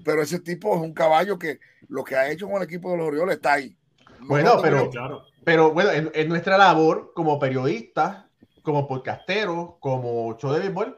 Pero 0.03 0.21
ese 0.21 0.39
tipo 0.39 0.75
es 0.75 0.81
un 0.81 0.93
caballo 0.93 1.37
que 1.37 1.59
lo 1.89 2.03
que 2.03 2.15
ha 2.15 2.29
hecho 2.29 2.47
con 2.47 2.57
el 2.57 2.63
equipo 2.63 2.91
de 2.91 2.97
los 2.97 3.07
Orioles 3.07 3.35
está 3.35 3.53
ahí. 3.53 3.75
No 4.21 4.27
Bueno, 4.27 4.59
pero- 4.61 4.89
Claro. 4.89 5.23
Pero 5.43 5.71
bueno, 5.73 5.91
es, 5.91 6.07
es 6.13 6.27
nuestra 6.27 6.57
labor 6.57 7.11
como 7.13 7.37
periodistas, 7.37 8.25
como 8.63 8.87
podcasteros, 8.87 9.75
como 9.79 10.35
show 10.37 10.51
de 10.51 10.59
béisbol, 10.59 10.97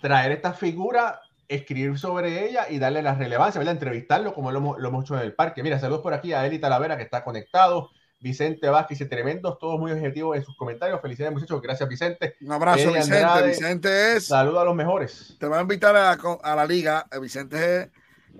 traer 0.00 0.32
esta 0.32 0.54
figura, 0.54 1.20
escribir 1.48 1.98
sobre 1.98 2.48
ella 2.48 2.66
y 2.70 2.78
darle 2.78 3.02
la 3.02 3.14
relevancia, 3.14 3.58
¿verdad? 3.58 3.74
Entrevistarlo 3.74 4.34
como 4.34 4.50
lo 4.50 4.58
hemos, 4.58 4.78
lo 4.78 4.88
hemos 4.88 5.04
hecho 5.04 5.14
en 5.16 5.22
el 5.22 5.34
parque. 5.34 5.62
Mira, 5.62 5.78
saludos 5.78 6.02
por 6.02 6.14
aquí 6.14 6.32
a 6.32 6.46
Eli 6.46 6.58
Talavera 6.58 6.96
que 6.96 7.02
está 7.02 7.22
conectado, 7.24 7.90
Vicente 8.20 8.68
Vázquez 8.68 9.00
y 9.02 9.06
tremendos, 9.08 9.58
todos 9.58 9.78
muy 9.78 9.92
objetivos 9.92 10.36
en 10.36 10.44
sus 10.44 10.56
comentarios. 10.56 11.00
Felicidades 11.02 11.34
muchachos, 11.34 11.60
gracias 11.60 11.88
Vicente. 11.88 12.36
Un 12.40 12.52
abrazo, 12.52 12.78
Eddie 12.80 12.92
Vicente. 12.98 13.16
Andrade. 13.18 13.48
Vicente 13.48 14.12
es. 14.16 14.26
Saludos 14.28 14.62
a 14.62 14.64
los 14.64 14.74
mejores. 14.74 15.36
Te 15.38 15.46
va 15.46 15.58
a 15.58 15.62
invitar 15.62 15.94
a, 15.94 16.12
a 16.42 16.56
la 16.56 16.64
liga. 16.66 17.04
Eh, 17.12 17.18
Vicente 17.20 17.90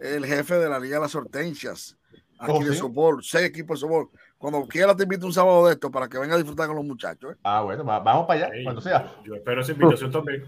es 0.01 0.13
el 0.17 0.25
jefe 0.25 0.55
de 0.55 0.69
la 0.71 0.79
Liga 0.81 0.97
de 0.97 1.03
las 1.03 1.15
Hortensias. 1.15 1.97
Aquí 2.39 2.53
Oh, 2.57 2.65
de 2.65 2.73
¿sí? 2.73 2.79
softball, 2.79 3.23
seis 3.23 3.47
equipos 3.47 3.79
de 3.79 3.87
softball. 3.87 4.09
Cuando 4.39 4.67
quiera 4.67 4.95
te 4.97 5.05
invito 5.05 5.25
un 5.27 5.33
sábado 5.33 5.67
de 5.67 5.75
esto 5.75 5.91
para 5.91 6.09
que 6.09 6.19
venga 6.19 6.35
a 6.35 6.39
disfrutar 6.39 6.67
con 6.67 6.77
los 6.77 6.85
muchachos. 6.85 7.35
¿eh? 7.35 7.39
Ah, 7.45 7.61
bueno, 7.63 7.85
va- 7.85 8.01
vamos 8.01 8.27
para 8.27 8.47
allá, 8.47 8.55
cuando 8.65 8.81
sea. 8.81 9.15
Yo 9.25 9.35
espero 9.35 9.61
esa 9.61 9.73
invitación 9.73 10.11
también. 10.11 10.45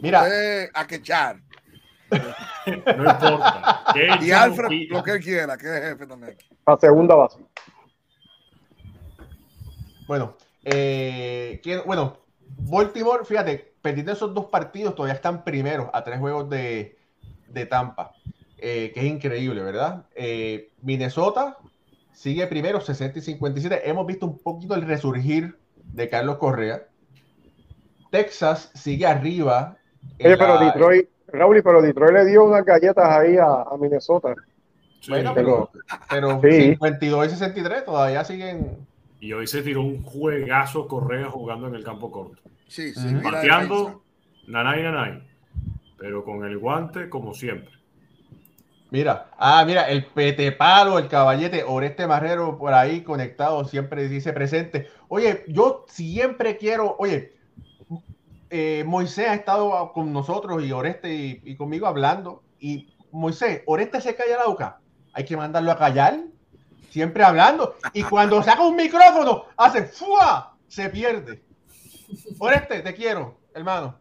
Mira. 0.00 0.22
Usted 0.22 0.70
a 0.74 0.86
quechar. 0.86 1.40
No 2.96 3.10
importa. 3.10 3.84
Que 3.94 4.26
Y 4.26 4.30
Alfred, 4.30 4.88
lo 4.90 5.02
que 5.02 5.10
él 5.12 5.22
quiera, 5.22 5.56
que 5.56 5.66
es 5.66 5.82
jefe 5.84 6.06
también. 6.06 6.36
A 6.66 6.76
segunda 6.76 7.14
base. 7.14 7.38
Bueno, 10.06 10.36
eh, 10.64 11.60
¿quién- 11.62 11.82
bueno, 11.86 12.18
Baltimore, 12.58 13.24
fíjate, 13.24 13.74
perdiendo 13.82 14.12
esos 14.12 14.32
dos 14.34 14.46
partidos, 14.46 14.94
todavía 14.94 15.14
están 15.14 15.44
primeros 15.44 15.88
a 15.92 16.02
tres 16.04 16.18
juegos 16.18 16.48
de, 16.50 16.98
de 17.48 17.66
Tampa, 17.66 18.12
eh, 18.58 18.90
que 18.94 19.00
es 19.00 19.06
increíble, 19.06 19.62
¿verdad? 19.62 20.06
Eh, 20.14 20.70
Minnesota 20.82 21.58
sigue 22.12 22.46
primero, 22.46 22.80
60 22.80 23.18
y 23.18 23.22
57. 23.22 23.88
Hemos 23.88 24.06
visto 24.06 24.26
un 24.26 24.38
poquito 24.38 24.74
el 24.74 24.82
resurgir 24.82 25.58
de 25.76 26.08
Carlos 26.08 26.38
Correa. 26.38 26.86
Texas 28.10 28.70
sigue 28.74 29.06
arriba. 29.06 29.76
Oye, 30.18 30.36
pero 30.36 30.54
la- 30.54 30.64
Detroit, 30.72 31.08
Raúl, 31.32 31.62
pero 31.62 31.82
Detroit 31.82 32.12
le 32.12 32.24
dio 32.26 32.44
unas 32.44 32.64
galletas 32.64 33.08
ahí 33.08 33.36
a, 33.36 33.46
a 33.62 33.76
Minnesota. 33.78 34.34
Sí. 35.00 35.10
Bueno, 35.10 35.32
pero- 35.34 35.70
pero 36.10 36.40
Sí. 36.42 36.70
52 36.70 37.26
y 37.26 37.30
63 37.30 37.84
todavía 37.84 38.24
siguen. 38.24 38.78
Y 39.20 39.32
hoy 39.32 39.46
se 39.46 39.62
tiró 39.62 39.82
un 39.82 40.02
juegazo 40.02 40.86
Correa 40.88 41.26
jugando 41.30 41.66
en 41.68 41.74
el 41.74 41.84
campo 41.84 42.10
corto. 42.10 42.40
Sí, 42.68 42.92
sí. 42.94 43.14
Defensa. 43.14 43.94
nanay, 44.46 44.82
nanay. 44.82 45.22
Pero 45.98 46.24
con 46.24 46.44
el 46.44 46.58
guante, 46.58 47.08
como 47.08 47.34
siempre. 47.34 47.72
Mira, 48.90 49.26
ah, 49.36 49.64
mira, 49.66 49.88
el 49.90 50.06
Pete 50.06 50.50
Palo, 50.52 50.98
el 50.98 51.08
caballete, 51.08 51.62
Oreste 51.62 52.06
Marrero 52.06 52.56
por 52.56 52.72
ahí 52.72 53.02
conectado, 53.02 53.64
siempre 53.64 54.08
dice 54.08 54.32
presente. 54.32 54.88
Oye, 55.08 55.44
yo 55.48 55.84
siempre 55.88 56.56
quiero, 56.56 56.96
oye, 56.98 57.34
eh, 58.50 58.84
Moisés 58.86 59.28
ha 59.28 59.34
estado 59.34 59.92
con 59.92 60.12
nosotros 60.12 60.62
y 60.64 60.72
Oreste 60.72 61.14
y, 61.14 61.40
y 61.44 61.56
conmigo 61.56 61.86
hablando. 61.86 62.42
Y 62.58 62.94
Moisés, 63.12 63.62
Oreste 63.66 64.00
se 64.00 64.14
calla 64.14 64.38
la 64.38 64.46
boca. 64.46 64.80
Hay 65.12 65.24
que 65.24 65.36
mandarlo 65.36 65.70
a 65.72 65.78
callar, 65.78 66.20
siempre 66.90 67.24
hablando. 67.24 67.74
Y 67.92 68.02
cuando 68.02 68.42
saca 68.42 68.62
un 68.62 68.76
micrófono, 68.76 69.44
hace 69.56 69.84
¡fua! 69.84 70.56
Se 70.68 70.88
pierde. 70.90 71.42
Oreste, 72.38 72.80
te 72.80 72.94
quiero, 72.94 73.38
hermano. 73.54 73.98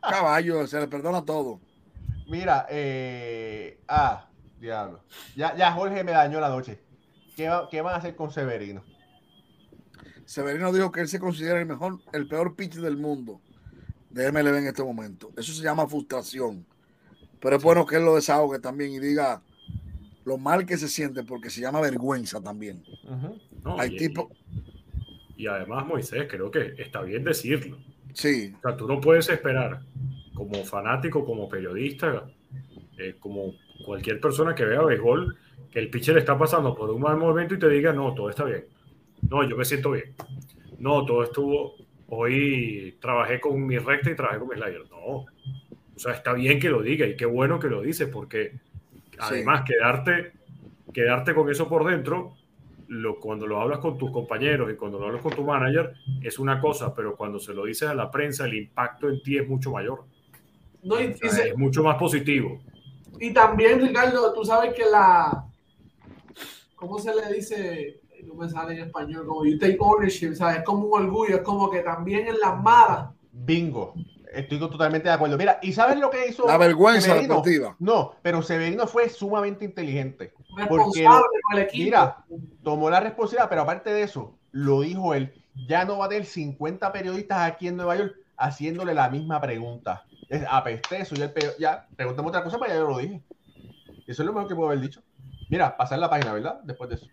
Caballo, 0.00 0.66
se 0.66 0.80
le 0.80 0.86
perdona 0.88 1.24
todo. 1.24 1.60
Mira, 2.28 2.66
eh, 2.70 3.80
ah, 3.88 4.28
diablo. 4.60 5.00
Ya, 5.36 5.54
ya 5.56 5.72
Jorge 5.72 6.04
me 6.04 6.12
dañó 6.12 6.40
la 6.40 6.48
noche. 6.48 6.80
¿Qué, 7.36 7.48
va- 7.48 7.68
qué 7.68 7.80
van 7.82 7.94
a 7.94 7.98
hacer 7.98 8.14
con 8.16 8.30
Severino? 8.30 8.82
Severino 10.24 10.72
dijo 10.72 10.90
que 10.90 11.00
él 11.00 11.08
se 11.08 11.18
considera 11.20 11.60
el 11.60 11.66
mejor, 11.66 11.98
el 12.12 12.26
peor 12.28 12.56
pitcher 12.56 12.80
del 12.82 12.96
mundo 12.96 13.40
de 14.14 14.30
MLB 14.30 14.56
en 14.58 14.66
este 14.68 14.82
momento. 14.82 15.32
Eso 15.36 15.52
se 15.52 15.62
llama 15.62 15.86
frustración. 15.88 16.64
Pero 17.40 17.56
es 17.56 17.62
bueno 17.62 17.84
que 17.84 17.96
él 17.96 18.04
lo 18.04 18.14
desahogue 18.14 18.58
también 18.58 18.92
y 18.92 18.98
diga 18.98 19.42
lo 20.24 20.38
mal 20.38 20.64
que 20.64 20.78
se 20.78 20.88
siente 20.88 21.24
porque 21.24 21.50
se 21.50 21.60
llama 21.60 21.80
vergüenza 21.80 22.40
también. 22.40 22.82
Hay 23.78 23.94
y, 23.94 23.96
tipo, 23.96 24.30
y 25.36 25.46
además, 25.46 25.86
Moisés, 25.86 26.26
creo 26.28 26.50
que 26.50 26.74
está 26.78 27.02
bien 27.02 27.24
decirlo. 27.24 27.76
sí, 28.12 28.54
O 28.58 28.60
sea, 28.62 28.76
tú 28.76 28.86
no 28.86 29.00
puedes 29.00 29.28
esperar, 29.28 29.82
como 30.34 30.64
fanático, 30.64 31.24
como 31.24 31.48
periodista, 31.48 32.24
eh, 32.96 33.16
como 33.18 33.52
cualquier 33.84 34.20
persona 34.20 34.54
que 34.54 34.64
vea 34.64 34.80
béisbol, 34.82 35.36
que 35.70 35.80
el 35.80 35.90
pitcher 35.90 36.16
está 36.18 36.38
pasando 36.38 36.74
por 36.74 36.90
un 36.90 37.02
mal 37.02 37.16
momento 37.16 37.54
y 37.54 37.58
te 37.58 37.68
diga, 37.68 37.92
no, 37.92 38.14
todo 38.14 38.30
está 38.30 38.44
bien. 38.44 38.64
no, 39.28 39.46
yo 39.48 39.56
me 39.56 39.64
siento 39.64 39.90
bien. 39.90 40.14
No, 40.78 41.04
todo 41.04 41.24
estuvo, 41.24 41.74
hoy 42.16 42.96
trabajé 43.00 43.40
con 43.40 43.66
mi 43.66 43.78
recta 43.78 44.10
y 44.10 44.16
trabajé 44.16 44.38
con 44.38 44.48
mi 44.48 44.54
slider. 44.54 44.82
No, 44.90 45.26
o 45.94 45.98
sea, 45.98 46.12
está 46.12 46.32
bien 46.32 46.58
que 46.58 46.70
lo 46.70 46.82
diga 46.82 47.06
y 47.06 47.16
qué 47.16 47.26
bueno 47.26 47.58
que 47.58 47.68
lo 47.68 47.80
dice, 47.80 48.06
porque 48.06 48.58
además 49.18 49.62
quedarte, 49.64 50.32
quedarte 50.92 51.34
con 51.34 51.50
eso 51.50 51.68
por 51.68 51.88
dentro, 51.88 52.34
lo, 52.88 53.18
cuando 53.18 53.46
lo 53.46 53.60
hablas 53.60 53.78
con 53.78 53.96
tus 53.96 54.10
compañeros 54.10 54.70
y 54.72 54.76
cuando 54.76 54.98
lo 54.98 55.06
hablas 55.06 55.22
con 55.22 55.34
tu 55.34 55.44
manager, 55.44 55.94
es 56.22 56.38
una 56.38 56.60
cosa, 56.60 56.94
pero 56.94 57.16
cuando 57.16 57.38
se 57.38 57.54
lo 57.54 57.64
dices 57.64 57.88
a 57.88 57.94
la 57.94 58.10
prensa, 58.10 58.44
el 58.44 58.54
impacto 58.54 59.08
en 59.08 59.22
ti 59.22 59.38
es 59.38 59.48
mucho 59.48 59.70
mayor. 59.70 60.04
No, 60.82 61.00
y, 61.00 61.14
Es 61.22 61.56
mucho 61.56 61.82
más 61.82 61.96
positivo. 61.96 62.60
y 63.18 63.32
también, 63.32 63.80
Ricardo, 63.80 64.32
tú 64.34 64.44
sabes 64.44 64.74
que 64.74 64.84
la. 64.84 65.46
¿Cómo 66.74 66.98
se 66.98 67.14
le 67.14 67.32
dice? 67.32 68.00
No 68.26 68.34
me 68.34 68.48
sale 68.48 68.74
en 68.74 68.86
español, 68.86 69.26
como 69.26 69.44
you 69.44 69.58
take 69.58 69.76
ownership, 69.80 70.34
¿sabes? 70.34 70.58
Es 70.58 70.64
como 70.64 70.86
un 70.86 71.04
orgullo, 71.04 71.36
es 71.36 71.42
como 71.42 71.70
que 71.70 71.80
también 71.80 72.26
en 72.26 72.38
las 72.38 72.60
malas. 72.62 73.10
Bingo. 73.32 73.94
Estoy 74.32 74.58
totalmente 74.58 75.08
de 75.08 75.14
acuerdo. 75.14 75.38
Mira, 75.38 75.58
¿y 75.62 75.72
sabes 75.72 75.96
lo 75.98 76.10
que 76.10 76.26
hizo? 76.28 76.46
La 76.46 76.58
vergüenza 76.58 77.02
Severino? 77.02 77.34
deportiva. 77.34 77.76
No, 77.78 78.14
pero 78.22 78.42
Severino 78.42 78.86
fue 78.86 79.08
sumamente 79.08 79.64
inteligente. 79.64 80.32
responsable 80.56 81.40
con 81.42 81.58
el 81.58 81.64
equipo. 81.64 81.84
Mira, 81.84 82.24
tomó 82.62 82.90
la 82.90 83.00
responsabilidad, 83.00 83.48
pero 83.48 83.62
aparte 83.62 83.92
de 83.92 84.02
eso, 84.02 84.36
lo 84.50 84.80
dijo 84.80 85.14
él, 85.14 85.32
ya 85.68 85.84
no 85.84 85.98
va 85.98 86.06
a 86.06 86.08
tener 86.08 86.26
50 86.26 86.92
periodistas 86.92 87.38
aquí 87.40 87.68
en 87.68 87.76
Nueva 87.76 87.96
York 87.96 88.14
haciéndole 88.36 88.94
la 88.94 89.08
misma 89.08 89.40
pregunta. 89.40 90.04
Es 90.28 90.44
apeste 90.50 91.00
eso, 91.00 91.14
ya, 91.14 91.32
ya 91.58 91.86
pregúntame 91.96 92.28
otra 92.28 92.42
cosa, 92.42 92.58
pero 92.58 92.72
ya 92.72 92.78
yo 92.80 92.88
lo 92.88 92.98
dije. 92.98 93.22
Eso 94.06 94.22
es 94.22 94.26
lo 94.26 94.32
mejor 94.32 94.48
que 94.48 94.54
puedo 94.54 94.68
haber 94.68 94.80
dicho. 94.80 95.02
Mira, 95.48 95.76
pasar 95.76 95.98
la 95.98 96.10
página, 96.10 96.32
¿verdad? 96.32 96.60
Después 96.64 96.90
de 96.90 96.96
eso. 96.96 97.06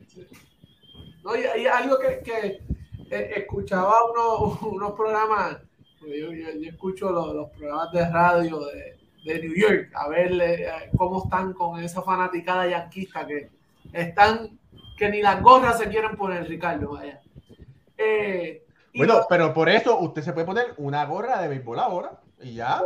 No, 1.24 1.36
y 1.36 1.44
hay 1.44 1.66
algo 1.68 1.98
que, 2.00 2.20
que, 2.24 2.62
eh, 3.10 3.34
escuchaba 3.38 3.94
uno- 4.12 4.58
unos 4.72 4.94
programas, 4.94 5.58
yo, 6.02 6.08
yo- 6.32 6.52
yo 6.60 6.70
escucho 6.70 7.12
los, 7.12 7.34
los 7.36 7.50
programas 7.52 7.92
de 7.92 8.10
radio 8.10 8.60
de, 8.66 8.98
de 9.26 9.40
New 9.42 9.54
York, 9.56 9.92
a 9.94 10.08
ver 10.10 10.32
eh, 10.42 10.68
cómo 10.98 11.24
están 11.24 11.54
con 11.54 11.80
esa 11.82 12.02
fanaticada 12.02 12.68
yanquista 12.68 13.26
que 13.28 13.50
están, 13.94 14.58
que 14.98 15.10
ni 15.10 15.22
las 15.22 15.42
gorras 15.42 15.78
se 15.78 15.90
quieren 15.90 16.16
poner, 16.16 16.48
Ricardo, 16.48 16.92
vaya. 16.94 17.22
Eh, 17.98 18.64
y 18.94 18.98
Bueno, 18.98 19.22
pero 19.30 19.54
por 19.54 19.70
eso 19.70 20.00
usted 20.00 20.22
se 20.24 20.34
puede 20.34 20.46
poner 20.46 20.74
una 20.78 21.06
gorra 21.06 21.42
de 21.42 21.48
béisbol 21.50 21.80
ahora 21.80 22.20
y 22.42 22.56
ya. 22.56 22.82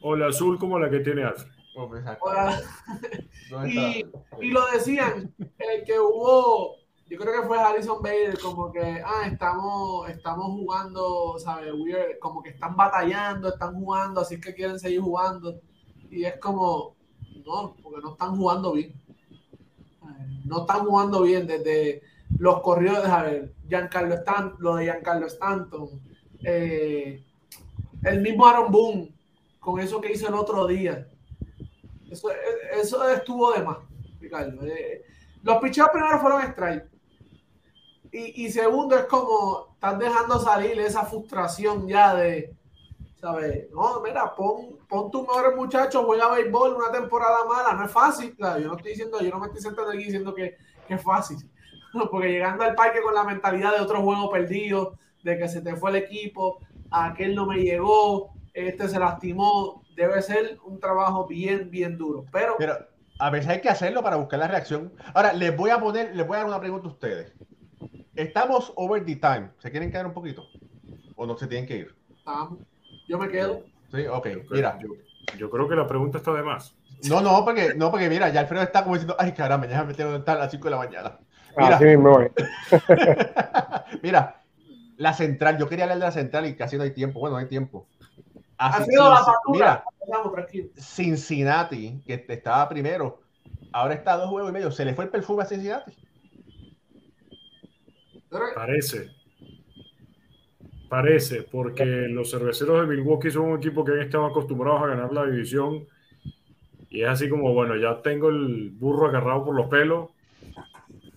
O 0.00 0.16
la 0.16 0.28
azul 0.28 0.58
como 0.58 0.78
la 0.78 0.88
que 0.90 1.00
tiene 1.00 1.22
Alfred. 1.24 1.52
Oh, 1.76 1.88
pues, 1.88 2.00
exacto. 2.00 2.28
ahora- 2.28 2.60
¿Dónde 3.50 3.70
y, 3.70 4.06
y 4.40 4.50
lo 4.50 4.64
decían, 4.72 5.34
eh, 5.58 5.82
que 5.86 5.98
hubo, 5.98 6.76
yo 7.14 7.20
creo 7.20 7.40
que 7.42 7.46
fue 7.46 7.58
Harrison 7.60 8.02
Bader, 8.02 8.38
como 8.40 8.72
que, 8.72 9.00
ah, 9.04 9.26
estamos, 9.30 10.08
estamos 10.08 10.46
jugando, 10.46 11.38
¿sabes? 11.38 11.72
We're- 11.72 12.18
como 12.18 12.42
que 12.42 12.50
están 12.50 12.74
batallando, 12.76 13.50
están 13.50 13.74
jugando, 13.74 14.20
así 14.20 14.40
que 14.40 14.52
quieren 14.52 14.80
seguir 14.80 15.00
jugando. 15.00 15.60
Y 16.10 16.24
es 16.24 16.38
como, 16.40 16.96
no, 17.46 17.76
porque 17.80 18.00
no 18.02 18.12
están 18.14 18.36
jugando 18.36 18.72
bien. 18.72 18.92
No 20.44 20.62
están 20.62 20.84
jugando 20.84 21.22
bien 21.22 21.46
desde 21.46 22.02
los 22.36 22.60
corridos 22.62 23.02
de 23.04 23.08
Javier, 23.08 23.54
Giancarlo 23.68 24.14
Stanton, 24.16 24.56
lo 24.58 24.74
de 24.74 24.84
Giancarlo 24.84 25.26
Stanton, 25.26 25.88
eh, 26.42 27.24
el 28.02 28.20
mismo 28.22 28.44
Aaron 28.46 28.72
Boone, 28.72 29.14
con 29.60 29.78
eso 29.78 30.00
que 30.00 30.12
hizo 30.12 30.26
el 30.26 30.34
otro 30.34 30.66
día. 30.66 31.06
Eso, 32.10 32.28
eso 32.72 33.08
estuvo 33.08 33.52
de 33.52 33.62
más, 33.62 33.78
Ricardo. 34.20 34.66
Eh, 34.66 35.04
los 35.44 35.58
picheos 35.58 35.88
primero 35.92 36.18
fueron 36.18 36.42
strike. 36.42 36.93
Y, 38.16 38.48
segundo 38.52 38.96
es 38.96 39.06
como 39.06 39.70
estás 39.74 39.98
dejando 39.98 40.38
salir 40.38 40.78
esa 40.78 41.04
frustración 41.04 41.88
ya 41.88 42.14
de, 42.14 42.54
¿sabes? 43.20 43.68
No, 43.72 44.00
mira, 44.02 44.32
pon, 44.36 44.78
pon 44.88 45.10
tus 45.10 45.22
mejores 45.22 45.56
muchachos, 45.56 46.04
juega 46.06 46.32
béisbol 46.32 46.76
una 46.76 46.92
temporada 46.92 47.44
mala, 47.44 47.72
no 47.72 47.84
es 47.84 47.90
fácil. 47.90 48.36
Claro, 48.36 48.60
yo 48.60 48.68
no 48.68 48.76
estoy 48.76 48.92
diciendo, 48.92 49.20
yo 49.20 49.30
no 49.30 49.40
me 49.40 49.46
estoy 49.48 49.62
sentando 49.62 49.90
aquí 49.90 50.04
diciendo 50.04 50.32
que, 50.32 50.56
que 50.86 50.94
es 50.94 51.02
fácil. 51.02 51.38
Porque 52.12 52.28
llegando 52.28 52.62
al 52.62 52.76
parque 52.76 53.02
con 53.02 53.14
la 53.14 53.24
mentalidad 53.24 53.74
de 53.74 53.82
otro 53.82 54.00
juego 54.00 54.30
perdido, 54.30 54.96
de 55.24 55.36
que 55.36 55.48
se 55.48 55.60
te 55.60 55.74
fue 55.74 55.90
el 55.90 55.96
equipo, 55.96 56.60
aquel 56.92 57.34
no 57.34 57.46
me 57.46 57.56
llegó, 57.56 58.32
este 58.52 58.88
se 58.88 59.00
lastimó, 59.00 59.82
debe 59.96 60.22
ser 60.22 60.58
un 60.64 60.78
trabajo 60.78 61.26
bien, 61.26 61.68
bien 61.68 61.98
duro. 61.98 62.26
Pero 62.30 62.54
Pero 62.58 62.76
a 63.18 63.30
veces 63.30 63.50
hay 63.50 63.60
que 63.60 63.70
hacerlo 63.70 64.04
para 64.04 64.16
buscar 64.16 64.38
la 64.38 64.46
reacción. 64.46 64.92
Ahora, 65.14 65.32
les 65.32 65.56
voy 65.56 65.70
a 65.70 65.80
poner, 65.80 66.14
les 66.14 66.24
voy 66.24 66.36
a 66.36 66.38
dar 66.38 66.46
una 66.46 66.60
pregunta 66.60 66.86
a 66.86 66.92
ustedes. 66.92 67.32
Estamos 68.16 68.72
over 68.76 69.04
the 69.04 69.16
time. 69.16 69.50
¿Se 69.58 69.70
quieren 69.70 69.90
quedar 69.90 70.06
un 70.06 70.12
poquito? 70.12 70.44
¿O 71.16 71.26
no 71.26 71.36
se 71.36 71.46
tienen 71.46 71.66
que 71.66 71.76
ir? 71.76 71.94
vamos, 72.24 72.58
yo 73.08 73.18
me 73.18 73.28
quedo. 73.28 73.62
Sí, 73.92 74.06
ok. 74.06 74.26
Yo 74.26 74.32
creo- 74.32 74.44
Mira. 74.50 74.78
Yo, 74.80 74.88
yo 75.38 75.50
creo 75.50 75.68
que 75.68 75.74
la 75.76 75.86
pregunta 75.86 76.18
está 76.18 76.32
de 76.32 76.42
más. 76.42 76.74
No, 77.08 77.20
no, 77.20 77.44
porque, 77.44 77.74
no, 77.76 77.90
porque 77.90 78.08
mira, 78.08 78.28
ya 78.30 78.40
Alfredo 78.40 78.62
está 78.62 78.82
como 78.82 78.94
diciendo, 78.94 79.16
ay, 79.18 79.32
caramba, 79.32 79.66
ya 79.66 79.84
me 79.84 79.92
tengo 79.94 80.10
que 80.12 80.16
estar 80.18 80.36
a 80.36 80.40
las 80.40 80.50
5 80.50 80.64
de 80.64 80.70
la 80.70 80.76
mañana. 80.78 81.18
Mira. 81.56 81.76
Así 81.76 81.84
mismo 81.84 82.20
es. 82.20 82.32
Mira, 84.02 84.40
la 84.96 85.12
central, 85.12 85.58
yo 85.58 85.68
quería 85.68 85.84
hablar 85.84 85.98
de 85.98 86.04
la 86.04 86.12
central 86.12 86.46
y 86.46 86.56
casi 86.56 86.76
no 86.76 86.82
hay 86.82 86.92
tiempo. 86.92 87.20
Bueno, 87.20 87.36
no 87.36 87.40
hay 87.40 87.48
tiempo. 87.48 87.86
Así- 88.56 88.82
Ha 88.82 88.84
sido 88.86 89.10
la 89.10 89.16
factura. 89.24 89.84
mira. 90.06 90.72
Cincinnati, 90.76 92.00
que 92.06 92.24
estaba 92.28 92.68
primero, 92.68 93.20
ahora 93.72 93.94
está 93.94 94.14
a 94.14 94.16
dos 94.18 94.30
juegos 94.30 94.50
y 94.50 94.54
medio. 94.54 94.70
Se 94.70 94.84
le 94.84 94.94
fue 94.94 95.04
el 95.04 95.10
perfume 95.10 95.42
a 95.42 95.46
Cincinnati. 95.46 95.92
Parece. 98.54 99.10
Parece, 100.88 101.42
porque 101.42 101.84
los 101.84 102.30
cerveceros 102.30 102.80
de 102.80 102.94
Milwaukee 102.94 103.30
son 103.30 103.46
un 103.46 103.58
equipo 103.58 103.84
que 103.84 103.92
han 103.92 104.00
estado 104.00 104.26
acostumbrados 104.26 104.82
a 104.82 104.86
ganar 104.88 105.12
la 105.12 105.26
división. 105.26 105.86
Y 106.88 107.02
es 107.02 107.08
así 107.08 107.28
como, 107.28 107.52
bueno, 107.52 107.76
ya 107.76 108.00
tengo 108.02 108.28
el 108.28 108.70
burro 108.70 109.08
agarrado 109.08 109.44
por 109.44 109.56
los 109.56 109.66
pelos 109.66 110.10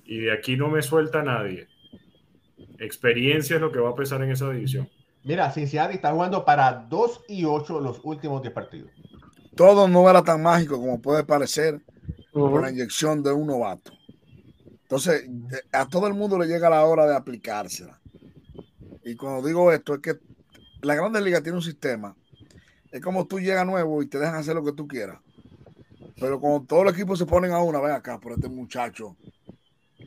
y 0.06 0.20
de 0.20 0.32
aquí 0.32 0.56
no 0.56 0.70
me 0.70 0.82
suelta 0.82 1.22
nadie. 1.22 1.68
Experiencia 2.80 3.58
es 3.58 3.62
lo 3.62 3.72
que 3.72 3.80
va 3.80 3.90
a 3.90 3.96
pesar 3.96 4.24
en 4.24 4.32
esa 4.32 4.50
división. 4.50 4.90
Mira, 5.24 5.52
Cincinnati 5.52 5.96
está 5.96 6.12
jugando 6.12 6.46
para 6.46 6.72
2 6.72 7.26
y 7.28 7.44
8 7.44 7.82
los 7.82 8.00
últimos 8.04 8.42
10 8.42 8.54
partidos. 8.54 8.92
Todo 9.56 9.88
no 9.88 10.10
era 10.10 10.24
tan 10.24 10.42
mágico 10.42 10.80
como 10.80 11.02
puede 11.02 11.24
parecer 11.24 11.82
con 12.32 12.62
la 12.62 12.72
inyección 12.72 13.22
de 13.22 13.34
un 13.34 13.48
novato. 13.48 13.97
Entonces, 14.88 15.30
a 15.74 15.86
todo 15.86 16.08
el 16.08 16.14
mundo 16.14 16.40
le 16.40 16.48
llega 16.48 16.70
la 16.70 16.86
hora 16.86 17.06
de 17.06 17.14
aplicársela. 17.14 18.00
Y 19.04 19.18
cuando 19.18 19.46
digo 19.46 19.70
esto, 19.74 19.96
es 19.96 20.00
que 20.00 20.18
la 20.82 20.96
Grandes 20.96 21.22
Ligas 21.24 21.44
tiene 21.44 21.58
un 21.58 21.64
sistema. 21.64 22.16
Es 22.90 23.02
como 23.02 23.28
tú 23.28 23.38
llegas 23.38 23.66
nuevo 23.66 24.02
y 24.02 24.08
te 24.08 24.18
dejan 24.18 24.36
hacer 24.36 24.56
lo 24.56 24.64
que 24.64 24.72
tú 24.72 24.88
quieras. 24.88 25.20
Pero 26.18 26.40
cuando 26.40 26.66
todos 26.66 26.86
los 26.86 26.94
equipos 26.94 27.20
se 27.20 27.26
ponen 27.26 27.52
a 27.52 27.62
una, 27.62 27.82
ven 27.82 27.92
acá, 27.92 28.18
por 28.18 28.32
este 28.32 28.48
muchacho, 28.48 29.18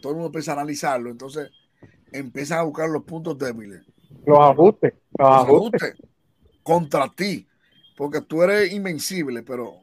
todo 0.00 0.12
el 0.12 0.16
mundo 0.16 0.28
empieza 0.28 0.52
a 0.52 0.54
analizarlo. 0.54 1.10
Entonces, 1.10 1.50
empiezan 2.10 2.60
a 2.60 2.62
buscar 2.62 2.88
los 2.88 3.04
puntos 3.04 3.36
débiles. 3.36 3.82
Los 4.24 4.40
ajustes. 4.40 4.94
Los 5.18 5.28
los 5.28 5.36
ajustes. 5.36 5.82
ajustes 5.82 6.10
contra 6.62 7.06
ti, 7.14 7.46
porque 7.98 8.22
tú 8.22 8.42
eres 8.42 8.72
invencible, 8.72 9.42
pero 9.42 9.74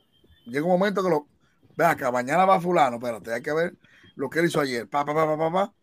llega 0.45 0.65
un 0.65 0.71
momento 0.71 1.03
que 1.03 1.09
lo 1.09 1.27
ve 1.75 1.85
acá, 1.85 2.11
mañana 2.11 2.45
va 2.45 2.59
fulano, 2.59 2.95
espérate, 2.95 3.31
hay 3.31 3.41
que 3.43 3.53
ver 3.53 3.75
lo 4.17 4.29
que 4.29 4.39
él 4.39 4.45
hizo 4.47 4.59
ayer, 4.59 4.87
pa, 4.89 5.05
pa, 5.05 5.13
pa, 5.13 5.25
pa, 5.25 5.37
pa, 5.37 5.51
pa, 5.51 5.73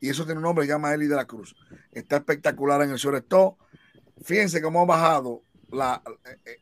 y 0.00 0.08
eso 0.08 0.24
tiene 0.24 0.38
un 0.38 0.42
nombre, 0.44 0.64
se 0.66 0.72
llama 0.72 0.92
Eli 0.92 1.06
de 1.06 1.16
la 1.16 1.26
Cruz. 1.26 1.54
Está 1.92 2.16
espectacular 2.16 2.82
en 2.82 2.90
el 2.90 2.96
shortstop. 2.96 3.58
Fíjense 4.22 4.60
cómo 4.60 4.82
ha 4.82 4.86
bajado 4.86 5.42
la, 5.70 6.02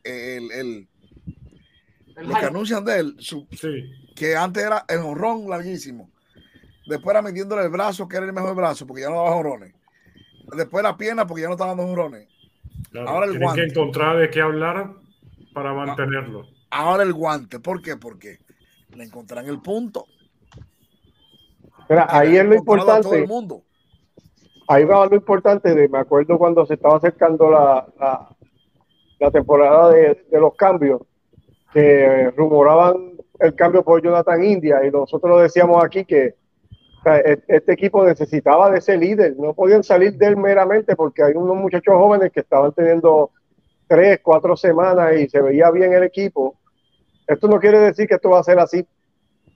eh, 0.03 0.37
el, 0.37 0.51
el- 0.51 0.87
el 2.15 2.27
lo 2.27 2.35
que 2.35 2.45
anuncian 2.45 2.85
de 2.85 2.99
él, 2.99 3.15
su- 3.19 3.47
Sí, 3.51 3.91
que 4.15 4.35
antes 4.35 4.63
era 4.63 4.85
el 4.87 4.99
honrón 4.99 5.49
larguísimo. 5.49 6.11
Después 6.85 7.13
era 7.13 7.21
metiéndole 7.21 7.63
el 7.63 7.69
brazo, 7.69 8.07
que 8.07 8.17
era 8.17 8.25
el 8.25 8.33
mejor 8.33 8.55
brazo, 8.55 8.85
porque 8.85 9.01
ya 9.01 9.09
no 9.09 9.15
daba 9.15 9.35
honrones. 9.35 9.73
Después 10.55 10.83
la 10.83 10.95
pierna, 10.97 11.25
porque 11.25 11.41
ya 11.41 11.47
no 11.47 11.53
estaba 11.53 11.71
dando 11.73 11.85
honrones. 11.91 12.27
claro. 12.91 13.09
Ahora 13.09 13.25
el 13.25 13.39
guante. 13.39 13.61
que 13.65 13.71
encontrar 13.71 14.17
de 14.17 14.29
qué 14.29 14.41
hablar 14.41 14.93
para 15.53 15.73
mantenerlo. 15.73 16.47
Ahora 16.69 17.03
el 17.03 17.13
guante, 17.13 17.59
¿por 17.59 17.81
qué? 17.81 17.97
Porque 17.97 18.39
le 18.95 19.03
encontrarán 19.05 19.47
el 19.49 19.61
punto. 19.61 20.05
Ahí 21.89 22.37
es 22.37 22.45
lo 22.45 22.49
todo 22.61 22.73
el 22.75 22.79
importante. 22.79 23.27
mundo. 23.27 23.61
Ahí 24.67 24.85
va 24.85 25.05
lo 25.05 25.15
importante 25.15 25.75
de, 25.75 25.89
me 25.89 25.99
acuerdo 25.99 26.37
cuando 26.37 26.65
se 26.65 26.75
estaba 26.75 26.97
acercando 26.97 27.49
la, 27.49 27.85
la, 27.99 28.29
la 29.19 29.31
temporada 29.31 29.89
de, 29.91 30.25
de 30.29 30.39
los 30.39 30.55
cambios, 30.55 31.01
que 31.73 32.31
rumoraban 32.37 33.13
el 33.39 33.55
cambio 33.55 33.83
por 33.83 34.01
Jonathan 34.01 34.43
India 34.43 34.85
y 34.85 34.91
nosotros 34.91 35.41
decíamos 35.41 35.83
aquí 35.83 36.05
que 36.05 36.35
o 36.99 37.03
sea, 37.03 37.17
e- 37.19 37.43
este 37.47 37.73
equipo 37.73 38.05
necesitaba 38.05 38.69
de 38.71 38.77
ese 38.77 38.95
líder, 38.95 39.35
no 39.37 39.53
podían 39.53 39.83
salir 39.83 40.13
de 40.13 40.27
él 40.27 40.37
meramente 40.37 40.95
porque 40.95 41.23
hay 41.23 41.33
unos 41.33 41.57
muchachos 41.57 41.95
jóvenes 41.95 42.31
que 42.31 42.39
estaban 42.39 42.71
teniendo 42.71 43.31
tres, 43.87 44.19
cuatro 44.23 44.55
semanas 44.55 45.17
y 45.17 45.27
se 45.27 45.41
veía 45.41 45.69
bien 45.71 45.91
el 45.91 46.03
equipo. 46.03 46.55
Esto 47.27 47.47
no 47.47 47.59
quiere 47.59 47.79
decir 47.79 48.07
que 48.07 48.15
esto 48.15 48.29
va 48.29 48.39
a 48.39 48.43
ser 48.43 48.59
así 48.59 48.85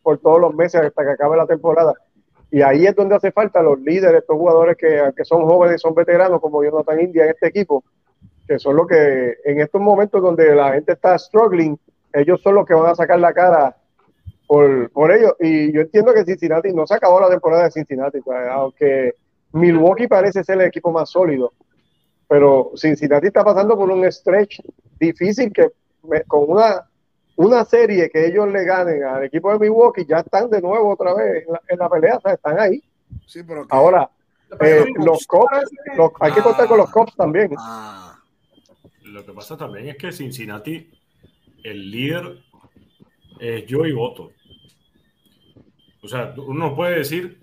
por 0.04 0.18
todos 0.18 0.42
los 0.42 0.54
meses 0.54 0.82
hasta 0.82 1.04
que 1.06 1.12
acabe 1.12 1.38
la 1.38 1.46
temporada. 1.48 1.94
Y 2.50 2.62
ahí 2.62 2.86
es 2.86 2.96
donde 2.96 3.16
hace 3.16 3.32
falta 3.32 3.62
los 3.62 3.80
líderes, 3.80 4.22
estos 4.22 4.38
jugadores 4.38 4.78
que, 4.78 5.12
que 5.16 5.26
son 5.26 5.46
jóvenes, 5.46 5.82
son 5.82 5.94
veteranos, 5.94 6.40
como 6.40 6.64
Jonathan 6.64 7.02
India 7.02 7.26
en 7.26 7.32
este 7.32 7.48
equipo, 7.48 7.84
que 8.48 8.58
son 8.58 8.76
los 8.78 8.88
que 8.88 9.36
en 9.44 9.60
estos 9.60 9.82
momentos 9.82 10.22
donde 10.22 10.56
la 10.56 10.74
gente 10.74 10.94
está 10.94 11.18
struggling, 11.18 11.78
ellos 12.14 12.42
son 12.42 12.56
los 12.56 12.66
que 12.66 12.74
van 12.74 12.92
a 12.92 12.96
sacar 12.96 13.20
la 13.20 13.34
cara 13.34 13.76
por, 14.48 14.90
por 14.92 15.12
ellos. 15.12 15.34
Y 15.40 15.74
yo 15.74 15.82
entiendo 15.82 16.14
que 16.14 16.24
Cincinnati 16.24 16.74
no 16.74 16.88
se 16.88 16.96
acabó 16.96 17.20
la 17.20 17.30
temporada 17.30 17.66
de 17.66 17.72
Cincinnati, 17.72 18.22
pues, 18.22 18.38
aunque 18.50 19.14
Milwaukee 19.52 20.08
parece 20.08 20.44
ser 20.44 20.62
el 20.62 20.68
equipo 20.68 20.92
más 20.92 21.10
sólido, 21.10 21.54
pero 22.28 22.72
Cincinnati 22.76 23.28
está 23.28 23.44
pasando 23.44 23.78
por 23.78 23.90
un 23.90 24.10
stretch 24.12 24.62
difícil 25.00 25.52
que 25.52 25.72
con 26.28 26.50
una, 26.50 26.88
una 27.38 27.64
serie 27.66 28.10
que 28.10 28.28
ellos 28.28 28.48
le 28.52 28.64
ganen 28.66 29.04
al 29.04 29.24
equipo 29.24 29.52
de 29.54 29.60
Milwaukee, 29.60 30.06
ya 30.06 30.18
están 30.20 30.50
de 30.50 30.62
nuevo 30.62 30.90
otra 30.92 31.14
vez 31.14 31.46
en 31.48 31.54
la, 31.54 31.62
en 31.68 31.80
la 31.80 31.90
pelea, 31.90 32.18
o 32.18 32.22
sea, 32.22 32.34
están 32.34 32.60
ahí. 32.60 32.84
Sí, 33.26 33.42
pero 33.48 33.62
que- 33.68 33.76
Ahora, 33.76 34.10
eh, 34.60 34.86
los 35.04 35.26
Cops, 35.26 35.70
los- 35.96 36.12
hay 36.20 36.32
que 36.34 36.42
contar 36.42 36.68
con 36.68 36.78
los 36.78 36.90
Cops 36.92 37.16
también. 37.16 37.52
Ah, 37.58 38.20
Lo 39.04 39.26
que 39.26 39.32
pasa 39.34 39.56
también 39.58 39.88
es 39.88 39.98
que 39.98 40.12
Cincinnati, 40.12 40.92
el 41.64 41.90
líder 41.92 42.40
es 43.40 43.66
Joey 43.70 43.94
Boto. 43.94 44.32
O 46.04 46.08
sea, 46.08 46.34
uno 46.38 46.76
puede 46.76 46.98
decir, 46.98 47.40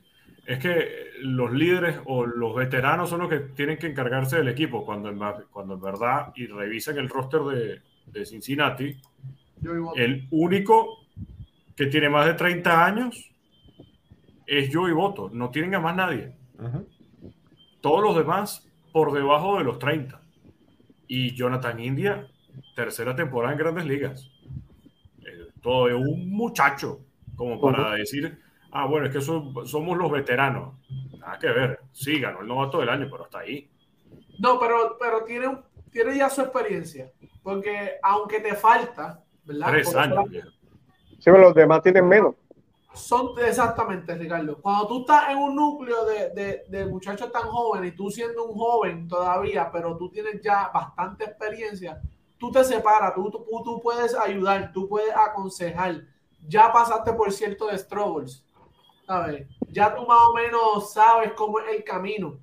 es 0.47 0.59
que 0.59 1.05
los 1.21 1.53
líderes 1.53 1.97
o 2.07 2.27
los 2.27 2.55
veteranos 2.55 3.09
son 3.11 3.21
los 3.21 3.29
que 3.31 3.39
tienen 3.41 3.79
que 3.79 3.87
encargarse 3.87 4.37
del 4.37 4.49
equipo, 4.49 4.85
cuando 4.85 5.09
en, 5.09 5.21
va- 5.21 5.43
cuando 5.53 5.75
en 5.75 5.81
verdad, 5.81 6.33
y 6.37 6.47
revisan 6.47 6.99
el 6.99 7.09
roster 7.09 7.41
de, 7.43 7.81
de 8.07 8.27
Cincinnati, 8.27 8.93
Yo 8.93 9.01
el 9.97 10.29
único 10.31 10.99
que 11.77 11.87
tiene 11.87 12.09
más 12.09 12.27
de 12.27 12.35
30 12.35 12.85
años 12.85 13.31
es 14.47 14.75
Joey 14.75 14.93
Boto. 14.93 15.31
No 15.33 15.51
tienen 15.51 15.75
a 15.75 15.81
más 15.81 15.97
nadie. 15.97 16.35
Todos 17.81 18.03
los 18.03 18.17
demás 18.17 18.69
por 18.93 19.13
debajo 19.13 19.59
de 19.59 19.65
los 19.65 19.79
30. 19.79 20.21
Y 21.07 21.35
Jonathan 21.35 21.81
India, 21.81 22.27
tercera 22.75 23.15
temporada 23.15 23.53
en 23.53 23.59
grandes 23.59 23.85
ligas. 23.87 24.31
Eh, 25.21 25.49
todo 25.61 25.89
es 25.89 25.95
un 25.95 26.31
muchacho, 26.31 27.01
como 27.37 27.61
para 27.61 27.93
decir, 27.95 28.39
ah, 28.73 28.87
bueno, 28.87 29.07
es 29.07 29.13
que 29.13 29.21
so- 29.21 29.67
somos 29.67 29.99
los 29.99 30.11
veteranos. 30.11 30.75
Nada 31.19 31.39
que 31.39 31.49
ver. 31.49 31.81
Sí, 31.93 32.21
ganó 32.21 32.41
el 32.41 32.47
novato 32.47 32.79
del 32.81 32.89
año, 32.89 33.09
pero 33.11 33.25
hasta 33.25 33.41
ahí. 33.41 33.69
No, 34.39 34.59
pero, 34.59 34.97
pero 34.99 35.25
tiene, 35.25 35.59
tiene 35.91 36.17
ya 36.17 36.31
su 36.31 36.41
experiencia. 36.43 37.11
Porque 37.43 37.93
aunque 38.03 38.41
te 38.41 38.55
falta, 38.55 39.24
¿verdad? 39.45 39.67
Tres 39.69 39.87
Porque 39.87 40.01
años. 40.01 40.25
Sí, 41.19 41.31
pero 41.31 41.39
los 41.39 41.55
demás 41.55 41.83
tienen 41.83 42.07
menos. 42.07 42.35
Son 42.95 43.31
exactamente, 43.45 44.15
Ricardo. 44.15 44.61
Cuando 44.61 44.87
tú 44.87 45.01
estás 45.01 45.31
en 45.31 45.39
un 45.39 45.57
núcleo 45.57 46.05
de, 46.05 46.31
de- 46.31 46.65
de 46.69 46.87
muchachos 46.87 47.33
tan 47.33 47.43
jóvenes 47.49 47.93
y 47.93 47.97
tú 47.97 48.09
siendo 48.11 48.45
un 48.45 48.55
joven 48.57 49.09
todavía, 49.09 49.69
pero 49.73 49.97
tú 49.97 50.09
tienes 50.11 50.41
ya 50.43 50.71
bastante 50.73 51.25
experiencia, 51.25 52.01
tú 52.39 52.53
te 52.53 52.63
separas, 52.63 53.15
tú, 53.15 53.31
tú, 53.31 53.45
tú 53.65 53.81
puedes 53.83 54.15
ayudar, 54.15 54.73
tú 54.73 54.89
puedes 54.89 55.13
aconsejar. 55.15 56.03
Ya 56.47 56.71
pasaste 56.73 57.13
por 57.15 57.33
ciertos 57.33 57.73
struggles, 57.81 58.45
¿sabes? 59.07 59.49
Ya 59.71 59.93
tú 59.95 60.07
más 60.07 60.19
o 60.29 60.35
menos 60.35 60.93
sabes 60.93 61.33
cómo 61.33 61.59
es 61.59 61.75
el 61.77 61.83
camino. 61.83 62.39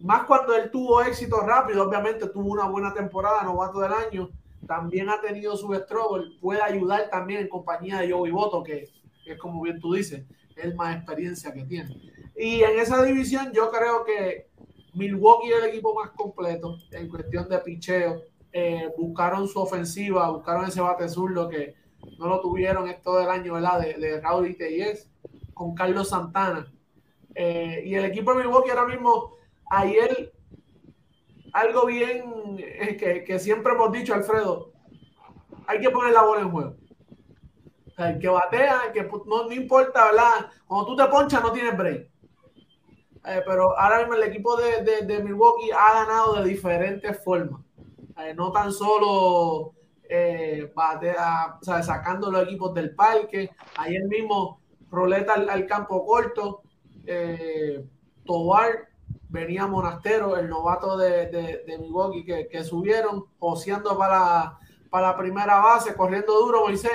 Más 0.00 0.22
cuando 0.22 0.54
él 0.54 0.70
tuvo 0.70 1.02
éxito 1.02 1.40
rápido, 1.40 1.82
obviamente 1.86 2.28
tuvo 2.28 2.52
una 2.52 2.68
buena 2.68 2.94
temporada, 2.94 3.42
novato 3.42 3.80
del 3.80 3.92
año, 3.92 4.30
también 4.68 5.08
ha 5.08 5.20
tenido 5.20 5.56
su 5.56 5.74
struggle, 5.74 6.38
puede 6.40 6.62
ayudar 6.62 7.10
también 7.10 7.40
en 7.40 7.48
compañía 7.48 7.98
de 7.98 8.12
Joey 8.12 8.30
Boto, 8.30 8.62
que 8.62 8.86
que 9.28 9.34
es 9.34 9.38
como 9.38 9.62
bien 9.62 9.78
tú 9.78 9.92
dices, 9.92 10.24
es 10.56 10.74
más 10.74 10.96
experiencia 10.96 11.52
que 11.52 11.64
tiene. 11.64 11.94
Y 12.34 12.62
en 12.62 12.78
esa 12.78 13.02
división 13.02 13.52
yo 13.52 13.70
creo 13.70 14.04
que 14.04 14.48
Milwaukee 14.94 15.50
es 15.50 15.62
el 15.62 15.68
equipo 15.68 15.94
más 15.94 16.10
completo 16.12 16.78
en 16.90 17.08
cuestión 17.08 17.48
de 17.48 17.58
picheo. 17.58 18.22
Eh, 18.52 18.88
buscaron 18.96 19.46
su 19.46 19.60
ofensiva, 19.60 20.30
buscaron 20.30 20.66
ese 20.66 20.80
bate 20.80 21.08
zurdo 21.08 21.48
que 21.48 21.74
no 22.18 22.26
lo 22.26 22.40
tuvieron 22.40 22.88
esto 22.88 23.18
del 23.18 23.28
año, 23.28 23.54
¿verdad? 23.54 23.80
De, 23.80 23.94
de 23.94 24.20
Rowdy 24.20 24.54
Tellez 24.54 25.10
con 25.52 25.74
Carlos 25.74 26.08
Santana. 26.08 26.72
Eh, 27.34 27.82
y 27.84 27.94
el 27.94 28.06
equipo 28.06 28.32
de 28.32 28.38
Milwaukee 28.38 28.70
ahora 28.70 28.86
mismo, 28.86 29.34
ayer, 29.70 30.32
algo 31.52 31.86
bien 31.86 32.56
eh, 32.58 32.96
que, 32.96 33.24
que 33.24 33.38
siempre 33.38 33.72
hemos 33.72 33.92
dicho, 33.92 34.14
Alfredo, 34.14 34.72
hay 35.66 35.80
que 35.80 35.90
poner 35.90 36.12
la 36.14 36.22
bola 36.24 36.42
en 36.42 36.50
juego. 36.50 36.76
El 37.98 38.18
que 38.18 38.28
batea, 38.28 38.84
el 38.86 38.92
que 38.92 39.02
no, 39.26 39.50
importa, 39.52 40.06
¿verdad? 40.06 40.50
Cuando 40.66 40.86
tú 40.86 40.96
te 40.96 41.04
ponchas 41.06 41.42
no 41.42 41.52
tienes 41.52 41.76
break. 41.76 42.08
Eh, 43.24 43.42
pero 43.46 43.76
ahora 43.78 43.98
mismo 43.98 44.14
el 44.14 44.22
equipo 44.22 44.56
de, 44.56 44.82
de- 44.82 45.22
Milwaukee 45.22 45.70
ha 45.72 45.92
ganado 46.04 46.36
de 46.36 46.48
diferentes 46.48 47.22
formas. 47.22 47.60
Eh, 48.18 48.34
no 48.34 48.50
tan 48.52 48.72
solo 48.72 49.74
batea, 50.74 51.58
sacando 51.82 52.30
los 52.30 52.44
equipos 52.44 52.72
del 52.74 52.94
parque. 52.94 53.50
Ayer 53.76 54.04
mismo, 54.04 54.60
roleta 54.90 55.34
al, 55.34 55.50
al 55.50 55.66
campo 55.66 56.04
corto. 56.06 56.62
Tobar 58.24 58.88
venía 59.28 59.66
Monastero, 59.66 60.36
el 60.36 60.48
novato 60.48 60.96
de, 60.96 61.26
de- 61.26 61.62
de 61.66 61.78
Milwaukee 61.78 62.24
que, 62.24 62.48
que 62.48 62.64
subieron, 62.64 63.24
joseando 63.38 63.96
para, 63.98 64.58
para 64.90 65.08
la 65.08 65.16
primera 65.16 65.58
base, 65.60 65.94
corriendo 65.94 66.32
duro, 66.38 66.62
Moisés, 66.62 66.92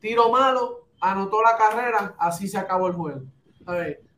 tiro 0.00 0.30
malo, 0.30 0.88
anotó 1.00 1.42
la 1.42 1.56
carrera, 1.56 2.14
así 2.18 2.48
se 2.48 2.58
acabó 2.58 2.88
el 2.88 2.94
juego. 2.94 3.20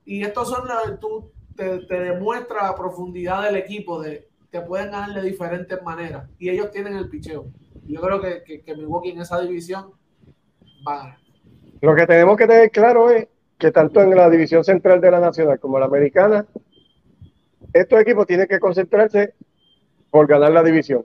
Y 0.04 0.22
estos 0.24 0.48
son 0.48 0.66
los, 0.66 1.00
tú 1.00 1.30
te, 1.56 1.80
te 1.86 2.00
demuestra 2.00 2.62
la 2.64 2.74
profundidad 2.74 3.42
del 3.44 3.56
equipo, 3.56 4.00
de 4.00 4.28
que 4.50 4.60
pueden 4.62 4.90
ganar 4.90 5.12
de 5.12 5.22
diferentes 5.22 5.82
maneras, 5.82 6.28
y 6.38 6.48
ellos 6.48 6.70
tienen 6.70 6.94
el 6.96 7.08
picheo. 7.10 7.46
Yo 7.86 8.00
creo 8.00 8.20
que, 8.20 8.42
que, 8.44 8.62
que 8.62 8.74
Milwaukee 8.74 9.10
en 9.10 9.20
esa 9.20 9.40
división 9.40 9.92
va 10.86 10.94
a 10.94 10.98
ganar. 10.98 11.18
Lo 11.80 11.94
que 11.94 12.06
tenemos 12.06 12.36
que 12.36 12.46
tener 12.46 12.70
claro 12.70 13.10
es 13.10 13.28
que 13.58 13.70
tanto 13.72 14.00
en 14.00 14.14
la 14.14 14.30
división 14.30 14.64
central 14.64 15.00
de 15.00 15.10
la 15.10 15.20
nacional 15.20 15.58
como 15.60 15.78
la 15.78 15.86
americana, 15.86 16.46
estos 17.80 18.00
equipos 18.00 18.26
tienen 18.26 18.46
que 18.46 18.58
concentrarse 18.58 19.34
por 20.10 20.26
ganar 20.26 20.52
la 20.52 20.62
división. 20.62 21.04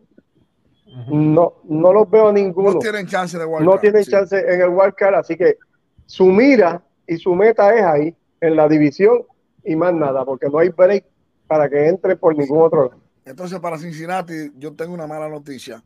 No, 1.08 1.56
no 1.64 1.92
los 1.92 2.10
veo 2.10 2.32
ninguno. 2.32 2.74
no 2.74 2.80
tienen 2.80 3.08
chance 3.08 3.38
de 3.38 3.46
no 3.46 3.80
tienen 3.80 4.04
chance 4.04 4.38
en 4.38 4.62
el 4.62 4.70
wild 4.70 4.94
card, 4.96 5.16
así 5.16 5.36
que 5.36 5.58
su 6.06 6.28
mira 6.28 6.84
y 7.08 7.18
su 7.18 7.34
meta 7.34 7.74
es 7.76 7.84
ahí, 7.84 8.16
en 8.42 8.56
la 8.56 8.68
división 8.68 9.24
y 9.64 9.76
más 9.76 9.94
nada, 9.94 10.24
porque 10.26 10.48
no 10.50 10.60
hay 10.60 10.70
break 10.70 11.06
para 11.48 11.70
que 11.70 11.88
entre 11.88 12.16
por 12.16 12.38
ningún 12.38 12.62
otro 12.62 12.90
lado. 12.90 13.02
Entonces, 13.26 13.60
para 13.60 13.78
Cincinnati, 13.78 14.52
yo 14.58 14.74
tengo 14.74 14.94
una 14.94 15.08
mala 15.08 15.30
noticia. 15.30 15.82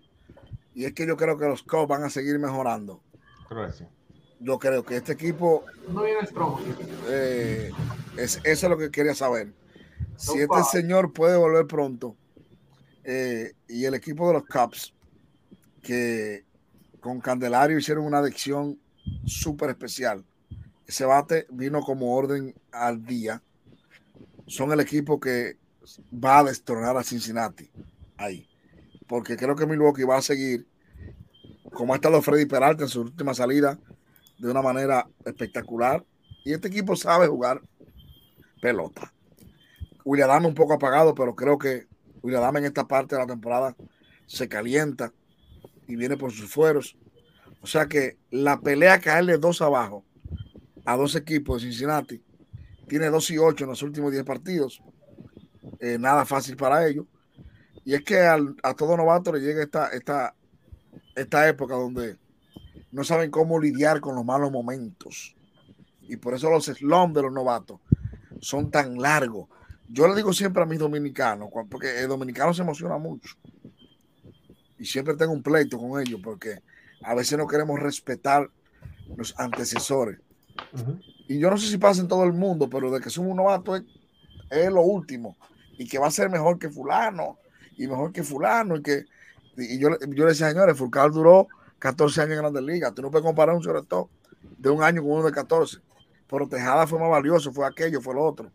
Y 0.73 0.85
es 0.85 0.93
que 0.93 1.07
yo 1.07 1.15
creo 1.15 1.38
que 1.38 1.45
los 1.45 1.64
Cubs 1.64 1.88
van 1.88 2.03
a 2.03 2.09
seguir 2.09 2.38
mejorando. 2.39 3.01
Creo 3.47 3.68
que 3.68 3.73
sí. 3.73 3.85
Yo 4.39 4.59
creo 4.59 4.84
que 4.84 4.97
este 4.97 5.14
equipo, 5.14 5.64
No 5.89 6.03
viene 6.03 6.26
strong. 6.26 6.59
eh, 7.09 7.72
es, 8.18 8.39
eso 8.43 8.65
es 8.65 8.69
lo 8.69 8.77
que 8.77 8.91
quería 8.91 9.15
saber. 9.15 9.49
Si 10.18 10.40
este 10.40 10.64
señor 10.72 11.14
puede 11.14 11.38
volver 11.38 11.68
pronto, 11.68 12.15
eh, 13.03 13.53
y 13.69 13.86
el 13.86 13.94
equipo 13.94 14.28
de 14.28 14.34
los 14.34 14.45
Cubs, 14.45 14.94
que 15.82 16.44
con 16.99 17.22
Candelario 17.22 17.78
hicieron 17.78 18.06
una 18.06 18.18
adicción 18.18 18.80
súper 19.26 19.69
especial. 19.69 20.26
Ese 20.86 21.06
bate 21.06 21.48
vino 21.49 21.82
como 21.82 22.14
orden 22.14 22.53
al 22.72 23.06
día. 23.06 23.41
Son 24.45 24.72
el 24.72 24.80
equipo 24.80 25.19
que 25.19 25.57
va 26.14 26.40
a 26.40 26.44
destronar 26.44 26.98
a 26.98 27.03
Cincinnati 27.03 27.69
ahí. 28.18 28.48
Porque 29.07 29.38
creo 29.38 29.56
que 29.56 29.65
Milwaukee 29.65 30.03
va 30.03 30.18
a 30.18 30.22
seguir, 30.22 30.68
como 31.74 31.94
ha 31.94 31.98
estado 31.98 32.22
Freddy 32.22 32.45
Peralta 32.45 32.84
en 32.84 32.90
su 32.90 33.02
última 33.02 33.34
salida, 33.34 33.80
de 34.38 34.52
una 34.52 34.61
manera 34.61 35.07
espectacular. 35.26 36.03
Y 36.44 36.53
este 36.53 36.68
equipo 36.68 36.95
sabe 36.95 37.28
jugar 37.28 37.61
pelota. 38.61 39.14
William 40.07 40.45
un 40.45 40.53
poco 40.53 40.73
apagado, 40.73 41.13
pero 41.13 41.35
creo 41.35 41.57
que 41.57 41.85
William 42.23 42.55
en 42.55 42.63
esta 42.65 42.88
parte 42.88 43.15
de 43.15 43.21
la 43.21 43.27
temporada 43.27 43.75
se 44.25 44.47
calienta 44.47 45.11
y 45.85 45.97
viene 45.97 46.15
por 46.15 46.31
sus 46.31 46.49
fueros. 46.49 46.97
O 47.61 47.67
sea 47.67 47.88
que 47.88 48.17
la 48.31 48.61
pelea 48.61 49.01
caerle 49.01 49.38
dos 49.38 49.61
abajo 49.61 50.05
a 50.85 50.95
dos 50.95 51.15
equipos 51.15 51.61
de 51.61 51.67
Cincinnati 51.69 52.23
tiene 52.88 53.07
2 53.09 53.31
y 53.31 53.38
8 53.38 53.65
en 53.65 53.69
los 53.69 53.84
últimos 53.84 54.13
10 54.13 54.23
partidos. 54.23 54.81
Eh, 55.81 55.97
nada 55.99 56.25
fácil 56.25 56.55
para 56.55 56.88
ellos. 56.88 57.05
Y 57.84 57.93
es 57.93 58.01
que 58.05 58.19
al- 58.21 58.55
a 58.63 58.73
todo 58.75 58.95
novato 58.95 59.34
le 59.34 59.41
llega 59.41 59.61
esta, 59.61 59.89
esta, 59.89 60.34
esta 61.15 61.49
época 61.49 61.75
donde 61.75 62.17
no 62.93 63.03
saben 63.03 63.29
cómo 63.29 63.59
lidiar 63.59 63.99
con 63.99 64.15
los 64.15 64.23
malos 64.23 64.51
momentos. 64.53 65.35
Y 66.01 66.15
por 66.15 66.34
eso 66.34 66.49
los 66.49 66.63
slums 66.67 67.13
de 67.13 67.23
los 67.23 67.34
novatos 67.34 67.81
son 68.39 68.71
tan 68.71 68.97
largos. 68.97 69.49
Yo 69.89 70.07
le 70.07 70.15
digo 70.15 70.34
siempre 70.34 70.64
a 70.64 70.65
mis 70.65 70.80
dominicanos, 70.80 71.49
porque 71.69 72.01
el 72.01 72.07
dominicano 72.07 72.53
se 72.53 72.61
emociona 72.61 72.97
mucho. 72.97 73.35
Y 74.77 74.85
siempre 74.85 75.15
tengo 75.15 75.34
un 75.34 75.41
pleito 75.41 75.77
con 75.77 76.01
ellos, 76.01 76.19
porque 76.23 76.61
a 77.03 77.15
veces 77.15 77.38
no 77.38 77.47
queremos 77.47 77.80
respetar 77.80 78.49
los 79.15 79.34
antecesores. 79.39 80.19
Y 81.27 81.39
yo 81.39 81.49
no 81.49 81.57
sé 81.57 81.68
si 81.68 81.77
pasa 81.77 82.01
en 82.01 82.07
todo 82.07 82.23
el 82.23 82.34
mundo, 82.34 82.69
pero 82.69 82.91
de 82.91 82.99
que 82.99 83.09
son 83.09 83.27
un 83.27 83.38
novato 83.38 83.76
es, 83.76 83.84
es 84.49 84.72
lo 84.72 84.81
último 84.81 85.38
y 85.77 85.88
que 85.88 85.99
va 85.99 86.07
a 86.07 86.11
ser 86.11 86.30
mejor 86.30 86.57
que 86.57 86.69
fulano 86.69 87.38
y 87.77 87.88
mejor 87.88 88.11
que 88.11 88.23
fulano 88.23 88.77
y 88.77 88.81
que 88.81 89.05
y 89.57 89.80
yo, 89.80 89.89
yo 89.99 90.23
le 90.23 90.31
decía, 90.31 90.49
señores, 90.49 90.77
Fulcar 90.77 91.11
duró 91.11 91.47
14 91.80 92.22
años 92.22 92.34
en 92.34 92.38
Grandes 92.39 92.64
Ligas, 92.64 92.93
tú 92.93 93.01
no 93.01 93.09
puedes 93.09 93.26
comparar 93.26 93.55
un 93.55 93.61
shortstop 93.61 94.09
de 94.57 94.69
un 94.69 94.84
año 94.84 95.01
con 95.01 95.11
uno 95.11 95.26
de 95.26 95.31
14, 95.31 95.80
pero 96.30 96.47
Tejada 96.47 96.85
fue 96.85 96.99
más 96.99 97.09
valioso, 97.09 97.51
fue 97.51 97.65
aquello, 97.65 97.99
fue 97.99 98.14
lo 98.14 98.23
otro. 98.23 98.51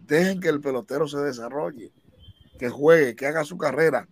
Dejen 0.00 0.40
que 0.40 0.48
el 0.48 0.60
pelotero 0.60 1.06
se 1.08 1.18
desarrolle, 1.18 1.92
que 2.58 2.68
juegue, 2.68 3.14
que 3.16 3.26
haga 3.26 3.44
su 3.44 3.56
carrera. 3.56 4.08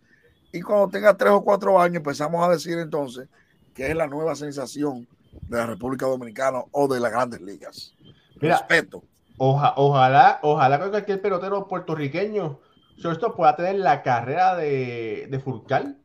Y 0.52 0.60
cuando 0.62 0.88
tenga 0.88 1.16
tres 1.16 1.32
o 1.32 1.42
cuatro 1.44 1.80
años 1.80 1.96
empezamos 1.98 2.46
a 2.46 2.50
decir 2.50 2.78
entonces 2.78 3.28
que 3.74 3.88
es 3.90 3.96
la 3.96 4.06
nueva 4.06 4.34
sensación 4.34 5.06
de 5.48 5.56
la 5.58 5.66
República 5.66 6.06
Dominicana 6.06 6.62
o 6.72 6.88
de 6.92 7.00
las 7.00 7.12
grandes 7.12 7.40
ligas. 7.40 7.94
Mira, 8.40 8.58
Respeto. 8.58 9.04
Oja- 9.38 9.74
ojalá, 9.76 10.38
ojalá 10.42 10.80
que 10.82 10.90
cualquier 10.90 11.22
pelotero 11.22 11.66
puertorriqueño 11.68 12.58
esto 13.02 13.34
pueda 13.34 13.56
tener 13.56 13.76
la 13.76 14.02
carrera 14.02 14.54
de, 14.56 15.26
de 15.30 15.38
Furcal. 15.38 15.96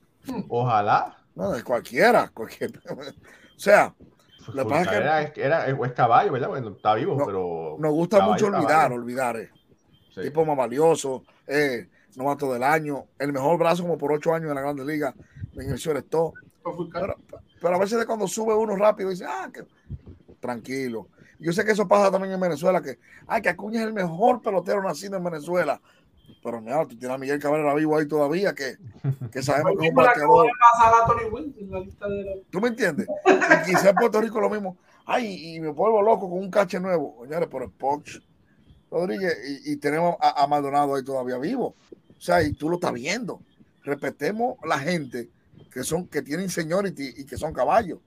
Ojalá. 0.48 1.18
No, 1.36 1.52
de 1.52 1.64
cualquiera, 1.64 2.30
cualquier. 2.34 2.72
O 3.58 3.60
sea, 3.60 3.94
Lo 4.54 4.64
que 4.64 4.70
pasa 4.70 4.82
es 5.22 5.32
que- 5.32 5.42
era, 5.44 5.64
era- 5.66 5.86
es 5.86 5.92
caballo, 5.94 6.32
¿verdad? 6.32 6.50
Bueno, 6.50 6.70
está 6.70 6.94
vivo, 6.94 7.16
No, 7.18 7.26
pero. 7.26 7.76
nos 7.80 7.92
gusta 7.94 8.18
caballo, 8.20 8.34
mucho 8.34 8.46
olvidar, 8.48 8.68
caballo. 8.70 8.96
olvidar. 8.96 9.38
eh. 9.38 9.50
Sí. 10.16 10.22
Tipo 10.22 10.46
más 10.46 10.56
valioso, 10.56 11.24
eh, 11.46 11.90
novato 12.16 12.54
del 12.54 12.64
año, 12.64 13.06
el 13.20 13.34
mejor 13.34 13.60
brazo 13.60 13.84
como 13.84 13.98
por 13.98 14.14
ocho 14.14 14.34
años 14.34 14.50
en 14.50 14.56
la 14.56 14.62
Grande 14.62 14.86
Liga, 14.86 15.14
en 15.54 15.70
el 15.70 15.76
shortstop. 15.76 16.34
Pero, 16.94 17.18
pero 17.62 17.76
a 17.76 17.80
veces 17.80 18.00
de 18.00 18.06
cuando 18.06 18.26
sube 18.28 18.56
uno 18.56 18.78
rápido 18.78 19.10
dice, 19.10 19.26
ah, 19.28 19.50
que 19.54 19.64
tranquilo. 20.40 21.10
Yo 21.38 21.52
sé 21.52 21.66
que 21.66 21.72
eso 21.72 21.88
pasa 21.88 22.10
también 22.10 22.34
en 22.34 22.40
Venezuela, 22.40 22.82
que, 22.82 22.98
ay, 23.28 23.42
que 23.42 23.50
Acuña 23.50 23.82
es 23.82 23.88
el 23.88 23.94
mejor 23.94 24.42
pelotero 24.42 24.82
nacido 24.82 25.18
en 25.18 25.24
Venezuela. 25.24 25.82
Pero 26.42 26.62
mira, 26.62 26.86
tú 26.86 26.98
tienes 26.98 27.16
a 27.16 27.18
Miguel 27.18 27.40
Cabrera 27.40 27.74
vivo 27.74 27.98
ahí 27.98 28.08
todavía, 28.08 28.54
que, 28.54 28.78
que 29.32 29.44
sabemos 29.44 29.74
que 29.78 29.88
es 29.88 29.90
un 29.90 29.96
bateador. 29.96 30.48
¿Tú 32.50 32.62
me 32.62 32.70
entiendes? 32.70 33.08
Y 33.26 33.66
quizá 33.66 33.90
en 33.90 33.96
Puerto 33.96 34.22
Rico 34.22 34.40
lo 34.40 34.50
mismo. 34.50 34.78
Ay, 35.06 35.56
y 35.56 35.60
me 35.60 35.70
vuelvo 35.70 36.02
loco 36.02 36.30
con 36.30 36.40
un 36.40 36.50
cache 36.50 36.80
nuevo. 36.80 37.18
Señores, 37.24 37.50
pero 37.52 37.70
Poch 37.70 38.22
Rodríguez 38.96 39.38
y, 39.66 39.74
y 39.74 39.76
tenemos 39.78 40.16
a, 40.22 40.44
a 40.44 40.48
Maldonado 40.48 40.96
ahí 40.96 41.04
todavía 41.04 41.38
vivo. 41.38 41.76
O 42.18 42.22
sea, 42.22 42.42
y 42.42 42.54
tú 42.54 42.70
lo 42.70 42.76
estás 42.76 42.94
viendo. 42.94 43.42
Respetemos 43.84 44.56
la 44.64 44.80
gente 44.80 45.30
que 45.72 45.84
son 45.84 46.08
que 46.08 46.22
tienen 46.22 46.50
seniority 46.50 47.14
y 47.18 47.26
que 47.26 47.38
son 47.38 47.54
caballos. 47.54 48.00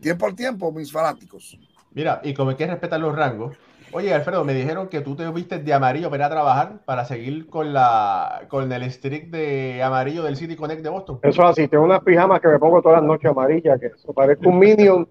Tiempo 0.00 0.26
al 0.26 0.34
tiempo, 0.34 0.72
mis 0.72 0.90
fanáticos. 0.90 1.56
Mira, 1.92 2.20
y 2.24 2.34
como 2.34 2.50
hay 2.50 2.56
que 2.56 2.66
respetar 2.66 2.98
los 2.98 3.14
rangos. 3.14 3.56
Oye, 3.94 4.12
Alfredo, 4.12 4.42
me 4.42 4.54
dijeron 4.54 4.88
que 4.88 5.02
tú 5.02 5.14
te 5.14 5.30
viste 5.30 5.58
de 5.58 5.72
amarillo 5.74 6.08
para 6.08 6.22
ir 6.22 6.24
a 6.24 6.30
trabajar 6.30 6.78
para 6.86 7.04
seguir 7.04 7.46
con 7.48 7.74
la 7.74 8.46
con 8.48 8.72
el 8.72 8.90
streak 8.90 9.30
de 9.30 9.82
amarillo 9.82 10.22
del 10.22 10.36
City 10.36 10.56
Connect 10.56 10.82
de 10.82 10.88
Boston. 10.88 11.20
Eso 11.22 11.42
es 11.42 11.50
así, 11.50 11.68
tengo 11.68 11.84
unas 11.84 12.00
pijamas 12.00 12.40
que 12.40 12.48
me 12.48 12.58
pongo 12.58 12.80
todas 12.80 13.00
las 13.00 13.06
noches 13.06 13.30
amarillas, 13.30 13.78
que 13.78 13.86
eso 13.86 14.12
parece 14.14 14.48
un 14.48 14.58
minion, 14.58 15.06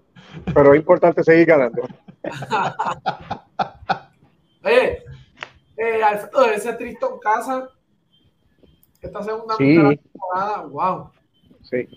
pero 0.52 0.74
es 0.74 0.80
importante 0.80 1.22
seguir 1.22 1.46
ganando. 1.46 1.82
Oye, 4.64 5.02
eh, 5.76 6.02
Alfredo, 6.02 6.44
ese 6.46 6.72
Tristan 6.74 7.18
Casa, 7.20 7.68
esta 9.00 9.22
segunda 9.22 9.56
Sí. 9.56 9.64
mitad 9.64 9.82
de 9.82 9.88
la 9.96 9.96
temporada, 10.02 10.66
wow. 10.66 11.10
Sí. 11.62 11.88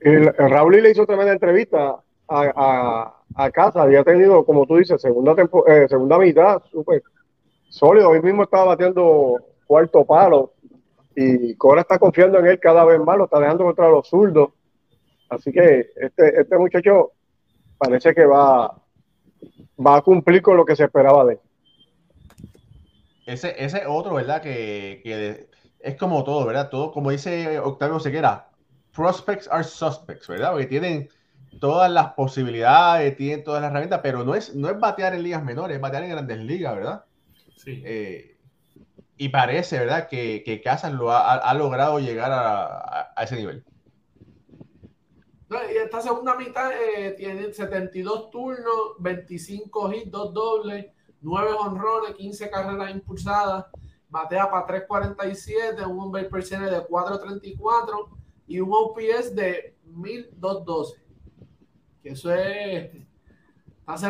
El, 0.00 0.34
el 0.38 0.50
Raúl 0.50 0.82
le 0.82 0.90
hizo 0.90 1.06
tremenda 1.06 1.32
entrevista 1.32 1.96
a, 2.28 2.52
a, 2.56 3.14
a 3.34 3.50
casa, 3.50 3.82
había 3.82 4.02
tenido, 4.04 4.44
como 4.44 4.66
tú 4.66 4.76
dices, 4.76 5.00
segunda, 5.00 5.34
tempo- 5.34 5.66
eh, 5.66 5.86
segunda 5.88 6.18
mitad, 6.18 6.62
súper 6.70 7.02
sólido. 7.68 8.10
Hoy 8.10 8.22
mismo 8.22 8.42
estaba 8.44 8.64
batiendo 8.66 9.36
cuarto 9.66 10.04
palo 10.04 10.52
y 11.16 11.54
Cora 11.56 11.82
está 11.82 11.98
confiando 11.98 12.38
en 12.38 12.46
él 12.46 12.60
cada 12.60 12.84
vez 12.84 12.98
más, 13.00 13.16
lo 13.16 13.24
está 13.24 13.38
dejando 13.40 13.64
contra 13.64 13.88
los 13.88 14.08
zurdos. 14.08 14.50
Así 15.30 15.52
que 15.52 15.90
este, 15.96 16.40
este 16.40 16.58
muchacho 16.58 17.12
parece 17.78 18.14
que 18.14 18.24
va, 18.26 18.76
va 19.78 19.96
a 19.96 20.02
cumplir 20.02 20.42
con 20.42 20.56
lo 20.56 20.64
que 20.64 20.76
se 20.76 20.84
esperaba 20.84 21.24
de 21.24 21.34
él. 21.34 21.40
Ese, 23.26 23.54
ese 23.64 23.86
otro, 23.86 24.14
¿verdad? 24.14 24.42
Que, 24.42 25.00
que 25.02 25.16
de- 25.16 25.48
es 25.80 25.96
como 25.96 26.24
todo, 26.24 26.46
¿verdad? 26.46 26.68
Todo, 26.70 26.92
como 26.92 27.10
dice 27.10 27.58
Octavio 27.58 27.98
Sequera, 28.00 28.48
prospects 28.94 29.48
are 29.50 29.64
suspects, 29.64 30.28
¿verdad? 30.28 30.52
Porque 30.52 30.66
tienen 30.66 31.08
todas 31.60 31.90
las 31.90 32.12
posibilidades, 32.14 33.16
tienen 33.16 33.42
todas 33.44 33.62
las 33.62 33.70
herramientas, 33.70 34.00
pero 34.02 34.24
no 34.24 34.34
es, 34.34 34.54
no 34.54 34.68
es 34.68 34.78
batear 34.78 35.14
en 35.14 35.22
ligas 35.22 35.42
menores, 35.42 35.76
es 35.76 35.80
batear 35.80 36.04
en 36.04 36.10
grandes 36.10 36.38
ligas, 36.38 36.74
¿verdad? 36.74 37.04
Sí. 37.56 37.82
Eh, 37.84 38.36
y 39.16 39.28
parece, 39.28 39.78
¿verdad? 39.78 40.08
Que, 40.08 40.42
que 40.44 40.60
Casas 40.60 40.92
lo 40.92 41.10
ha, 41.10 41.32
ha- 41.32 41.38
ha 41.38 41.54
logrado 41.54 41.98
llegar 42.00 42.32
a, 42.32 42.64
a- 42.66 43.12
a 43.16 43.24
ese 43.24 43.36
nivel. 43.36 43.64
Y 45.50 45.76
esta 45.76 46.00
segunda 46.00 46.34
mitad 46.36 46.70
eh, 46.72 47.12
tiene 47.12 47.52
72 47.52 48.30
turnos, 48.30 48.94
25 48.98 49.92
hits, 49.92 50.10
2 50.10 50.34
dobles, 50.34 50.86
9 51.20 51.50
honrones, 51.58 52.14
15 52.16 52.50
carreras 52.50 52.90
impulsadas, 52.90 53.66
batea 54.08 54.50
para 54.50 54.66
347, 54.66 55.84
un 55.84 56.00
on-base 56.00 56.26
percentage 56.26 56.74
de 56.74 56.86
434 56.86 58.08
y 58.46 58.60
un 58.60 58.70
OPS 58.72 59.34
de 59.34 59.74
1212. 59.84 61.02
Que 62.02 62.08
eso 62.10 62.34
es. 62.34 62.90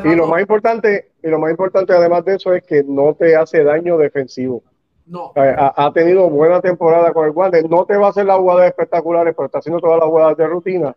Y 0.05 0.15
lo 0.15 0.29
más 0.29 0.41
importante, 0.41 1.13
y 1.21 1.29
lo 1.29 1.41
más 1.41 1.51
importante 1.51 1.93
además 1.93 2.25
de 2.25 2.37
eso 2.37 2.53
es 2.55 2.63
que 2.63 2.85
no 2.85 3.13
te 3.15 3.35
hace 3.35 3.65
daño 3.65 3.99
defensivo. 3.99 4.63
No, 5.05 5.33
Ha, 5.37 5.85
ha 5.85 5.93
tenido 5.93 6.31
buena 6.31 6.61
temporada 6.61 7.13
con 7.13 7.27
el 7.27 7.33
guante. 7.33 7.63
No 7.69 7.85
te 7.85 7.97
va 7.97 8.07
a 8.07 8.11
hacer 8.11 8.25
las 8.25 8.39
jugadas 8.39 8.69
espectaculares, 8.69 9.35
pero 9.37 9.47
está 9.47 9.59
haciendo 9.59 9.81
todas 9.81 9.99
las 9.99 10.09
jugadas 10.09 10.37
de 10.37 10.47
rutina 10.47 10.97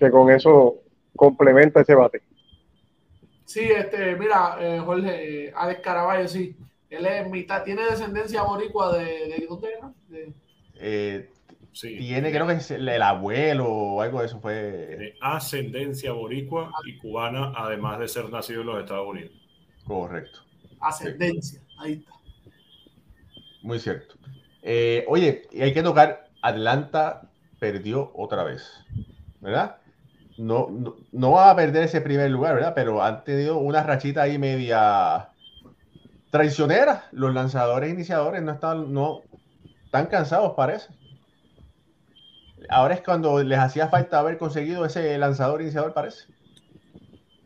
que 0.00 0.10
con 0.10 0.30
eso 0.30 0.76
complementa 1.14 1.80
ese 1.82 1.94
bate. 1.94 2.22
sí, 3.44 3.60
este, 3.60 4.16
mira, 4.16 4.56
eh, 4.60 4.78
Jorge, 4.78 5.46
eh, 5.48 5.52
Alex 5.54 5.80
Caraballo, 5.80 6.26
sí. 6.28 6.56
Él 6.88 7.06
es 7.06 7.28
mitad, 7.30 7.62
tiene 7.62 7.84
descendencia 7.84 8.42
boricua 8.42 8.96
de, 8.98 9.04
de 9.04 9.46
¿dónde 9.48 9.68
era? 9.72 9.92
De- 10.08 10.32
Eh, 10.82 11.30
Sí. 11.72 11.96
tiene, 11.98 12.32
creo 12.32 12.48
que 12.48 12.54
es 12.54 12.70
el, 12.72 12.88
el 12.88 13.00
abuelo 13.02 13.66
o 13.68 14.02
algo 14.02 14.18
de 14.20 14.26
eso 14.26 14.40
fue. 14.40 14.54
De 14.54 15.14
ascendencia 15.20 16.10
boricua 16.12 16.72
y 16.84 16.98
cubana, 16.98 17.52
además 17.56 18.00
de 18.00 18.08
ser 18.08 18.28
nacido 18.28 18.62
en 18.62 18.66
los 18.66 18.80
Estados 18.80 19.06
Unidos. 19.06 19.32
Correcto. 19.86 20.40
ascendencia. 20.80 21.60
Ahí 21.78 21.92
está. 21.92 22.10
Muy 23.62 23.78
cierto. 23.78 24.14
Eh, 24.62 25.04
oye, 25.08 25.42
y 25.52 25.62
hay 25.62 25.72
que 25.72 25.82
tocar, 25.82 26.28
Atlanta 26.42 27.30
perdió 27.58 28.10
otra 28.14 28.42
vez, 28.42 28.68
¿verdad? 29.40 29.76
No, 30.40 30.68
no, 30.70 30.96
no 31.12 31.32
va 31.32 31.50
a 31.50 31.56
perder 31.56 31.84
ese 31.84 32.00
primer 32.00 32.30
lugar, 32.30 32.54
¿verdad? 32.54 32.72
Pero 32.74 33.02
han 33.02 33.22
tenido 33.24 33.58
una 33.58 33.82
rachita 33.82 34.22
ahí 34.22 34.38
media 34.38 35.28
traicionera. 36.30 37.04
Los 37.12 37.34
lanzadores 37.34 37.92
iniciadores 37.92 38.42
no 38.42 38.52
están, 38.52 38.90
no, 38.90 39.20
están 39.84 40.06
cansados, 40.06 40.54
parece. 40.56 40.88
Ahora 42.70 42.94
es 42.94 43.02
cuando 43.02 43.42
les 43.42 43.58
hacía 43.58 43.88
falta 43.88 44.18
haber 44.18 44.38
conseguido 44.38 44.86
ese 44.86 45.18
lanzador 45.18 45.60
iniciador, 45.60 45.92
parece. 45.92 46.24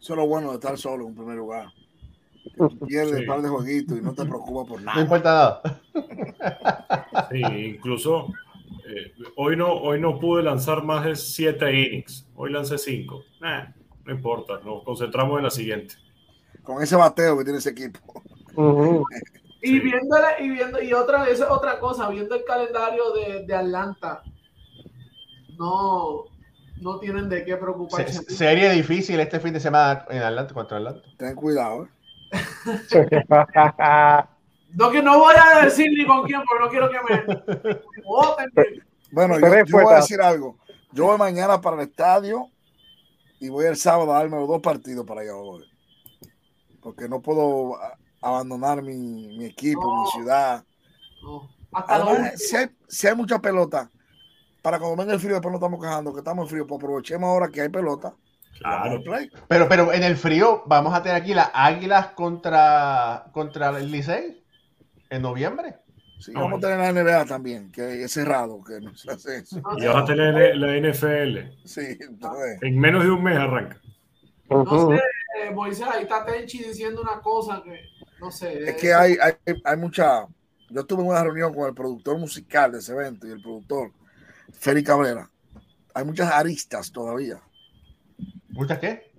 Eso 0.00 0.12
es 0.12 0.16
lo 0.16 0.28
bueno 0.28 0.50
de 0.50 0.54
estar 0.54 0.78
solo 0.78 1.08
en 1.08 1.16
primer 1.16 1.36
lugar. 1.36 1.66
Sí. 2.44 2.96
un 2.96 3.26
par 3.26 3.42
de 3.42 3.48
jueguitos 3.48 3.98
y 3.98 4.02
no 4.02 4.12
te 4.14 4.24
preocupas 4.24 4.68
por 4.68 4.78
No 4.80 4.86
nada. 4.86 5.00
importa 5.00 5.62
nada. 5.64 5.80
Sí, 7.30 7.40
incluso 7.74 8.28
eh, 8.88 9.12
hoy, 9.36 9.56
no, 9.56 9.72
hoy 9.72 10.00
no 10.00 10.18
pude 10.18 10.42
lanzar 10.42 10.82
más 10.84 11.04
de 11.04 11.16
7 11.16 11.72
innings. 11.72 12.28
Hoy 12.34 12.52
lancé 12.52 12.78
5. 12.78 13.22
no 14.04 14.12
importa, 14.12 14.60
nos 14.64 14.82
concentramos 14.84 15.38
en 15.38 15.44
la 15.44 15.50
siguiente. 15.50 15.94
Con 16.62 16.82
ese 16.82 16.96
bateo 16.96 17.36
que 17.38 17.44
tiene 17.44 17.58
ese 17.58 17.70
equipo. 17.70 18.00
Y 19.66 19.76
y 19.76 19.80
viendo, 20.50 20.82
y 20.82 20.92
otra, 20.92 21.24
esa 21.30 21.44
es 21.46 21.50
otra 21.50 21.80
cosa, 21.80 22.10
viendo 22.10 22.34
el 22.34 22.44
calendario 22.44 23.12
de, 23.14 23.46
de 23.46 23.54
Atlanta, 23.54 24.22
no, 25.58 26.24
no 26.82 26.98
tienen 26.98 27.30
de 27.30 27.46
qué 27.46 27.52
Se- 27.52 27.56
preocuparse. 27.56 28.12
serie 28.24 28.70
difícil 28.72 29.18
este 29.20 29.40
fin 29.40 29.54
de 29.54 29.60
semana 29.60 30.04
en 30.10 30.20
Atlanta 30.22 30.52
contra 30.52 30.76
Atlanta. 30.76 31.00
Ten 31.16 31.34
cuidado. 31.34 31.84
¿eh? 31.84 31.88
No 34.74 34.90
que 34.90 35.02
no 35.02 35.18
voy 35.18 35.34
a 35.36 35.64
decir 35.64 35.90
ni 35.96 36.06
con 36.06 36.24
quién, 36.24 36.42
porque 36.46 36.64
no 36.64 36.70
quiero 36.70 36.90
que 36.90 37.64
me 37.64 37.74
voten. 38.04 38.50
Bueno, 39.10 39.38
yo, 39.38 39.64
voy 39.70 39.92
a 39.92 39.96
decir 39.96 40.20
algo. 40.20 40.56
Yo 40.92 41.06
voy 41.06 41.18
mañana 41.18 41.60
para 41.60 41.76
el 41.82 41.88
estadio 41.88 42.48
y 43.40 43.48
voy 43.48 43.66
el 43.66 43.76
sábado 43.76 44.12
a 44.14 44.18
darme 44.18 44.36
los 44.38 44.48
dos 44.48 44.60
partidos 44.60 45.06
para 45.06 45.20
allá. 45.22 45.36
hoy. 45.36 45.64
Porque 46.82 47.08
no 47.08 47.20
puedo 47.20 47.78
abandonar 48.20 48.82
mi, 48.82 49.36
mi 49.38 49.44
equipo, 49.46 49.82
No. 49.82 50.02
mi 50.04 50.10
ciudad. 50.10 50.64
No, 51.22 51.48
hasta 51.72 51.98
lo 51.98 52.04
Además, 52.10 52.32
último. 52.32 52.38
si 52.38 52.56
hay, 52.56 52.66
si 52.88 53.06
hay 53.06 53.14
mucha 53.14 53.38
pelota, 53.38 53.90
para 54.62 54.78
cuando 54.78 54.96
venga 54.96 55.12
el 55.14 55.20
frío, 55.20 55.34
después 55.34 55.50
no 55.52 55.58
estamos 55.58 55.80
quejando 55.80 56.12
que 56.12 56.18
estamos 56.20 56.44
en 56.44 56.50
frío, 56.50 56.66
pues 56.66 56.78
aprovechemos 56.82 57.28
ahora 57.28 57.48
que 57.48 57.60
hay 57.60 57.68
pelota 57.68 58.14
Claro. 58.58 59.02
Play. 59.02 59.30
Pero, 59.48 59.68
pero 59.68 59.92
en 59.92 60.04
el 60.04 60.16
frío 60.16 60.62
vamos 60.66 60.94
a 60.94 61.02
tener 61.02 61.20
aquí 61.20 61.34
las 61.34 61.50
Águilas 61.52 62.08
contra, 62.08 63.26
contra 63.32 63.70
el 63.78 63.90
Licey 63.90 64.43
en 65.10 65.22
noviembre. 65.22 65.76
Sí, 66.18 66.32
Ah, 66.34 66.40
vamos 66.42 66.58
a 66.58 66.68
tener 66.68 66.78
la 66.78 67.02
NBA 67.02 67.24
también, 67.26 67.70
que 67.72 68.04
es 68.04 68.12
cerrado, 68.12 68.62
que 68.64 68.80
no 68.80 68.94
se 68.94 69.10
hace 69.10 69.38
eso. 69.38 69.60
Y 69.76 69.86
vas 69.86 69.96
a 69.96 70.04
tener 70.04 70.56
la 70.56 70.76
NFL. 70.76 71.38
Sí, 71.64 71.98
entonces, 72.00 72.58
En 72.62 72.78
menos 72.78 73.04
de 73.04 73.10
un 73.10 73.22
mes 73.22 73.36
arranca. 73.36 73.80
No 74.48 74.90
sé, 74.90 75.02
eh, 75.42 75.50
Moisés, 75.52 75.86
ahí 75.92 76.04
está 76.04 76.24
Tenchi 76.24 76.62
diciendo 76.62 77.02
una 77.02 77.20
cosa 77.20 77.62
que, 77.64 77.80
no 78.20 78.30
sé. 78.30 78.70
es 78.70 78.76
que 78.76 78.94
hay, 78.94 79.16
hay, 79.20 79.32
hay 79.64 79.76
mucha. 79.76 80.26
Yo 80.70 80.80
estuve 80.80 81.02
en 81.02 81.08
una 81.08 81.22
reunión 81.22 81.52
con 81.52 81.68
el 81.68 81.74
productor 81.74 82.18
musical 82.18 82.72
de 82.72 82.78
ese 82.78 82.92
evento 82.92 83.26
y 83.26 83.30
el 83.32 83.42
productor 83.42 83.92
Félix 84.52 84.86
Cabrera. 84.86 85.28
Hay 85.94 86.04
muchas 86.04 86.30
aristas 86.32 86.90
todavía. 86.92 87.40
¿Muchas 88.48 88.78
qué? 88.78 89.13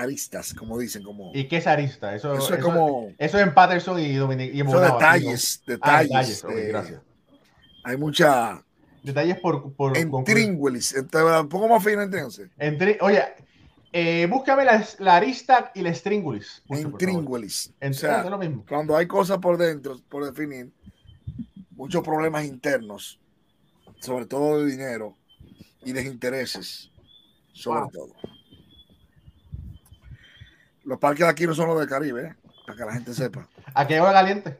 Aristas, 0.00 0.54
como 0.54 0.78
dicen, 0.78 1.02
como. 1.02 1.30
¿Y 1.34 1.46
qué 1.48 1.58
es 1.58 1.66
arista? 1.66 2.14
Eso, 2.14 2.34
Eso 2.34 2.54
es 2.54 2.62
como. 2.62 3.12
Eso 3.18 3.38
es 3.38 3.46
en 3.46 3.54
Patterson 3.54 3.98
y 4.00 4.14
Dominic. 4.14 4.54
Y 4.54 4.58
Son 4.58 4.68
Bonao, 4.68 4.94
detalles, 4.94 5.62
¿no? 5.66 5.74
Ah, 5.82 6.02
detalles. 6.02 6.08
detalles. 6.08 6.44
ok, 6.44 6.50
eh, 6.50 6.68
gracias. 6.68 7.02
hay 7.84 7.96
mucha. 7.96 8.64
Detalles 9.02 9.38
por. 9.40 9.72
por 9.74 9.96
En. 9.96 10.10
Entonces, 10.10 10.96
un 11.42 11.48
poco 11.48 11.68
más 11.68 11.82
fino 11.82 12.02
entonces. 12.02 12.50
en 12.58 12.78
tri- 12.78 12.98
Oye, 13.00 13.22
eh, 13.92 14.26
búscame 14.30 14.64
la, 14.64 14.86
la 14.98 15.16
arista 15.16 15.72
y 15.74 15.82
la 15.82 15.92
stringulis. 15.94 16.62
En. 16.68 16.78
En 17.80 17.90
O 17.90 17.94
sea, 17.94 18.22
lo 18.24 18.38
mismo. 18.38 18.64
cuando 18.68 18.96
hay 18.96 19.06
cosas 19.06 19.38
por 19.38 19.56
dentro, 19.56 19.98
por 20.08 20.24
definir, 20.24 20.70
muchos 21.70 22.02
problemas 22.04 22.44
internos, 22.44 23.18
sobre 24.00 24.26
todo 24.26 24.60
de 24.60 24.70
dinero 24.70 25.16
y 25.82 25.92
de 25.92 26.02
intereses, 26.04 26.90
sobre 27.52 27.80
Wow. 27.80 27.90
todo. 27.90 28.14
Los 30.84 30.98
parques 30.98 31.26
de 31.26 31.30
aquí 31.30 31.46
no 31.46 31.54
son 31.54 31.68
los 31.68 31.78
del 31.78 31.88
Caribe, 31.88 32.22
¿eh? 32.22 32.36
para 32.66 32.78
que 32.78 32.84
la 32.84 32.92
gente 32.92 33.14
sepa. 33.14 33.48
Aquí 33.74 33.94
hay 33.94 34.00
hora 34.00 34.12
caliente. 34.12 34.58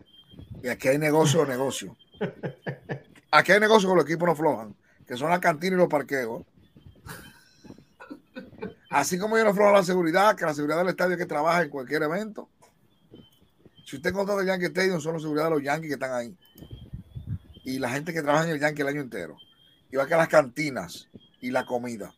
Y 0.62 0.68
aquí 0.68 0.88
hay 0.88 0.98
negocio 0.98 1.42
o 1.42 1.47
negocio. 1.47 1.97
Aquí 3.30 3.52
hay 3.52 3.60
negocio 3.60 3.88
con 3.88 3.97
los 3.97 4.05
equipos 4.05 4.26
no 4.26 4.34
flojan, 4.34 4.74
que 5.06 5.16
son 5.16 5.30
la 5.30 5.40
cantina 5.40 5.76
y 5.76 5.78
los 5.78 5.88
parqueos. 5.88 6.44
Así 8.90 9.18
como 9.18 9.38
yo 9.38 9.44
no 9.44 9.55
floja 9.55 9.72
la 9.72 9.84
seguridad, 9.84 10.34
que 10.34 10.44
la 10.44 10.52
seguridad 10.52 10.78
del 10.78 10.88
estadio 10.88 11.16
que 11.16 11.26
trabaja 11.26 11.62
en 11.62 11.70
cualquier 11.70 12.02
evento. 12.02 12.48
Si 13.86 13.97
usted 13.97 14.10
encontró 14.10 14.40
el 14.40 14.47
Yankee 14.47 14.66
Stadium, 14.66 15.01
son 15.01 15.14
la 15.14 15.20
seguridad 15.20 15.44
de 15.44 15.51
los 15.51 15.62
Yankees 15.62 15.88
que 15.88 15.94
están 15.94 16.12
ahí. 16.12 16.36
Y 17.64 17.78
la 17.78 17.90
gente 17.90 18.12
que 18.12 18.22
trabaja 18.22 18.44
en 18.44 18.51
el 18.51 18.60
Yankee 18.60 18.82
el 18.82 18.88
año 18.88 19.01
entero. 19.01 19.36
Igual 19.92 20.09
que 20.09 20.16
las 20.16 20.28
cantinas 20.28 21.09
y 21.40 21.51
la 21.51 21.64
comida. 21.66 22.12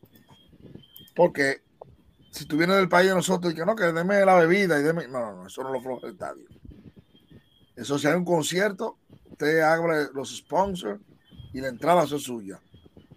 Porque 1.14 1.60
si 2.32 2.46
tú 2.46 2.56
vienes 2.56 2.76
del 2.76 2.88
país 2.88 3.10
de 3.10 3.14
nosotros 3.14 3.52
y 3.52 3.56
que 3.56 3.66
no, 3.66 3.76
que 3.76 3.84
deme 3.84 4.24
la 4.24 4.34
bebida 4.36 4.80
y 4.80 4.82
deme. 4.82 5.06
No, 5.06 5.20
no, 5.20 5.36
no, 5.36 5.46
eso 5.46 5.62
no 5.62 5.70
lo 5.70 5.82
floja 5.82 6.06
el 6.06 6.14
estadio. 6.14 6.46
Eso 7.76 7.98
si 7.98 8.06
hay 8.06 8.14
un 8.14 8.24
concierto, 8.24 8.98
usted 9.30 9.60
abre 9.60 10.06
los 10.14 10.34
sponsors 10.34 10.98
y 11.52 11.60
la 11.60 11.68
entrada 11.68 12.04
es 12.04 12.22
suya. 12.22 12.58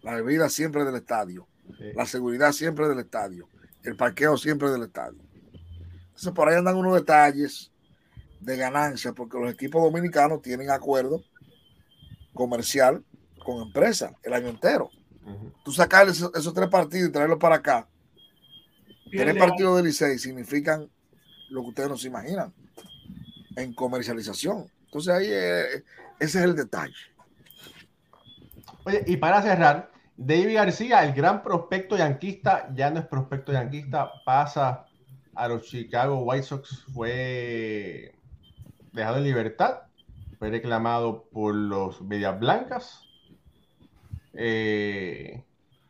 La 0.01 0.15
bebida 0.15 0.49
siempre 0.49 0.83
del 0.83 0.95
estadio. 0.95 1.47
Sí. 1.77 1.93
La 1.95 2.05
seguridad 2.05 2.51
siempre 2.51 2.89
del 2.89 2.99
estadio. 2.99 3.47
El 3.83 3.95
parqueo 3.95 4.35
siempre 4.37 4.69
del 4.69 4.83
estadio. 4.83 5.21
Entonces 6.07 6.31
por 6.33 6.49
ahí 6.49 6.57
andan 6.57 6.75
unos 6.75 6.95
detalles 6.95 7.71
de 8.41 8.57
ganancia 8.57 9.13
porque 9.13 9.39
los 9.39 9.51
equipos 9.51 9.81
dominicanos 9.81 10.41
tienen 10.41 10.71
acuerdo 10.71 11.23
comercial 12.33 13.01
con 13.45 13.61
empresas 13.61 14.11
el 14.23 14.33
año 14.33 14.49
entero. 14.49 14.89
Tú 15.63 15.71
sacar 15.71 16.09
esos, 16.09 16.35
esos 16.35 16.53
tres 16.53 16.67
partidos 16.67 17.09
y 17.09 17.11
traerlos 17.13 17.39
para 17.39 17.55
acá. 17.55 17.87
Tres 19.09 19.37
partidos 19.37 19.77
de 19.77 19.83
Licey 19.83 20.17
significan 20.17 20.89
lo 21.49 21.61
que 21.61 21.67
ustedes 21.69 21.89
no 21.89 21.97
se 21.97 22.07
imaginan 22.07 22.53
en 23.55 23.73
comercialización. 23.73 24.69
Entonces 24.85 25.13
ahí 25.13 25.27
eh, 25.29 25.83
ese 26.19 26.39
es 26.39 26.45
el 26.45 26.55
detalle. 26.55 26.95
Oye, 28.83 29.03
y 29.07 29.17
para 29.17 29.41
cerrar, 29.41 29.91
David 30.17 30.55
García, 30.55 31.03
el 31.03 31.13
gran 31.13 31.43
prospecto 31.43 31.97
yanquista, 31.97 32.69
ya 32.73 32.89
no 32.89 32.99
es 32.99 33.05
prospecto 33.05 33.51
yanquista, 33.51 34.11
pasa 34.23 34.85
a 35.33 35.47
los 35.47 35.63
Chicago 35.63 36.19
White 36.19 36.43
Sox, 36.43 36.85
fue 36.93 38.13
dejado 38.93 39.17
en 39.17 39.23
libertad, 39.23 39.81
fue 40.39 40.49
reclamado 40.49 41.25
por 41.31 41.53
los 41.53 42.01
Medias 42.01 42.39
Blancas. 42.39 43.01
Eh, 44.33 45.43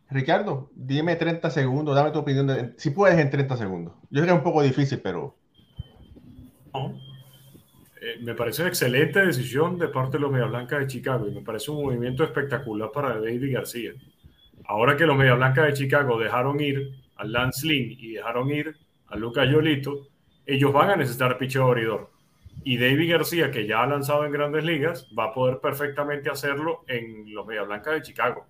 Ricardo, 0.10 0.70
dime 0.76 1.16
30 1.16 1.50
segundos, 1.50 1.96
dame 1.96 2.12
tu 2.12 2.20
opinión, 2.20 2.48
de- 2.48 2.74
si 2.78 2.92
puedes 2.92 3.18
en 3.20 3.30
30 3.30 3.58
segundos. 3.58 3.94
Yo 4.10 4.22
sé 4.22 4.28
que 4.28 4.32
es 4.32 4.38
un 4.38 4.44
poco 4.44 4.62
difícil, 4.62 5.00
pero. 5.02 5.36
Eh, 8.02 8.20
me 8.22 8.36
parece 8.36 8.62
una 8.62 8.70
excelente 8.70 9.26
decisión 9.26 9.78
de 9.80 9.88
parte 9.88 10.18
de 10.18 10.22
los 10.22 10.32
Media 10.32 10.46
Blancas 10.46 10.80
de 10.80 10.88
Chicago 10.88 11.28
y 11.28 11.32
me 11.34 11.42
parece 11.42 11.72
un 11.72 11.84
movimiento 11.84 12.24
espectacular 12.24 12.92
para 12.92 13.16
David 13.20 13.54
García. 13.54 13.92
Ahora 14.66 14.96
que 14.96 15.06
los 15.06 15.18
Media 15.18 15.34
Blancas 15.36 15.68
de 15.68 15.74
Chicago 15.74 16.20
dejaron 16.20 16.60
ir 16.60 16.92
a 17.16 17.24
Lance 17.24 17.66
Lynn 17.66 17.96
y 17.98 18.14
dejaron 18.14 18.50
ir 18.50 18.76
a 19.08 19.16
Lucas 19.16 19.50
Yolito, 19.50 20.08
ellos 20.46 20.72
van 20.74 20.92
a 20.92 20.96
necesitar 20.96 21.38
picheo 21.38 21.68
abridor. 21.68 22.12
Y 22.64 22.78
David 22.78 23.12
García, 23.12 23.52
que 23.52 23.66
ya 23.68 23.84
ha 23.84 23.88
lanzado 23.88 24.26
en 24.26 24.32
grandes 24.32 24.64
ligas, 24.64 25.08
va 25.18 25.26
a 25.26 25.34
poder 25.34 25.60
perfectamente 25.60 26.30
hacerlo 26.30 26.84
en 26.88 27.34
los 27.34 27.46
Media 27.46 27.64
Blancas 27.64 27.94
de 27.96 28.02
Chicago. 28.02 28.46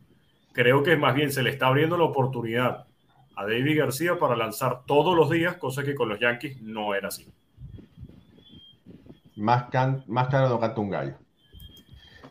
Creo 0.55 0.81
que 0.83 0.95
más 0.95 1.13
bien 1.13 1.31
se 1.31 1.43
le 1.43 1.49
está 1.49 1.67
abriendo 1.67 1.97
la 1.97 2.05
oportunidad 2.05 2.87
a 3.35 3.43
David 3.43 3.77
García 3.77 4.17
para 4.17 4.37
lanzar 4.37 4.85
todos 4.85 5.15
los 5.15 5.29
días, 5.29 5.57
cosa 5.57 5.83
que 5.83 5.93
con 5.93 6.07
los 6.07 6.19
Yankees 6.19 6.61
no 6.61 6.95
era 6.95 7.09
así. 7.09 7.27
más, 9.35 9.65
can- 9.69 10.03
más 10.07 10.29
claro 10.29 10.47
no 10.47 10.59
canta 10.61 10.79
un 10.79 10.89
gallo. 10.89 11.15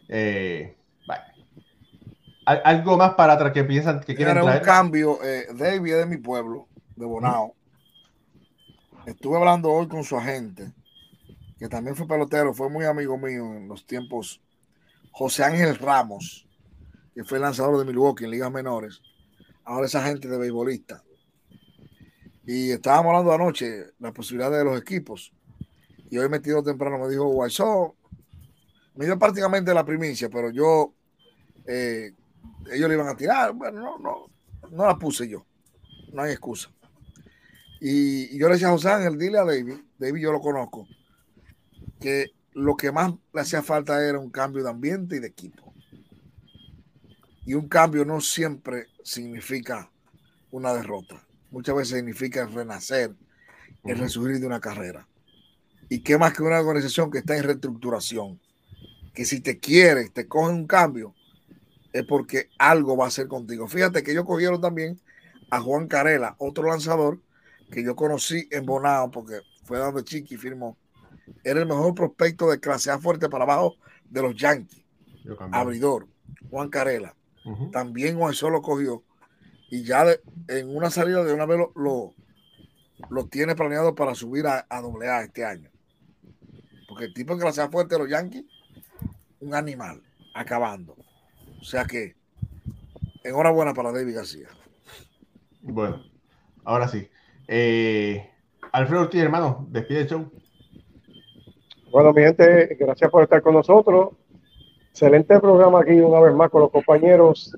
Eh, 0.08 0.74
vale. 1.06 1.22
Al- 2.46 2.62
Algo 2.64 2.96
más 2.96 3.12
para 3.14 3.34
atrás 3.34 3.52
que 3.52 3.62
piensan 3.64 4.00
que 4.00 4.14
quieren 4.14 4.38
un 4.42 4.58
cambio. 4.60 5.22
Eh, 5.22 5.48
David 5.54 5.92
es 5.92 5.98
de 5.98 6.06
mi 6.06 6.16
pueblo, 6.16 6.66
de 6.96 7.04
Bonao. 7.04 7.54
Estuve 9.04 9.36
hablando 9.36 9.70
hoy 9.70 9.86
con 9.86 10.02
su 10.02 10.16
agente, 10.16 10.72
que 11.58 11.68
también 11.68 11.94
fue 11.94 12.08
pelotero, 12.08 12.54
fue 12.54 12.70
muy 12.70 12.86
amigo 12.86 13.18
mío 13.18 13.54
en 13.54 13.68
los 13.68 13.84
tiempos. 13.84 14.40
José 15.12 15.44
Ángel 15.44 15.76
Ramos, 15.76 16.43
que 17.14 17.24
fue 17.24 17.38
lanzador 17.38 17.78
de 17.78 17.84
Milwaukee 17.84 18.24
en 18.24 18.30
ligas 18.30 18.50
menores. 18.50 19.00
Ahora 19.64 19.86
es 19.86 19.94
agente 19.94 20.28
de 20.28 20.36
beisbolista. 20.36 21.02
Y 22.46 22.72
estábamos 22.72 23.10
hablando 23.10 23.32
anoche 23.32 23.92
la 23.98 24.12
posibilidad 24.12 24.50
de 24.50 24.64
los 24.64 24.78
equipos. 24.78 25.32
Y 26.10 26.18
hoy 26.18 26.28
metido 26.28 26.62
temprano 26.62 26.98
me 26.98 27.08
dijo, 27.08 27.24
Guaysó, 27.24 27.94
me 28.96 29.06
dio 29.06 29.18
prácticamente 29.18 29.72
la 29.72 29.84
primicia, 29.84 30.28
pero 30.28 30.50
yo 30.50 30.92
eh, 31.66 32.12
ellos 32.70 32.88
le 32.88 32.94
iban 32.94 33.08
a 33.08 33.16
tirar. 33.16 33.52
Bueno, 33.54 33.80
no, 33.80 33.98
no, 33.98 34.26
no 34.70 34.86
la 34.86 34.98
puse 34.98 35.28
yo. 35.28 35.46
No 36.12 36.22
hay 36.22 36.32
excusa. 36.32 36.70
Y, 37.80 38.34
y 38.34 38.38
yo 38.38 38.48
le 38.48 38.54
decía 38.54 38.68
a 38.68 38.72
José 38.72 38.90
Ángel, 38.90 39.18
dile 39.18 39.38
a 39.38 39.44
David, 39.44 39.76
David 39.98 40.22
yo 40.22 40.32
lo 40.32 40.40
conozco, 40.40 40.86
que 42.00 42.30
lo 42.52 42.76
que 42.76 42.92
más 42.92 43.12
le 43.32 43.40
hacía 43.40 43.62
falta 43.62 44.02
era 44.02 44.18
un 44.18 44.30
cambio 44.30 44.62
de 44.62 44.70
ambiente 44.70 45.16
y 45.16 45.20
de 45.20 45.26
equipo. 45.26 45.63
Y 47.46 47.54
un 47.54 47.68
cambio 47.68 48.04
no 48.04 48.20
siempre 48.20 48.86
significa 49.02 49.90
una 50.50 50.72
derrota. 50.72 51.22
Muchas 51.50 51.76
veces 51.76 51.96
significa 51.96 52.42
el 52.42 52.52
renacer, 52.52 53.14
el 53.84 53.98
resurgir 53.98 54.40
de 54.40 54.46
una 54.46 54.60
carrera. 54.60 55.06
Y 55.88 56.00
qué 56.00 56.16
más 56.16 56.32
que 56.32 56.42
una 56.42 56.60
organización 56.60 57.10
que 57.10 57.18
está 57.18 57.36
en 57.36 57.44
reestructuración, 57.44 58.40
que 59.12 59.24
si 59.24 59.40
te 59.40 59.58
quiere, 59.58 60.08
te 60.08 60.26
coge 60.26 60.52
un 60.52 60.66
cambio, 60.66 61.14
es 61.92 62.04
porque 62.04 62.48
algo 62.58 62.96
va 62.96 63.04
a 63.04 63.08
hacer 63.08 63.28
contigo. 63.28 63.68
Fíjate 63.68 64.02
que 64.02 64.10
ellos 64.12 64.24
cogieron 64.24 64.60
también 64.60 65.00
a 65.50 65.60
Juan 65.60 65.86
Carela, 65.86 66.34
otro 66.38 66.64
lanzador 66.68 67.20
que 67.70 67.84
yo 67.84 67.94
conocí 67.94 68.48
en 68.50 68.66
Bonao, 68.66 69.10
porque 69.10 69.40
fue 69.64 69.78
donde 69.78 70.02
Chiqui 70.02 70.36
firmó. 70.36 70.76
Era 71.42 71.60
el 71.60 71.66
mejor 71.66 71.94
prospecto 71.94 72.50
de 72.50 72.60
clase 72.60 72.90
A 72.90 72.98
fuerte 72.98 73.28
para 73.28 73.44
abajo 73.44 73.76
de 74.10 74.22
los 74.22 74.34
Yankees, 74.34 74.82
abridor, 75.52 76.08
Juan 76.50 76.68
Carela. 76.68 77.14
También 77.72 78.16
Juan 78.16 78.34
lo 78.50 78.62
cogió 78.62 79.02
y 79.70 79.82
ya 79.84 80.04
de- 80.04 80.20
en 80.48 80.74
una 80.74 80.90
salida 80.90 81.24
de 81.24 81.32
una 81.32 81.46
vez 81.46 81.58
lo, 81.58 81.72
lo, 81.74 82.14
lo 83.10 83.26
tiene 83.26 83.54
planeado 83.54 83.94
para 83.94 84.14
subir 84.14 84.46
a, 84.46 84.66
a 84.68 84.80
doble 84.80 85.08
A 85.08 85.22
este 85.22 85.44
año. 85.44 85.70
Porque 86.88 87.06
el 87.06 87.14
tipo 87.14 87.32
en 87.32 87.40
clase 87.40 87.60
A 87.60 87.68
fuerte 87.68 87.94
de 87.94 88.00
los 88.00 88.08
Yankees, 88.10 88.44
un 89.40 89.54
animal, 89.54 90.02
acabando. 90.34 90.96
O 91.60 91.64
sea 91.64 91.84
que, 91.84 92.14
enhorabuena 93.24 93.74
para 93.74 93.92
David 93.92 94.14
García. 94.14 94.48
Bueno, 95.62 96.02
ahora 96.64 96.88
sí. 96.88 97.08
Eh, 97.48 98.30
Alfredo 98.72 99.02
Ortiz, 99.02 99.22
hermano, 99.22 99.66
despide 99.70 100.00
el 100.00 100.08
show. 100.08 100.32
Bueno, 101.90 102.12
mi 102.12 102.22
gente, 102.22 102.76
gracias 102.78 103.10
por 103.10 103.22
estar 103.22 103.40
con 103.42 103.54
nosotros. 103.54 104.10
Excelente 104.94 105.40
programa 105.40 105.80
aquí 105.80 105.98
una 105.98 106.20
vez 106.20 106.32
más 106.36 106.50
con 106.50 106.60
los 106.62 106.70
compañeros 106.70 107.52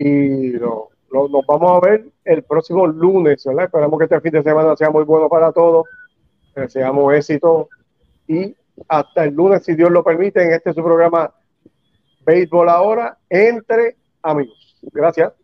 y 0.00 0.50
lo- 0.54 0.88
lo- 1.12 1.28
nos 1.28 1.46
vamos 1.46 1.70
a 1.80 1.86
ver 1.86 2.06
el 2.24 2.42
próximo 2.42 2.88
lunes, 2.88 3.44
¿verdad? 3.44 3.66
Esperamos 3.66 3.96
que 3.98 4.04
este 4.06 4.20
fin 4.20 4.32
de 4.32 4.42
semana 4.42 4.74
sea 4.76 4.90
muy 4.90 5.04
bueno 5.04 5.28
para 5.28 5.52
todos, 5.52 5.86
que 6.52 6.62
deseamos 6.62 7.14
éxito 7.14 7.68
y 8.26 8.52
hasta 8.88 9.22
el 9.26 9.34
lunes, 9.34 9.62
si 9.64 9.76
Dios 9.76 9.92
lo 9.92 10.02
permite, 10.02 10.42
en 10.42 10.54
este 10.54 10.74
su 10.74 10.82
programa 10.82 11.32
Béisbol 12.26 12.68
Ahora, 12.68 13.16
entre 13.30 13.94
amigos. 14.20 14.76
Gracias 14.92 15.34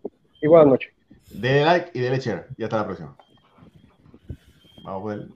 y 0.40 0.49
buenas 0.49 0.66
noches. 0.66 0.93
Denle 1.31 1.65
like 1.65 1.90
y 1.94 2.01
denle 2.01 2.19
share. 2.19 2.47
Y 2.57 2.65
hasta 2.65 2.78
la 2.78 2.85
próxima. 2.86 3.16
Vamos 4.82 5.12
a 5.12 5.15
ver. 5.15 5.28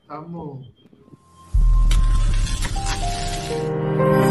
Estamos. 0.00 0.73
life. 3.54 4.23